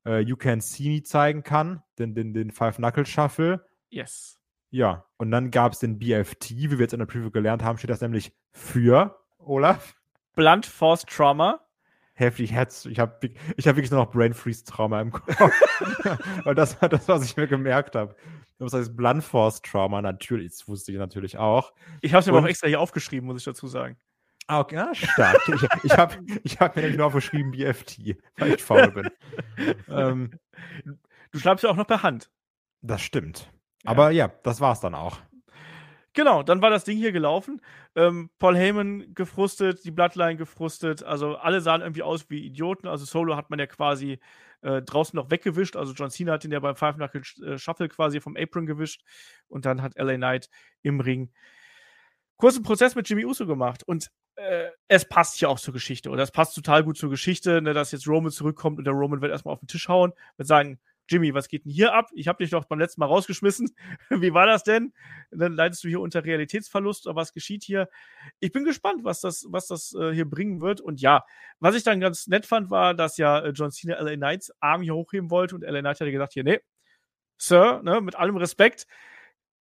äh, 0.06 0.20
You 0.20 0.36
Can 0.36 0.62
See 0.62 0.90
Me 0.90 1.04
zeigen 1.04 1.44
kann, 1.44 1.82
den, 1.98 2.14
den, 2.14 2.34
den 2.34 2.52
Five-Knuckle-Shuffle. 2.52 3.66
Yes. 3.90 4.40
Ja, 4.70 5.06
und 5.18 5.32
dann 5.32 5.52
gab 5.52 5.74
es 5.74 5.80
den 5.80 6.00
BFT, 6.00 6.52
wie 6.52 6.72
wir 6.72 6.80
jetzt 6.80 6.94
in 6.94 7.00
der 7.00 7.06
Preview 7.06 7.30
gelernt 7.30 7.64
haben, 7.64 7.78
steht 7.78 7.92
das 7.92 8.02
nämlich 8.02 8.34
für, 8.52 9.20
Olaf, 9.38 9.96
Blunt 10.36 10.66
Force 10.66 11.06
Trauma. 11.06 11.60
heftig 12.16 12.52
Herz. 12.52 12.86
Ich 12.86 13.00
habe 13.00 13.30
ich 13.56 13.68
hab 13.68 13.76
wirklich 13.76 13.92
nur 13.92 14.04
noch 14.04 14.12
Brain 14.12 14.34
Freeze 14.34 14.64
Trauma 14.64 15.00
im 15.00 15.12
Kopf. 15.12 15.28
Weil 16.44 16.56
das 16.56 16.82
war 16.82 16.90
das, 16.90 17.08
was 17.08 17.24
ich 17.24 17.38
mir 17.38 17.48
gemerkt 17.48 17.96
habe. 17.96 18.16
Das 18.58 18.74
heißt 18.74 18.96
Blunt 18.96 19.24
Force 19.24 19.62
Trauma, 19.62 20.02
natürlich, 20.02 20.52
das 20.52 20.68
wusste 20.68 20.92
ich 20.92 20.98
natürlich 20.98 21.38
auch. 21.38 21.74
Ich 22.02 22.14
habe 22.14 22.22
es 22.22 22.26
mir 22.26 22.34
aber 22.34 22.46
auch 22.46 22.50
extra 22.50 22.68
hier 22.68 22.80
aufgeschrieben, 22.80 23.28
muss 23.28 23.38
ich 23.38 23.46
dazu 23.46 23.68
sagen. 23.68 23.98
Ah, 24.48 24.60
okay, 24.60 24.78
ah, 24.78 24.94
stark. 24.94 25.38
ich 25.48 25.68
ich 25.84 25.98
habe 25.98 26.18
ich 26.44 26.60
hab 26.60 26.76
mir 26.76 26.82
nämlich 26.84 26.98
nur 26.98 27.08
aufgeschrieben 27.08 27.52
BFT, 27.52 28.18
weil 28.38 28.54
ich 28.56 28.64
faul 28.64 28.92
bin. 28.92 29.10
ähm, 29.90 30.32
Du 31.32 31.40
schreibst 31.40 31.64
ja 31.64 31.70
auch 31.72 31.76
noch 31.76 31.88
per 31.88 32.04
Hand. 32.04 32.30
das 32.82 33.02
stimmt. 33.02 33.50
Ja. 33.84 33.92
Aber 33.92 34.12
ja, 34.12 34.28
das 34.44 34.62
war's 34.62 34.80
dann 34.82 34.96
auch. 34.96 35.20
Genau, 36.16 36.44
dann 36.44 36.62
war 36.62 36.70
das 36.70 36.84
Ding 36.84 36.98
hier 36.98 37.12
gelaufen. 37.12 37.60
Ähm, 37.96 38.30
Paul 38.38 38.56
Heyman 38.56 39.16
gefrustet, 39.16 39.84
die 39.84 39.90
Bloodline 39.90 40.36
gefrustet. 40.38 41.02
Also 41.04 41.38
alle 41.38 41.60
sahen 41.60 41.82
irgendwie 41.82 42.04
aus 42.04 42.30
wie 42.30 42.46
Idioten. 42.46 42.88
Also 42.88 43.04
Solo 43.06 43.36
hat 43.36 43.50
man 43.50 43.58
ja 43.58 43.66
quasi 43.66 44.20
äh, 44.62 44.84
draußen 44.84 45.18
noch 45.18 45.32
weggewischt. 45.32 45.76
Also 45.76 45.94
John 45.94 46.12
Cena 46.12 46.34
hat 46.34 46.46
ihn 46.46 46.52
ja 46.52 46.60
beim 46.60 46.76
Five 46.76 46.98
Knuckle 46.98 47.22
äh, 47.44 47.58
Shuffle 47.58 47.90
quasi 47.90 48.22
vom 48.22 48.38
Apron 48.38 48.68
gewischt. 48.68 49.02
Und 49.48 49.66
dann 49.66 49.82
hat 49.82 49.98
LA 49.98 50.18
Knight 50.18 50.50
im 50.84 51.00
Ring 51.00 51.32
kurzen 52.38 52.62
Prozess 52.62 52.94
mit 52.94 53.10
Jimmy 53.10 53.26
Uso 53.26 53.48
gemacht. 53.48 53.82
Und 53.84 54.12
äh, 54.36 54.70
es 54.88 55.06
passt 55.06 55.38
hier 55.38 55.50
auch 55.50 55.60
zur 55.60 55.74
Geschichte. 55.74 56.10
Oder 56.10 56.24
es 56.24 56.32
passt 56.32 56.56
total 56.56 56.84
gut 56.84 56.98
zur 56.98 57.10
Geschichte, 57.10 57.62
ne, 57.62 57.74
dass 57.74 57.92
jetzt 57.92 58.08
Roman 58.08 58.32
zurückkommt 58.32 58.78
und 58.78 58.86
der 58.86 58.94
Roman 58.94 59.22
wird 59.22 59.32
erstmal 59.32 59.54
auf 59.54 59.60
den 59.60 59.68
Tisch 59.68 59.88
hauen, 59.88 60.14
wird 60.38 60.48
sagen, 60.48 60.80
Jimmy, 61.10 61.34
was 61.34 61.50
geht 61.50 61.66
denn 61.66 61.72
hier 61.72 61.94
ab? 61.94 62.10
Ich 62.14 62.30
habe 62.30 62.42
dich 62.42 62.52
doch 62.52 62.64
beim 62.66 62.80
letzten 62.80 63.02
Mal 63.02 63.08
rausgeschmissen. 63.08 63.76
Wie 64.10 64.34
war 64.34 64.46
das 64.46 64.64
denn? 64.64 64.94
Dann 65.32 65.54
leidest 65.54 65.84
du 65.84 65.90
hier 65.90 66.00
unter 66.00 66.24
Realitätsverlust 66.24 67.08
oder 67.08 67.16
was 67.16 67.34
geschieht 67.34 67.64
hier? 67.64 67.90
Ich 68.40 68.52
bin 68.54 68.64
gespannt, 68.64 69.04
was 69.04 69.20
das, 69.20 69.46
was 69.50 69.68
das 69.68 69.94
äh, 69.96 70.14
hier 70.14 70.30
bringen 70.30 70.62
wird. 70.62 70.80
Und 70.80 71.02
ja, 71.02 71.26
was 71.60 71.76
ich 71.76 71.84
dann 71.84 72.00
ganz 72.00 72.28
nett 72.28 72.46
fand, 72.46 72.70
war, 72.70 72.94
dass 72.94 73.18
ja 73.18 73.40
äh, 73.40 73.50
John 73.50 73.72
Cena 73.72 74.00
LA 74.00 74.16
Knights 74.16 74.54
Arm 74.62 74.82
hier 74.82 74.96
hochheben 74.96 75.30
wollte 75.30 75.56
und 75.56 75.64
LA 75.64 75.82
Knight 75.82 76.00
hatte 76.00 76.12
gesagt, 76.12 76.34
hier, 76.34 76.46
nee, 76.46 76.60
Sir, 77.38 77.82
ne, 77.84 78.00
mit 78.00 78.16
allem 78.16 78.38
Respekt, 78.38 78.88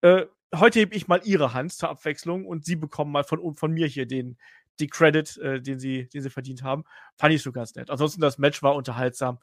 äh, 0.01 0.25
heute 0.55 0.79
hebe 0.79 0.95
ich 0.95 1.07
mal 1.07 1.21
ihre 1.23 1.53
Hand 1.53 1.73
zur 1.73 1.89
Abwechslung 1.89 2.45
und 2.45 2.65
sie 2.65 2.75
bekommen 2.75 3.11
mal 3.11 3.23
von, 3.23 3.55
von 3.55 3.71
mir 3.71 3.87
hier 3.87 4.05
den, 4.05 4.37
die 4.79 4.87
Credit, 4.87 5.37
äh, 5.37 5.61
den, 5.61 5.79
sie, 5.79 6.07
den 6.09 6.21
sie 6.21 6.29
verdient 6.29 6.63
haben. 6.63 6.83
Fand 7.17 7.33
ich 7.33 7.41
so 7.41 7.51
ganz 7.51 7.75
nett. 7.75 7.89
Ansonsten, 7.89 8.21
das 8.21 8.37
Match 8.37 8.63
war 8.63 8.75
unterhaltsam. 8.75 9.39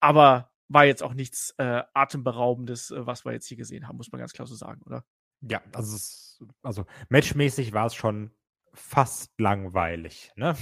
Aber 0.00 0.50
war 0.68 0.84
jetzt 0.84 1.02
auch 1.02 1.14
nichts 1.14 1.54
äh, 1.58 1.82
Atemberaubendes, 1.94 2.90
äh, 2.90 3.06
was 3.06 3.24
wir 3.24 3.32
jetzt 3.32 3.46
hier 3.46 3.56
gesehen 3.56 3.88
haben, 3.88 3.96
muss 3.96 4.12
man 4.12 4.20
ganz 4.20 4.32
klar 4.32 4.46
so 4.46 4.54
sagen, 4.54 4.82
oder? 4.86 5.04
Ja, 5.42 5.62
also, 5.72 5.96
es, 5.96 6.42
also 6.62 6.84
matchmäßig 7.08 7.72
war 7.72 7.86
es 7.86 7.94
schon 7.94 8.30
fast 8.72 9.32
langweilig, 9.38 10.32
ne? 10.36 10.56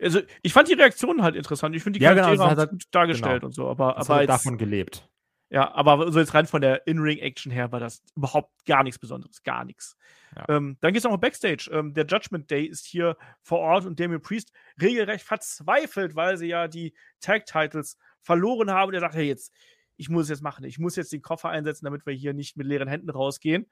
Also, 0.00 0.20
ich 0.42 0.52
fand 0.54 0.68
die 0.68 0.74
Reaktionen 0.74 1.22
halt 1.22 1.36
interessant. 1.36 1.76
Ich 1.76 1.82
finde 1.82 1.98
die 1.98 2.04
ja, 2.04 2.14
genau, 2.14 2.28
Charaktere 2.28 2.56
halt, 2.56 2.70
gut 2.70 2.84
dargestellt 2.90 3.40
genau. 3.42 3.46
und 3.46 3.52
so, 3.52 3.68
aber, 3.68 3.94
das 3.98 4.08
aber 4.08 4.14
hat 4.14 4.22
jetzt, 4.22 4.30
davon 4.30 4.56
gelebt. 4.56 5.09
Ja, 5.50 5.74
aber 5.74 6.12
so 6.12 6.20
jetzt 6.20 6.32
rein 6.32 6.46
von 6.46 6.60
der 6.60 6.86
In-Ring-Action 6.86 7.50
her 7.50 7.72
war 7.72 7.80
das 7.80 8.04
überhaupt 8.14 8.64
gar 8.66 8.84
nichts 8.84 9.00
Besonderes, 9.00 9.42
gar 9.42 9.64
nichts. 9.64 9.96
Ja. 10.36 10.44
Ähm, 10.48 10.76
dann 10.80 10.92
geht 10.92 11.04
es 11.04 11.10
noch 11.10 11.16
Backstage. 11.18 11.68
Ähm, 11.72 11.92
der 11.92 12.06
Judgment 12.06 12.48
Day 12.52 12.66
ist 12.66 12.86
hier 12.86 13.16
vor 13.42 13.58
Ort 13.58 13.84
und 13.84 13.98
Damien 13.98 14.22
Priest 14.22 14.52
regelrecht 14.80 15.24
verzweifelt, 15.24 16.14
weil 16.14 16.36
sie 16.36 16.46
ja 16.46 16.68
die 16.68 16.94
Tag-Titles 17.20 17.98
verloren 18.20 18.70
haben. 18.70 18.88
Und 18.88 18.94
er 18.94 19.00
sagt, 19.00 19.16
hey, 19.16 19.26
jetzt, 19.26 19.52
ich 19.96 20.08
muss 20.08 20.24
es 20.24 20.28
jetzt 20.30 20.42
machen. 20.42 20.64
Ich 20.64 20.78
muss 20.78 20.94
jetzt 20.94 21.12
den 21.12 21.20
Koffer 21.20 21.48
einsetzen, 21.48 21.84
damit 21.84 22.06
wir 22.06 22.14
hier 22.14 22.32
nicht 22.32 22.56
mit 22.56 22.68
leeren 22.68 22.88
Händen 22.88 23.10
rausgehen. 23.10 23.68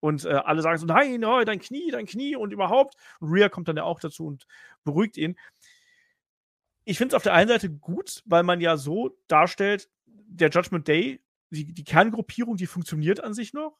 Und 0.00 0.26
äh, 0.26 0.34
alle 0.34 0.60
sagen 0.60 0.76
so, 0.76 0.84
nein, 0.84 1.24
oh, 1.24 1.42
dein 1.44 1.58
Knie, 1.58 1.90
dein 1.90 2.04
Knie 2.04 2.36
und 2.36 2.52
überhaupt. 2.52 2.96
Und 3.20 3.32
Rhea 3.32 3.48
kommt 3.48 3.68
dann 3.68 3.78
ja 3.78 3.84
auch 3.84 3.98
dazu 3.98 4.26
und 4.26 4.46
beruhigt 4.84 5.16
ihn. 5.16 5.38
Ich 6.84 6.98
finde 6.98 7.12
es 7.12 7.16
auf 7.16 7.22
der 7.22 7.32
einen 7.32 7.48
Seite 7.48 7.70
gut, 7.70 8.22
weil 8.26 8.42
man 8.42 8.60
ja 8.60 8.76
so 8.76 9.16
darstellt, 9.26 9.88
der 10.26 10.50
Judgment 10.50 10.88
Day, 10.88 11.20
die, 11.50 11.72
die 11.72 11.84
Kerngruppierung, 11.84 12.56
die 12.56 12.66
funktioniert 12.66 13.22
an 13.22 13.34
sich 13.34 13.52
noch. 13.52 13.78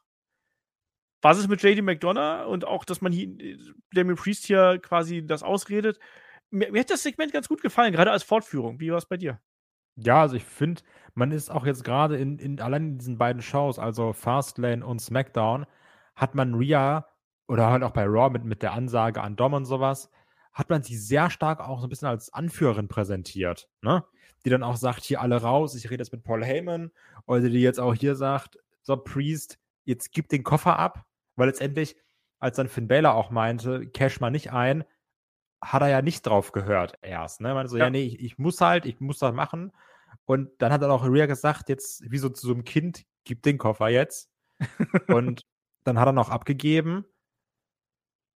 Was 1.23 1.39
ist 1.39 1.49
mit 1.49 1.63
JD 1.63 1.83
McDonough 1.83 2.47
und 2.47 2.67
auch, 2.67 2.85
dass 2.85 3.01
man 3.01 3.13
hier, 3.13 3.29
Damien 3.93 4.17
Priest 4.17 4.47
hier 4.47 4.79
quasi 4.83 5.25
das 5.27 5.43
ausredet? 5.43 5.99
Mir, 6.51 6.71
mir 6.71 6.81
hat 6.81 6.91
das 6.91 7.03
Segment 7.03 7.33
ganz 7.33 7.49
gut 7.49 7.63
gefallen, 7.63 7.93
gerade 7.93 8.11
als 8.11 8.23
Fortführung. 8.23 8.79
Wie 8.79 8.91
war 8.91 8.99
es 8.99 9.07
bei 9.07 9.17
dir? 9.17 9.41
Ja, 9.97 10.21
also 10.23 10.37
ich 10.37 10.45
finde, 10.45 10.83
man 11.15 11.31
ist 11.31 11.51
auch 11.51 11.67
jetzt 11.67 11.85
gerade 11.85 12.17
in, 12.17 12.39
in 12.39 12.61
allein 12.61 12.89
in 12.91 12.99
diesen 12.99 13.19
beiden 13.19 13.43
Shows, 13.43 13.79
also 13.79 14.13
Fastlane 14.13 14.85
und 14.85 15.01
SmackDown, 15.01 15.67
hat 16.15 16.35
man 16.35 16.55
Rhea 16.55 17.07
oder 17.49 17.71
halt 17.71 17.83
auch 17.83 17.93
bei 17.93 18.05
Raw 18.05 18.31
mit, 18.31 18.45
mit 18.45 18.63
der 18.63 18.73
Ansage 18.73 19.23
an 19.23 19.37
Dom 19.37 19.55
und 19.55 19.65
sowas, 19.65 20.11
hat 20.55 20.71
man 20.71 20.83
sie 20.83 20.97
sehr 20.97 21.31
stark 21.31 21.61
auch 21.61 21.81
so 21.81 21.87
ein 21.87 21.91
bisschen 21.91 22.09
als 22.09 22.33
Anführerin 22.33 22.89
präsentiert, 22.89 23.69
ne? 23.83 24.05
Die 24.45 24.51
dann 24.51 24.63
auch 24.63 24.77
sagt, 24.77 25.03
hier 25.05 25.21
alle 25.21 25.41
raus, 25.43 25.75
ich 25.75 25.91
rede 25.91 26.03
jetzt 26.03 26.13
mit 26.13 26.23
Paul 26.23 26.45
Heyman, 26.45 26.91
oder 27.27 27.41
die 27.41 27.61
jetzt 27.61 27.81
auch 27.81 27.95
hier 27.95 28.15
sagt, 28.15 28.59
so 28.83 28.97
Priest, 28.97 29.59
jetzt 29.85 30.13
gib 30.13 30.29
den 30.29 30.45
Koffer 30.45 30.79
ab, 30.79 31.05
weil 31.37 31.49
letztendlich, 31.49 31.97
als 32.39 32.57
dann 32.57 32.69
Finn 32.69 32.89
Balor 32.89 33.15
auch 33.15 33.31
meinte, 33.31 33.87
cash 33.89 34.21
mal 34.21 34.31
nicht 34.31 34.53
ein, 34.53 34.85
hat 35.63 35.83
er 35.83 35.89
ja 35.89 36.03
nicht 36.03 36.23
drauf 36.27 36.53
gehört 36.53 36.99
erst, 37.03 37.41
ne? 37.41 37.55
Meinte 37.55 37.71
so, 37.71 37.77
ja, 37.79 37.85
Ja. 37.85 37.91
nee, 37.91 38.05
ich, 38.05 38.21
ich 38.21 38.39
muss 38.39 38.61
halt, 38.61 38.87
ich 38.87 39.01
muss 39.01 39.19
das 39.19 39.35
machen. 39.35 39.73
Und 40.27 40.51
dann 40.59 40.73
hat 40.73 40.83
dann 40.83 40.91
auch 40.91 41.05
Rhea 41.05 41.27
gesagt, 41.27 41.69
jetzt 41.69 42.03
wie 42.11 42.19
so 42.19 42.29
zu 42.29 42.47
so 42.47 42.53
einem 42.53 42.65
Kind, 42.65 43.05
gib 43.25 43.43
den 43.43 43.59
Koffer 43.59 43.89
jetzt. 43.89 44.31
und 45.09 45.43
dann 45.85 45.99
hat 45.99 46.07
er 46.07 46.13
noch 46.13 46.29
abgegeben. 46.31 47.05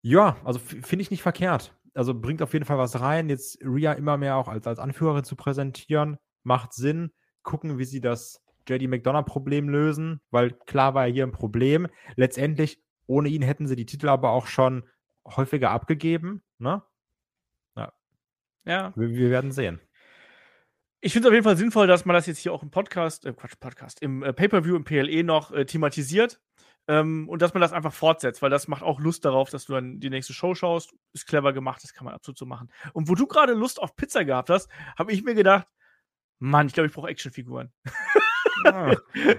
Ja, 0.03 0.37
also 0.45 0.59
finde 0.61 1.03
ich 1.03 1.11
nicht 1.11 1.23
verkehrt. 1.23 1.75
Also 1.97 2.15
bringt 2.15 2.43
auf 2.43 2.53
jeden 2.53 2.65
Fall 2.65 2.79
was 2.79 3.01
rein. 3.01 3.29
Jetzt 3.29 3.59
Rhea 3.63 3.93
immer 3.93 4.17
mehr 4.17 4.37
auch 4.37 4.49
als, 4.49 4.67
als 4.67 4.79
Anführerin 4.79 5.25
zu 5.25 5.37
präsentieren, 5.37 6.19
macht 6.43 6.73
Sinn. 6.73 7.13
Gucken, 7.43 7.79
wie 7.79 7.85
sie 7.85 8.01
das 8.01 8.43
JD 8.69 8.89
McDonough-Problem 8.89 9.69
lösen, 9.69 10.21
weil 10.31 10.53
klar 10.67 10.95
war 10.95 11.07
ja 11.07 11.13
hier 11.13 11.27
ein 11.27 11.33
Problem. 11.33 11.87
Letztendlich, 12.17 12.83
ohne 13.07 13.29
ihn 13.29 13.43
hätten 13.43 13.69
sie 13.69 13.77
die 13.77 13.87
Titel 13.87 14.09
aber 14.09 14.31
auch 14.31 14.47
schon 14.49 14.83
häufiger 15.25 15.71
abgegeben. 15.71 16.43
Ne? 16.59 16.83
Ja. 18.67 18.93
Wir, 18.97 19.11
wir 19.11 19.31
werden 19.31 19.53
sehen. 19.53 19.81
Ich 21.01 21.13
finde 21.13 21.29
es 21.29 21.31
auf 21.31 21.35
jeden 21.35 21.45
Fall 21.45 21.57
sinnvoll, 21.57 21.87
dass 21.87 22.05
man 22.05 22.15
das 22.15 22.27
jetzt 22.27 22.39
hier 22.39 22.53
auch 22.53 22.63
im 22.63 22.71
Podcast, 22.71 23.25
äh, 23.27 23.33
Quatsch, 23.33 23.55
Podcast, 23.61 24.03
im 24.03 24.23
äh, 24.23 24.33
Pay-Per-View 24.33 24.75
im 24.75 24.85
PLE 24.85 25.23
noch 25.23 25.53
äh, 25.53 25.65
thematisiert 25.65 26.41
ähm, 26.89 27.29
und 27.29 27.43
dass 27.43 27.55
man 27.55 27.61
das 27.61 27.73
einfach 27.73 27.93
fortsetzt, 27.93 28.43
weil 28.43 28.51
das 28.51 28.69
macht 28.69 28.83
auch 28.83 29.01
Lust 29.01 29.25
darauf, 29.25 29.51
dass 29.51 29.65
du 29.65 29.73
dann 29.73 29.99
die 29.99 30.11
nächste 30.11 30.33
Show 30.33 30.55
schaust. 30.55 30.95
Ist 31.13 31.27
clever 31.27 31.53
gemacht, 31.53 31.83
das 31.83 31.93
kann 31.93 32.05
man 32.05 32.15
absolut 32.15 32.39
so 32.39 32.47
machen. 32.47 32.71
Und 32.93 33.09
wo 33.09 33.15
du 33.15 33.27
gerade 33.27 33.55
Lust 33.55 33.81
auf 33.81 33.97
Pizza 33.97 34.25
gehabt 34.25 34.51
hast, 34.51 34.69
habe 34.99 35.13
ich 35.13 35.25
mir 35.25 35.35
gedacht, 35.35 35.67
Mann, 36.39 36.67
ich 36.67 36.75
glaube, 36.75 36.89
ich 36.89 36.93
brauche 36.93 37.09
Actionfiguren. 37.09 37.73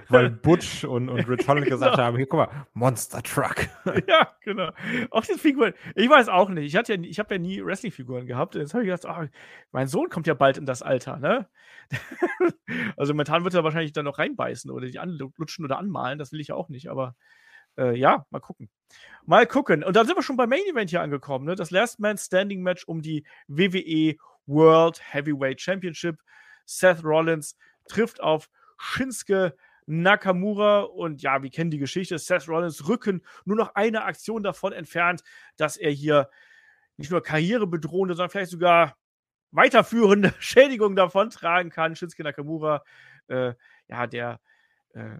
Weil 0.08 0.30
Butch 0.30 0.84
und, 0.84 1.08
und 1.08 1.28
Rich 1.28 1.46
Holland 1.48 1.66
gesagt 1.66 1.92
Genau. 1.96 2.04
haben: 2.04 2.16
Hier, 2.16 2.26
guck 2.26 2.38
mal, 2.38 2.66
Monster 2.74 3.22
Truck. 3.22 3.68
ja, 4.08 4.32
genau. 4.42 4.70
Auch 5.10 5.22
diese 5.24 5.38
Figuren. 5.38 5.74
Ich 5.94 6.08
weiß 6.08 6.28
auch 6.28 6.48
nicht. 6.48 6.66
Ich, 6.66 6.76
hatte 6.76 6.94
ja, 6.94 7.00
ich 7.02 7.18
habe 7.18 7.34
ja 7.34 7.38
nie 7.38 7.64
Wrestling-Figuren 7.64 8.26
gehabt. 8.26 8.54
Jetzt 8.54 8.74
habe 8.74 8.84
ich 8.84 8.90
gedacht, 8.90 9.06
ah, 9.06 9.28
mein 9.72 9.88
Sohn 9.88 10.08
kommt 10.08 10.26
ja 10.26 10.34
bald 10.34 10.58
in 10.58 10.66
das 10.66 10.82
Alter, 10.82 11.18
ne? 11.18 11.48
also 12.96 13.12
momentan 13.12 13.44
wird 13.44 13.54
er 13.54 13.64
wahrscheinlich 13.64 13.92
dann 13.92 14.04
noch 14.04 14.18
reinbeißen 14.18 14.70
oder 14.70 14.86
die 14.86 14.98
anlutschen 14.98 15.64
oder 15.64 15.78
anmalen. 15.78 16.18
Das 16.18 16.32
will 16.32 16.40
ich 16.40 16.48
ja 16.48 16.54
auch 16.54 16.68
nicht, 16.68 16.88
aber 16.88 17.14
äh, 17.76 17.96
ja, 17.96 18.26
mal 18.30 18.40
gucken. 18.40 18.68
Mal 19.24 19.46
gucken. 19.46 19.84
Und 19.84 19.96
dann 19.96 20.06
sind 20.06 20.16
wir 20.16 20.22
schon 20.22 20.36
beim 20.36 20.48
Main 20.48 20.64
Event 20.70 20.90
hier 20.90 21.02
angekommen, 21.02 21.44
ne? 21.46 21.54
Das 21.54 21.70
Last 21.70 22.00
Man 22.00 22.18
Standing 22.18 22.62
Match 22.62 22.84
um 22.84 23.02
die 23.02 23.24
WWE 23.46 24.16
World 24.46 25.00
Heavyweight 25.12 25.60
Championship. 25.60 26.18
Seth 26.64 27.04
Rollins 27.04 27.56
trifft 27.88 28.20
auf 28.22 28.50
Shinsuke 28.78 29.54
Nakamura 29.86 30.80
und 30.80 31.22
ja, 31.22 31.42
wir 31.42 31.50
kennen 31.50 31.70
die 31.70 31.78
Geschichte. 31.78 32.18
Seth 32.18 32.46
Rollins 32.48 32.88
Rücken 32.88 33.22
nur 33.44 33.56
noch 33.56 33.74
eine 33.74 34.04
Aktion 34.04 34.42
davon 34.42 34.72
entfernt, 34.72 35.22
dass 35.56 35.76
er 35.76 35.90
hier 35.90 36.28
nicht 36.98 37.10
nur 37.10 37.22
karrierebedrohende, 37.22 38.14
sondern 38.14 38.30
vielleicht 38.30 38.50
sogar 38.50 38.96
weiterführende 39.50 40.34
Schädigungen 40.40 40.94
davon 40.94 41.30
tragen 41.30 41.70
kann. 41.70 41.96
Shinsuke 41.96 42.22
Nakamura, 42.22 42.82
äh, 43.28 43.54
ja, 43.88 44.06
der 44.06 44.40
äh, 44.92 45.18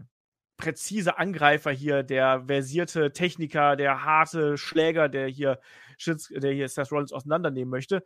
präzise 0.59 1.17
Angreifer 1.19 1.71
hier, 1.71 2.03
der 2.03 2.45
versierte 2.47 3.13
Techniker, 3.13 3.75
der 3.75 4.05
harte 4.05 4.59
Schläger, 4.59 5.09
der 5.09 5.29
hier, 5.29 5.61
Shinsuke, 5.97 6.41
der 6.41 6.53
hier 6.53 6.69
Seth 6.69 6.93
Rollins 6.93 7.13
auseinandernehmen 7.13 7.71
möchte. 7.71 8.05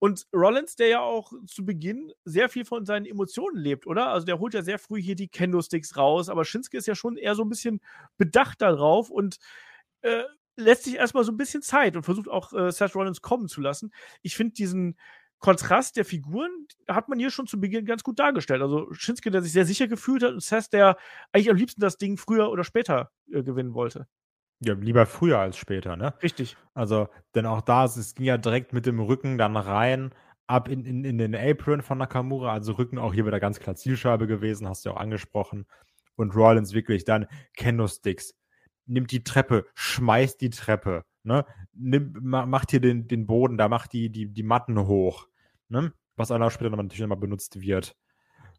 Und 0.00 0.26
Rollins, 0.32 0.76
der 0.76 0.88
ja 0.88 1.00
auch 1.00 1.32
zu 1.46 1.64
Beginn 1.64 2.12
sehr 2.24 2.48
viel 2.48 2.64
von 2.64 2.86
seinen 2.86 3.06
Emotionen 3.06 3.58
lebt, 3.58 3.86
oder? 3.86 4.08
Also 4.08 4.26
der 4.26 4.38
holt 4.38 4.54
ja 4.54 4.62
sehr 4.62 4.78
früh 4.78 5.02
hier 5.02 5.16
die 5.16 5.28
Kendo-Sticks 5.28 5.96
raus, 5.96 6.28
aber 6.28 6.44
Shinsuke 6.44 6.78
ist 6.78 6.86
ja 6.86 6.94
schon 6.94 7.16
eher 7.16 7.34
so 7.34 7.42
ein 7.42 7.48
bisschen 7.48 7.80
bedacht 8.16 8.62
darauf 8.62 9.10
und 9.10 9.38
äh, 10.02 10.22
lässt 10.56 10.84
sich 10.84 10.96
erstmal 10.96 11.24
so 11.24 11.32
ein 11.32 11.36
bisschen 11.36 11.62
Zeit 11.62 11.96
und 11.96 12.04
versucht 12.04 12.28
auch 12.28 12.52
äh, 12.52 12.70
Seth 12.70 12.94
Rollins 12.94 13.22
kommen 13.22 13.48
zu 13.48 13.60
lassen. 13.60 13.92
Ich 14.22 14.36
finde 14.36 14.54
diesen 14.54 14.96
Kontrast 15.40 15.96
der 15.96 16.04
Figuren 16.04 16.50
hat 16.88 17.08
man 17.08 17.18
hier 17.18 17.30
schon 17.30 17.46
zu 17.46 17.60
Beginn 17.60 17.84
ganz 17.84 18.02
gut 18.02 18.18
dargestellt. 18.18 18.60
Also 18.62 18.92
Shinsuke, 18.92 19.30
der 19.30 19.42
sich 19.42 19.52
sehr 19.52 19.66
sicher 19.66 19.86
gefühlt 19.86 20.22
hat 20.22 20.32
und 20.32 20.42
Seth, 20.42 20.72
der 20.72 20.96
eigentlich 21.32 21.50
am 21.50 21.56
liebsten 21.56 21.80
das 21.80 21.96
Ding 21.96 22.16
früher 22.16 22.50
oder 22.50 22.64
später 22.64 23.10
äh, 23.32 23.42
gewinnen 23.42 23.74
wollte. 23.74 24.06
Ja, 24.60 24.74
lieber 24.74 25.06
früher 25.06 25.38
als 25.38 25.56
später, 25.56 25.96
ne? 25.96 26.14
Richtig. 26.22 26.56
Also, 26.74 27.08
denn 27.34 27.46
auch 27.46 27.60
da, 27.60 27.84
es- 27.84 27.96
es 27.96 28.14
ging 28.14 28.26
ja 28.26 28.38
direkt 28.38 28.72
mit 28.72 28.86
dem 28.86 28.98
Rücken 28.98 29.38
dann 29.38 29.56
rein, 29.56 30.12
ab 30.48 30.68
in, 30.68 30.84
in, 30.84 31.04
in 31.04 31.18
den 31.18 31.34
Apron 31.36 31.82
von 31.82 31.98
Nakamura, 31.98 32.52
also 32.52 32.72
Rücken 32.72 32.98
auch 32.98 33.14
hier 33.14 33.26
wieder 33.26 33.38
ganz 33.40 33.60
klar 33.60 33.76
Zielscheibe 33.76 34.26
gewesen, 34.26 34.68
hast 34.68 34.84
du 34.84 34.90
ja 34.90 34.96
auch 34.96 35.00
angesprochen. 35.00 35.66
Und 36.16 36.34
Rollins 36.34 36.72
wirklich 36.72 37.04
dann 37.04 37.26
Kendo-Sticks, 37.56 38.34
nimmt 38.86 39.12
die 39.12 39.22
Treppe, 39.22 39.66
schmeißt 39.74 40.40
die 40.40 40.50
Treppe, 40.50 41.04
ne? 41.22 41.44
Nimm, 41.74 42.14
ma, 42.20 42.44
macht 42.46 42.70
hier 42.72 42.80
den, 42.80 43.06
den 43.06 43.26
Boden, 43.26 43.58
da 43.58 43.68
macht 43.68 43.92
die, 43.92 44.10
die, 44.10 44.26
die 44.32 44.42
Matten 44.42 44.78
hoch, 44.86 45.28
ne? 45.68 45.92
Was 46.16 46.32
auch 46.32 46.50
später 46.50 46.70
natürlich 46.70 46.98
nochmal 47.00 47.18
benutzt 47.18 47.60
wird. 47.60 47.94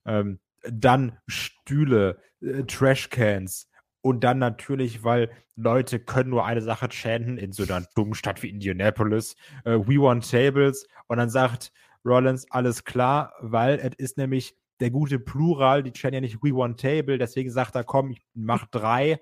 Ähm, 0.05 0.39
dann 0.63 1.17
Stühle, 1.27 2.19
äh, 2.41 2.63
Trashcans, 2.63 3.68
und 4.01 4.23
dann 4.23 4.39
natürlich, 4.39 5.03
weil 5.03 5.29
Leute 5.55 5.99
können 5.99 6.29
nur 6.29 6.45
eine 6.45 6.61
Sache 6.61 6.89
chanten 6.89 7.37
in 7.37 7.51
so 7.51 7.63
einer 7.63 7.85
dummen 7.95 8.13
Stadt 8.13 8.41
wie 8.43 8.49
Indianapolis. 8.49 9.35
Äh, 9.65 9.71
we 9.71 10.01
want 10.01 10.29
tables. 10.29 10.87
Und 11.07 11.17
dann 11.17 11.29
sagt 11.29 11.73
Rollins, 12.05 12.49
alles 12.49 12.85
klar, 12.85 13.33
weil 13.41 13.77
es 13.79 13.95
ist 13.97 14.17
nämlich 14.17 14.55
der 14.79 14.91
gute 14.91 15.19
Plural, 15.19 15.83
die 15.83 15.91
chanten 15.91 16.15
ja 16.15 16.21
nicht 16.21 16.41
we 16.41 16.55
want 16.55 16.79
table, 16.79 17.17
deswegen 17.17 17.51
sagt 17.51 17.75
er, 17.75 17.83
komm, 17.83 18.11
ich 18.11 18.21
mach 18.33 18.65
drei, 18.67 19.19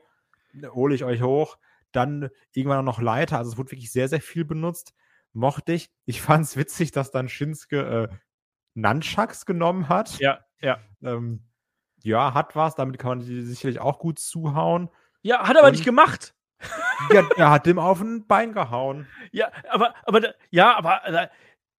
hole 0.64 0.94
ich 0.94 1.04
euch 1.04 1.22
hoch. 1.22 1.58
Dann 1.92 2.30
irgendwann 2.54 2.80
auch 2.80 2.84
noch 2.84 3.02
Leiter. 3.02 3.38
Also 3.40 3.52
es 3.52 3.58
wurde 3.58 3.72
wirklich 3.72 3.92
sehr, 3.92 4.10
sehr 4.10 4.22
viel 4.22 4.46
benutzt. 4.46 4.94
Mochte 5.34 5.74
ich. 5.74 5.90
Ich 6.06 6.22
fand 6.22 6.46
es 6.46 6.58
witzig, 6.58 6.92
dass 6.92 7.12
dann 7.12 7.30
Shinsuke 7.30 8.10
äh, 8.12 8.16
Nunchucks 8.76 9.46
genommen 9.46 9.90
hat. 9.90 10.20
Ja, 10.20 10.40
ja. 10.62 10.80
Ähm, 11.02 11.42
ja, 12.04 12.34
hat 12.34 12.56
was, 12.56 12.76
damit 12.76 12.98
kann 13.00 13.10
man 13.10 13.20
die 13.20 13.42
sicherlich 13.44 13.80
auch 13.80 14.00
gut 14.00 14.20
zuhauen. 14.20 14.90
Ja, 15.22 15.48
hat 15.48 15.56
er 15.56 15.62
aber 15.64 15.72
nicht 15.72 15.86
gemacht. 15.86 16.34
Ja, 17.14 17.24
er 17.38 17.52
hat 17.52 17.68
dem 17.68 17.78
auf 17.78 18.02
ein 18.02 18.26
Bein 18.26 18.52
gehauen. 18.54 19.08
Ja, 19.32 19.52
aber, 19.70 19.94
aber, 20.06 20.20
da- 20.22 20.34
ja, 20.50 20.76
aber, 20.76 21.06
äh, 21.06 21.28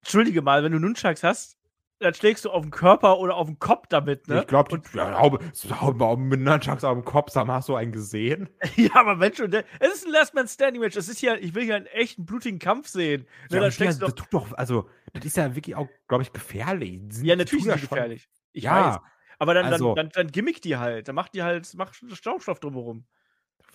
entschuldige 0.01 0.41
mal, 0.41 0.63
wenn 0.63 0.71
du 0.71 0.79
Nunchucks 0.79 1.21
hast, 1.23 1.57
dann 1.99 2.13
schlägst 2.13 2.45
du 2.45 2.49
auf 2.51 2.61
den 2.61 2.71
Körper 2.71 3.19
oder 3.19 3.35
auf 3.35 3.47
den 3.47 3.59
Kopf 3.59 3.87
damit, 3.89 4.29
ne? 4.29 4.39
Ich 4.39 4.47
glaube, 4.47 4.81
ja, 4.93 5.91
mal 5.93 6.15
mit 6.15 6.39
Nunchucks 6.39 6.85
auf 6.85 6.93
dem 6.93 7.03
Kopf, 7.03 7.35
mal, 7.35 7.47
hast 7.55 7.67
du 7.67 7.75
einen 7.75 7.91
gesehen? 7.91 8.47
Ja, 8.77 8.95
aber 8.95 9.15
Mensch, 9.17 9.39
es 9.41 9.93
ist 9.93 10.05
ein 10.05 10.11
Last 10.13 10.33
Man 10.33 10.47
Standing 10.47 10.81
Match. 10.81 10.95
Das 10.95 11.09
ist 11.09 11.21
ja, 11.21 11.35
ich 11.35 11.53
will 11.53 11.63
hier 11.65 11.75
einen 11.75 11.87
echten 11.87 12.25
blutigen 12.25 12.59
Kampf 12.59 12.87
sehen. 12.87 13.23
Ne, 13.51 13.57
Ja, 13.57 13.69
dann 13.69 13.71
du 13.77 13.83
das 14.05 14.15
tut 14.15 14.27
doch, 14.31 14.53
also, 14.53 14.89
das 15.11 15.25
ist 15.25 15.35
ja 15.35 15.53
wirklich 15.53 15.75
auch, 15.75 15.89
glaube 16.07 16.23
ich, 16.23 16.31
gefährlich. 16.31 17.01
Ja, 17.21 17.35
natürlich 17.35 17.65
schon- 17.65 17.81
gefährlich. 17.81 18.29
Ich 18.53 18.63
ja, 18.63 18.91
weiß. 18.93 18.99
Aber 19.39 19.53
dann, 19.53 19.65
also- 19.65 19.95
dann, 19.95 20.09
dann, 20.09 20.25
dann 20.25 20.31
gimmick 20.31 20.61
die 20.61 20.77
halt. 20.77 21.07
Dann 21.07 21.15
macht 21.15 21.33
die 21.33 21.43
halt, 21.43 21.73
mach 21.75 21.93
Staubstoff 22.13 22.59
drumherum. 22.59 23.05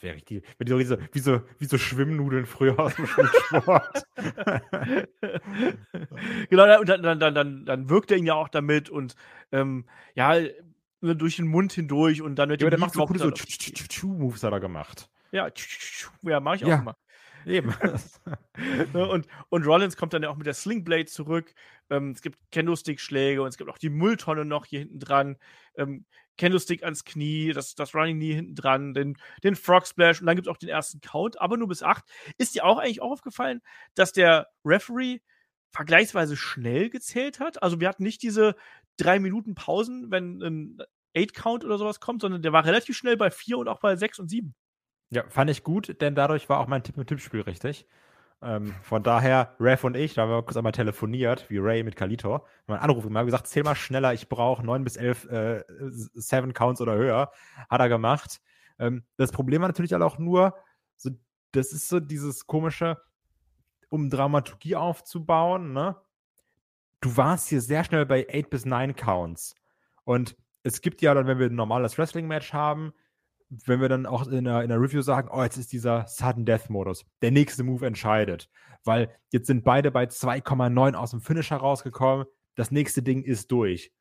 Wäre 0.01 0.17
richtig. 0.17 0.45
Wenn 0.59 0.67
die 0.67 0.73
so, 0.73 0.79
wie, 0.79 0.85
so, 0.85 0.97
wie, 1.13 1.19
so, 1.19 1.41
wie 1.59 1.65
so 1.65 1.79
Schwimmnudeln 1.79 2.47
früher 2.47 2.79
aus 2.79 2.95
dem 2.97 3.07
Schulsport. 3.07 4.05
genau, 6.51 6.81
und 6.81 6.89
dann, 6.89 7.03
dann, 7.03 7.21
dann, 7.21 7.35
dann, 7.35 7.65
dann 7.65 7.89
wirkt 7.89 8.11
er 8.11 8.19
ihn 8.19 8.27
ja 8.27 8.35
auch 8.35 8.49
damit 8.49 8.91
und 8.91 9.15
ähm, 9.53 9.87
ja, 10.15 10.35
ne, 11.01 11.17
durch 11.17 11.37
den 11.37 11.47
Mund 11.47 11.73
hindurch 11.73 12.23
und 12.23 12.37
dann 12.37 12.49
mit 12.49 12.61
ja, 12.61 12.69
der 12.71 12.79
macht 12.79 12.95
so 12.95 13.07
coole 13.07 13.19
so 13.19 13.31
Tschu-Moves 13.31 14.43
hat 14.43 14.53
er 14.53 14.61
gemacht. 14.61 15.09
Ja, 15.33 15.49
ja, 16.23 16.41
mach 16.41 16.55
ich 16.57 16.65
auch 16.65 16.69
Ja. 16.69 16.79
immer. 16.81 16.97
Eben. 17.47 17.75
Ne, 18.93 19.09
und, 19.09 19.27
und 19.49 19.67
Rollins 19.67 19.97
kommt 19.97 20.13
dann 20.13 20.23
ja 20.23 20.31
auch 20.31 20.37
mit 20.37 20.47
der 20.47 20.55
Slingblade 20.55 21.07
zurück. 21.07 21.53
Ähm, 21.91 22.13
es 22.13 22.23
gibt 22.23 22.39
Kendo-Stick-Schläge 22.53 23.43
und 23.43 23.49
es 23.49 23.57
gibt 23.57 23.69
auch 23.69 23.79
die 23.79 23.91
Mülltonne 23.91 24.45
noch 24.45 24.67
hier 24.67 24.79
hinten 24.79 25.01
dran. 25.01 25.37
Ähm, 25.77 26.07
Kendo-Stick 26.37 26.85
ans 26.85 27.05
Knie, 27.05 27.53
das, 27.53 27.75
das 27.75 27.95
Running 27.95 28.19
Knee 28.19 28.35
hinten 28.35 28.55
dran, 28.55 28.95
den, 28.95 29.17
den 29.43 29.57
Frog 29.57 29.87
Splash 29.87 30.21
und 30.21 30.27
dann 30.27 30.37
gibt 30.37 30.47
es 30.47 30.53
auch 30.53 30.57
den 30.57 30.69
ersten 30.69 31.01
Count, 31.01 31.41
aber 31.41 31.57
nur 31.57 31.69
bis 31.69 31.83
acht. 31.83 32.05
Ist 32.39 32.55
dir 32.55 32.65
auch 32.65 32.79
eigentlich 32.79 33.03
auch 33.03 33.11
aufgefallen, 33.11 33.61
dass 33.97 34.13
der 34.13 34.49
Referee 34.65 35.21
vergleichsweise 35.73 36.37
schnell 36.37 36.91
gezählt 36.91 37.41
hat? 37.41 37.63
Also 37.63 37.81
wir 37.81 37.89
hatten 37.89 38.05
nicht 38.05 38.23
diese 38.23 38.55
drei 38.97 39.19
Minuten 39.19 39.55
Pausen, 39.57 40.11
wenn 40.11 40.41
ein 40.43 40.79
Eight-Count 41.17 41.65
oder 41.65 41.79
sowas 41.79 42.01
kommt, 42.01 42.23
sondern 42.23 42.43
der 42.43 42.53
war 42.53 42.65
relativ 42.65 42.97
schnell 42.97 43.17
bei 43.17 43.31
vier 43.31 43.59
und 43.59 43.69
auch 43.69 43.81
bei 43.81 43.97
sechs 43.97 44.19
und 44.19 44.29
sieben. 44.29 44.55
Ja, 45.11 45.25
fand 45.29 45.51
ich 45.51 45.63
gut, 45.63 46.01
denn 46.01 46.15
dadurch 46.15 46.49
war 46.49 46.59
auch 46.59 46.67
mein 46.67 46.83
Tipp 46.83 46.97
mit 46.97 47.09
Tippspiel 47.09 47.43
richtig. 47.43 47.87
Ähm, 48.43 48.75
von 48.83 49.03
daher, 49.03 49.57
Rev 49.59 49.87
und 49.87 49.97
ich, 49.97 50.15
da 50.15 50.23
haben 50.23 50.31
wir 50.31 50.43
kurz 50.43 50.57
einmal 50.57 50.73
telefoniert, 50.73 51.49
wie 51.49 51.59
Ray 51.59 51.83
mit 51.83 51.97
Kalito, 51.97 52.35
haben 52.35 52.45
einen 52.67 52.79
Anruf 52.79 53.05
gemacht, 53.05 53.25
gesagt, 53.25 53.47
zähl 53.47 53.63
mal 53.63 53.75
schneller, 53.75 54.13
ich 54.13 54.29
brauche 54.29 54.65
neun 54.65 54.85
bis 54.85 54.97
elf 54.97 55.25
äh, 55.27 55.65
Seven 55.89 56.53
Counts 56.53 56.81
oder 56.81 56.95
höher. 56.95 57.31
Hat 57.71 57.81
er 57.81 57.89
gemacht. 57.89 58.41
Ähm, 58.79 59.05
das 59.17 59.33
Problem 59.33 59.63
war 59.63 59.69
natürlich 59.69 59.95
auch 59.95 60.19
nur, 60.19 60.55
so, 60.97 61.11
das 61.53 61.73
ist 61.73 61.89
so 61.89 62.01
dieses 62.01 62.47
komische, 62.47 62.99
um 63.89 64.11
Dramaturgie 64.11 64.77
aufzubauen, 64.77 65.73
ne? 65.73 65.97
Du 67.01 67.17
warst 67.17 67.49
hier 67.49 67.61
sehr 67.61 67.85
schnell 67.85 68.07
bei 68.07 68.27
8 68.33 68.51
bis 68.51 68.65
9 68.65 68.97
Counts. 68.97 69.55
Und 70.05 70.37
es 70.63 70.81
gibt 70.81 71.03
ja 71.03 71.15
dann, 71.15 71.27
wenn 71.27 71.39
wir 71.39 71.47
ein 71.47 71.55
normales 71.55 71.99
Wrestling-Match 71.99 72.53
haben, 72.53 72.95
wenn 73.67 73.81
wir 73.81 73.89
dann 73.89 74.07
auch 74.07 74.27
in 74.27 74.45
der, 74.45 74.63
in 74.63 74.69
der 74.69 74.81
Review 74.81 75.03
sagen, 75.03 75.29
oh, 75.33 75.43
jetzt 75.43 75.57
ist 75.57 75.73
dieser 75.73 76.07
Sudden 76.07 76.45
Death 76.45 76.71
Modus, 76.71 77.05
der 77.23 77.31
nächste 77.31 77.65
Move 77.65 77.87
entscheidet, 77.87 78.51
weil 78.85 79.15
jetzt 79.31 79.47
sind 79.47 79.65
beide 79.65 79.91
bei 79.91 80.05
2,9 80.05 80.95
aus 80.95 81.11
dem 81.11 81.21
Finisher 81.21 81.57
rausgekommen, 81.57 82.27
das 82.55 82.71
nächste 82.71 83.03
Ding 83.03 83.23
ist 83.23 83.51
durch. 83.51 83.93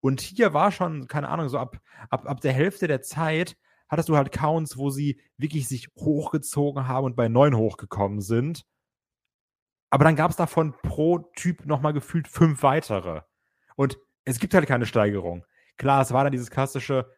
Und 0.00 0.20
hier 0.20 0.54
war 0.54 0.70
schon, 0.70 1.08
keine 1.08 1.28
Ahnung, 1.28 1.48
so 1.48 1.58
ab, 1.58 1.78
ab, 2.10 2.26
ab 2.26 2.40
der 2.40 2.52
Hälfte 2.52 2.86
der 2.86 3.02
Zeit 3.02 3.56
hattest 3.88 4.08
du 4.08 4.16
halt 4.16 4.32
Counts, 4.32 4.76
wo 4.76 4.90
sie 4.90 5.20
wirklich 5.36 5.66
sich 5.66 5.88
hochgezogen 5.98 6.86
haben 6.86 7.04
und 7.04 7.16
bei 7.16 7.28
9 7.28 7.56
hochgekommen 7.56 8.20
sind. 8.20 8.64
Aber 9.90 10.04
dann 10.04 10.16
gab 10.16 10.30
es 10.30 10.36
davon 10.36 10.74
pro 10.82 11.18
Typ 11.34 11.64
nochmal 11.66 11.94
gefühlt 11.94 12.28
fünf 12.28 12.62
weitere. 12.62 13.22
Und 13.74 13.98
es 14.24 14.38
gibt 14.38 14.52
halt 14.54 14.66
keine 14.66 14.86
Steigerung. 14.86 15.44
Klar, 15.78 16.02
es 16.02 16.12
war 16.12 16.24
dann 16.24 16.32
dieses 16.32 16.50
klassische, 16.50 17.10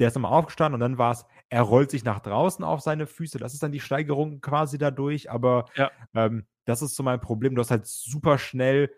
der 0.00 0.08
ist 0.08 0.14
nochmal 0.14 0.32
aufgestanden 0.32 0.74
und 0.74 0.80
dann 0.80 0.98
war 0.98 1.12
es, 1.12 1.26
er 1.50 1.62
rollt 1.62 1.90
sich 1.90 2.04
nach 2.04 2.20
draußen 2.20 2.64
auf 2.64 2.80
seine 2.80 3.06
Füße. 3.06 3.38
Das 3.38 3.54
ist 3.54 3.62
dann 3.62 3.70
die 3.72 3.80
Steigerung 3.80 4.40
quasi 4.40 4.78
dadurch. 4.78 5.30
Aber 5.30 5.66
Ja. 5.76 5.90
ähm, 6.14 6.46
das 6.64 6.82
ist 6.82 6.96
so 6.96 7.02
mein 7.02 7.20
Problem. 7.20 7.54
Du 7.54 7.60
hast 7.60 7.70
halt 7.70 7.86
super 7.86 8.38
schnell 8.38 8.90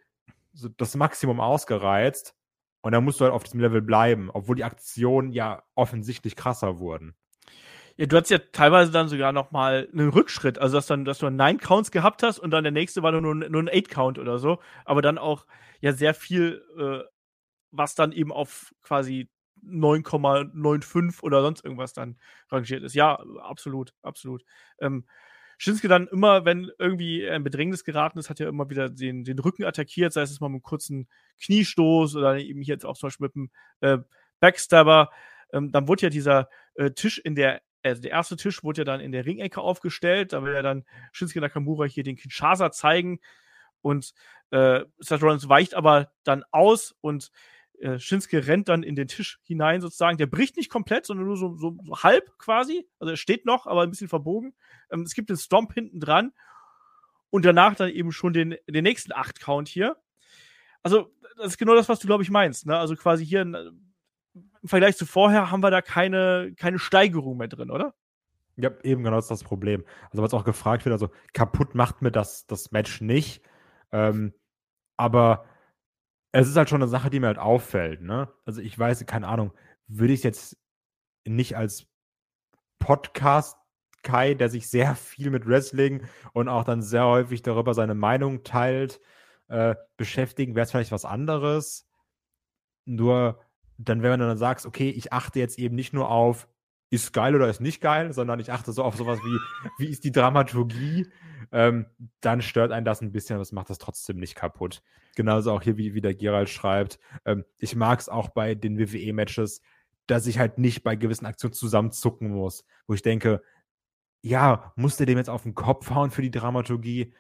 so 0.53 0.69
das 0.69 0.95
Maximum 0.95 1.41
ausgereizt 1.41 2.35
und 2.83 2.93
dann 2.93 3.05
musst 3.05 3.21
du 3.21 3.25
halt 3.25 3.35
auf 3.35 3.43
diesem 3.43 3.61
Level 3.61 3.83
bleiben, 3.83 4.31
obwohl 4.33 4.57
die 4.57 4.65
Aktionen 4.65 5.33
ja 5.33 5.63
offensichtlich 5.75 6.37
krasser 6.37 6.79
wurden. 6.79 7.15
Ja, 7.97 8.07
du 8.07 8.17
hattest 8.17 8.31
ja 8.31 8.39
teilweise 8.39 8.91
dann 8.91 9.09
sogar 9.09 9.33
noch 9.33 9.51
mal 9.51 9.89
einen 9.93 10.09
Rückschritt, 10.09 10.59
also 10.59 10.77
dass, 10.77 10.87
dann, 10.87 11.05
dass 11.05 11.19
du 11.19 11.29
Nine 11.31 11.59
Counts 11.59 11.91
gehabt 11.91 12.23
hast 12.23 12.39
und 12.39 12.51
dann 12.51 12.65
der 12.65 12.73
nächste 12.73 13.03
war 13.03 13.13
nur, 13.13 13.35
nur 13.35 13.63
ein 13.63 13.69
Eight 13.69 13.89
Count 13.91 14.19
oder 14.19 14.39
so, 14.39 14.61
aber 14.85 15.03
dann 15.03 15.19
auch 15.19 15.47
ja 15.81 15.93
sehr 15.93 16.15
viel, 16.15 16.63
äh, 16.79 17.01
was 17.71 17.95
dann 17.95 18.13
eben 18.13 18.33
auf 18.33 18.75
quasi 18.83 19.29
9,95 19.65 21.23
oder 21.23 21.43
sonst 21.43 21.65
irgendwas 21.65 21.93
dann 21.93 22.17
rangiert 22.51 22.83
ist. 22.83 22.95
Ja, 22.95 23.15
absolut, 23.41 23.95
absolut. 24.03 24.45
Ähm, 24.81 25.07
Shinsuke 25.59 25.87
dann 25.87 26.09
immer, 26.09 26.45
wenn 26.45 26.73
irgendwie 26.79 27.23
er 27.23 27.37
in 27.37 27.45
Bedrängnis 27.45 27.85
geraten 27.85 28.19
ist, 28.19 28.29
hat 28.29 28.41
er 28.41 28.49
immer 28.49 28.69
wieder 28.69 28.89
den, 28.91 29.23
den 29.23 29.39
Rücken 29.39 29.65
attackiert, 29.65 30.13
sei 30.13 30.23
es 30.23 30.41
mal 30.41 30.49
mit 30.49 30.57
einem 30.57 30.63
kurzen 30.63 31.09
Kniestoß 31.41 32.17
oder 32.17 32.37
eben 32.39 32.63
hier 32.63 32.75
jetzt 32.75 32.85
auch 32.85 32.97
zum 32.97 33.09
Beispiel 33.09 33.27
mit 33.27 33.37
einem 33.37 33.51
äh, 34.01 34.05
Backstabber. 34.41 35.11
Ähm, 35.53 35.71
dann 35.71 35.87
wurde 35.87 36.03
ja 36.03 36.11
dieser 36.11 36.49
äh, 36.75 36.91
Tisch 36.91 37.19
in 37.19 37.37
der, 37.37 37.63
also 37.85 38.03
der 38.03 38.11
erste 38.11 38.37
Tisch 38.37 38.65
wurde 38.65 38.81
ja 38.81 38.85
dann 38.85 39.01
in 39.01 39.13
der 39.13 39.25
Ringecke 39.25 39.61
aufgestellt. 39.61 40.33
Da 40.33 40.43
will 40.43 40.53
ja 40.53 40.63
dann 40.63 40.85
Shinsuke 41.13 41.41
Nakamura 41.41 41.85
hier 41.85 42.03
den 42.03 42.17
Kinshasa 42.17 42.73
zeigen. 42.73 43.21
Und 43.83 44.15
äh, 44.51 44.81
Seth 44.99 45.23
Rollins 45.23 45.49
weicht 45.49 45.75
aber 45.75 46.11
dann 46.25 46.43
aus 46.51 46.93
und 47.01 47.31
äh, 47.83 47.99
Shinsuke 47.99 48.47
rennt 48.47 48.69
dann 48.69 48.83
in 48.83 48.95
den 48.95 49.09
Tisch 49.09 49.41
hinein 49.43 49.81
sozusagen. 49.81 50.17
Der 50.17 50.27
bricht 50.27 50.57
nicht 50.57 50.71
komplett, 50.71 51.05
sondern 51.07 51.27
nur 51.27 51.37
so, 51.37 51.57
so, 51.57 51.77
so 51.85 52.03
halb 52.03 52.39
quasi. 52.39 52.87
Also 52.99 53.11
er 53.11 53.17
steht 53.17 53.45
noch, 53.45 53.67
aber 53.67 53.83
ein 53.83 53.91
bisschen 53.91 54.09
verbogen. 54.09 54.55
Ähm, 54.91 55.03
es 55.03 55.15
gibt 55.15 55.31
den 55.31 55.37
Stomp 55.37 55.75
hinten 55.75 56.01
dran 56.01 56.33
und 57.31 57.45
danach 57.45 57.75
dann 57.75 57.91
eben 57.91 58.13
schon 58.13 58.33
den, 58.33 58.55
den 58.69 58.85
nächsten 58.85 59.13
8-Count 59.13 59.69
hier. 59.69 59.97
Also, 60.83 61.13
das 61.37 61.49
ist 61.49 61.59
genau 61.59 61.75
das, 61.75 61.89
was 61.89 61.99
du, 61.99 62.07
glaube 62.07 62.23
ich, 62.23 62.31
meinst. 62.31 62.67
Ne? 62.67 62.77
Also 62.77 62.95
quasi 62.95 63.25
hier 63.25 63.43
im 63.43 63.83
Vergleich 64.65 64.97
zu 64.97 65.07
vorher 65.07 65.51
haben 65.51 65.63
wir 65.63 65.71
da 65.71 65.83
keine, 65.83 66.55
keine 66.57 66.79
Steigerung 66.79 67.39
mehr 67.39 67.49
drin, 67.49 67.71
oder? 67.71 67.95
Ja, 68.57 68.71
eben 68.83 69.03
genau 69.03 69.17
das 69.17 69.25
ist 69.25 69.31
das 69.31 69.45
Problem. 69.45 69.85
Also, 70.11 70.23
was 70.23 70.35
auch 70.35 70.45
gefragt 70.45 70.85
wird, 70.85 70.93
also 70.93 71.11
kaputt 71.33 71.75
macht 71.75 72.03
mir 72.03 72.13
das, 72.13 72.47
das 72.47 72.71
Match 72.71 73.01
nicht. 73.01 73.43
Ähm, 73.93 74.35
aber 74.97 75.47
es 76.33 76.49
ist 76.49 76.57
halt 76.57 76.69
schon 76.71 76.83
eine 76.83 76.91
Sache, 76.91 77.11
die 77.11 77.21
mir 77.21 77.29
halt 77.29 77.39
auffällt. 77.39 78.03
Ne? 78.03 78.29
Also, 78.45 78.61
ich 78.61 78.79
weiß, 78.79 79.05
keine 79.07 79.29
Ahnung, 79.29 79.53
würde 79.87 80.13
ich 80.13 80.23
jetzt 80.23 80.57
nicht 81.25 81.57
als 81.57 81.87
Podcast 82.79 83.57
Kai, 84.03 84.35
der 84.35 84.49
sich 84.49 84.69
sehr 84.69 84.97
viel 84.97 85.31
mit 85.31 85.47
Wrestling 85.47 86.03
und 86.33 86.49
auch 86.49 86.65
dann 86.65 86.83
sehr 86.83 87.07
häufig 87.07 87.43
darüber 87.43 87.75
seine 87.75 87.95
Meinung 87.95 88.43
teilt, 88.43 89.01
äh, 89.49 89.77
beschäftigen, 89.97 90.55
wäre 90.55 90.65
es 90.65 90.71
vielleicht 90.73 90.93
was 90.93 91.05
anderes. 91.05 91.89
Nur 92.85 93.41
dann, 93.79 94.03
wenn 94.03 94.19
du 94.19 94.27
dann 94.27 94.39
sagst, 94.39 94.67
okay, 94.67 94.91
ich 94.91 95.13
achte 95.13 95.39
jetzt 95.39 95.59
eben 95.59 95.77
nicht 95.77 95.93
nur 95.93 96.11
auf, 96.11 96.49
ist 96.91 97.13
geil 97.13 97.35
oder 97.35 97.49
ist 97.49 97.61
nicht 97.61 97.81
geil, 97.81 98.13
sondern 98.13 98.41
ich 98.41 98.53
achte 98.53 98.73
so 98.73 98.83
auf 98.83 98.97
sowas 98.97 99.19
wie, 99.21 99.39
wie 99.79 99.91
ist 99.91 100.05
die 100.05 100.13
Dramaturgie, 100.13 101.07
ähm, 101.53 101.87
dann 102.21 102.43
stört 102.43 102.73
einen 102.73 102.85
das 102.85 103.03
ein 103.03 103.13
bisschen, 103.13 103.35
aber 103.35 103.43
es 103.43 103.53
macht 103.53 103.71
das 103.71 103.79
trotzdem 103.79 104.19
nicht 104.19 104.35
kaputt. 104.35 104.83
Genauso 105.15 105.53
auch 105.53 105.63
hier, 105.63 105.77
wie, 105.77 105.95
wie 105.95 106.01
der 106.01 106.15
Gerald 106.15 106.49
schreibt. 106.49 106.99
Ähm, 107.25 107.45
ich 107.59 107.77
mag 107.77 108.01
es 108.01 108.09
auch 108.09 108.31
bei 108.31 108.55
den 108.55 108.79
WWE-Matches, 108.79 109.61
dass 110.07 110.27
ich 110.27 110.39
halt 110.39 110.59
nicht 110.59 110.83
bei 110.83 110.97
gewissen 110.97 111.27
Aktionen 111.27 111.53
zusammenzucken 111.53 112.31
muss, 112.31 112.65
wo 112.87 112.95
ich 112.95 113.03
denke, 113.03 113.43
ja, 114.23 114.73
muss 114.77 114.97
der 114.97 115.07
dem 115.07 115.19
jetzt 115.19 115.31
auf 115.31 115.43
den 115.43 115.55
Kopf 115.55 115.91
hauen 115.91 116.11
für 116.11 116.23
die 116.23 116.31
Dramaturgie? 116.31 117.13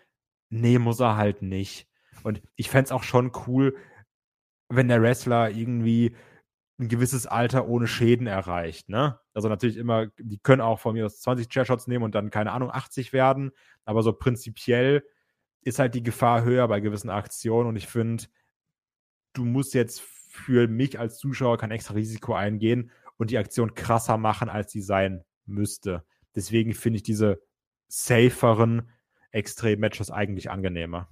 Nee, 0.48 0.78
muss 0.78 1.00
er 1.00 1.16
halt 1.16 1.42
nicht. 1.42 1.88
Und 2.22 2.42
ich 2.56 2.70
fände 2.70 2.86
es 2.86 2.92
auch 2.92 3.02
schon 3.02 3.32
cool, 3.46 3.76
wenn 4.68 4.88
der 4.88 5.02
Wrestler 5.02 5.50
irgendwie 5.50 6.14
ein 6.82 6.88
gewisses 6.88 7.26
Alter 7.26 7.68
ohne 7.68 7.86
Schäden 7.86 8.26
erreicht. 8.26 8.88
Ne? 8.88 9.18
Also 9.34 9.48
natürlich 9.48 9.76
immer, 9.76 10.08
die 10.18 10.38
können 10.38 10.60
auch 10.60 10.80
von 10.80 10.94
mir 10.94 11.06
aus 11.06 11.20
20 11.20 11.48
Chairshots 11.48 11.86
nehmen 11.86 12.04
und 12.04 12.14
dann, 12.14 12.30
keine 12.30 12.52
Ahnung, 12.52 12.70
80 12.70 13.12
werden. 13.12 13.52
Aber 13.84 14.02
so 14.02 14.12
prinzipiell 14.12 15.04
ist 15.62 15.78
halt 15.78 15.94
die 15.94 16.02
Gefahr 16.02 16.44
höher 16.44 16.66
bei 16.68 16.80
gewissen 16.80 17.10
Aktionen. 17.10 17.68
Und 17.68 17.76
ich 17.76 17.86
finde, 17.86 18.24
du 19.32 19.44
musst 19.44 19.74
jetzt 19.74 20.00
für 20.00 20.66
mich 20.66 20.98
als 20.98 21.18
Zuschauer 21.18 21.58
kein 21.58 21.70
extra 21.70 21.94
Risiko 21.94 22.34
eingehen 22.34 22.90
und 23.16 23.30
die 23.30 23.38
Aktion 23.38 23.74
krasser 23.74 24.18
machen, 24.18 24.48
als 24.48 24.72
sie 24.72 24.82
sein 24.82 25.24
müsste. 25.46 26.04
Deswegen 26.34 26.74
finde 26.74 26.96
ich 26.96 27.02
diese 27.02 27.40
saferen 27.88 28.90
Extrem-Matches 29.30 30.10
eigentlich 30.10 30.50
angenehmer. 30.50 31.08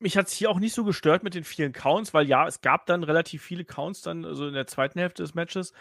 Mich 0.00 0.16
hat 0.16 0.26
es 0.26 0.32
hier 0.32 0.50
auch 0.50 0.58
nicht 0.58 0.74
so 0.74 0.84
gestört 0.84 1.22
mit 1.22 1.34
den 1.34 1.44
vielen 1.44 1.72
Counts, 1.72 2.12
weil 2.14 2.26
ja, 2.26 2.46
es 2.46 2.60
gab 2.60 2.86
dann 2.86 3.04
relativ 3.04 3.42
viele 3.42 3.64
Counts 3.64 4.02
dann, 4.02 4.24
also 4.24 4.48
in 4.48 4.54
der 4.54 4.66
zweiten 4.66 4.98
Hälfte 4.98 5.22
des 5.22 5.34
Matches, 5.34 5.72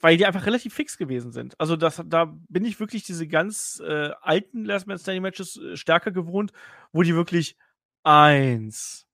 weil 0.00 0.16
die 0.16 0.26
einfach 0.26 0.46
relativ 0.46 0.74
fix 0.74 0.98
gewesen 0.98 1.32
sind. 1.32 1.58
Also 1.60 1.76
das, 1.76 2.02
da 2.06 2.34
bin 2.48 2.64
ich 2.64 2.80
wirklich 2.80 3.04
diese 3.04 3.26
ganz 3.26 3.80
äh, 3.84 4.10
alten 4.20 4.64
Last 4.64 4.86
Man 4.86 4.98
Standing 4.98 5.22
Matches 5.22 5.56
äh, 5.56 5.76
stärker 5.76 6.10
gewohnt, 6.10 6.52
wo 6.92 7.02
die 7.02 7.14
wirklich 7.14 7.56
eins, 8.02 9.06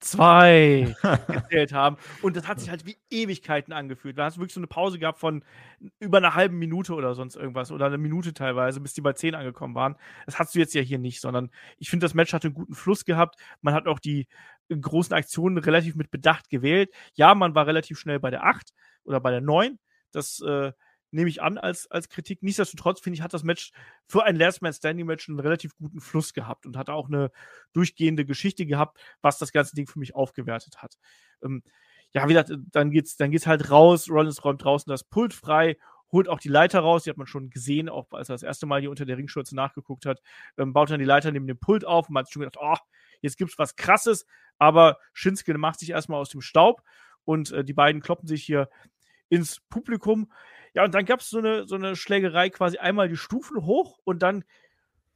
zwei 0.00 0.94
gezählt 1.28 1.72
haben. 1.72 1.96
Und 2.22 2.36
das 2.36 2.48
hat 2.48 2.58
sich 2.58 2.70
halt 2.70 2.86
wie 2.86 2.98
Ewigkeiten 3.10 3.72
angefühlt. 3.72 4.18
Da 4.18 4.24
hast 4.24 4.36
du 4.36 4.40
wirklich 4.40 4.54
so 4.54 4.60
eine 4.60 4.66
Pause 4.66 4.98
gehabt 4.98 5.18
von 5.18 5.44
über 5.98 6.18
einer 6.18 6.34
halben 6.34 6.58
Minute 6.58 6.94
oder 6.94 7.14
sonst 7.14 7.36
irgendwas 7.36 7.70
oder 7.70 7.86
eine 7.86 7.98
Minute 7.98 8.34
teilweise, 8.34 8.80
bis 8.80 8.94
die 8.94 9.02
bei 9.02 9.12
zehn 9.12 9.34
angekommen 9.34 9.74
waren. 9.74 9.96
Das 10.26 10.38
hast 10.38 10.54
du 10.54 10.58
jetzt 10.58 10.74
ja 10.74 10.80
hier 10.80 10.98
nicht, 10.98 11.20
sondern 11.20 11.50
ich 11.78 11.90
finde, 11.90 12.04
das 12.04 12.14
Match 12.14 12.32
hatte 12.32 12.48
einen 12.48 12.54
guten 12.54 12.74
Fluss 12.74 13.04
gehabt. 13.04 13.38
Man 13.60 13.74
hat 13.74 13.86
auch 13.86 13.98
die 13.98 14.26
großen 14.68 15.14
Aktionen 15.14 15.58
relativ 15.58 15.96
mit 15.96 16.10
Bedacht 16.10 16.48
gewählt. 16.48 16.90
Ja, 17.14 17.34
man 17.34 17.54
war 17.54 17.66
relativ 17.66 17.98
schnell 17.98 18.20
bei 18.20 18.30
der 18.30 18.44
acht 18.44 18.72
oder 19.04 19.20
bei 19.20 19.30
der 19.30 19.40
neun. 19.40 19.78
Das 20.12 20.40
äh, 20.40 20.72
nehme 21.10 21.28
ich 21.28 21.42
an 21.42 21.58
als, 21.58 21.90
als 21.90 22.08
Kritik. 22.08 22.42
Nichtsdestotrotz, 22.42 23.00
finde 23.00 23.16
ich, 23.16 23.22
hat 23.22 23.34
das 23.34 23.42
Match 23.42 23.72
für 24.06 24.24
ein 24.24 24.36
Last 24.36 24.62
Man 24.62 24.72
Standing 24.72 25.06
Match 25.06 25.28
einen 25.28 25.40
relativ 25.40 25.76
guten 25.76 26.00
Fluss 26.00 26.32
gehabt 26.32 26.66
und 26.66 26.76
hat 26.76 26.90
auch 26.90 27.08
eine 27.08 27.30
durchgehende 27.72 28.24
Geschichte 28.24 28.66
gehabt, 28.66 28.98
was 29.20 29.38
das 29.38 29.52
ganze 29.52 29.74
Ding 29.74 29.86
für 29.86 29.98
mich 29.98 30.14
aufgewertet 30.14 30.82
hat. 30.82 30.96
Ähm, 31.42 31.62
ja, 32.12 32.24
wie 32.24 32.34
gesagt, 32.34 32.52
dann 32.72 32.90
geht's, 32.90 33.16
dann 33.16 33.30
geht's 33.30 33.46
halt 33.46 33.70
raus. 33.70 34.10
Rollins 34.10 34.44
räumt 34.44 34.64
draußen 34.64 34.90
das 34.90 35.04
Pult 35.04 35.32
frei, 35.32 35.76
holt 36.10 36.28
auch 36.28 36.40
die 36.40 36.48
Leiter 36.48 36.80
raus. 36.80 37.04
Die 37.04 37.10
hat 37.10 37.16
man 37.16 37.26
schon 37.26 37.50
gesehen, 37.50 37.88
auch 37.88 38.10
als 38.12 38.28
er 38.28 38.34
das 38.34 38.42
erste 38.42 38.66
Mal 38.66 38.80
hier 38.80 38.90
unter 38.90 39.04
der 39.04 39.16
Ringschürze 39.16 39.54
nachgeguckt 39.54 40.06
hat. 40.06 40.20
Ähm, 40.58 40.72
baut 40.72 40.90
dann 40.90 40.98
die 40.98 41.04
Leiter 41.04 41.30
neben 41.30 41.46
dem 41.46 41.58
Pult 41.58 41.84
auf 41.84 42.08
und 42.08 42.14
man 42.14 42.24
hat 42.24 42.32
schon 42.32 42.40
gedacht, 42.40 42.58
oh, 42.60 42.76
jetzt 43.20 43.36
gibt's 43.36 43.58
was 43.58 43.76
Krasses. 43.76 44.26
Aber 44.58 44.98
Shinsuke 45.12 45.56
macht 45.56 45.78
sich 45.78 45.90
erstmal 45.90 46.20
aus 46.20 46.30
dem 46.30 46.40
Staub 46.40 46.82
und 47.24 47.52
äh, 47.52 47.64
die 47.64 47.72
beiden 47.72 48.02
kloppen 48.02 48.26
sich 48.26 48.44
hier 48.44 48.68
ins 49.28 49.60
Publikum. 49.70 50.30
Ja, 50.74 50.84
und 50.84 50.94
dann 50.94 51.04
gab 51.04 51.20
es 51.20 51.30
so 51.30 51.38
eine, 51.38 51.66
so 51.66 51.74
eine 51.74 51.96
Schlägerei, 51.96 52.50
quasi 52.50 52.78
einmal 52.78 53.08
die 53.08 53.16
Stufen 53.16 53.64
hoch 53.64 53.98
und 54.04 54.22
dann 54.22 54.44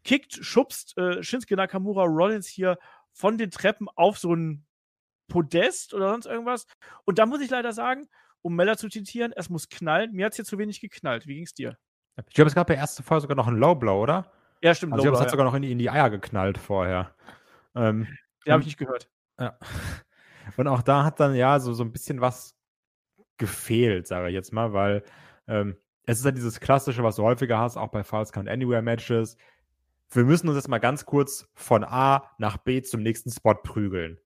kickt, 0.02 0.34
schubst 0.34 0.96
äh, 0.98 1.22
Shinsuke 1.22 1.56
Nakamura 1.56 2.04
Rollins 2.04 2.46
hier 2.46 2.78
von 3.12 3.38
den 3.38 3.50
Treppen 3.50 3.88
auf 3.94 4.18
so 4.18 4.34
ein 4.34 4.66
Podest 5.28 5.94
oder 5.94 6.10
sonst 6.10 6.26
irgendwas. 6.26 6.66
Und 7.04 7.18
da 7.18 7.26
muss 7.26 7.40
ich 7.40 7.50
leider 7.50 7.72
sagen, 7.72 8.08
um 8.42 8.54
Meller 8.56 8.76
zu 8.76 8.88
zitieren, 8.88 9.32
es 9.34 9.48
muss 9.48 9.68
knallen. 9.68 10.12
Mir 10.12 10.26
hat 10.26 10.32
es 10.32 10.36
hier 10.36 10.44
zu 10.44 10.58
wenig 10.58 10.80
geknallt. 10.80 11.26
Wie 11.26 11.34
ging 11.34 11.44
es 11.44 11.54
dir? 11.54 11.78
Ich 12.28 12.34
glaube, 12.34 12.48
es 12.48 12.54
gab 12.54 12.66
bei 12.66 12.74
der 12.74 12.80
ersten 12.80 13.02
Folge 13.02 13.22
sogar 13.22 13.36
noch 13.36 13.48
einen 13.48 13.58
Low 13.58 13.74
Blow, 13.74 14.02
oder? 14.02 14.30
Ja, 14.62 14.74
stimmt. 14.74 14.92
Also, 14.92 15.02
ich 15.02 15.04
glaube, 15.04 15.16
es 15.16 15.20
hat 15.20 15.28
ja. 15.28 15.30
sogar 15.30 15.46
noch 15.46 15.54
in 15.54 15.62
die, 15.62 15.72
in 15.72 15.78
die, 15.78 15.90
Eier 15.90 16.10
geknallt 16.10 16.58
vorher. 16.58 17.14
Ähm, 17.74 18.06
Den 18.46 18.52
habe 18.52 18.60
ich 18.60 18.66
nicht 18.66 18.78
gehört. 18.78 19.08
Ja. 19.38 19.58
Und 20.56 20.68
auch 20.68 20.82
da 20.82 21.04
hat 21.04 21.20
dann 21.20 21.34
ja 21.34 21.58
so, 21.58 21.72
so 21.72 21.82
ein 21.82 21.92
bisschen 21.92 22.20
was 22.20 22.54
gefehlt, 23.38 24.06
sage 24.06 24.28
ich 24.28 24.34
jetzt 24.34 24.52
mal, 24.52 24.72
weil 24.72 25.02
ähm, 25.46 25.76
es 26.06 26.18
ist 26.18 26.24
ja 26.24 26.30
dieses 26.30 26.60
Klassische, 26.60 27.02
was 27.02 27.16
du 27.16 27.22
häufiger 27.22 27.58
hast, 27.58 27.76
auch 27.76 27.88
bei 27.88 28.04
False 28.04 28.32
Count 28.32 28.48
Anywhere 28.48 28.82
Matches. 28.82 29.36
Wir 30.10 30.24
müssen 30.24 30.48
uns 30.48 30.56
jetzt 30.56 30.68
mal 30.68 30.78
ganz 30.78 31.06
kurz 31.06 31.48
von 31.54 31.82
A 31.82 32.30
nach 32.38 32.58
B 32.58 32.82
zum 32.82 33.02
nächsten 33.02 33.30
Spot 33.30 33.54
prügeln. 33.54 34.18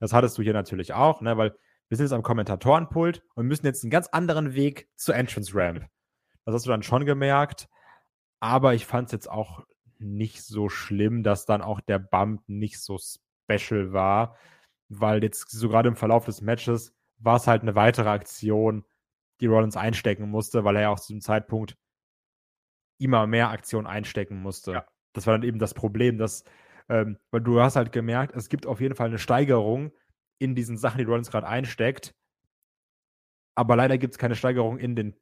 Das 0.00 0.12
hattest 0.12 0.36
du 0.38 0.42
hier 0.42 0.52
natürlich 0.52 0.92
auch, 0.92 1.20
ne, 1.20 1.36
weil 1.36 1.54
wir 1.88 1.96
sind 1.96 2.06
jetzt 2.06 2.12
am 2.12 2.22
Kommentatorenpult 2.22 3.22
und 3.34 3.46
müssen 3.46 3.66
jetzt 3.66 3.84
einen 3.84 3.90
ganz 3.90 4.08
anderen 4.08 4.54
Weg 4.54 4.88
zur 4.96 5.14
Entrance 5.14 5.52
Ramp. 5.54 5.86
Das 6.44 6.54
hast 6.54 6.66
du 6.66 6.70
dann 6.70 6.82
schon 6.82 7.04
gemerkt. 7.04 7.68
Aber 8.40 8.74
ich 8.74 8.86
fand 8.86 9.06
es 9.06 9.12
jetzt 9.12 9.30
auch 9.30 9.64
nicht 9.98 10.42
so 10.42 10.68
schlimm, 10.68 11.22
dass 11.22 11.44
dann 11.44 11.62
auch 11.62 11.80
der 11.80 11.98
Bump 11.98 12.42
nicht 12.46 12.80
so 12.80 12.98
special 12.98 13.92
war, 13.92 14.36
weil 14.88 15.22
jetzt 15.22 15.50
so 15.50 15.68
gerade 15.68 15.88
im 15.88 15.96
Verlauf 15.96 16.24
des 16.24 16.40
Matches 16.40 16.94
war 17.18 17.36
es 17.36 17.46
halt 17.46 17.62
eine 17.62 17.74
weitere 17.74 18.08
Aktion, 18.08 18.84
die 19.40 19.46
Rollins 19.46 19.76
einstecken 19.76 20.28
musste, 20.30 20.64
weil 20.64 20.76
er 20.76 20.82
ja 20.82 20.88
auch 20.90 21.00
zu 21.00 21.12
dem 21.12 21.20
Zeitpunkt 21.20 21.76
immer 22.98 23.26
mehr 23.26 23.50
Aktionen 23.50 23.86
einstecken 23.86 24.40
musste. 24.42 24.72
Ja. 24.72 24.86
Das 25.14 25.26
war 25.26 25.34
dann 25.34 25.42
eben 25.42 25.58
das 25.58 25.74
Problem, 25.74 26.18
dass, 26.18 26.44
ähm, 26.88 27.18
weil 27.30 27.40
du 27.40 27.60
hast 27.60 27.76
halt 27.76 27.92
gemerkt, 27.92 28.36
es 28.36 28.48
gibt 28.48 28.66
auf 28.66 28.80
jeden 28.80 28.94
Fall 28.94 29.08
eine 29.08 29.18
Steigerung 29.18 29.92
in 30.38 30.54
diesen 30.54 30.76
Sachen, 30.76 30.98
die 30.98 31.04
Rollins 31.04 31.30
gerade 31.30 31.48
einsteckt. 31.48 32.14
Aber 33.54 33.76
leider 33.76 33.98
gibt 33.98 34.14
es 34.14 34.18
keine 34.18 34.36
Steigerung 34.36 34.78
in 34.78 34.94
den 34.96 35.16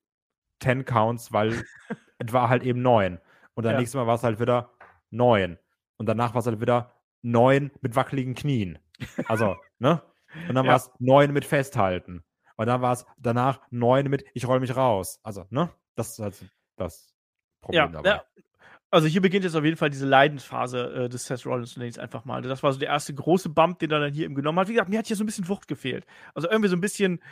10 0.63 0.85
Counts, 0.85 1.33
weil 1.33 1.53
es 2.19 2.33
war 2.33 2.49
halt 2.49 2.63
eben 2.63 2.83
9. 2.83 3.19
Und 3.55 3.65
dann 3.65 3.73
ja. 3.73 3.79
nächstes 3.79 3.99
Mal 3.99 4.07
war 4.07 4.17
es 4.17 4.23
halt 4.23 4.41
wieder 4.41 4.73
9. 5.11 5.59
Und 5.97 6.07
danach 6.07 6.35
war 6.35 6.41
es 6.41 6.47
halt 6.47 6.61
wieder 6.61 6.95
9 7.23 7.71
mit 7.81 7.97
wackeligen 7.97 8.35
Knien. 8.35 8.79
Also, 9.27 9.57
ne? 9.79 10.03
Und 10.49 10.55
dann 10.55 10.65
ja. 10.65 10.73
war 10.73 10.77
es 10.77 10.91
9 10.99 11.33
mit 11.33 11.45
Festhalten. 11.45 12.25
Und 12.59 12.67
dann 12.67 12.83
war 12.83 12.93
es 12.93 13.07
danach 13.17 13.61
neun 13.71 14.11
mit, 14.11 14.25
ich 14.35 14.47
roll 14.47 14.59
mich 14.59 14.77
raus. 14.77 15.21
Also, 15.23 15.47
ne? 15.51 15.71
Das 15.95 16.11
ist 16.11 16.19
halt 16.19 16.45
das 16.77 17.15
Problem 17.61 17.85
ja, 17.85 17.89
dabei. 17.89 18.09
Ja. 18.09 18.25
Also 18.91 19.07
hier 19.07 19.21
beginnt 19.21 19.45
jetzt 19.45 19.55
auf 19.55 19.65
jeden 19.65 19.77
Fall 19.77 19.91
diese 19.91 20.07
Leidensphase 20.07 21.05
äh, 21.05 21.09
des 21.09 21.25
Seth 21.25 21.47
Rollins 21.47 21.75
zunächst 21.75 21.99
einfach 21.99 22.25
mal. 22.25 22.43
Das 22.43 22.63
war 22.63 22.73
so 22.73 22.79
der 22.79 22.89
erste 22.89 23.15
große 23.15 23.51
Bump, 23.51 23.79
den 23.79 23.91
er 23.91 24.01
dann 24.01 24.13
hier 24.13 24.25
eben 24.25 24.35
genommen 24.35 24.59
hat. 24.59 24.69
Wie 24.69 24.73
gesagt, 24.73 24.89
mir 24.89 24.99
hat 24.99 25.07
hier 25.07 25.15
so 25.15 25.23
ein 25.23 25.27
bisschen 25.27 25.49
Wucht 25.49 25.69
gefehlt. 25.69 26.05
Also 26.35 26.49
irgendwie 26.49 26.69
so 26.69 26.77
ein 26.77 26.81
bisschen 26.81 27.23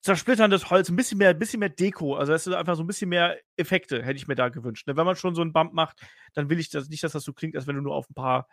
zersplitterndes 0.00 0.70
Holz, 0.70 0.88
ein 0.88 0.96
bisschen 0.96 1.18
mehr, 1.18 1.30
ein 1.30 1.38
bisschen 1.38 1.60
mehr 1.60 1.68
Deko. 1.68 2.16
Also 2.16 2.32
das 2.32 2.46
ist 2.46 2.54
einfach 2.54 2.74
so 2.74 2.82
ein 2.82 2.86
bisschen 2.86 3.10
mehr 3.10 3.36
Effekte, 3.56 4.02
hätte 4.02 4.16
ich 4.16 4.26
mir 4.26 4.34
da 4.34 4.48
gewünscht. 4.48 4.88
Ne? 4.88 4.96
Wenn 4.96 5.06
man 5.06 5.14
schon 5.14 5.34
so 5.36 5.42
einen 5.42 5.52
Bump 5.52 5.74
macht, 5.74 6.00
dann 6.32 6.50
will 6.50 6.58
ich 6.58 6.70
das 6.70 6.88
nicht, 6.88 7.04
dass 7.04 7.12
das 7.12 7.22
so 7.22 7.32
klingt, 7.32 7.54
als 7.54 7.68
wenn 7.68 7.76
du 7.76 7.82
nur 7.82 7.94
auf 7.94 8.10
ein 8.10 8.14
paar 8.14 8.48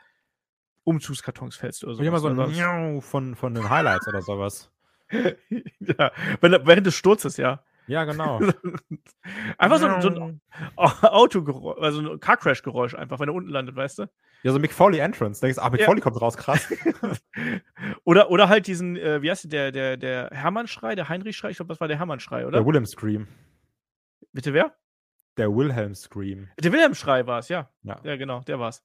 Umzugskartons 0.84 1.56
fällst 1.56 1.84
oder 1.86 1.96
so. 1.96 2.02
Ich 2.02 2.08
immer 2.08 2.20
so 2.20 2.28
ein 2.28 2.36
Miau 2.36 3.02
von, 3.02 3.36
von 3.36 3.56
den 3.56 3.68
Highlights 3.68 4.08
oder 4.08 4.22
sowas. 4.22 4.70
ja, 5.80 6.12
während 6.42 6.86
des 6.88 6.96
Sturzes, 6.96 7.38
ja. 7.38 7.64
Ja, 7.88 8.04
genau. 8.04 8.42
einfach 9.58 9.78
so, 9.80 10.02
so 10.02 10.10
ein 10.10 10.42
Autogeräusch, 10.76 11.82
also 11.82 12.02
ein 12.02 12.20
Car-Crash-Geräusch 12.20 12.96
einfach, 12.96 13.20
wenn 13.20 13.30
er 13.30 13.36
unten 13.36 13.50
landet, 13.50 13.78
weißt 13.78 14.00
du? 14.00 14.10
Ja, 14.44 14.52
so 14.52 14.60
Mick 14.60 14.74
Foley 14.74 15.00
Entrance. 15.00 15.40
Denkst, 15.40 15.58
ach, 15.60 15.72
Mick 15.72 15.82
ja. 15.82 15.86
Foley 15.86 16.02
kommt 16.02 16.22
raus, 16.22 16.36
krass. 16.36 16.72
oder, 18.04 18.30
oder 18.30 18.50
halt 18.50 18.68
diesen, 18.68 18.98
äh, 18.98 19.22
wie 19.22 19.32
heißt 19.32 19.52
der, 19.52 19.72
der, 19.72 19.96
der 19.96 20.30
Hermann-Schrei, 20.34 20.96
der 20.96 21.08
Heinrich-Schrei, 21.08 21.52
ich 21.52 21.58
glaube, 21.58 21.70
das 21.70 21.80
war 21.80 21.88
der 21.88 21.98
Hermann-Schrei, 21.98 22.46
oder? 22.46 22.58
Der 22.58 22.66
Wilhelm 22.66 22.86
Scream. 22.86 23.28
Bitte 24.34 24.54
wer? 24.54 24.76
Der 25.38 25.56
Wilhelm 25.56 25.96
Scream. 25.96 26.50
Der 26.60 26.74
Wilhelm-Schrei 26.74 27.26
war 27.26 27.40
es, 27.40 27.48
ja. 27.48 27.70
ja. 27.84 28.00
Ja, 28.04 28.18
genau, 28.18 28.42
der 28.42 28.60
war's. 28.60 28.84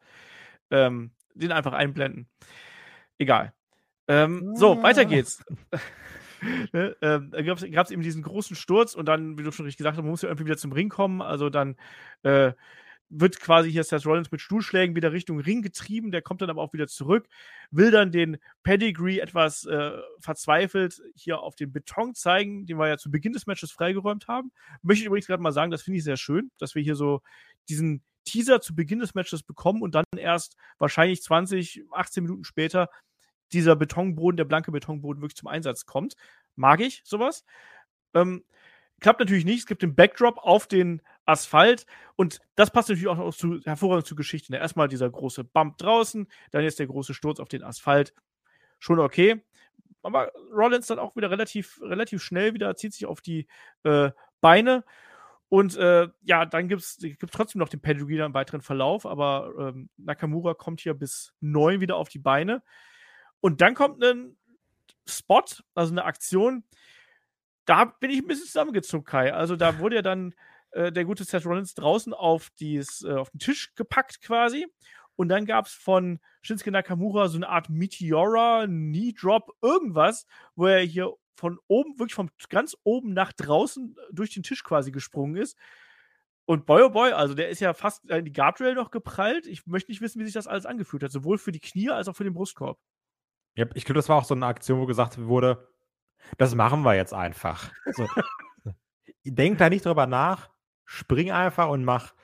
Ähm, 0.71 1.11
den 1.35 1.51
einfach 1.51 1.73
einblenden. 1.73 2.29
Egal. 3.19 3.53
Ähm, 4.13 4.55
so, 4.57 4.83
weiter 4.83 5.05
geht's. 5.07 5.43
ne, 6.73 6.97
ähm, 7.01 7.31
da 7.31 7.43
gab 7.43 7.87
es 7.87 7.91
eben 7.91 8.03
diesen 8.03 8.23
großen 8.23 8.57
Sturz 8.57 8.95
und 8.95 9.07
dann, 9.07 9.39
wie 9.39 9.43
du 9.43 9.53
schon 9.53 9.65
richtig 9.65 9.79
gesagt 9.79 9.97
hast, 9.97 10.03
man 10.03 10.11
muss 10.11 10.23
ja 10.23 10.29
irgendwie 10.29 10.47
wieder 10.47 10.59
zum 10.59 10.73
Ring 10.73 10.91
kommen. 10.91 11.23
Also 11.23 11.49
dann 11.49 11.77
äh, 12.23 12.53
wird 13.09 13.41
quasi 13.41 13.71
hier 13.71 13.85
Seth 13.85 14.05
Rollins 14.05 14.31
mit 14.31 14.41
Stuhlschlägen 14.41 14.95
wieder 14.97 15.13
Richtung 15.13 15.39
Ring 15.41 15.63
getrieben. 15.63 16.11
Der 16.11 16.21
kommt 16.21 16.43
dann 16.43 16.51
aber 16.51 16.61
auch 16.61 16.75
wieder 16.75 16.89
zurück, 16.89 17.27
will 17.71 17.91
dann 17.91 18.11
den 18.11 18.39
Pedigree 18.63 19.19
etwas 19.19 19.65
äh, 19.65 19.93
verzweifelt 20.21 21.01
hier 21.15 21.41
auf 21.41 21.55
den 21.55 21.73
Beton 21.73 22.15
zeigen, 22.15 22.67
den 22.67 22.79
wir 22.79 22.89
ja 22.89 22.99
zu 22.99 23.11
Beginn 23.11 23.33
des 23.33 23.47
Matches 23.47 23.71
freigeräumt 23.71 24.29
haben. 24.29 24.53
Möchte 24.83 25.03
ich 25.03 25.07
übrigens 25.07 25.27
gerade 25.27 25.43
mal 25.43 25.53
sagen, 25.53 25.71
das 25.71 25.83
finde 25.83 25.99
ich 25.99 26.05
sehr 26.05 26.19
schön, 26.19 26.51
dass 26.59 26.75
wir 26.75 26.83
hier 26.83 26.97
so 26.97 27.23
diesen 27.69 28.03
Teaser 28.25 28.61
zu 28.61 28.75
Beginn 28.75 29.01
des 29.01 29.15
Matches 29.15 29.43
bekommen 29.43 29.83
und 29.83 29.95
dann 29.95 30.05
erst 30.17 30.57
wahrscheinlich 30.79 31.23
20, 31.23 31.85
18 31.93 32.25
Minuten 32.25 32.45
später 32.45 32.89
dieser 33.53 33.77
Betonboden, 33.77 34.37
der 34.37 34.45
blanke 34.45 34.73
Betonboden 34.73 35.23
wirklich 35.23 35.37
zum 35.37 35.49
Einsatz 35.49 35.87
kommt. 35.87 36.15
Mag 36.57 36.81
ich 36.81 37.03
sowas. 37.05 37.45
Ähm, 38.15 38.45
klappt 39.01 39.21
natürlich 39.21 39.45
nicht. 39.45 39.61
Es 39.61 39.67
gibt 39.67 39.83
den 39.83 39.95
Backdrop 39.95 40.39
auf 40.39 40.67
den 40.67 41.03
Asphalt 41.25 41.87
und 42.17 42.41
das 42.57 42.71
passt 42.71 42.89
natürlich 42.89 43.09
auch 43.09 43.35
zu, 43.35 43.61
hervorragend 43.65 44.07
zur 44.07 44.17
Geschichte. 44.17 44.53
Ne? 44.53 44.59
Erstmal 44.59 44.89
dieser 44.89 45.11
große 45.11 45.45
Bump 45.45 45.79
draußen, 45.79 46.27
dann 46.51 46.65
jetzt 46.65 46.79
der 46.79 46.87
große 46.87 47.15
Sturz 47.15 47.41
auf 47.41 47.49
den 47.49 47.63
Asphalt. 47.63 48.15
Schon 48.79 48.99
okay. 48.99 49.45
Aber 50.03 50.33
Rollins 50.53 50.89
dann 50.89 50.99
auch 50.99 51.15
wieder 51.15 51.31
relativ, 51.31 51.81
relativ 51.83 52.23
schnell 52.23 52.55
wieder, 52.55 52.75
zieht 52.75 52.93
sich 52.93 53.07
auf 53.07 53.21
die 53.21 53.47
äh, 53.85 54.11
Beine. 54.41 54.85
Und 55.49 55.77
äh, 55.77 56.09
ja, 56.23 56.47
dann 56.47 56.67
gibt 56.67 56.81
es 56.81 56.99
trotzdem 57.31 57.59
noch 57.59 57.69
den 57.69 57.83
Pedigree 57.83 58.19
im 58.19 58.35
weiteren 58.35 58.63
Verlauf, 58.63 59.05
aber 59.05 59.53
ähm, 59.59 59.91
Nakamura 59.99 60.55
kommt 60.55 60.81
hier 60.81 60.95
bis 60.95 61.35
neun 61.41 61.81
wieder 61.81 61.97
auf 61.97 62.09
die 62.09 62.19
Beine. 62.19 62.63
Und 63.43 63.61
dann 63.61 63.75
kommt 63.75 64.03
ein 64.03 64.37
Spot, 65.07 65.43
also 65.75 65.93
eine 65.93 66.05
Aktion. 66.05 66.65
Da 67.65 67.85
bin 67.85 68.11
ich 68.11 68.21
ein 68.21 68.27
bisschen 68.29 68.47
zusammengezuckt, 68.47 69.09
Kai. 69.09 69.35
Also 69.35 69.57
da 69.57 69.79
wurde 69.79 69.97
ja 69.97 70.03
dann 70.03 70.35
äh, 70.71 70.93
der 70.93 71.05
gute 71.05 71.25
Seth 71.25 71.45
Rollins 71.45 71.75
draußen 71.75 72.15
auf, 72.15 72.51
dies, 72.59 73.03
äh, 73.03 73.13
auf 73.13 73.31
den 73.31 73.41
Tisch 73.41 73.75
gepackt 73.75 74.23
quasi. 74.23 74.67
Und 75.17 75.29
dann 75.29 75.45
gab 75.45 75.67
es 75.67 75.75
von 75.75 76.21
Shinsuke 76.41 76.71
Nakamura 76.71 77.29
so 77.29 77.37
eine 77.37 77.49
Art 77.49 77.69
Meteora, 77.69 78.67
Knee 78.67 79.13
Drop, 79.13 79.51
irgendwas, 79.61 80.25
wo 80.55 80.67
er 80.67 80.81
hier 80.81 81.13
von 81.35 81.59
oben, 81.67 81.99
wirklich 81.99 82.15
von 82.15 82.31
ganz 82.49 82.77
oben 82.85 83.13
nach 83.13 83.33
draußen 83.33 83.97
durch 84.13 84.33
den 84.33 84.45
Tisch 84.45 84.63
quasi 84.63 84.93
gesprungen 84.93 85.37
ist. 85.37 85.59
Und 86.45 86.65
boy 86.67 86.83
oh 86.83 86.91
boy, 86.91 87.13
also 87.13 87.35
der 87.35 87.49
ist 87.51 87.61
ja 87.61 87.75
fast 87.75 88.05
in 88.09 88.25
die 88.25 88.33
Guardrail 88.33 88.75
noch 88.75 88.91
geprallt. 88.91 89.47
Ich 89.47 89.67
möchte 89.67 89.91
nicht 89.91 90.01
wissen, 90.01 90.21
wie 90.21 90.25
sich 90.25 90.35
das 90.35 90.47
alles 90.47 90.67
angefühlt 90.67 91.03
hat, 91.03 91.11
sowohl 91.11 91.39
für 91.39 91.53
die 91.53 91.61
Knie 91.61 91.91
als 91.91 92.09
auch 92.09 92.17
für 92.17 92.25
den 92.25 92.35
Brustkorb. 92.35 92.79
Ja, 93.55 93.67
ich 93.75 93.85
glaube, 93.85 93.99
das 93.99 94.09
war 94.09 94.19
auch 94.19 94.25
so 94.25 94.35
eine 94.35 94.47
Aktion, 94.47 94.81
wo 94.81 94.87
gesagt 94.87 95.19
wurde, 95.19 95.69
das 96.39 96.55
machen 96.55 96.83
wir 96.83 96.95
jetzt 96.95 97.13
einfach. 97.13 97.71
So. 97.93 98.07
Denk 99.25 99.59
da 99.59 99.69
nicht 99.69 99.85
drüber 99.85 100.07
nach, 100.07 100.51
spring 100.85 101.31
einfach 101.31 101.69
und 101.69 101.85
mach. 101.85 102.15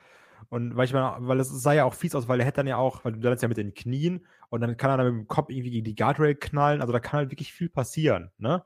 Und 0.49 0.75
weil 0.75 0.85
ich 0.85 0.93
meine, 0.93 1.15
weil 1.19 1.39
es 1.39 1.49
sah 1.49 1.73
ja 1.73 1.85
auch 1.85 1.93
fies 1.93 2.15
aus, 2.15 2.27
weil 2.27 2.39
er 2.39 2.45
hätte 2.45 2.57
dann 2.57 2.67
ja 2.67 2.77
auch, 2.77 3.05
weil 3.05 3.13
du 3.13 3.19
dann 3.19 3.37
ja 3.37 3.47
mit 3.47 3.57
den 3.57 3.75
Knien 3.75 4.25
und 4.49 4.61
dann 4.61 4.77
kann 4.77 4.89
er 4.89 4.97
dann 4.97 5.05
mit 5.13 5.25
dem 5.25 5.27
Kopf 5.27 5.49
irgendwie 5.49 5.69
gegen 5.69 5.85
die 5.85 5.95
Guardrail 5.95 6.35
knallen. 6.35 6.81
Also 6.81 6.91
da 6.91 6.99
kann 6.99 7.19
halt 7.19 7.31
wirklich 7.31 7.53
viel 7.53 7.69
passieren, 7.69 8.31
ne? 8.37 8.65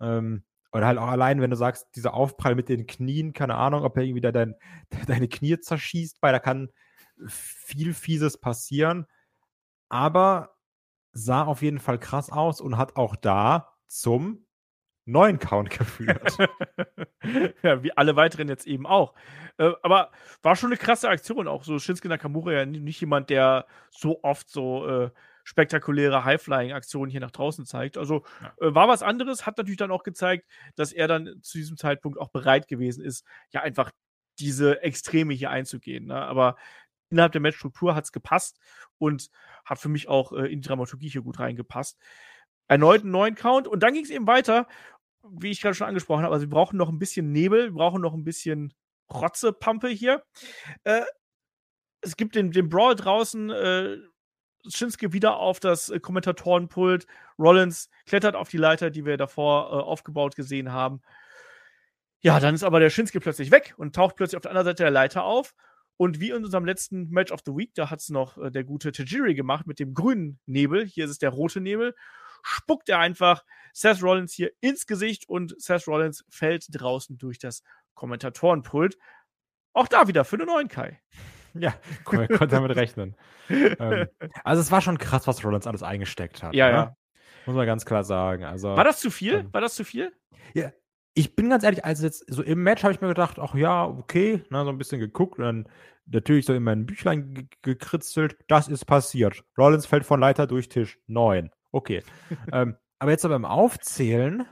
Ähm, 0.00 0.44
oder 0.70 0.86
halt 0.86 0.98
auch 0.98 1.08
allein, 1.08 1.40
wenn 1.40 1.50
du 1.50 1.56
sagst, 1.56 1.88
dieser 1.96 2.14
Aufprall 2.14 2.54
mit 2.54 2.68
den 2.68 2.86
Knien, 2.86 3.32
keine 3.32 3.56
Ahnung, 3.56 3.82
ob 3.82 3.96
er 3.96 4.04
irgendwie 4.04 4.20
da 4.20 4.32
dein, 4.32 4.54
deine 5.08 5.28
Knie 5.28 5.58
zerschießt, 5.58 6.22
weil 6.22 6.32
da 6.32 6.38
kann 6.38 6.70
viel 7.26 7.94
Fieses 7.94 8.38
passieren. 8.38 9.06
Aber 9.88 10.57
sah 11.12 11.44
auf 11.44 11.62
jeden 11.62 11.78
Fall 11.78 11.98
krass 11.98 12.30
aus 12.30 12.60
und 12.60 12.76
hat 12.76 12.96
auch 12.96 13.16
da 13.16 13.74
zum 13.86 14.46
neuen 15.08 15.38
Count 15.38 15.70
geführt. 15.70 16.36
ja, 17.62 17.82
wie 17.82 17.96
alle 17.96 18.14
weiteren 18.14 18.48
jetzt 18.48 18.66
eben 18.66 18.86
auch. 18.86 19.14
Äh, 19.56 19.72
aber 19.82 20.10
war 20.42 20.54
schon 20.54 20.68
eine 20.70 20.76
krasse 20.76 21.08
Aktion. 21.08 21.48
Auch 21.48 21.64
so 21.64 21.78
Shinsuke 21.78 22.08
Nakamura 22.08 22.52
ja 22.52 22.66
nicht 22.66 23.00
jemand, 23.00 23.30
der 23.30 23.66
so 23.90 24.22
oft 24.22 24.50
so 24.50 24.86
äh, 24.86 25.10
spektakuläre 25.44 26.24
High-Flying-Aktionen 26.24 27.10
hier 27.10 27.20
nach 27.20 27.30
draußen 27.30 27.64
zeigt. 27.64 27.96
Also 27.96 28.22
ja. 28.42 28.68
äh, 28.68 28.74
war 28.74 28.86
was 28.86 29.02
anderes, 29.02 29.46
hat 29.46 29.56
natürlich 29.56 29.78
dann 29.78 29.90
auch 29.90 30.02
gezeigt, 30.02 30.46
dass 30.76 30.92
er 30.92 31.08
dann 31.08 31.40
zu 31.40 31.56
diesem 31.56 31.78
Zeitpunkt 31.78 32.18
auch 32.18 32.28
bereit 32.28 32.68
gewesen 32.68 33.02
ist, 33.02 33.24
ja 33.50 33.62
einfach 33.62 33.90
diese 34.38 34.82
Extreme 34.82 35.32
hier 35.32 35.50
einzugehen. 35.50 36.06
Ne? 36.06 36.16
Aber 36.16 36.56
innerhalb 37.10 37.32
der 37.32 37.40
Matchstruktur 37.40 37.94
hat 37.94 38.04
es 38.04 38.12
gepasst 38.12 38.58
und 38.98 39.30
hat 39.64 39.78
für 39.78 39.88
mich 39.88 40.08
auch 40.08 40.32
äh, 40.32 40.46
in 40.52 40.60
die 40.60 40.68
Dramaturgie 40.68 41.08
hier 41.08 41.22
gut 41.22 41.38
reingepasst. 41.38 41.98
Erneut 42.68 43.02
einen 43.02 43.10
neuen 43.10 43.34
Count 43.34 43.66
und 43.66 43.82
dann 43.82 43.94
ging 43.94 44.04
es 44.04 44.10
eben 44.10 44.26
weiter, 44.26 44.66
wie 45.22 45.50
ich 45.50 45.60
gerade 45.60 45.74
schon 45.74 45.86
angesprochen 45.86 46.24
habe. 46.24 46.34
Also 46.34 46.46
wir 46.46 46.50
brauchen 46.50 46.76
noch 46.76 46.88
ein 46.88 46.98
bisschen 46.98 47.32
Nebel, 47.32 47.66
wir 47.66 47.72
brauchen 47.72 48.02
noch 48.02 48.14
ein 48.14 48.24
bisschen 48.24 48.74
Rotzepampe 49.12 49.88
hier. 49.88 50.22
Äh, 50.84 51.02
es 52.00 52.16
gibt 52.16 52.34
den, 52.34 52.52
den 52.52 52.68
Brawl 52.68 52.94
draußen. 52.94 53.50
Äh, 53.50 53.96
Shinsuke 54.66 55.12
wieder 55.12 55.36
auf 55.36 55.60
das 55.60 55.88
äh, 55.88 56.00
Kommentatorenpult. 56.00 57.06
Rollins 57.38 57.88
klettert 58.06 58.36
auf 58.36 58.48
die 58.48 58.56
Leiter, 58.58 58.90
die 58.90 59.04
wir 59.04 59.16
davor 59.16 59.70
äh, 59.70 59.82
aufgebaut 59.82 60.36
gesehen 60.36 60.72
haben. 60.72 61.00
Ja, 62.20 62.40
dann 62.40 62.54
ist 62.54 62.64
aber 62.64 62.80
der 62.80 62.90
Shinsuke 62.90 63.20
plötzlich 63.20 63.50
weg 63.50 63.74
und 63.76 63.94
taucht 63.94 64.16
plötzlich 64.16 64.36
auf 64.36 64.42
der 64.42 64.50
anderen 64.50 64.66
Seite 64.66 64.82
der 64.84 64.90
Leiter 64.90 65.24
auf. 65.24 65.54
Und 65.98 66.20
wie 66.20 66.30
in 66.30 66.44
unserem 66.44 66.64
letzten 66.64 67.10
Match 67.10 67.32
of 67.32 67.40
the 67.44 67.52
Week, 67.52 67.74
da 67.74 67.90
hat 67.90 67.98
es 67.98 68.08
noch 68.08 68.38
äh, 68.38 68.50
der 68.50 68.62
gute 68.62 68.92
Tajiri 68.92 69.34
gemacht 69.34 69.66
mit 69.66 69.80
dem 69.80 69.94
grünen 69.94 70.38
Nebel. 70.46 70.86
Hier 70.86 71.04
ist 71.04 71.10
es 71.10 71.18
der 71.18 71.30
rote 71.30 71.60
Nebel. 71.60 71.94
Spuckt 72.42 72.88
er 72.88 73.00
einfach 73.00 73.44
Seth 73.72 74.00
Rollins 74.00 74.32
hier 74.32 74.52
ins 74.60 74.86
Gesicht 74.86 75.28
und 75.28 75.60
Seth 75.60 75.88
Rollins 75.88 76.24
fällt 76.30 76.66
draußen 76.70 77.18
durch 77.18 77.40
das 77.40 77.64
Kommentatorenpult. 77.94 78.96
Auch 79.72 79.88
da 79.88 80.06
wieder 80.06 80.24
für 80.24 80.36
einen 80.36 80.46
neuen 80.46 80.68
Kai. 80.68 81.00
Ja, 81.54 81.74
man 82.12 82.28
konnte 82.28 82.48
damit 82.48 82.76
rechnen. 82.76 83.16
ähm, 83.48 84.06
also 84.44 84.60
es 84.60 84.70
war 84.70 84.82
schon 84.82 84.98
krass, 84.98 85.26
was 85.26 85.42
Rollins 85.42 85.66
alles 85.66 85.82
eingesteckt 85.82 86.42
hat. 86.42 86.54
Ja, 86.54 86.66
ne? 86.66 86.72
ja. 86.72 86.96
Muss 87.46 87.56
man 87.56 87.66
ganz 87.66 87.86
klar 87.86 88.04
sagen. 88.04 88.44
Also, 88.44 88.76
war 88.76 88.84
das 88.84 89.00
zu 89.00 89.10
viel? 89.10 89.32
Ähm, 89.32 89.52
war 89.52 89.62
das 89.62 89.74
zu 89.74 89.82
viel? 89.82 90.12
Ja, 90.52 90.70
ich 91.14 91.34
bin 91.34 91.50
ganz 91.50 91.64
ehrlich, 91.64 91.84
also 91.84 92.04
jetzt 92.04 92.24
so 92.28 92.42
im 92.42 92.62
Match 92.62 92.82
habe 92.82 92.92
ich 92.92 93.00
mir 93.00 93.08
gedacht, 93.08 93.38
ach 93.38 93.54
ja, 93.54 93.86
okay, 93.86 94.42
na, 94.50 94.64
so 94.64 94.70
ein 94.70 94.78
bisschen 94.78 95.00
geguckt 95.00 95.38
und 95.38 95.44
dann 95.44 95.68
natürlich 96.06 96.46
so 96.46 96.54
in 96.54 96.62
mein 96.62 96.86
Büchlein 96.86 97.48
gekritzelt, 97.62 98.36
das 98.48 98.68
ist 98.68 98.84
passiert. 98.84 99.44
Rollins 99.56 99.86
fällt 99.86 100.06
von 100.06 100.20
Leiter 100.20 100.46
durch 100.46 100.68
Tisch. 100.68 100.98
Neun. 101.06 101.50
Okay. 101.72 102.02
ähm, 102.52 102.76
aber 102.98 103.10
jetzt 103.10 103.24
aber 103.24 103.34
beim 103.34 103.44
Aufzählen 103.44 104.46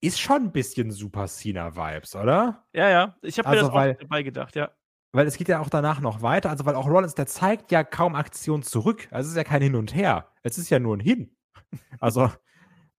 ist 0.00 0.20
schon 0.20 0.42
ein 0.42 0.52
bisschen 0.52 0.90
Super 0.90 1.26
Cena-Vibes, 1.26 2.14
oder? 2.14 2.66
Ja, 2.72 2.90
ja. 2.90 3.16
Ich 3.22 3.38
habe 3.38 3.48
also, 3.48 3.62
mir 3.62 3.68
das 3.68 3.74
weil, 3.74 3.92
auch 3.92 3.98
dabei 4.00 4.22
gedacht, 4.22 4.56
ja. 4.56 4.70
Weil 5.12 5.26
es 5.26 5.36
geht 5.36 5.48
ja 5.48 5.60
auch 5.60 5.70
danach 5.70 6.00
noch 6.00 6.22
weiter. 6.22 6.50
Also, 6.50 6.66
weil 6.66 6.74
auch 6.74 6.88
Rollins, 6.88 7.14
der 7.14 7.26
zeigt 7.26 7.72
ja 7.72 7.84
kaum 7.84 8.14
Aktion 8.14 8.62
zurück. 8.62 9.08
Also, 9.10 9.28
es 9.28 9.32
ist 9.32 9.36
ja 9.36 9.44
kein 9.44 9.62
Hin 9.62 9.76
und 9.76 9.94
Her. 9.94 10.28
Es 10.42 10.58
ist 10.58 10.70
ja 10.70 10.78
nur 10.78 10.96
ein 10.96 11.00
Hin. 11.00 11.36
Also, 12.00 12.30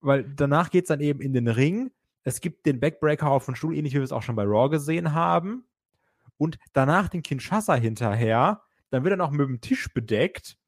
weil 0.00 0.24
danach 0.24 0.70
geht 0.70 0.84
es 0.84 0.88
dann 0.88 1.00
eben 1.00 1.20
in 1.20 1.32
den 1.32 1.48
Ring. 1.48 1.90
Es 2.24 2.40
gibt 2.40 2.66
den 2.66 2.80
Backbreaker 2.80 3.30
auf 3.30 3.46
den 3.46 3.54
Stuhl, 3.54 3.76
ähnlich 3.76 3.94
wie 3.94 3.98
wir 3.98 4.04
es 4.04 4.12
auch 4.12 4.22
schon 4.22 4.36
bei 4.36 4.44
Raw 4.44 4.68
gesehen 4.68 5.12
haben. 5.12 5.64
Und 6.38 6.58
danach 6.72 7.08
den 7.08 7.22
Kinshasa 7.22 7.74
hinterher. 7.74 8.62
Dann 8.90 9.04
wird 9.04 9.12
er 9.12 9.16
noch 9.16 9.30
mit 9.30 9.48
dem 9.48 9.60
Tisch 9.60 9.92
bedeckt 9.92 10.58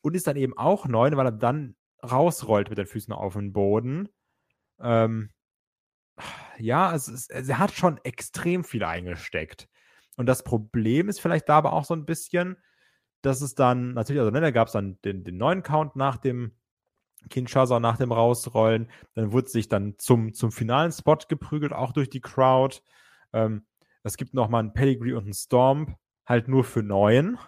und 0.00 0.14
ist 0.14 0.26
dann 0.26 0.36
eben 0.36 0.56
auch 0.56 0.86
neun, 0.86 1.16
weil 1.16 1.26
er 1.26 1.32
dann 1.32 1.76
rausrollt 2.02 2.68
mit 2.68 2.78
den 2.78 2.86
Füßen 2.86 3.12
auf 3.12 3.34
den 3.34 3.52
Boden. 3.52 4.08
Ähm, 4.80 5.30
ja, 6.58 6.94
es 6.94 7.08
ist, 7.08 7.30
er 7.30 7.58
hat 7.58 7.72
schon 7.72 7.98
extrem 8.04 8.64
viel 8.64 8.84
eingesteckt. 8.84 9.68
Und 10.16 10.26
das 10.26 10.44
Problem 10.44 11.08
ist 11.08 11.20
vielleicht 11.20 11.48
da 11.48 11.58
aber 11.58 11.72
auch 11.72 11.84
so 11.84 11.94
ein 11.94 12.04
bisschen, 12.04 12.56
dass 13.22 13.40
es 13.40 13.54
dann, 13.54 13.94
natürlich, 13.94 14.20
also 14.20 14.30
ne, 14.30 14.40
da 14.40 14.50
gab 14.50 14.66
es 14.66 14.72
dann 14.72 15.00
den, 15.02 15.24
den 15.24 15.36
neuen 15.36 15.62
Count 15.62 15.96
nach 15.96 16.16
dem 16.16 16.52
Kinshasa, 17.28 17.80
nach 17.80 17.96
dem 17.96 18.12
Rausrollen. 18.12 18.90
Dann 19.14 19.32
wurde 19.32 19.48
sich 19.48 19.68
dann 19.68 19.98
zum, 19.98 20.34
zum 20.34 20.52
finalen 20.52 20.92
Spot 20.92 21.18
geprügelt, 21.28 21.72
auch 21.72 21.92
durch 21.92 22.10
die 22.10 22.20
Crowd. 22.20 22.80
Ähm, 23.32 23.66
es 24.02 24.16
gibt 24.16 24.34
nochmal 24.34 24.60
einen 24.60 24.74
Pedigree 24.74 25.12
und 25.12 25.24
einen 25.24 25.34
Storm, 25.34 25.96
halt 26.26 26.48
nur 26.48 26.64
für 26.64 26.82
neun. 26.82 27.38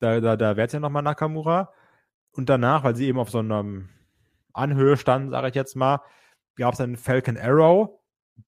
Da, 0.00 0.20
da, 0.20 0.36
da 0.36 0.52
es 0.52 0.72
ja 0.72 0.80
nochmal 0.80 1.02
Nakamura. 1.02 1.72
Und 2.32 2.48
danach, 2.48 2.84
weil 2.84 2.96
sie 2.96 3.06
eben 3.06 3.18
auf 3.18 3.30
so 3.30 3.38
einer 3.38 3.64
Anhöhe 4.52 4.96
standen, 4.96 5.30
sage 5.30 5.48
ich 5.48 5.54
jetzt 5.54 5.74
mal, 5.74 6.00
gab 6.56 6.74
es 6.74 6.80
einen 6.80 6.96
Falcon 6.96 7.38
Arrow 7.38 8.00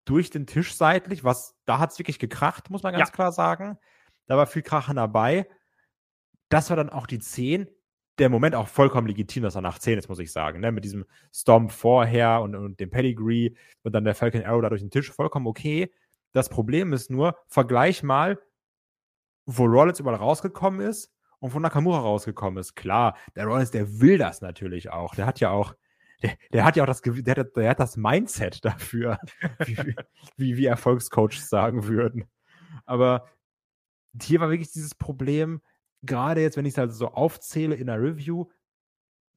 durch 0.05 0.31
den 0.31 0.47
Tisch 0.47 0.74
seitlich, 0.74 1.24
was 1.24 1.57
da 1.65 1.78
hat 1.78 1.93
es 1.93 1.99
wirklich 1.99 2.19
gekracht, 2.19 2.70
muss 2.70 2.82
man 2.82 2.93
ganz 2.93 3.09
ja. 3.09 3.15
klar 3.15 3.32
sagen. 3.32 3.78
Da 4.27 4.36
war 4.36 4.47
viel 4.47 4.62
Krachen 4.62 4.97
dabei. 4.97 5.49
Das 6.51 6.69
war 6.70 6.77
dann 6.77 6.90
auch 6.90 7.07
die 7.07 7.19
10. 7.19 7.69
Der 8.19 8.28
Moment 8.28 8.55
auch 8.55 8.69
vollkommen 8.69 9.07
legitim, 9.07 9.45
dass 9.45 9.55
er 9.55 9.61
nach 9.61 9.78
10 9.78 9.99
ist, 9.99 10.09
muss 10.09 10.19
ich 10.19 10.32
sagen. 10.32 10.61
Ne? 10.61 10.73
Mit 10.73 10.85
diesem 10.85 11.05
Stomp 11.32 11.70
vorher 11.70 12.40
und, 12.40 12.55
und 12.55 12.81
dem 12.81 12.90
Pedigree 12.90 13.55
und 13.82 13.93
dann 13.93 14.05
der 14.05 14.15
Falcon 14.15 14.45
Arrow 14.45 14.62
da 14.62 14.69
durch 14.69 14.82
den 14.82 14.90
Tisch, 14.90 15.12
vollkommen 15.12 15.47
okay. 15.47 15.93
Das 16.32 16.49
Problem 16.49 16.93
ist 16.93 17.11
nur, 17.11 17.36
vergleich 17.47 18.03
mal, 18.03 18.39
wo 19.47 19.65
Rollins 19.65 20.01
überall 20.01 20.16
rausgekommen 20.16 20.81
ist 20.81 21.11
und 21.39 21.55
wo 21.55 21.59
Nakamura 21.59 22.01
rausgekommen 22.01 22.61
ist. 22.61 22.74
Klar, 22.74 23.16
der 23.35 23.47
Rollins, 23.47 23.70
der 23.70 24.01
will 24.01 24.19
das 24.19 24.40
natürlich 24.40 24.90
auch. 24.90 25.15
Der 25.15 25.27
hat 25.27 25.40
ja 25.40 25.51
auch 25.51 25.74
der, 26.23 26.36
der, 26.53 26.65
hat 26.65 26.77
ja 26.77 26.82
auch 26.82 26.86
das, 26.86 27.01
der 27.01 27.36
hat, 27.36 27.57
der 27.57 27.70
hat 27.70 27.81
das 27.81 27.97
Mindset 27.97 28.65
dafür, 28.65 29.19
wie, 29.65 29.95
wie, 30.36 30.57
wie 30.57 30.66
Erfolgscoaches 30.66 31.49
sagen 31.49 31.86
würden. 31.86 32.24
Aber 32.86 33.28
hier 34.20 34.40
war 34.40 34.51
wirklich 34.51 34.73
dieses 34.73 34.95
Problem, 34.95 35.61
gerade 36.03 36.41
jetzt, 36.41 36.57
wenn 36.57 36.66
ich 36.66 36.75
es 36.75 36.79
halt 36.79 36.93
so 36.93 37.09
aufzähle 37.09 37.75
in 37.75 37.87
der 37.87 38.01
Review, 38.01 38.47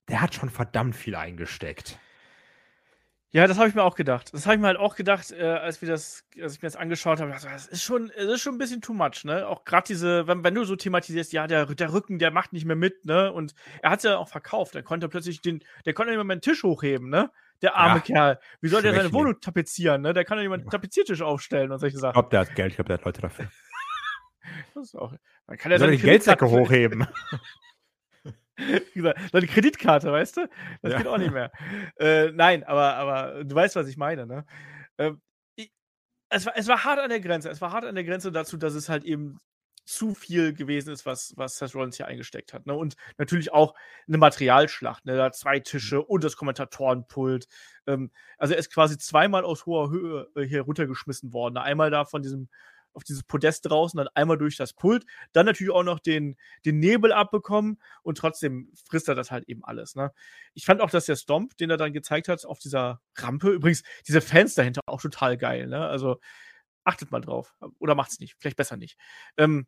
der 0.09 0.21
hat 0.21 0.35
schon 0.35 0.49
verdammt 0.49 0.95
viel 0.95 1.15
eingesteckt. 1.15 1.99
Ja, 3.33 3.47
das 3.47 3.57
habe 3.57 3.69
ich 3.69 3.75
mir 3.75 3.83
auch 3.83 3.95
gedacht. 3.95 4.33
Das 4.33 4.45
habe 4.45 4.55
ich 4.55 4.61
mir 4.61 4.67
halt 4.67 4.77
auch 4.77 4.97
gedacht, 4.97 5.31
äh, 5.31 5.41
als 5.41 5.81
wir 5.81 5.87
das, 5.87 6.25
als 6.41 6.55
ich 6.55 6.61
mir 6.61 6.67
das 6.67 6.75
angeschaut 6.75 7.21
habe. 7.21 7.31
Das 7.31 7.65
ist 7.65 7.81
schon, 7.81 8.11
das 8.13 8.25
ist 8.25 8.41
schon 8.41 8.55
ein 8.55 8.57
bisschen 8.57 8.81
too 8.81 8.93
much, 8.93 9.23
ne? 9.23 9.47
Auch 9.47 9.63
gerade 9.63 9.87
diese, 9.87 10.27
wenn, 10.27 10.43
wenn 10.43 10.53
du 10.53 10.65
so 10.65 10.75
thematisierst, 10.75 11.31
ja, 11.31 11.47
der, 11.47 11.65
der 11.65 11.93
Rücken, 11.93 12.19
der 12.19 12.31
macht 12.31 12.51
nicht 12.51 12.65
mehr 12.65 12.75
mit, 12.75 13.05
ne? 13.05 13.31
Und 13.31 13.55
er 13.81 13.91
hat 13.91 13.99
es 13.99 14.03
ja 14.03 14.17
auch 14.17 14.27
verkauft. 14.27 14.75
Er 14.75 14.83
konnte 14.83 15.07
plötzlich 15.07 15.41
den, 15.41 15.63
der 15.85 15.93
konnte 15.93 16.13
nicht 16.13 16.21
mehr 16.21 16.41
Tisch 16.41 16.63
hochheben, 16.63 17.09
ne? 17.09 17.31
Der 17.61 17.77
arme 17.77 17.99
ja, 17.99 18.01
Kerl. 18.01 18.39
Wie 18.59 18.67
soll 18.67 18.81
der 18.81 18.93
seine 18.93 19.13
Wohnung 19.13 19.39
tapezieren, 19.39 20.01
ne? 20.01 20.13
Der 20.13 20.25
kann 20.25 20.37
ja 20.37 20.51
einen 20.51 20.69
Tapeziertisch 20.69 21.21
aufstellen 21.21 21.71
und 21.71 21.79
solche 21.79 21.99
Sachen. 21.99 22.09
Ich 22.09 22.13
glaube, 22.15 22.29
der 22.31 22.39
hat 22.41 22.55
Geld, 22.55 22.71
ich 22.71 22.75
glaube, 22.75 22.89
der 22.89 22.97
hat 22.97 23.05
Leute 23.05 23.21
dafür. 23.21 23.47
auch. 24.95 25.13
Man 25.47 25.57
kann 25.57 25.71
ja 25.71 25.79
seine 25.79 25.97
Geldsäcke 25.97 26.49
hochheben. 26.49 27.07
Deine 28.93 29.47
Kreditkarte, 29.47 30.11
weißt 30.11 30.37
du? 30.37 30.49
Das 30.81 30.91
ja. 30.91 30.97
geht 30.99 31.07
auch 31.07 31.17
nicht 31.17 31.33
mehr. 31.33 31.51
Äh, 31.97 32.31
nein, 32.31 32.63
aber, 32.63 32.95
aber 32.95 33.43
du 33.43 33.55
weißt, 33.55 33.75
was 33.75 33.87
ich 33.87 33.97
meine, 33.97 34.27
ne? 34.27 34.45
Ähm, 34.99 35.21
ich, 35.55 35.71
es, 36.29 36.45
war, 36.45 36.53
es 36.55 36.67
war 36.67 36.83
hart 36.83 36.99
an 36.99 37.09
der 37.09 37.21
Grenze. 37.21 37.49
Es 37.49 37.61
war 37.61 37.71
hart 37.71 37.85
an 37.85 37.95
der 37.95 38.03
Grenze 38.03 38.31
dazu, 38.31 38.57
dass 38.57 38.75
es 38.75 38.87
halt 38.87 39.03
eben 39.03 39.39
zu 39.85 40.13
viel 40.13 40.53
gewesen 40.53 40.93
ist, 40.93 41.05
was, 41.05 41.33
was 41.37 41.57
Seth 41.57 41.75
Rollins 41.75 41.97
hier 41.97 42.07
eingesteckt 42.07 42.53
hat. 42.53 42.65
Ne? 42.65 42.73
Und 42.73 42.95
natürlich 43.17 43.51
auch 43.51 43.73
eine 44.07 44.17
Materialschlacht. 44.17 45.05
Ne? 45.05 45.17
Da 45.17 45.31
zwei 45.31 45.59
Tische 45.59 45.97
mhm. 45.97 46.03
und 46.03 46.23
das 46.23 46.37
Kommentatorenpult. 46.37 47.47
Ähm, 47.87 48.11
also 48.37 48.53
er 48.53 48.59
ist 48.59 48.73
quasi 48.73 48.97
zweimal 48.97 49.43
aus 49.43 49.65
hoher 49.65 49.89
Höhe 49.89 50.27
äh, 50.35 50.43
hier 50.43 50.61
runtergeschmissen 50.61 51.33
worden. 51.33 51.57
Einmal 51.57 51.89
da 51.89 52.05
von 52.05 52.21
diesem 52.21 52.49
auf 52.93 53.03
dieses 53.03 53.23
Podest 53.23 53.69
draußen, 53.69 53.97
dann 53.97 54.09
einmal 54.15 54.37
durch 54.37 54.57
das 54.57 54.73
Pult, 54.73 55.05
dann 55.33 55.45
natürlich 55.45 55.73
auch 55.73 55.83
noch 55.83 55.99
den, 55.99 56.35
den 56.65 56.79
Nebel 56.79 57.11
abbekommen 57.11 57.81
und 58.03 58.17
trotzdem 58.17 58.71
frisst 58.87 59.07
er 59.07 59.15
das 59.15 59.31
halt 59.31 59.47
eben 59.47 59.63
alles. 59.63 59.95
Ne? 59.95 60.11
Ich 60.53 60.65
fand 60.65 60.81
auch, 60.81 60.89
dass 60.89 61.05
der 61.05 61.15
Stomp, 61.15 61.57
den 61.57 61.69
er 61.69 61.77
dann 61.77 61.93
gezeigt 61.93 62.27
hat 62.27 62.45
auf 62.45 62.59
dieser 62.59 63.01
Rampe, 63.15 63.49
übrigens 63.51 63.83
diese 64.07 64.21
Fans 64.21 64.55
dahinter 64.55 64.81
auch 64.85 65.01
total 65.01 65.37
geil. 65.37 65.67
Ne? 65.67 65.87
Also 65.87 66.19
Achtet 66.83 67.11
mal 67.11 67.21
drauf. 67.21 67.53
Oder 67.79 67.95
macht's 67.95 68.19
nicht. 68.19 68.35
Vielleicht 68.39 68.57
besser 68.57 68.77
nicht. 68.77 68.97
Ähm, 69.37 69.67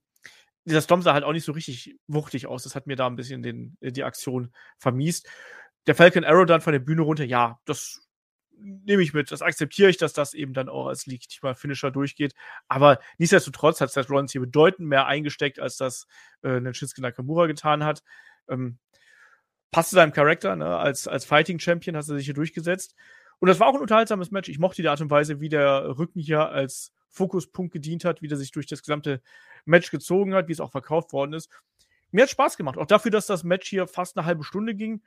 dieser 0.65 0.81
Storm 0.81 1.01
sah 1.01 1.13
halt 1.13 1.23
auch 1.23 1.33
nicht 1.33 1.45
so 1.45 1.51
richtig 1.51 1.95
wuchtig 2.07 2.47
aus. 2.47 2.63
Das 2.63 2.75
hat 2.75 2.87
mir 2.87 2.95
da 2.95 3.07
ein 3.07 3.15
bisschen 3.15 3.43
den, 3.43 3.77
die 3.81 4.03
Aktion 4.03 4.51
vermiest. 4.79 5.29
Der 5.85 5.95
Falcon 5.95 6.23
Arrow 6.23 6.45
dann 6.45 6.61
von 6.61 6.73
der 6.73 6.79
Bühne 6.79 7.01
runter, 7.01 7.25
ja, 7.25 7.59
das 7.65 8.02
nehme 8.63 9.03
ich 9.03 9.13
mit. 9.13 9.31
Das 9.31 9.41
akzeptiere 9.41 9.89
ich, 9.89 9.97
dass 9.97 10.13
das 10.13 10.33
eben 10.33 10.53
dann 10.53 10.69
auch 10.69 10.87
als 10.87 11.05
legitimer 11.05 11.55
Finisher 11.55 11.91
durchgeht. 11.91 12.33
Aber 12.67 12.99
nichtsdestotrotz 13.17 13.81
hat 13.81 13.91
Seth 13.91 14.09
Rollins 14.09 14.31
hier 14.31 14.41
bedeutend 14.41 14.87
mehr 14.87 15.05
eingesteckt, 15.05 15.59
als 15.59 15.77
das 15.77 16.07
äh, 16.41 16.73
Shinsuke 16.73 17.01
Nakamura 17.01 17.47
getan 17.47 17.83
hat. 17.83 18.03
Ähm, 18.47 18.79
passte 19.71 19.95
seinem 19.95 20.13
Charakter, 20.13 20.55
ne? 20.55 20.77
als, 20.77 21.07
als 21.07 21.25
Fighting 21.25 21.59
Champion 21.59 21.97
hat 21.97 22.07
er 22.07 22.15
sich 22.15 22.25
hier 22.25 22.33
durchgesetzt. 22.33 22.95
Und 23.39 23.49
das 23.49 23.59
war 23.59 23.67
auch 23.67 23.75
ein 23.75 23.81
unterhaltsames 23.81 24.31
Match. 24.31 24.49
Ich 24.49 24.59
mochte 24.59 24.81
die 24.81 24.87
Art 24.87 25.01
und 25.01 25.09
Weise, 25.09 25.41
wie 25.41 25.49
der 25.49 25.97
Rücken 25.97 26.19
hier 26.19 26.49
als 26.49 26.93
Fokuspunkt 27.09 27.73
gedient 27.73 28.05
hat, 28.05 28.21
wie 28.21 28.27
der 28.27 28.37
sich 28.37 28.51
durch 28.51 28.67
das 28.67 28.81
gesamte 28.81 29.21
Match 29.65 29.91
gezogen 29.91 30.33
hat, 30.33 30.47
wie 30.47 30.53
es 30.53 30.59
auch 30.59 30.71
verkauft 30.71 31.11
worden 31.11 31.33
ist. 31.33 31.49
Mir 32.11 32.23
hat 32.23 32.29
Spaß 32.29 32.57
gemacht. 32.57 32.77
Auch 32.77 32.85
dafür, 32.85 33.11
dass 33.11 33.25
das 33.25 33.43
Match 33.43 33.67
hier 33.67 33.87
fast 33.87 34.17
eine 34.17 34.25
halbe 34.25 34.43
Stunde 34.43 34.75
ging, 34.75 35.03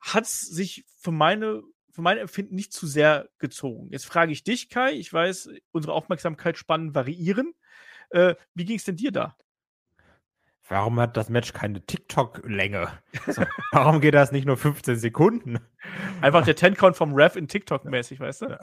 hat 0.00 0.24
es 0.24 0.40
sich 0.40 0.84
für 0.96 1.12
meine 1.12 1.62
für 1.98 2.02
mein 2.02 2.18
Empfinden 2.18 2.54
nicht 2.54 2.72
zu 2.72 2.86
sehr 2.86 3.28
gezogen. 3.40 3.88
Jetzt 3.90 4.06
frage 4.06 4.30
ich 4.30 4.44
dich, 4.44 4.68
Kai. 4.70 4.92
Ich 4.92 5.12
weiß, 5.12 5.50
unsere 5.72 5.94
Aufmerksamkeitsspannen 5.94 6.94
variieren. 6.94 7.54
Äh, 8.10 8.36
wie 8.54 8.64
ging 8.64 8.76
es 8.76 8.84
denn 8.84 8.94
dir 8.94 9.10
da? 9.10 9.36
Warum 10.68 11.00
hat 11.00 11.16
das 11.16 11.28
Match 11.28 11.52
keine 11.52 11.84
TikTok-Länge? 11.84 12.88
Also, 13.26 13.42
warum 13.72 14.00
geht 14.00 14.14
das 14.14 14.30
nicht 14.30 14.46
nur 14.46 14.56
15 14.56 14.96
Sekunden? 14.96 15.58
Einfach 16.20 16.44
der 16.44 16.54
Ten-Count 16.54 16.96
vom 16.96 17.14
Ref 17.14 17.34
in 17.34 17.48
TikTok-mäßig, 17.48 18.20
weißt 18.20 18.42
du? 18.42 18.60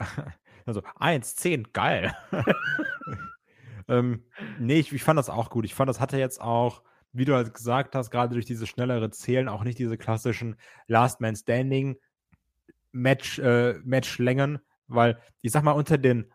Also 0.64 0.82
1, 0.98 1.36
10, 1.36 1.74
geil. 1.74 2.16
ähm, 3.88 4.24
nee, 4.58 4.78
ich, 4.78 4.94
ich 4.94 5.04
fand 5.04 5.18
das 5.18 5.28
auch 5.28 5.50
gut. 5.50 5.66
Ich 5.66 5.74
fand, 5.74 5.90
das 5.90 6.00
hatte 6.00 6.16
jetzt 6.16 6.40
auch, 6.40 6.82
wie 7.12 7.26
du 7.26 7.34
halt 7.34 7.52
gesagt 7.52 7.94
hast, 7.94 8.10
gerade 8.10 8.32
durch 8.32 8.46
diese 8.46 8.66
schnellere 8.66 9.10
Zählen 9.10 9.50
auch 9.50 9.62
nicht 9.62 9.78
diese 9.78 9.98
klassischen 9.98 10.56
Last 10.86 11.20
Man 11.20 11.36
Standing 11.36 11.98
Match, 12.96 13.38
äh, 13.38 13.74
Matchlängen, 13.84 14.58
weil 14.86 15.20
ich 15.42 15.52
sag 15.52 15.62
mal, 15.62 15.72
unter 15.72 15.98
den 15.98 16.32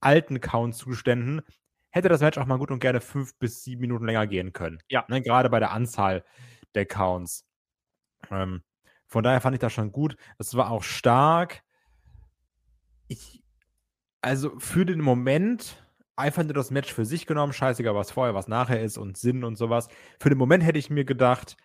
alten 0.00 0.40
Count-Zuständen 0.40 1.42
hätte 1.90 2.08
das 2.08 2.20
Match 2.20 2.38
auch 2.38 2.46
mal 2.46 2.58
gut 2.58 2.70
und 2.70 2.80
gerne 2.80 3.00
fünf 3.00 3.38
bis 3.38 3.62
sieben 3.62 3.80
Minuten 3.80 4.06
länger 4.06 4.26
gehen 4.26 4.52
können. 4.52 4.78
Ja. 4.88 5.04
Ne, 5.08 5.22
gerade 5.22 5.48
bei 5.48 5.60
der 5.60 5.72
Anzahl 5.72 6.24
der 6.74 6.86
Counts. 6.86 7.46
Ähm, 8.30 8.62
von 9.06 9.22
daher 9.22 9.40
fand 9.40 9.54
ich 9.54 9.60
das 9.60 9.72
schon 9.72 9.92
gut. 9.92 10.16
Es 10.38 10.56
war 10.56 10.70
auch 10.70 10.82
stark. 10.82 11.62
Ich, 13.06 13.42
also 14.22 14.58
für 14.58 14.84
den 14.84 15.00
Moment 15.00 15.84
einfach 16.16 16.42
nur 16.42 16.54
das 16.54 16.70
Match 16.70 16.92
für 16.92 17.04
sich 17.04 17.26
genommen, 17.26 17.52
scheißegal, 17.52 17.94
was 17.94 18.10
vorher, 18.10 18.34
was 18.34 18.48
nachher 18.48 18.82
ist 18.82 18.98
und 18.98 19.16
Sinn 19.16 19.44
und 19.44 19.56
sowas. 19.56 19.88
Für 20.20 20.30
den 20.30 20.38
Moment 20.38 20.64
hätte 20.64 20.78
ich 20.78 20.90
mir 20.90 21.04
gedacht, 21.04 21.56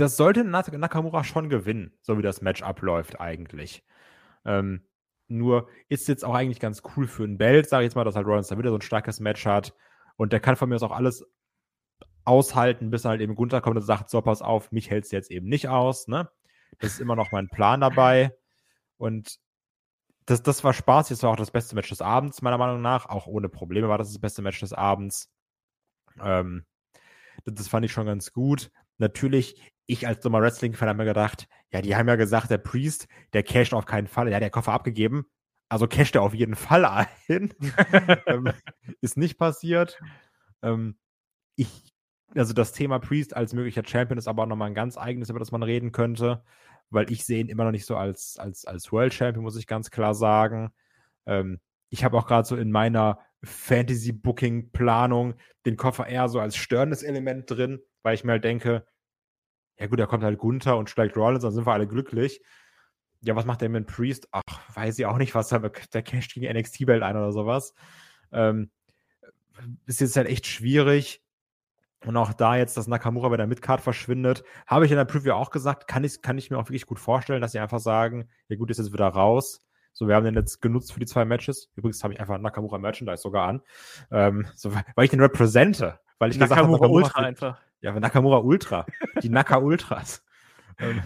das 0.00 0.16
sollte 0.16 0.44
Nakamura 0.44 1.24
schon 1.24 1.48
gewinnen, 1.48 1.92
so 2.02 2.18
wie 2.18 2.22
das 2.22 2.40
Match 2.40 2.62
abläuft 2.62 3.20
eigentlich. 3.20 3.84
Ähm, 4.44 4.86
nur 5.26 5.68
ist 5.88 6.08
jetzt 6.08 6.24
auch 6.24 6.34
eigentlich 6.34 6.60
ganz 6.60 6.82
cool 6.96 7.06
für 7.06 7.24
ein 7.24 7.36
Belt, 7.36 7.68
sage 7.68 7.84
ich 7.84 7.88
jetzt 7.88 7.96
mal, 7.96 8.04
dass 8.04 8.16
halt 8.16 8.26
Rollins 8.26 8.48
da 8.48 8.58
wieder 8.58 8.70
so 8.70 8.76
ein 8.76 8.82
starkes 8.82 9.20
Match 9.20 9.44
hat. 9.44 9.74
Und 10.16 10.32
der 10.32 10.40
kann 10.40 10.56
von 10.56 10.68
mir 10.68 10.76
aus 10.76 10.82
auch 10.82 10.92
alles 10.92 11.26
aushalten, 12.24 12.90
bis 12.90 13.04
er 13.04 13.10
halt 13.10 13.20
eben 13.20 13.34
Gunther 13.34 13.60
kommt 13.60 13.76
und 13.76 13.82
sagt, 13.82 14.08
so, 14.08 14.22
pass 14.22 14.40
auf, 14.40 14.70
mich 14.70 14.88
hältst 14.88 15.12
du 15.12 15.16
jetzt 15.16 15.30
eben 15.30 15.48
nicht 15.48 15.68
aus, 15.68 16.06
ne? 16.06 16.30
Das 16.78 16.92
ist 16.92 17.00
immer 17.00 17.16
noch 17.16 17.32
mein 17.32 17.48
Plan 17.48 17.80
dabei. 17.80 18.32
Und 18.98 19.38
das, 20.26 20.42
das 20.42 20.62
war 20.62 20.74
Spaß. 20.74 21.08
Das 21.08 21.22
war 21.22 21.30
auch 21.30 21.36
das 21.36 21.50
beste 21.50 21.74
Match 21.74 21.88
des 21.88 22.02
Abends, 22.02 22.42
meiner 22.42 22.58
Meinung 22.58 22.82
nach. 22.82 23.06
Auch 23.06 23.26
ohne 23.26 23.48
Probleme 23.48 23.88
war 23.88 23.98
das 23.98 24.08
das 24.08 24.20
beste 24.20 24.42
Match 24.42 24.60
des 24.60 24.72
Abends. 24.72 25.32
Ähm, 26.20 26.66
das 27.44 27.68
fand 27.68 27.84
ich 27.84 27.92
schon 27.92 28.06
ganz 28.06 28.32
gut. 28.32 28.70
Natürlich, 28.98 29.60
ich 29.86 30.06
als 30.06 30.20
dummer 30.20 30.40
Wrestling-Fan 30.40 30.88
habe 30.88 30.98
mir 30.98 31.04
gedacht, 31.04 31.48
ja, 31.70 31.80
die 31.82 31.96
haben 31.96 32.08
ja 32.08 32.16
gesagt, 32.16 32.50
der 32.50 32.58
Priest, 32.58 33.08
der 33.32 33.42
casht 33.42 33.74
auf 33.74 33.86
keinen 33.86 34.06
Fall. 34.06 34.26
Der 34.26 34.36
hat 34.36 34.42
der 34.42 34.50
Koffer 34.50 34.72
abgegeben. 34.72 35.26
Also 35.68 35.86
casht 35.86 36.14
er 36.14 36.22
auf 36.22 36.34
jeden 36.34 36.54
Fall 36.56 36.84
ein. 36.84 37.54
ähm, 38.26 38.52
ist 39.00 39.16
nicht 39.16 39.38
passiert. 39.38 39.98
Ähm, 40.62 40.98
ich, 41.56 41.68
also 42.34 42.52
das 42.52 42.72
Thema 42.72 42.98
Priest 42.98 43.34
als 43.36 43.52
möglicher 43.52 43.82
Champion 43.84 44.18
ist 44.18 44.28
aber 44.28 44.42
auch 44.42 44.46
nochmal 44.46 44.68
ein 44.68 44.74
ganz 44.74 44.96
eigenes, 44.96 45.30
über 45.30 45.38
das 45.38 45.52
man 45.52 45.62
reden 45.62 45.92
könnte, 45.92 46.42
weil 46.90 47.10
ich 47.10 47.24
sehe 47.24 47.40
ihn 47.40 47.48
immer 47.48 47.64
noch 47.64 47.70
nicht 47.70 47.86
so 47.86 47.96
als, 47.96 48.38
als, 48.38 48.64
als 48.64 48.92
World 48.92 49.12
Champion, 49.12 49.44
muss 49.44 49.56
ich 49.56 49.66
ganz 49.66 49.90
klar 49.90 50.14
sagen. 50.14 50.72
Ähm, 51.26 51.60
ich 51.90 52.04
habe 52.04 52.16
auch 52.16 52.26
gerade 52.26 52.46
so 52.46 52.56
in 52.56 52.70
meiner 52.70 53.18
Fantasy-Booking-Planung 53.44 55.34
den 55.66 55.76
Koffer 55.76 56.06
eher 56.06 56.28
so 56.28 56.40
als 56.40 56.56
störendes 56.56 57.02
Element 57.02 57.50
drin, 57.50 57.80
weil 58.02 58.14
ich 58.14 58.24
mir 58.24 58.32
halt 58.32 58.44
denke, 58.44 58.86
ja 59.78 59.86
gut, 59.86 60.00
da 60.00 60.06
kommt 60.06 60.24
halt 60.24 60.38
Gunther 60.38 60.76
und 60.76 60.90
schlägt 60.90 61.16
Rollins, 61.16 61.42
dann 61.42 61.52
sind 61.52 61.66
wir 61.66 61.72
alle 61.72 61.86
glücklich. 61.86 62.40
Ja, 63.20 63.36
was 63.36 63.44
macht 63.46 63.60
der 63.60 63.68
mit 63.68 63.86
Priest? 63.86 64.28
Ach, 64.32 64.42
weiß 64.74 64.98
ich 64.98 65.06
auch 65.06 65.18
nicht, 65.18 65.34
was 65.34 65.48
da 65.48 65.58
der 65.58 66.02
Cash 66.02 66.28
gegen 66.28 66.52
NXT-Belt 66.52 67.02
ein 67.02 67.16
oder 67.16 67.32
sowas. 67.32 67.74
Ähm, 68.32 68.70
ist 69.86 70.00
jetzt 70.00 70.16
halt 70.16 70.28
echt 70.28 70.46
schwierig. 70.46 71.22
Und 72.04 72.16
auch 72.16 72.32
da 72.32 72.56
jetzt, 72.56 72.76
dass 72.76 72.86
Nakamura 72.86 73.28
bei 73.28 73.36
der 73.36 73.48
Midcard 73.48 73.80
verschwindet, 73.80 74.44
habe 74.68 74.84
ich 74.86 74.92
in 74.92 74.96
der 74.96 75.04
Preview 75.04 75.32
auch 75.32 75.50
gesagt, 75.50 75.88
kann 75.88 76.04
ich, 76.04 76.22
kann 76.22 76.38
ich 76.38 76.48
mir 76.48 76.58
auch 76.58 76.68
wirklich 76.68 76.86
gut 76.86 77.00
vorstellen, 77.00 77.40
dass 77.40 77.52
sie 77.52 77.58
einfach 77.58 77.80
sagen, 77.80 78.28
ja 78.48 78.56
gut, 78.56 78.70
ist 78.70 78.78
jetzt 78.78 78.92
wieder 78.92 79.08
raus. 79.08 79.60
So, 79.98 80.06
wir 80.06 80.14
haben 80.14 80.24
den 80.24 80.36
jetzt 80.36 80.62
genutzt 80.62 80.92
für 80.92 81.00
die 81.00 81.06
zwei 81.06 81.24
Matches. 81.24 81.72
Übrigens 81.74 82.04
habe 82.04 82.14
ich 82.14 82.20
einfach 82.20 82.38
Nakamura 82.38 82.78
Merchandise 82.78 83.20
sogar 83.20 83.48
an. 83.48 83.62
Ähm, 84.12 84.46
so, 84.54 84.72
weil 84.72 85.04
ich 85.04 85.10
den 85.10 85.18
represente. 85.18 85.98
Weil 86.20 86.30
ich 86.30 86.38
Nakamura, 86.38 86.60
gesagt 86.60 86.60
habe, 86.60 86.70
Nakamura 86.70 86.88
Ultra 86.88 87.20
einfach. 87.20 87.60
Ja, 87.80 87.98
Nakamura 87.98 88.38
Ultra. 88.38 88.86
Die 89.24 89.28
Naka 89.28 89.56
Ultras. 89.58 90.24
ähm, 90.78 91.02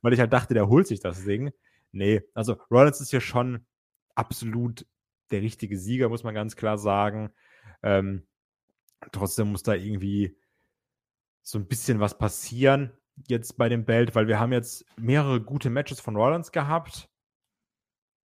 weil 0.00 0.12
ich 0.12 0.18
halt 0.18 0.32
dachte, 0.32 0.54
der 0.54 0.68
holt 0.68 0.88
sich 0.88 0.98
das 0.98 1.24
Ding. 1.24 1.52
Nee, 1.92 2.22
also 2.34 2.56
Rollins 2.68 3.00
ist 3.00 3.10
hier 3.10 3.20
schon 3.20 3.64
absolut 4.16 4.86
der 5.30 5.40
richtige 5.40 5.78
Sieger, 5.78 6.08
muss 6.08 6.24
man 6.24 6.34
ganz 6.34 6.56
klar 6.56 6.78
sagen. 6.78 7.30
Ähm, 7.84 8.26
trotzdem 9.12 9.52
muss 9.52 9.62
da 9.62 9.74
irgendwie 9.74 10.36
so 11.42 11.60
ein 11.60 11.68
bisschen 11.68 12.00
was 12.00 12.18
passieren 12.18 12.90
jetzt 13.28 13.56
bei 13.56 13.68
dem 13.68 13.84
Belt, 13.84 14.16
weil 14.16 14.26
wir 14.26 14.40
haben 14.40 14.52
jetzt 14.52 14.84
mehrere 14.96 15.40
gute 15.40 15.70
Matches 15.70 16.00
von 16.00 16.16
Rollins 16.16 16.50
gehabt 16.50 17.08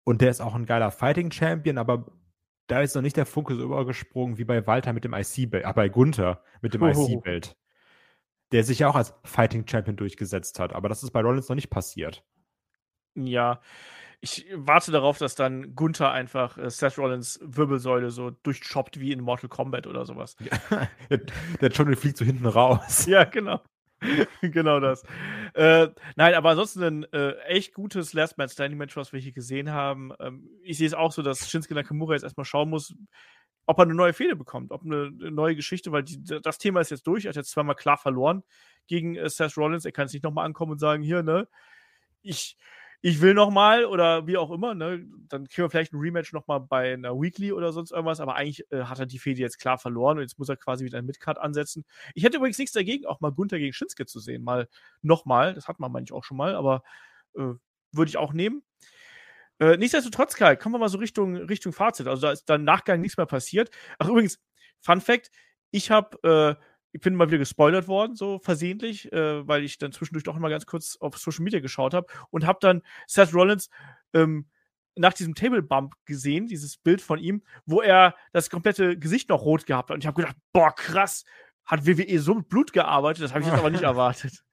und 0.04 0.22
der 0.22 0.30
ist 0.30 0.42
auch 0.42 0.56
ein 0.56 0.66
geiler 0.66 0.92
Fighting 0.92 1.32
Champion, 1.32 1.78
aber 1.78 2.12
da 2.68 2.82
ist 2.82 2.96
noch 2.96 3.02
nicht 3.02 3.18
der 3.18 3.26
Funke 3.26 3.56
so 3.56 3.64
übergesprungen 3.64 4.38
wie 4.38 4.46
bei 4.46 4.66
Walter 4.66 4.94
mit 4.94 5.04
dem 5.04 5.14
IC-Belt, 5.14 5.66
äh, 5.66 5.74
bei 5.74 5.90
Gunther 5.90 6.42
mit 6.62 6.74
dem 6.74 6.84
IC-Belt 6.84 7.56
der 8.54 8.64
sich 8.64 8.80
ja 8.80 8.88
auch 8.88 8.96
als 8.96 9.16
Fighting 9.26 9.68
Champion 9.68 9.98
durchgesetzt 9.98 10.60
hat. 10.60 10.74
Aber 10.74 10.88
das 10.88 11.04
ist 11.04 11.12
bei 11.12 11.22
Rollins 11.22 11.50
noch 11.50 11.56
nicht 11.56 11.72
passiert. 11.72 12.24
Ja, 13.16 13.62
ich 14.22 14.46
warte 14.54 14.92
darauf, 14.92 15.18
dass 15.18 15.36
dann 15.36 15.76
Gunther 15.76 16.12
einfach 16.12 16.58
äh, 16.58 16.70
Seth 16.70 16.98
Rollins 16.98 17.40
Wirbelsäule 17.44 18.12
so 18.12 18.30
durchchoppt 18.30 19.00
wie 19.00 19.12
in 19.12 19.22
Mortal 19.22 19.50
Kombat 19.50 19.88
oder 19.88 20.06
sowas. 20.06 20.38
Ja, 20.40 20.88
der, 21.10 21.22
der 21.62 21.70
Johnny 21.72 21.96
fliegt 21.96 22.18
so 22.18 22.26
hinten 22.26 22.46
raus. 22.46 23.08
Ja, 23.08 23.24
genau. 23.24 23.60
genau 24.42 24.80
das. 24.80 25.04
Äh, 25.54 25.90
nein, 26.16 26.34
aber 26.34 26.52
ansonsten 26.52 26.84
ein 26.84 27.04
äh, 27.14 27.36
echt 27.46 27.74
gutes 27.74 28.14
Last 28.14 28.38
Man 28.38 28.50
Standing 28.50 28.78
Match, 28.78 28.96
was 28.96 29.14
wir 29.14 29.20
hier 29.20 29.32
gesehen 29.32 29.72
haben. 29.72 30.12
Ähm, 30.20 30.50
ich 30.64 30.78
sehe 30.78 30.88
es 30.88 30.94
auch 30.94 31.12
so, 31.12 31.22
dass 31.22 31.50
Shinsuke 31.50 31.76
Nakamura 31.76 32.14
jetzt 32.14 32.24
erstmal 32.24 32.46
schauen 32.46 32.70
muss, 32.70 32.96
ob 33.66 33.78
er 33.80 33.84
eine 33.84 33.96
neue 33.96 34.14
Fehde 34.14 34.36
bekommt, 34.36 34.72
ob 34.72 34.84
eine, 34.84 35.12
eine 35.20 35.32
neue 35.32 35.56
Geschichte, 35.56 35.92
weil 35.92 36.04
die, 36.04 36.22
das 36.24 36.58
Thema 36.58 36.82
ist 36.82 36.92
jetzt 36.92 37.08
durch. 37.08 37.26
Er 37.26 37.30
hat 37.30 37.36
jetzt 37.36 37.52
zweimal 37.52 37.76
klar 37.76 37.98
verloren 37.98 38.44
gegen 38.88 39.16
äh, 39.16 39.30
Seth 39.30 39.58
Rollins. 39.58 39.86
Er 39.86 39.92
kann 39.92 40.06
jetzt 40.06 40.14
nicht 40.14 40.24
nochmal 40.24 40.46
ankommen 40.46 40.74
und 40.74 40.80
sagen, 40.80 41.04
hier, 41.04 41.24
ne, 41.24 41.48
ich, 42.22 42.58
ich 43.06 43.20
will 43.20 43.34
nochmal 43.34 43.84
oder 43.84 44.28
wie 44.28 44.38
auch 44.38 44.50
immer, 44.50 44.74
ne, 44.74 45.06
dann 45.28 45.46
kriegen 45.50 45.66
wir 45.66 45.70
vielleicht 45.70 45.92
ein 45.92 46.00
Rematch 46.00 46.32
nochmal 46.32 46.62
bei 46.62 46.94
einer 46.94 47.20
Weekly 47.20 47.52
oder 47.52 47.74
sonst 47.74 47.92
irgendwas, 47.92 48.22
aber 48.22 48.36
eigentlich 48.36 48.66
äh, 48.72 48.84
hat 48.84 48.98
er 48.98 49.06
die 49.06 49.20
Fehde 49.20 49.42
jetzt 49.42 49.60
klar 49.60 49.78
verloren 49.78 50.18
und 50.18 50.24
jetzt 50.24 50.40
muss 50.40 50.48
er 50.48 50.56
quasi 50.56 50.86
wieder 50.86 51.00
ein 51.00 51.06
Midcard 51.06 51.38
ansetzen. 51.38 51.84
Ich 52.16 52.24
hätte 52.24 52.38
übrigens 52.38 52.58
nichts 52.58 52.72
dagegen, 52.72 53.06
auch 53.06 53.20
mal 53.20 53.34
Gunther 53.34 53.60
gegen 53.60 53.74
Shinsuke 53.74 54.06
zu 54.06 54.22
sehen, 54.22 54.42
mal 54.42 54.70
nochmal, 55.02 55.54
das 55.54 55.68
hat 55.68 55.82
man 55.82 55.92
manchmal 55.92 56.20
auch 56.20 56.24
schon 56.24 56.38
mal, 56.38 56.56
aber 56.56 56.82
äh, 57.36 57.54
würde 57.92 58.10
ich 58.10 58.16
auch 58.18 58.32
nehmen. 58.32 58.64
Äh, 59.60 59.78
nichtsdestotrotz, 59.78 60.36
Kai, 60.36 60.56
kommen 60.56 60.76
wir 60.76 60.80
mal 60.80 60.90
so 60.90 60.98
Richtung, 60.98 61.36
Richtung 61.36 61.74
Fazit. 61.74 62.08
Also 62.08 62.22
da 62.24 62.32
ist 62.32 62.46
dann 62.46 62.64
Nachgang 62.64 63.02
nichts 63.02 63.18
mehr 63.18 63.26
passiert. 63.26 63.70
Ach, 64.00 64.08
übrigens, 64.08 64.40
Fun 64.82 65.02
Fact: 65.02 65.30
Ich 65.72 65.92
habe, 65.92 66.58
äh, 66.60 66.64
ich 66.94 67.02
bin 67.02 67.16
mal 67.16 67.28
wieder 67.28 67.40
gespoilert 67.40 67.88
worden, 67.88 68.16
so 68.16 68.40
versehentlich, 68.40 69.12
äh, 69.12 69.46
weil 69.48 69.64
ich 69.64 69.80
dann 69.80 69.92
zwischendurch 69.92 70.24
doch 70.24 70.38
mal 70.38 70.50
ganz 70.50 70.68
kurz 70.68 70.96
auf 71.00 71.18
Social 71.18 71.44
Media 71.44 71.60
geschaut 71.60 71.94
habe 71.94 72.08
und 72.30 72.46
habe 72.46 72.60
dann 72.62 72.84
Seth 73.08 73.34
Rollins 73.34 73.70
ähm, 74.14 74.46
nach 74.96 75.14
diesem 75.14 75.34
Table 75.34 75.64
Bump 75.64 75.96
gesehen, 76.06 76.46
dieses 76.46 76.78
Bild 76.78 77.02
von 77.02 77.18
ihm, 77.18 77.42
wo 77.66 77.82
er 77.82 78.16
das 78.32 78.52
komplette 78.52 78.98
Gesicht 78.98 79.30
noch 79.30 79.42
rot 79.42 79.66
gehabt 79.66 79.90
hat. 79.90 79.96
Und 79.96 80.04
ich 80.04 80.08
habe 80.08 80.22
gedacht, 80.22 80.38
boah, 80.54 80.74
krass, 80.74 81.26
hat 81.66 81.88
WWE 81.88 82.20
so 82.20 82.36
mit 82.36 82.48
Blut 82.48 82.74
gearbeitet, 82.74 83.24
das 83.24 83.32
habe 83.34 83.42
ich 83.42 83.48
jetzt 83.48 83.58
aber 83.58 83.72
nicht 83.72 83.84
erwartet. 83.84 84.44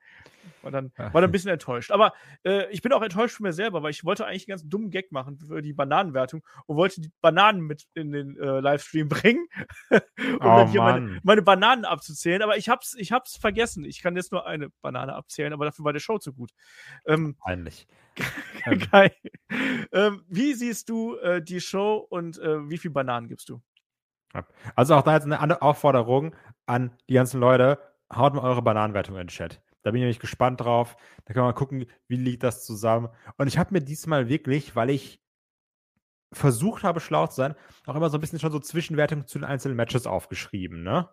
War 0.62 0.70
dann, 0.70 0.93
war 0.97 1.12
dann 1.12 1.24
ein 1.24 1.32
bisschen 1.32 1.51
enttäuscht. 1.51 1.90
Aber 1.90 2.12
äh, 2.44 2.70
ich 2.70 2.82
bin 2.82 2.93
auch 2.93 3.02
enttäuscht 3.02 3.36
von 3.36 3.44
mir 3.44 3.52
selber, 3.52 3.82
weil 3.82 3.90
ich 3.90 4.05
wollte 4.05 4.27
eigentlich 4.27 4.48
einen 4.48 4.59
ganz 4.59 4.68
dummen 4.68 4.90
Gag 4.90 5.12
machen 5.12 5.39
für 5.39 5.62
die 5.62 5.72
Bananenwertung 5.72 6.43
und 6.66 6.77
wollte 6.77 7.01
die 7.01 7.10
Bananen 7.20 7.62
mit 7.62 7.86
in 7.94 8.12
den 8.12 8.36
äh, 8.36 8.60
Livestream 8.60 9.09
bringen, 9.09 9.47
um 9.90 10.01
Oh, 10.40 10.56
dann 10.56 10.68
hier 10.68 10.82
meine, 10.82 11.20
meine 11.22 11.43
Bananen 11.43 11.85
abzuzählen. 11.85 12.43
Aber 12.43 12.56
ich 12.56 12.68
hab's, 12.68 12.94
ich 12.98 13.12
hab's 13.12 13.36
vergessen. 13.36 13.85
Ich 13.85 14.02
kann 14.02 14.16
jetzt 14.16 14.32
nur 14.32 14.47
eine 14.47 14.70
Banane 14.82 15.14
abzählen, 15.14 15.52
aber 15.52 15.64
dafür 15.64 15.85
war 15.85 15.93
der 15.93 16.01
Show 16.01 16.18
zu 16.18 16.32
gut. 16.32 16.51
Ähm. 17.06 17.36
Ähm. 17.47 17.68
geil. 18.90 19.12
ähm, 19.93 20.24
wie 20.28 20.55
siehst 20.55 20.89
du 20.89 21.16
äh, 21.16 21.43
die 21.43 21.60
Show 21.60 21.97
und 21.97 22.39
äh, 22.39 22.68
wie 22.68 22.78
viele 22.78 22.93
Bananen 22.93 23.28
gibst 23.28 23.48
du? 23.48 23.60
Also 24.77 24.94
auch 24.94 25.02
da 25.02 25.14
jetzt 25.14 25.24
eine 25.24 25.40
andere 25.40 25.62
Aufforderung 25.62 26.35
an 26.66 26.93
die 27.09 27.14
ganzen 27.14 27.40
Leute, 27.40 27.78
haut 28.12 28.35
mal 28.35 28.43
eure 28.43 28.62
Bananenwertung 28.62 29.16
in 29.16 29.22
den 29.22 29.28
Chat. 29.28 29.60
Da 29.82 29.90
bin 29.90 30.01
ich 30.01 30.02
nämlich 30.02 30.19
gespannt 30.19 30.61
drauf. 30.61 30.97
Da 31.24 31.35
kann 31.35 31.44
man 31.44 31.55
gucken, 31.55 31.86
wie 32.07 32.16
liegt 32.16 32.43
das 32.43 32.65
zusammen. 32.65 33.09
Und 33.39 33.47
ich 33.47 33.59
habe 33.59 33.73
mir 33.73 33.81
diesmal 33.81 34.28
wirklich, 34.28 34.77
weil 34.77 34.90
ich 34.90 35.23
versucht 36.32 36.82
habe, 36.85 37.01
schlau 37.01 37.27
zu 37.27 37.36
sein, 37.36 37.55
auch 37.86 37.97
immer 37.97 38.11
so 38.11 38.19
ein 38.19 38.20
bisschen 38.20 38.39
schon 38.39 38.52
so 38.52 38.61
Zwischenwertungen 38.61 39.27
zu 39.27 39.39
den 39.39 39.44
einzelnen 39.44 39.77
Matches 39.77 40.07
aufgeschrieben, 40.07 40.82
ne? 40.82 41.09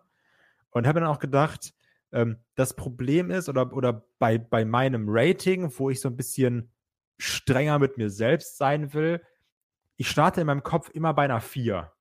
Und 0.70 0.86
habe 0.86 1.00
dann 1.00 1.08
auch 1.08 1.18
gedacht, 1.18 1.74
ähm, 2.12 2.38
das 2.54 2.74
Problem 2.74 3.30
ist, 3.30 3.48
oder, 3.48 3.72
oder 3.72 4.06
bei, 4.18 4.38
bei 4.38 4.64
meinem 4.64 5.06
Rating, 5.08 5.72
wo 5.76 5.90
ich 5.90 6.00
so 6.00 6.08
ein 6.08 6.16
bisschen 6.16 6.72
strenger 7.18 7.78
mit 7.78 7.96
mir 7.96 8.10
selbst 8.10 8.58
sein 8.58 8.92
will, 8.94 9.22
ich 9.96 10.08
starte 10.08 10.40
in 10.40 10.46
meinem 10.46 10.62
Kopf 10.62 10.90
immer 10.90 11.12
bei 11.14 11.24
einer 11.24 11.40
4. 11.40 11.92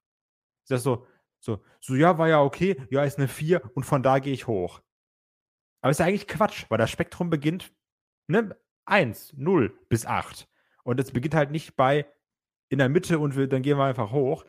Das 0.67 0.79
ist 0.79 0.83
so, 0.83 1.07
so, 1.39 1.63
so, 1.79 1.95
ja, 1.95 2.17
war 2.17 2.27
ja 2.27 2.41
okay, 2.41 2.81
ja, 2.91 3.03
ist 3.03 3.17
eine 3.17 3.27
4 3.27 3.71
und 3.73 3.85
von 3.85 4.03
da 4.03 4.19
gehe 4.19 4.33
ich 4.33 4.47
hoch. 4.47 4.81
Aber 5.87 5.91
ist 5.91 5.99
ja 6.01 6.05
eigentlich 6.05 6.27
Quatsch, 6.27 6.65
weil 6.67 6.77
das 6.77 6.91
Spektrum 6.91 7.29
beginnt, 7.29 7.71
ne, 8.27 8.57
1, 8.87 9.35
0 9.37 9.73
bis 9.87 10.05
8. 10.05 10.45
Und 10.83 10.99
es 10.99 11.11
beginnt 11.11 11.33
halt 11.33 11.49
nicht 11.49 11.77
bei 11.77 12.05
in 12.67 12.79
der 12.79 12.89
Mitte 12.89 13.19
und 13.19 13.37
wir, 13.37 13.47
dann 13.47 13.61
gehen 13.61 13.77
wir 13.77 13.85
einfach 13.85 14.11
hoch. 14.11 14.43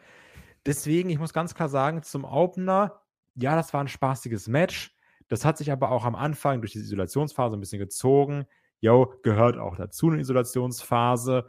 Deswegen, 0.67 1.11
ich 1.11 1.21
muss 1.21 1.33
ganz 1.33 1.55
klar 1.55 1.69
sagen, 1.69 2.03
zum 2.03 2.25
Opener, 2.25 3.03
ja, 3.37 3.55
das 3.55 3.73
war 3.73 3.81
ein 3.81 3.87
spaßiges 3.87 4.49
Match. 4.49 4.97
Das 5.29 5.45
hat 5.45 5.59
sich 5.59 5.71
aber 5.71 5.93
auch 5.93 6.05
am 6.05 6.17
Anfang 6.17 6.61
durch 6.61 6.73
diese 6.73 6.87
Isolationsphase 6.87 7.57
ein 7.57 7.61
bisschen 7.61 7.79
gezogen. 7.79 8.45
Jo, 8.81 9.15
gehört 9.23 9.59
auch 9.59 9.77
dazu 9.77 10.11
eine 10.11 10.19
Isolationsphase. 10.21 11.49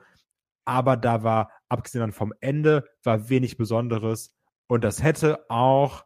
Aber 0.65 0.97
da 0.97 1.23
war, 1.23 1.49
abgesehen 1.67 2.01
dann 2.01 2.11
vom 2.11 2.31
Ende, 2.41 2.87
war 3.01 3.27
wenig 3.29 3.57
Besonderes. 3.57 4.37
Und 4.67 4.83
das 4.83 5.01
hätte 5.01 5.49
auch 5.49 6.05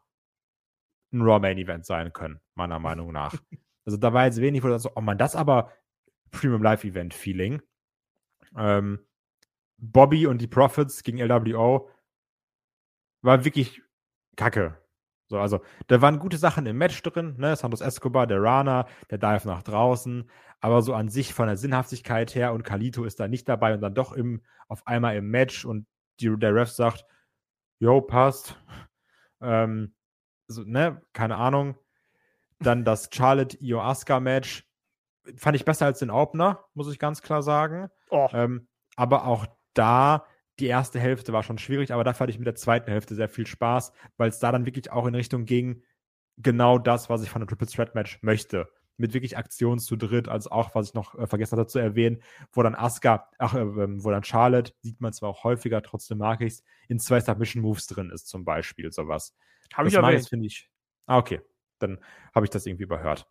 ein 1.11 1.21
Raw 1.21 1.41
Main 1.41 1.57
Event 1.57 1.85
sein 1.85 2.13
können, 2.13 2.39
meiner 2.55 2.79
Meinung 2.79 3.11
nach. 3.11 3.35
Also 3.85 3.97
da 3.97 4.13
war 4.13 4.25
jetzt 4.25 4.41
wenig, 4.41 4.63
wo 4.63 4.67
du 4.67 4.79
so, 4.79 4.91
oh 4.95 5.01
man, 5.01 5.17
das 5.17 5.35
aber 5.35 5.71
Premium 6.31 6.63
Live 6.63 6.83
Event 6.83 7.13
Feeling. 7.13 7.61
Ähm, 8.57 8.99
Bobby 9.77 10.27
und 10.27 10.39
die 10.39 10.47
Profits 10.47 11.03
gegen 11.03 11.19
LWO 11.19 11.89
war 13.21 13.45
wirklich 13.45 13.81
kacke. 14.35 14.77
So, 15.29 15.39
also, 15.39 15.61
da 15.87 16.01
waren 16.01 16.19
gute 16.19 16.37
Sachen 16.37 16.65
im 16.65 16.77
Match 16.77 17.01
drin, 17.01 17.35
ne? 17.37 17.55
Santos 17.55 17.81
Escobar, 17.81 18.27
der 18.27 18.41
Rana, 18.41 18.87
der 19.09 19.17
Dive 19.17 19.47
nach 19.47 19.63
draußen, 19.63 20.29
aber 20.59 20.81
so 20.81 20.93
an 20.93 21.09
sich 21.09 21.33
von 21.33 21.47
der 21.47 21.57
Sinnhaftigkeit 21.57 22.35
her 22.35 22.53
und 22.53 22.63
Kalito 22.63 23.03
ist 23.03 23.19
da 23.19 23.27
nicht 23.27 23.49
dabei 23.49 23.73
und 23.73 23.81
dann 23.81 23.95
doch 23.95 24.13
im, 24.13 24.41
auf 24.67 24.85
einmal 24.85 25.15
im 25.15 25.29
Match 25.29 25.65
und 25.65 25.87
die, 26.19 26.37
der 26.37 26.53
Ref 26.53 26.69
sagt, 26.69 27.05
jo, 27.79 28.01
passt. 28.01 28.57
Ähm, 29.41 29.95
so, 30.47 30.63
ne, 30.63 31.01
keine 31.13 31.37
Ahnung. 31.37 31.75
Dann 32.63 32.85
das 32.85 33.09
Charlotte 33.11 33.57
Io 33.61 33.81
Asuka 33.81 34.19
Match 34.19 34.65
fand 35.35 35.55
ich 35.55 35.65
besser 35.65 35.85
als 35.85 35.99
den 35.99 36.09
Opener, 36.09 36.65
muss 36.73 36.91
ich 36.91 36.99
ganz 36.99 37.21
klar 37.21 37.41
sagen. 37.41 37.89
Oh, 38.09 38.27
Ähm, 38.33 38.67
aber 38.95 39.25
auch 39.25 39.45
da, 39.73 40.25
die 40.59 40.67
erste 40.67 40.99
Hälfte 40.99 41.33
war 41.33 41.43
schon 41.43 41.57
schwierig, 41.57 41.93
aber 41.93 42.03
dafür 42.03 42.21
hatte 42.21 42.31
ich 42.31 42.39
mit 42.39 42.47
der 42.47 42.55
zweiten 42.55 42.91
Hälfte 42.91 43.15
sehr 43.15 43.29
viel 43.29 43.47
Spaß, 43.47 43.91
weil 44.17 44.29
es 44.29 44.39
da 44.39 44.51
dann 44.51 44.65
wirklich 44.65 44.91
auch 44.91 45.07
in 45.07 45.15
Richtung 45.15 45.45
ging, 45.45 45.83
genau 46.37 46.77
das, 46.77 47.09
was 47.09 47.23
ich 47.23 47.29
von 47.29 47.41
einem 47.41 47.47
Triple 47.47 47.67
Threat 47.67 47.95
Match 47.95 48.19
möchte. 48.21 48.67
Mit 48.97 49.15
wirklich 49.15 49.37
Aktionen 49.37 49.79
zu 49.79 49.95
dritt, 49.95 50.27
also 50.27 50.51
auch, 50.51 50.75
was 50.75 50.89
ich 50.89 50.93
noch 50.93 51.17
äh, 51.17 51.25
vergessen 51.25 51.57
hatte 51.57 51.67
zu 51.67 51.79
erwähnen, 51.79 52.21
wo 52.51 52.61
dann 52.61 52.75
Asuka, 52.75 53.27
ach, 53.39 53.55
äh, 53.55 53.61
ähm, 53.61 54.03
wo 54.03 54.11
dann 54.11 54.23
Charlotte, 54.23 54.73
sieht 54.81 55.01
man 55.01 55.13
zwar 55.13 55.29
auch 55.29 55.43
häufiger, 55.43 55.81
trotzdem 55.81 56.19
mag 56.19 56.41
ich 56.41 56.53
es, 56.53 56.63
in 56.87 56.99
zwei 56.99 57.19
Submission 57.19 57.63
Moves 57.63 57.87
drin 57.87 58.11
ist, 58.11 58.27
zum 58.27 58.45
Beispiel, 58.45 58.91
sowas. 58.91 59.35
habe 59.73 59.87
ich 59.87 59.95
Das 59.95 60.01
mag 60.01 60.09
erwähnt. 60.09 60.23
ich, 60.25 60.29
finde 60.29 60.45
ich. 60.45 60.69
Ah, 61.07 61.17
okay. 61.17 61.41
Dann 61.83 61.99
habe 62.33 62.45
ich 62.45 62.49
das 62.49 62.65
irgendwie 62.65 62.83
überhört. 62.83 63.27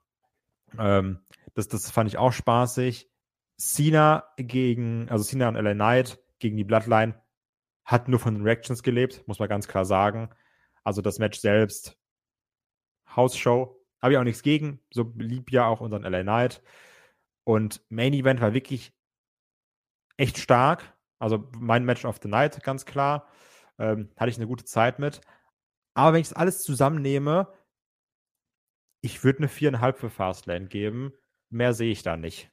Ähm, 0.78 1.20
das, 1.54 1.68
das 1.68 1.90
fand 1.90 2.08
ich 2.08 2.18
auch 2.18 2.32
spaßig. 2.32 3.10
Cena 3.58 4.24
gegen, 4.36 5.08
also 5.08 5.24
Cena 5.24 5.48
und 5.48 5.56
LA 5.56 5.74
Knight 5.74 6.20
gegen 6.38 6.56
die 6.56 6.64
Bloodline 6.64 7.20
hat 7.84 8.08
nur 8.08 8.20
von 8.20 8.34
den 8.34 8.44
Reactions 8.44 8.82
gelebt, 8.82 9.26
muss 9.26 9.38
man 9.38 9.48
ganz 9.48 9.68
klar 9.68 9.84
sagen. 9.84 10.30
Also 10.84 11.02
das 11.02 11.18
Match 11.18 11.38
selbst, 11.38 11.98
Hausshow, 13.14 13.82
habe 14.00 14.12
ich 14.12 14.18
auch 14.18 14.24
nichts 14.24 14.42
gegen. 14.42 14.80
So 14.92 15.12
lieb 15.16 15.52
ja 15.52 15.66
auch 15.66 15.80
unseren 15.80 16.02
LA 16.02 16.22
Knight. 16.22 16.62
Und 17.44 17.84
Main 17.88 18.14
Event 18.14 18.40
war 18.40 18.54
wirklich 18.54 18.92
echt 20.16 20.38
stark. 20.38 20.96
Also 21.18 21.48
mein 21.56 21.84
Match 21.84 22.04
of 22.04 22.18
the 22.22 22.28
Night, 22.28 22.62
ganz 22.64 22.84
klar. 22.84 23.28
Ähm, 23.78 24.10
hatte 24.16 24.30
ich 24.30 24.36
eine 24.36 24.46
gute 24.46 24.64
Zeit 24.64 24.98
mit. 24.98 25.20
Aber 25.94 26.14
wenn 26.14 26.20
ich 26.20 26.28
das 26.28 26.36
alles 26.36 26.62
zusammennehme, 26.62 27.52
ich 29.02 29.24
würde 29.24 29.40
eine 29.40 29.48
4,5 29.48 29.92
für 29.94 30.10
Fastlane 30.10 30.66
geben. 30.66 31.12
Mehr 31.50 31.74
sehe 31.74 31.92
ich 31.92 32.02
da 32.02 32.16
nicht. 32.16 32.50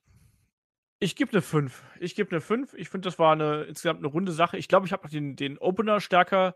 Ich 0.99 1.15
gebe 1.15 1.31
eine 1.31 1.41
5. 1.41 1.81
Ich 2.01 2.15
gebe 2.15 2.31
eine 2.31 2.41
5. 2.41 2.73
Ich 2.73 2.89
finde, 2.89 3.07
das 3.07 3.17
war 3.17 3.31
eine, 3.31 3.63
insgesamt 3.63 3.99
eine 3.99 4.07
runde 4.07 4.33
Sache. 4.33 4.57
Ich 4.57 4.67
glaube, 4.67 4.85
ich 4.85 4.91
habe 4.91 5.07
den, 5.07 5.37
den 5.37 5.57
Opener 5.59 6.01
stärker 6.01 6.55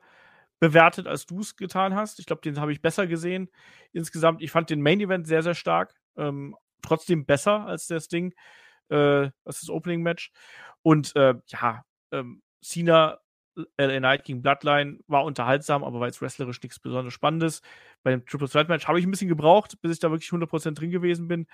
bewertet, 0.59 1.07
als 1.07 1.25
du 1.25 1.39
es 1.39 1.55
getan 1.55 1.95
hast. 1.95 2.19
Ich 2.19 2.25
glaube, 2.25 2.41
den 2.41 2.59
habe 2.59 2.73
ich 2.73 2.81
besser 2.81 3.07
gesehen. 3.07 3.49
Insgesamt, 3.93 4.41
ich 4.41 4.51
fand 4.51 4.69
den 4.69 4.81
Main 4.81 4.99
Event 4.99 5.27
sehr, 5.27 5.43
sehr 5.43 5.55
stark. 5.55 5.95
Ähm, 6.17 6.55
trotzdem 6.81 7.25
besser 7.25 7.65
als 7.65 7.87
das 7.87 8.07
Ding, 8.07 8.33
äh, 8.89 9.29
als 9.45 9.61
das 9.61 9.69
Opening 9.69 10.01
Match. 10.01 10.31
Und 10.81 11.15
äh, 11.15 11.35
ja, 11.47 11.85
ähm, 12.11 12.41
Cena 12.61 13.19
LA 13.77 13.99
Knight 13.99 14.23
gegen 14.23 14.41
Bloodline 14.41 14.99
war 15.07 15.23
unterhaltsam, 15.23 15.83
aber 15.83 15.99
war 15.99 16.07
jetzt 16.07 16.21
wrestlerisch 16.21 16.61
nichts 16.61 16.79
besonders 16.79 17.13
Spannendes. 17.13 17.61
Bei 18.03 18.11
dem 18.11 18.25
Triple 18.25 18.49
Threat 18.49 18.69
Match 18.69 18.87
habe 18.87 18.99
ich 18.99 19.05
ein 19.05 19.11
bisschen 19.11 19.27
gebraucht, 19.27 19.79
bis 19.81 19.93
ich 19.93 19.99
da 19.99 20.11
wirklich 20.11 20.29
100% 20.29 20.73
drin 20.73 20.91
gewesen 20.91 21.27
bin. 21.27 21.47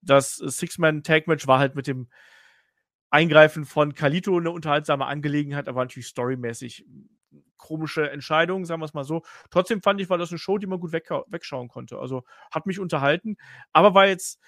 Das 0.00 0.36
Six-Man-Tag-Match 0.36 1.46
war 1.46 1.58
halt 1.58 1.74
mit 1.74 1.86
dem 1.86 2.08
Eingreifen 3.10 3.66
von 3.66 3.94
Kalito 3.94 4.36
eine 4.36 4.50
unterhaltsame 4.50 5.06
Angelegenheit, 5.06 5.68
aber 5.68 5.82
natürlich 5.82 6.06
storymäßig 6.06 6.86
komische 7.58 8.10
Entscheidung, 8.10 8.64
sagen 8.64 8.80
wir 8.80 8.86
es 8.86 8.94
mal 8.94 9.04
so. 9.04 9.22
Trotzdem 9.50 9.82
fand 9.82 10.00
ich, 10.00 10.10
war 10.10 10.18
das 10.18 10.30
eine 10.30 10.38
Show, 10.38 10.58
die 10.58 10.66
man 10.66 10.80
gut 10.80 10.92
weg, 10.92 11.08
wegschauen 11.28 11.68
konnte. 11.68 11.98
Also 11.98 12.24
hat 12.50 12.66
mich 12.66 12.80
unterhalten, 12.80 13.36
aber 13.72 13.94
war 13.94 14.06
jetzt 14.06 14.40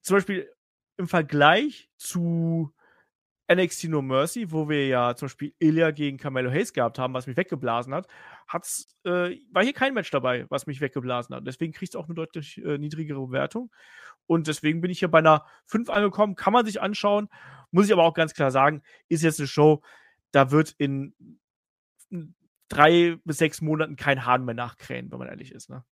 zum 0.00 0.16
Beispiel 0.16 0.48
im 0.96 1.08
Vergleich 1.08 1.90
zu 1.96 2.72
NXT 3.50 3.84
No 3.84 4.02
Mercy, 4.02 4.50
wo 4.52 4.68
wir 4.68 4.86
ja 4.88 5.14
zum 5.14 5.26
Beispiel 5.26 5.54
Ilya 5.58 5.90
gegen 5.90 6.18
Carmelo 6.18 6.50
Hayes 6.50 6.72
gehabt 6.72 6.98
haben, 6.98 7.14
was 7.14 7.26
mich 7.26 7.36
weggeblasen 7.36 7.94
hat, 7.94 8.06
hat's, 8.46 8.94
äh, 9.04 9.36
war 9.50 9.62
hier 9.62 9.72
kein 9.72 9.94
Match 9.94 10.10
dabei, 10.10 10.46
was 10.50 10.66
mich 10.66 10.80
weggeblasen 10.80 11.34
hat. 11.34 11.46
Deswegen 11.46 11.72
kriegt 11.72 11.94
es 11.94 11.96
auch 11.96 12.06
eine 12.06 12.14
deutlich 12.14 12.62
äh, 12.64 12.78
niedrigere 12.78 13.26
Bewertung. 13.26 13.70
Und 14.26 14.46
deswegen 14.46 14.80
bin 14.80 14.90
ich 14.90 14.98
hier 14.98 15.10
bei 15.10 15.18
einer 15.18 15.46
5 15.66 15.88
angekommen. 15.88 16.34
Kann 16.34 16.52
man 16.52 16.66
sich 16.66 16.82
anschauen. 16.82 17.28
Muss 17.70 17.86
ich 17.86 17.92
aber 17.92 18.04
auch 18.04 18.14
ganz 18.14 18.34
klar 18.34 18.50
sagen, 18.50 18.82
ist 19.08 19.22
jetzt 19.22 19.40
eine 19.40 19.48
Show, 19.48 19.82
da 20.30 20.50
wird 20.50 20.74
in 20.76 21.14
drei 22.68 23.18
bis 23.24 23.38
sechs 23.38 23.62
Monaten 23.62 23.96
kein 23.96 24.26
Hahn 24.26 24.44
mehr 24.44 24.54
nachkrähen, 24.54 25.10
wenn 25.10 25.18
man 25.18 25.28
ehrlich 25.28 25.52
ist. 25.52 25.70
Ne? 25.70 25.84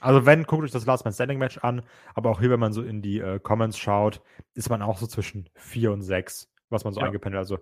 Also 0.00 0.26
wenn, 0.26 0.44
guckt 0.44 0.64
euch 0.64 0.70
das 0.70 0.84
Last 0.84 1.04
Man 1.04 1.14
Standing 1.14 1.38
Match 1.38 1.58
an, 1.58 1.82
aber 2.14 2.30
auch 2.30 2.40
hier, 2.40 2.50
wenn 2.50 2.60
man 2.60 2.72
so 2.72 2.82
in 2.82 3.00
die 3.00 3.20
äh, 3.20 3.38
Comments 3.38 3.76
schaut, 3.78 4.20
ist 4.52 4.68
man 4.68 4.82
auch 4.82 4.98
so 4.98 5.06
zwischen 5.06 5.48
4 5.54 5.92
und 5.92 6.02
6, 6.02 6.52
was 6.74 6.84
man 6.84 6.92
so 6.92 7.00
Ja. 7.00 7.06
eingependelt. 7.06 7.38
Also 7.38 7.58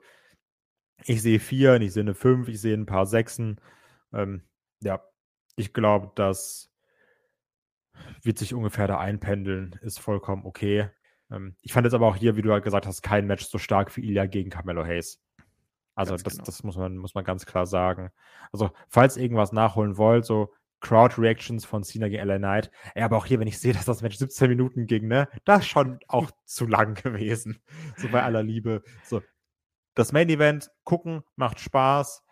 ich 1.05 1.23
sehe 1.23 1.41
4, 1.41 1.81
ich 1.81 1.93
sehe 1.93 2.03
eine 2.03 2.15
5, 2.15 2.49
ich 2.49 2.61
sehe 2.61 2.75
ein 2.77 2.87
paar 2.87 3.07
Sechsen. 3.07 3.61
Ähm, 4.13 4.43
ja, 4.81 5.03
ich 5.57 5.73
glaube, 5.73 6.11
das 6.15 6.73
wird 8.23 8.39
sich 8.39 8.55
ungefähr 8.55 8.87
da 8.87 8.99
einpendeln, 8.99 9.79
ist 9.83 9.99
vollkommen 10.01 10.45
okay. 10.45 10.89
Ähm, 11.31 11.57
ich 11.63 11.73
fand 11.73 11.85
jetzt 11.85 11.95
aber 11.95 12.07
auch 12.07 12.17
hier, 12.17 12.37
wie 12.37 12.43
du 12.43 12.53
halt 12.53 12.65
gesagt 12.65 12.87
hast, 12.87 13.03
kein 13.03 13.27
Match 13.27 13.47
so 13.47 13.59
stark 13.59 13.97
wie 13.97 14.03
Ilya 14.09 14.27
gegen 14.27 14.51
Carmelo 14.51 14.85
Hayes. 14.85 15.23
Also 15.95 16.13
Ganz 16.13 16.23
das, 16.23 16.33
genau. 16.35 16.45
das 16.45 16.63
muss 16.63 16.77
man, 16.77 16.97
muss 16.97 17.15
man 17.15 17.25
ganz 17.25 17.45
klar 17.45 17.67
sagen. 17.67 18.11
Also, 18.51 18.71
falls 18.89 19.17
irgendwas 19.19 19.53
nachholen 19.53 19.99
wollt, 19.99 20.25
so 20.25 20.55
Crowd-Reactions 20.83 21.65
von 21.65 21.83
Cena 21.85 22.09
gegen 22.09 22.27
LA 22.27 22.39
Knight. 22.39 22.71
Ey, 22.95 23.03
aber 23.03 23.17
auch 23.17 23.25
hier, 23.27 23.41
wenn 23.41 23.49
ich 23.49 23.59
sehe, 23.59 23.73
dass 23.73 23.87
das 23.87 24.03
Match 24.03 24.19
17 24.19 24.49
Minuten 24.51 24.87
ging, 24.87 25.09
ne, 25.09 25.29
das 25.45 25.61
ist 25.61 25.69
schon 25.69 25.99
auch 26.09 26.31
zu 26.45 26.67
lang 26.67 26.95
gewesen. 27.03 27.63
So 27.97 28.09
bei 28.09 28.23
aller 28.23 28.43
Liebe. 28.43 28.83
So, 29.05 29.23
das 29.95 30.13
Main-Event, 30.13 30.71
gucken, 30.85 31.23
macht 31.37 31.61
Spaß. 31.61 32.23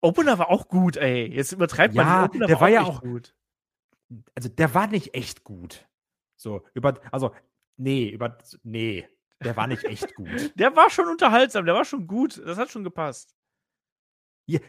Opener 0.00 0.38
war 0.38 0.48
auch 0.50 0.68
gut, 0.68 0.96
ey. 0.96 1.26
Jetzt 1.26 1.52
übertreibt 1.52 1.94
man. 1.94 2.06
Ja, 2.06 2.24
Opener 2.26 2.46
der 2.46 2.60
war 2.60 2.68
ja 2.68 2.82
echt 2.82 2.90
auch- 2.90 3.00
gut. 3.02 3.34
Also, 4.34 4.48
der 4.48 4.72
war 4.74 4.86
nicht 4.86 5.14
echt 5.14 5.44
gut. 5.44 5.86
So, 6.36 6.64
über, 6.74 6.94
also, 7.12 7.34
Nee, 7.80 8.08
über. 8.08 8.36
Nee. 8.64 9.08
Der 9.40 9.56
war 9.56 9.68
nicht 9.68 9.84
echt 9.84 10.12
gut. 10.16 10.28
der 10.58 10.74
war 10.74 10.90
schon 10.90 11.06
unterhaltsam, 11.06 11.64
der 11.64 11.74
war 11.76 11.84
schon 11.84 12.08
gut. 12.08 12.42
Das 12.44 12.58
hat 12.58 12.70
schon 12.70 12.82
gepasst. 12.82 13.36
Ja, 14.48 14.60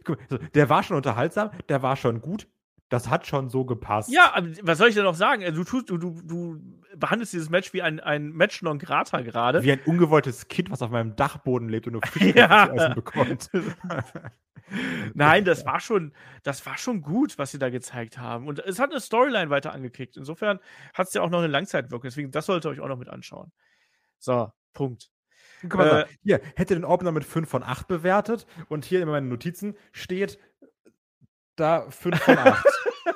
der 0.53 0.69
war 0.69 0.83
schon 0.83 0.97
unterhaltsam, 0.97 1.51
der 1.69 1.81
war 1.81 1.95
schon 1.95 2.19
gut, 2.19 2.47
das 2.89 3.09
hat 3.09 3.27
schon 3.27 3.49
so 3.49 3.65
gepasst. 3.65 4.11
Ja, 4.11 4.35
was 4.63 4.77
soll 4.77 4.89
ich 4.89 4.95
denn 4.95 5.03
noch 5.03 5.15
sagen? 5.15 5.43
Also, 5.43 5.57
du, 5.57 5.63
tust, 5.63 5.89
du, 5.89 5.97
du, 5.97 6.21
du 6.23 6.59
behandelst 6.97 7.31
dieses 7.31 7.49
Match 7.49 7.71
wie 7.71 7.81
ein, 7.81 7.99
ein 7.99 8.31
Match 8.31 8.61
non 8.61 8.79
grata 8.79 9.21
gerade. 9.21 9.63
Wie 9.63 9.71
ein 9.71 9.81
ungewolltes 9.85 10.47
Kind, 10.47 10.69
was 10.69 10.81
auf 10.81 10.89
meinem 10.89 11.15
Dachboden 11.15 11.69
lebt 11.69 11.87
und 11.87 11.93
nur 11.93 12.01
Fisch 12.05 12.35
ja. 12.35 12.67
zu 12.67 12.75
essen 12.75 12.95
bekommt. 12.95 13.49
Nein, 15.13 15.45
das 15.45 15.65
war 15.65 15.79
schon, 15.79 16.13
das 16.43 16.65
war 16.65 16.77
schon 16.77 17.01
gut, 17.01 17.37
was 17.37 17.51
sie 17.51 17.59
da 17.59 17.69
gezeigt 17.69 18.17
haben. 18.17 18.47
Und 18.47 18.59
es 18.59 18.79
hat 18.79 18.91
eine 18.91 18.99
Storyline 18.99 19.49
weiter 19.49 19.71
angekickt. 19.71 20.17
Insofern 20.17 20.59
hat 20.93 21.07
es 21.07 21.13
ja 21.13 21.21
auch 21.21 21.29
noch 21.29 21.39
eine 21.39 21.47
Langzeitwirkung. 21.47 22.07
Deswegen, 22.07 22.31
das 22.31 22.47
solltet 22.47 22.65
ihr 22.65 22.71
euch 22.73 22.79
auch 22.81 22.87
noch 22.87 22.97
mit 22.97 23.09
anschauen. 23.09 23.51
So, 24.19 24.51
Punkt. 24.73 25.09
Guck 25.61 25.75
mal, 25.75 26.01
äh, 26.01 26.05
hier, 26.23 26.41
hätte 26.55 26.75
den 26.75 26.85
Opener 26.85 27.11
mit 27.11 27.25
5 27.25 27.49
von 27.49 27.63
8 27.63 27.87
bewertet 27.87 28.45
und 28.69 28.85
hier 28.85 29.01
in 29.01 29.09
meinen 29.09 29.29
Notizen 29.29 29.75
steht 29.91 30.39
da 31.55 31.89
5 31.89 32.21
von 32.21 32.37
8. 32.37 32.65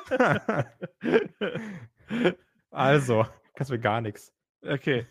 also, 2.72 3.26
kannst 3.56 3.72
mir 3.72 3.80
gar 3.80 4.02
nichts. 4.02 4.34
Okay. 4.66 5.06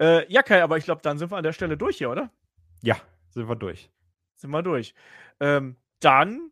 Äh, 0.00 0.30
ja, 0.32 0.42
Kai, 0.42 0.62
aber 0.62 0.78
ich 0.78 0.84
glaube, 0.84 1.02
dann 1.02 1.18
sind 1.18 1.30
wir 1.30 1.36
an 1.36 1.42
der 1.42 1.52
Stelle 1.52 1.76
durch 1.76 1.98
hier, 1.98 2.10
oder? 2.10 2.30
Ja, 2.82 2.96
sind 3.30 3.48
wir 3.48 3.56
durch. 3.56 3.90
Sind 4.36 4.50
wir 4.50 4.62
durch. 4.62 4.94
Ähm, 5.40 5.76
dann 6.00 6.50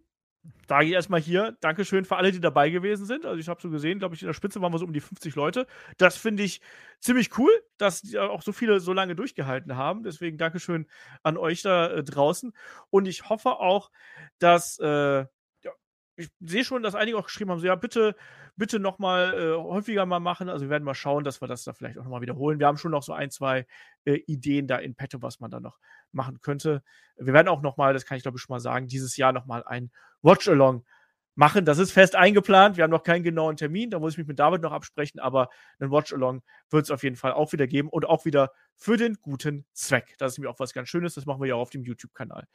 sage 0.69 0.87
ich 0.87 0.93
erstmal 0.93 1.21
hier, 1.21 1.57
Dankeschön 1.61 2.05
für 2.05 2.17
alle, 2.17 2.33
die 2.33 2.41
dabei 2.41 2.71
gewesen 2.71 3.07
sind. 3.07 3.27
Also 3.27 3.39
ich 3.39 3.49
habe 3.49 3.61
so 3.61 3.71
gesehen, 3.71 3.99
glaube 3.99 4.15
ich, 4.15 4.23
in 4.23 4.27
der 4.27 4.35
Spitze 4.35 4.61
waren 4.61 4.73
wir 4.73 4.79
so 4.79 4.87
um 4.87 4.93
die 4.93 5.01
50 5.01 5.35
Leute. 5.35 5.67
Das 5.99 6.17
finde 6.17 6.43
ich 6.43 6.61
ziemlich 7.01 7.37
cool, 7.39 7.51
dass 7.77 8.15
auch 8.15 8.43
so 8.43 8.53
viele 8.53 8.81
so 8.81 8.93
lange 8.93 9.15
durchgehalten 9.15 9.77
haben. 9.77 10.03
Deswegen 10.03 10.39
Dankeschön 10.39 10.87
an 11.23 11.37
euch 11.37 11.63
da 11.63 11.91
äh, 11.91 12.05
draußen. 12.05 12.53
Und 12.91 13.07
ich 13.07 13.29
hoffe 13.29 13.51
auch, 13.61 13.91
dass 14.39 14.79
äh, 14.79 15.27
ich 16.17 16.31
sehe 16.41 16.65
schon, 16.65 16.83
dass 16.83 16.95
einige 16.95 17.19
auch 17.19 17.25
geschrieben 17.25 17.51
haben, 17.51 17.61
so 17.61 17.67
ja, 17.67 17.75
bitte, 17.75 18.15
bitte 18.57 18.79
nochmal 18.79 19.35
äh, 19.35 19.57
häufiger 19.57 20.07
mal 20.07 20.21
machen. 20.21 20.49
Also 20.49 20.67
wir 20.67 20.71
werden 20.71 20.85
mal 20.85 20.95
schauen, 20.95 21.25
dass 21.25 21.41
wir 21.41 21.49
das 21.49 21.65
da 21.65 21.73
vielleicht 21.73 21.99
auch 21.99 22.05
nochmal 22.05 22.21
wiederholen. 22.21 22.59
Wir 22.59 22.67
haben 22.67 22.79
schon 22.79 22.93
noch 22.93 23.03
so 23.03 23.13
ein, 23.13 23.31
zwei 23.31 23.67
äh, 24.05 24.15
Ideen 24.27 24.67
da 24.67 24.77
in 24.77 24.95
petto, 24.95 25.23
was 25.23 25.41
man 25.41 25.51
da 25.51 25.61
noch 25.61 25.79
machen 26.13 26.41
könnte. 26.41 26.83
Wir 27.17 27.33
werden 27.33 27.49
auch 27.49 27.63
nochmal, 27.63 27.93
das 27.93 28.07
kann 28.07 28.17
ich 28.17 28.23
glaube 28.23 28.39
ich 28.39 28.43
schon 28.43 28.55
mal 28.55 28.61
sagen, 28.61 28.87
dieses 28.87 29.17
Jahr 29.17 29.33
nochmal 29.33 29.65
ein 29.65 29.91
Watch-Along 30.23 30.85
machen. 31.35 31.65
Das 31.65 31.79
ist 31.79 31.93
fest 31.93 32.15
eingeplant. 32.15 32.77
Wir 32.77 32.85
haben 32.85 32.91
noch 32.91 33.03
keinen 33.03 33.23
genauen 33.23 33.57
Termin. 33.57 33.91
Da 33.91 33.99
muss 33.99 34.13
ich 34.13 34.19
mich 34.19 34.27
mit 34.27 34.39
David 34.39 34.63
noch 34.63 34.73
absprechen. 34.73 35.21
Aber 35.21 35.51
einen 35.79 35.91
Watch-Along 35.91 36.43
wird 36.71 36.85
es 36.85 36.91
auf 36.91 37.03
jeden 37.03 37.17
Fall 37.17 37.33
auch 37.33 37.53
wieder 37.53 37.67
geben 37.67 37.89
und 37.89 38.07
auch 38.07 38.25
wieder 38.25 38.53
für 38.77 38.97
den 38.97 39.17
guten 39.21 39.67
Zweck. 39.73 40.15
Das 40.19 40.33
ist 40.33 40.39
nämlich 40.39 40.55
auch 40.55 40.61
was 40.61 40.73
ganz 40.73 40.89
Schönes. 40.89 41.15
Das 41.15 41.27
machen 41.27 41.41
wir 41.41 41.49
ja 41.49 41.55
auch 41.57 41.63
auf 41.63 41.71
dem 41.71 41.85
YouTube-Kanal. 41.85 42.47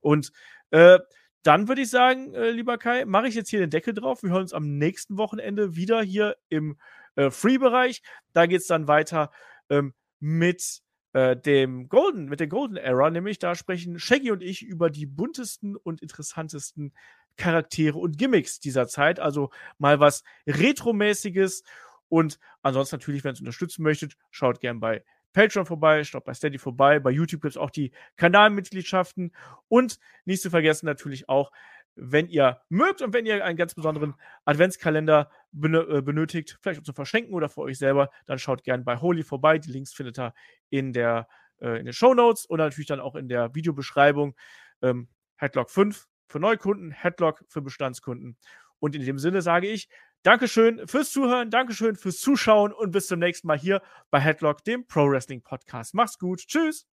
Und 0.00 0.32
äh, 0.70 0.98
dann 1.42 1.68
würde 1.68 1.82
ich 1.82 1.90
sagen, 1.90 2.34
äh, 2.34 2.50
lieber 2.50 2.78
Kai, 2.78 3.04
mache 3.04 3.28
ich 3.28 3.34
jetzt 3.34 3.50
hier 3.50 3.60
den 3.60 3.70
Deckel 3.70 3.94
drauf. 3.94 4.22
Wir 4.22 4.30
hören 4.30 4.42
uns 4.42 4.52
am 4.52 4.78
nächsten 4.78 5.16
Wochenende 5.16 5.76
wieder 5.76 6.02
hier 6.02 6.36
im 6.48 6.76
äh, 7.16 7.30
Free-Bereich. 7.30 8.02
Da 8.32 8.46
geht 8.46 8.60
es 8.60 8.66
dann 8.66 8.88
weiter 8.88 9.30
ähm, 9.68 9.94
mit 10.20 10.82
äh, 11.12 11.36
dem 11.36 11.88
Golden, 11.88 12.26
mit 12.26 12.40
der 12.40 12.46
Golden 12.46 12.76
Era, 12.76 13.10
nämlich 13.10 13.38
da 13.38 13.54
sprechen 13.54 13.98
Shaggy 13.98 14.30
und 14.30 14.42
ich 14.42 14.62
über 14.62 14.88
die 14.88 15.06
buntesten 15.06 15.76
und 15.76 16.00
interessantesten 16.00 16.92
Charaktere 17.36 17.98
und 17.98 18.18
Gimmicks 18.18 18.60
dieser 18.60 18.86
Zeit. 18.86 19.18
Also 19.18 19.50
mal 19.78 20.00
was 20.00 20.22
Retromäßiges. 20.46 21.64
Und 22.08 22.38
ansonsten 22.62 22.96
natürlich, 22.96 23.24
wenn 23.24 23.30
ihr 23.30 23.34
es 23.34 23.40
unterstützen 23.40 23.82
möchtet, 23.82 24.16
schaut 24.30 24.60
gern 24.60 24.80
bei 24.80 25.02
Patreon 25.32 25.66
vorbei, 25.66 26.04
schaut 26.04 26.24
bei 26.24 26.34
Steady 26.34 26.58
vorbei. 26.58 26.98
Bei 26.98 27.10
YouTube 27.10 27.42
gibt 27.42 27.54
es 27.54 27.56
auch 27.56 27.70
die 27.70 27.92
Kanalmitgliedschaften. 28.16 29.34
Und 29.68 29.98
nicht 30.24 30.42
zu 30.42 30.50
vergessen 30.50 30.86
natürlich 30.86 31.28
auch, 31.28 31.52
wenn 31.94 32.28
ihr 32.28 32.60
mögt 32.68 33.02
und 33.02 33.12
wenn 33.12 33.26
ihr 33.26 33.44
einen 33.44 33.56
ganz 33.56 33.74
besonderen 33.74 34.14
Adventskalender 34.44 35.30
äh, 35.52 36.00
benötigt, 36.00 36.58
vielleicht 36.60 36.80
auch 36.80 36.84
zum 36.84 36.94
Verschenken 36.94 37.34
oder 37.34 37.48
für 37.48 37.60
euch 37.60 37.78
selber, 37.78 38.10
dann 38.26 38.38
schaut 38.38 38.64
gerne 38.64 38.82
bei 38.82 38.96
Holy 38.96 39.22
vorbei. 39.22 39.58
Die 39.58 39.70
Links 39.70 39.92
findet 39.92 40.18
ihr 40.18 40.34
in, 40.70 40.92
der, 40.92 41.28
äh, 41.60 41.78
in 41.78 41.84
den 41.84 41.92
Show 41.92 42.14
Notes 42.14 42.46
und 42.46 42.58
natürlich 42.58 42.86
dann 42.86 43.00
auch 43.00 43.14
in 43.14 43.28
der 43.28 43.54
Videobeschreibung. 43.54 44.34
Ähm, 44.80 45.08
Headlock 45.36 45.70
5 45.70 46.08
für 46.28 46.40
Neukunden, 46.40 46.92
Headlock 46.92 47.44
für 47.48 47.60
Bestandskunden. 47.60 48.38
Und 48.78 48.96
in 48.96 49.04
dem 49.04 49.18
Sinne 49.18 49.42
sage 49.42 49.68
ich, 49.68 49.88
Dankeschön 50.22 50.86
fürs 50.86 51.10
Zuhören, 51.10 51.50
Dankeschön 51.50 51.96
fürs 51.96 52.20
Zuschauen 52.20 52.72
und 52.72 52.92
bis 52.92 53.08
zum 53.08 53.18
nächsten 53.18 53.48
Mal 53.48 53.58
hier 53.58 53.82
bei 54.10 54.20
Headlock, 54.20 54.62
dem 54.64 54.86
Pro 54.86 55.10
Wrestling 55.10 55.42
Podcast. 55.42 55.94
Macht's 55.94 56.18
gut. 56.18 56.46
Tschüss. 56.46 56.86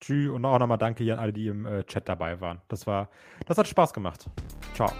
Tschüss 0.00 0.30
und 0.30 0.44
auch 0.44 0.58
nochmal 0.60 0.78
danke 0.78 1.02
hier 1.02 1.14
an 1.14 1.18
alle, 1.18 1.32
die 1.32 1.48
im 1.48 1.66
äh, 1.66 1.82
Chat 1.84 2.08
dabei 2.08 2.40
waren. 2.40 2.62
Das 2.68 2.86
war, 2.86 3.10
das 3.46 3.58
hat 3.58 3.66
Spaß 3.66 3.92
gemacht. 3.92 4.30
Ciao. 4.74 4.92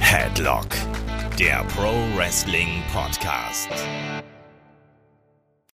Headlock, 0.00 0.66
der 1.38 1.62
Pro 1.76 1.92
Wrestling 2.16 2.82
Podcast. 2.92 3.68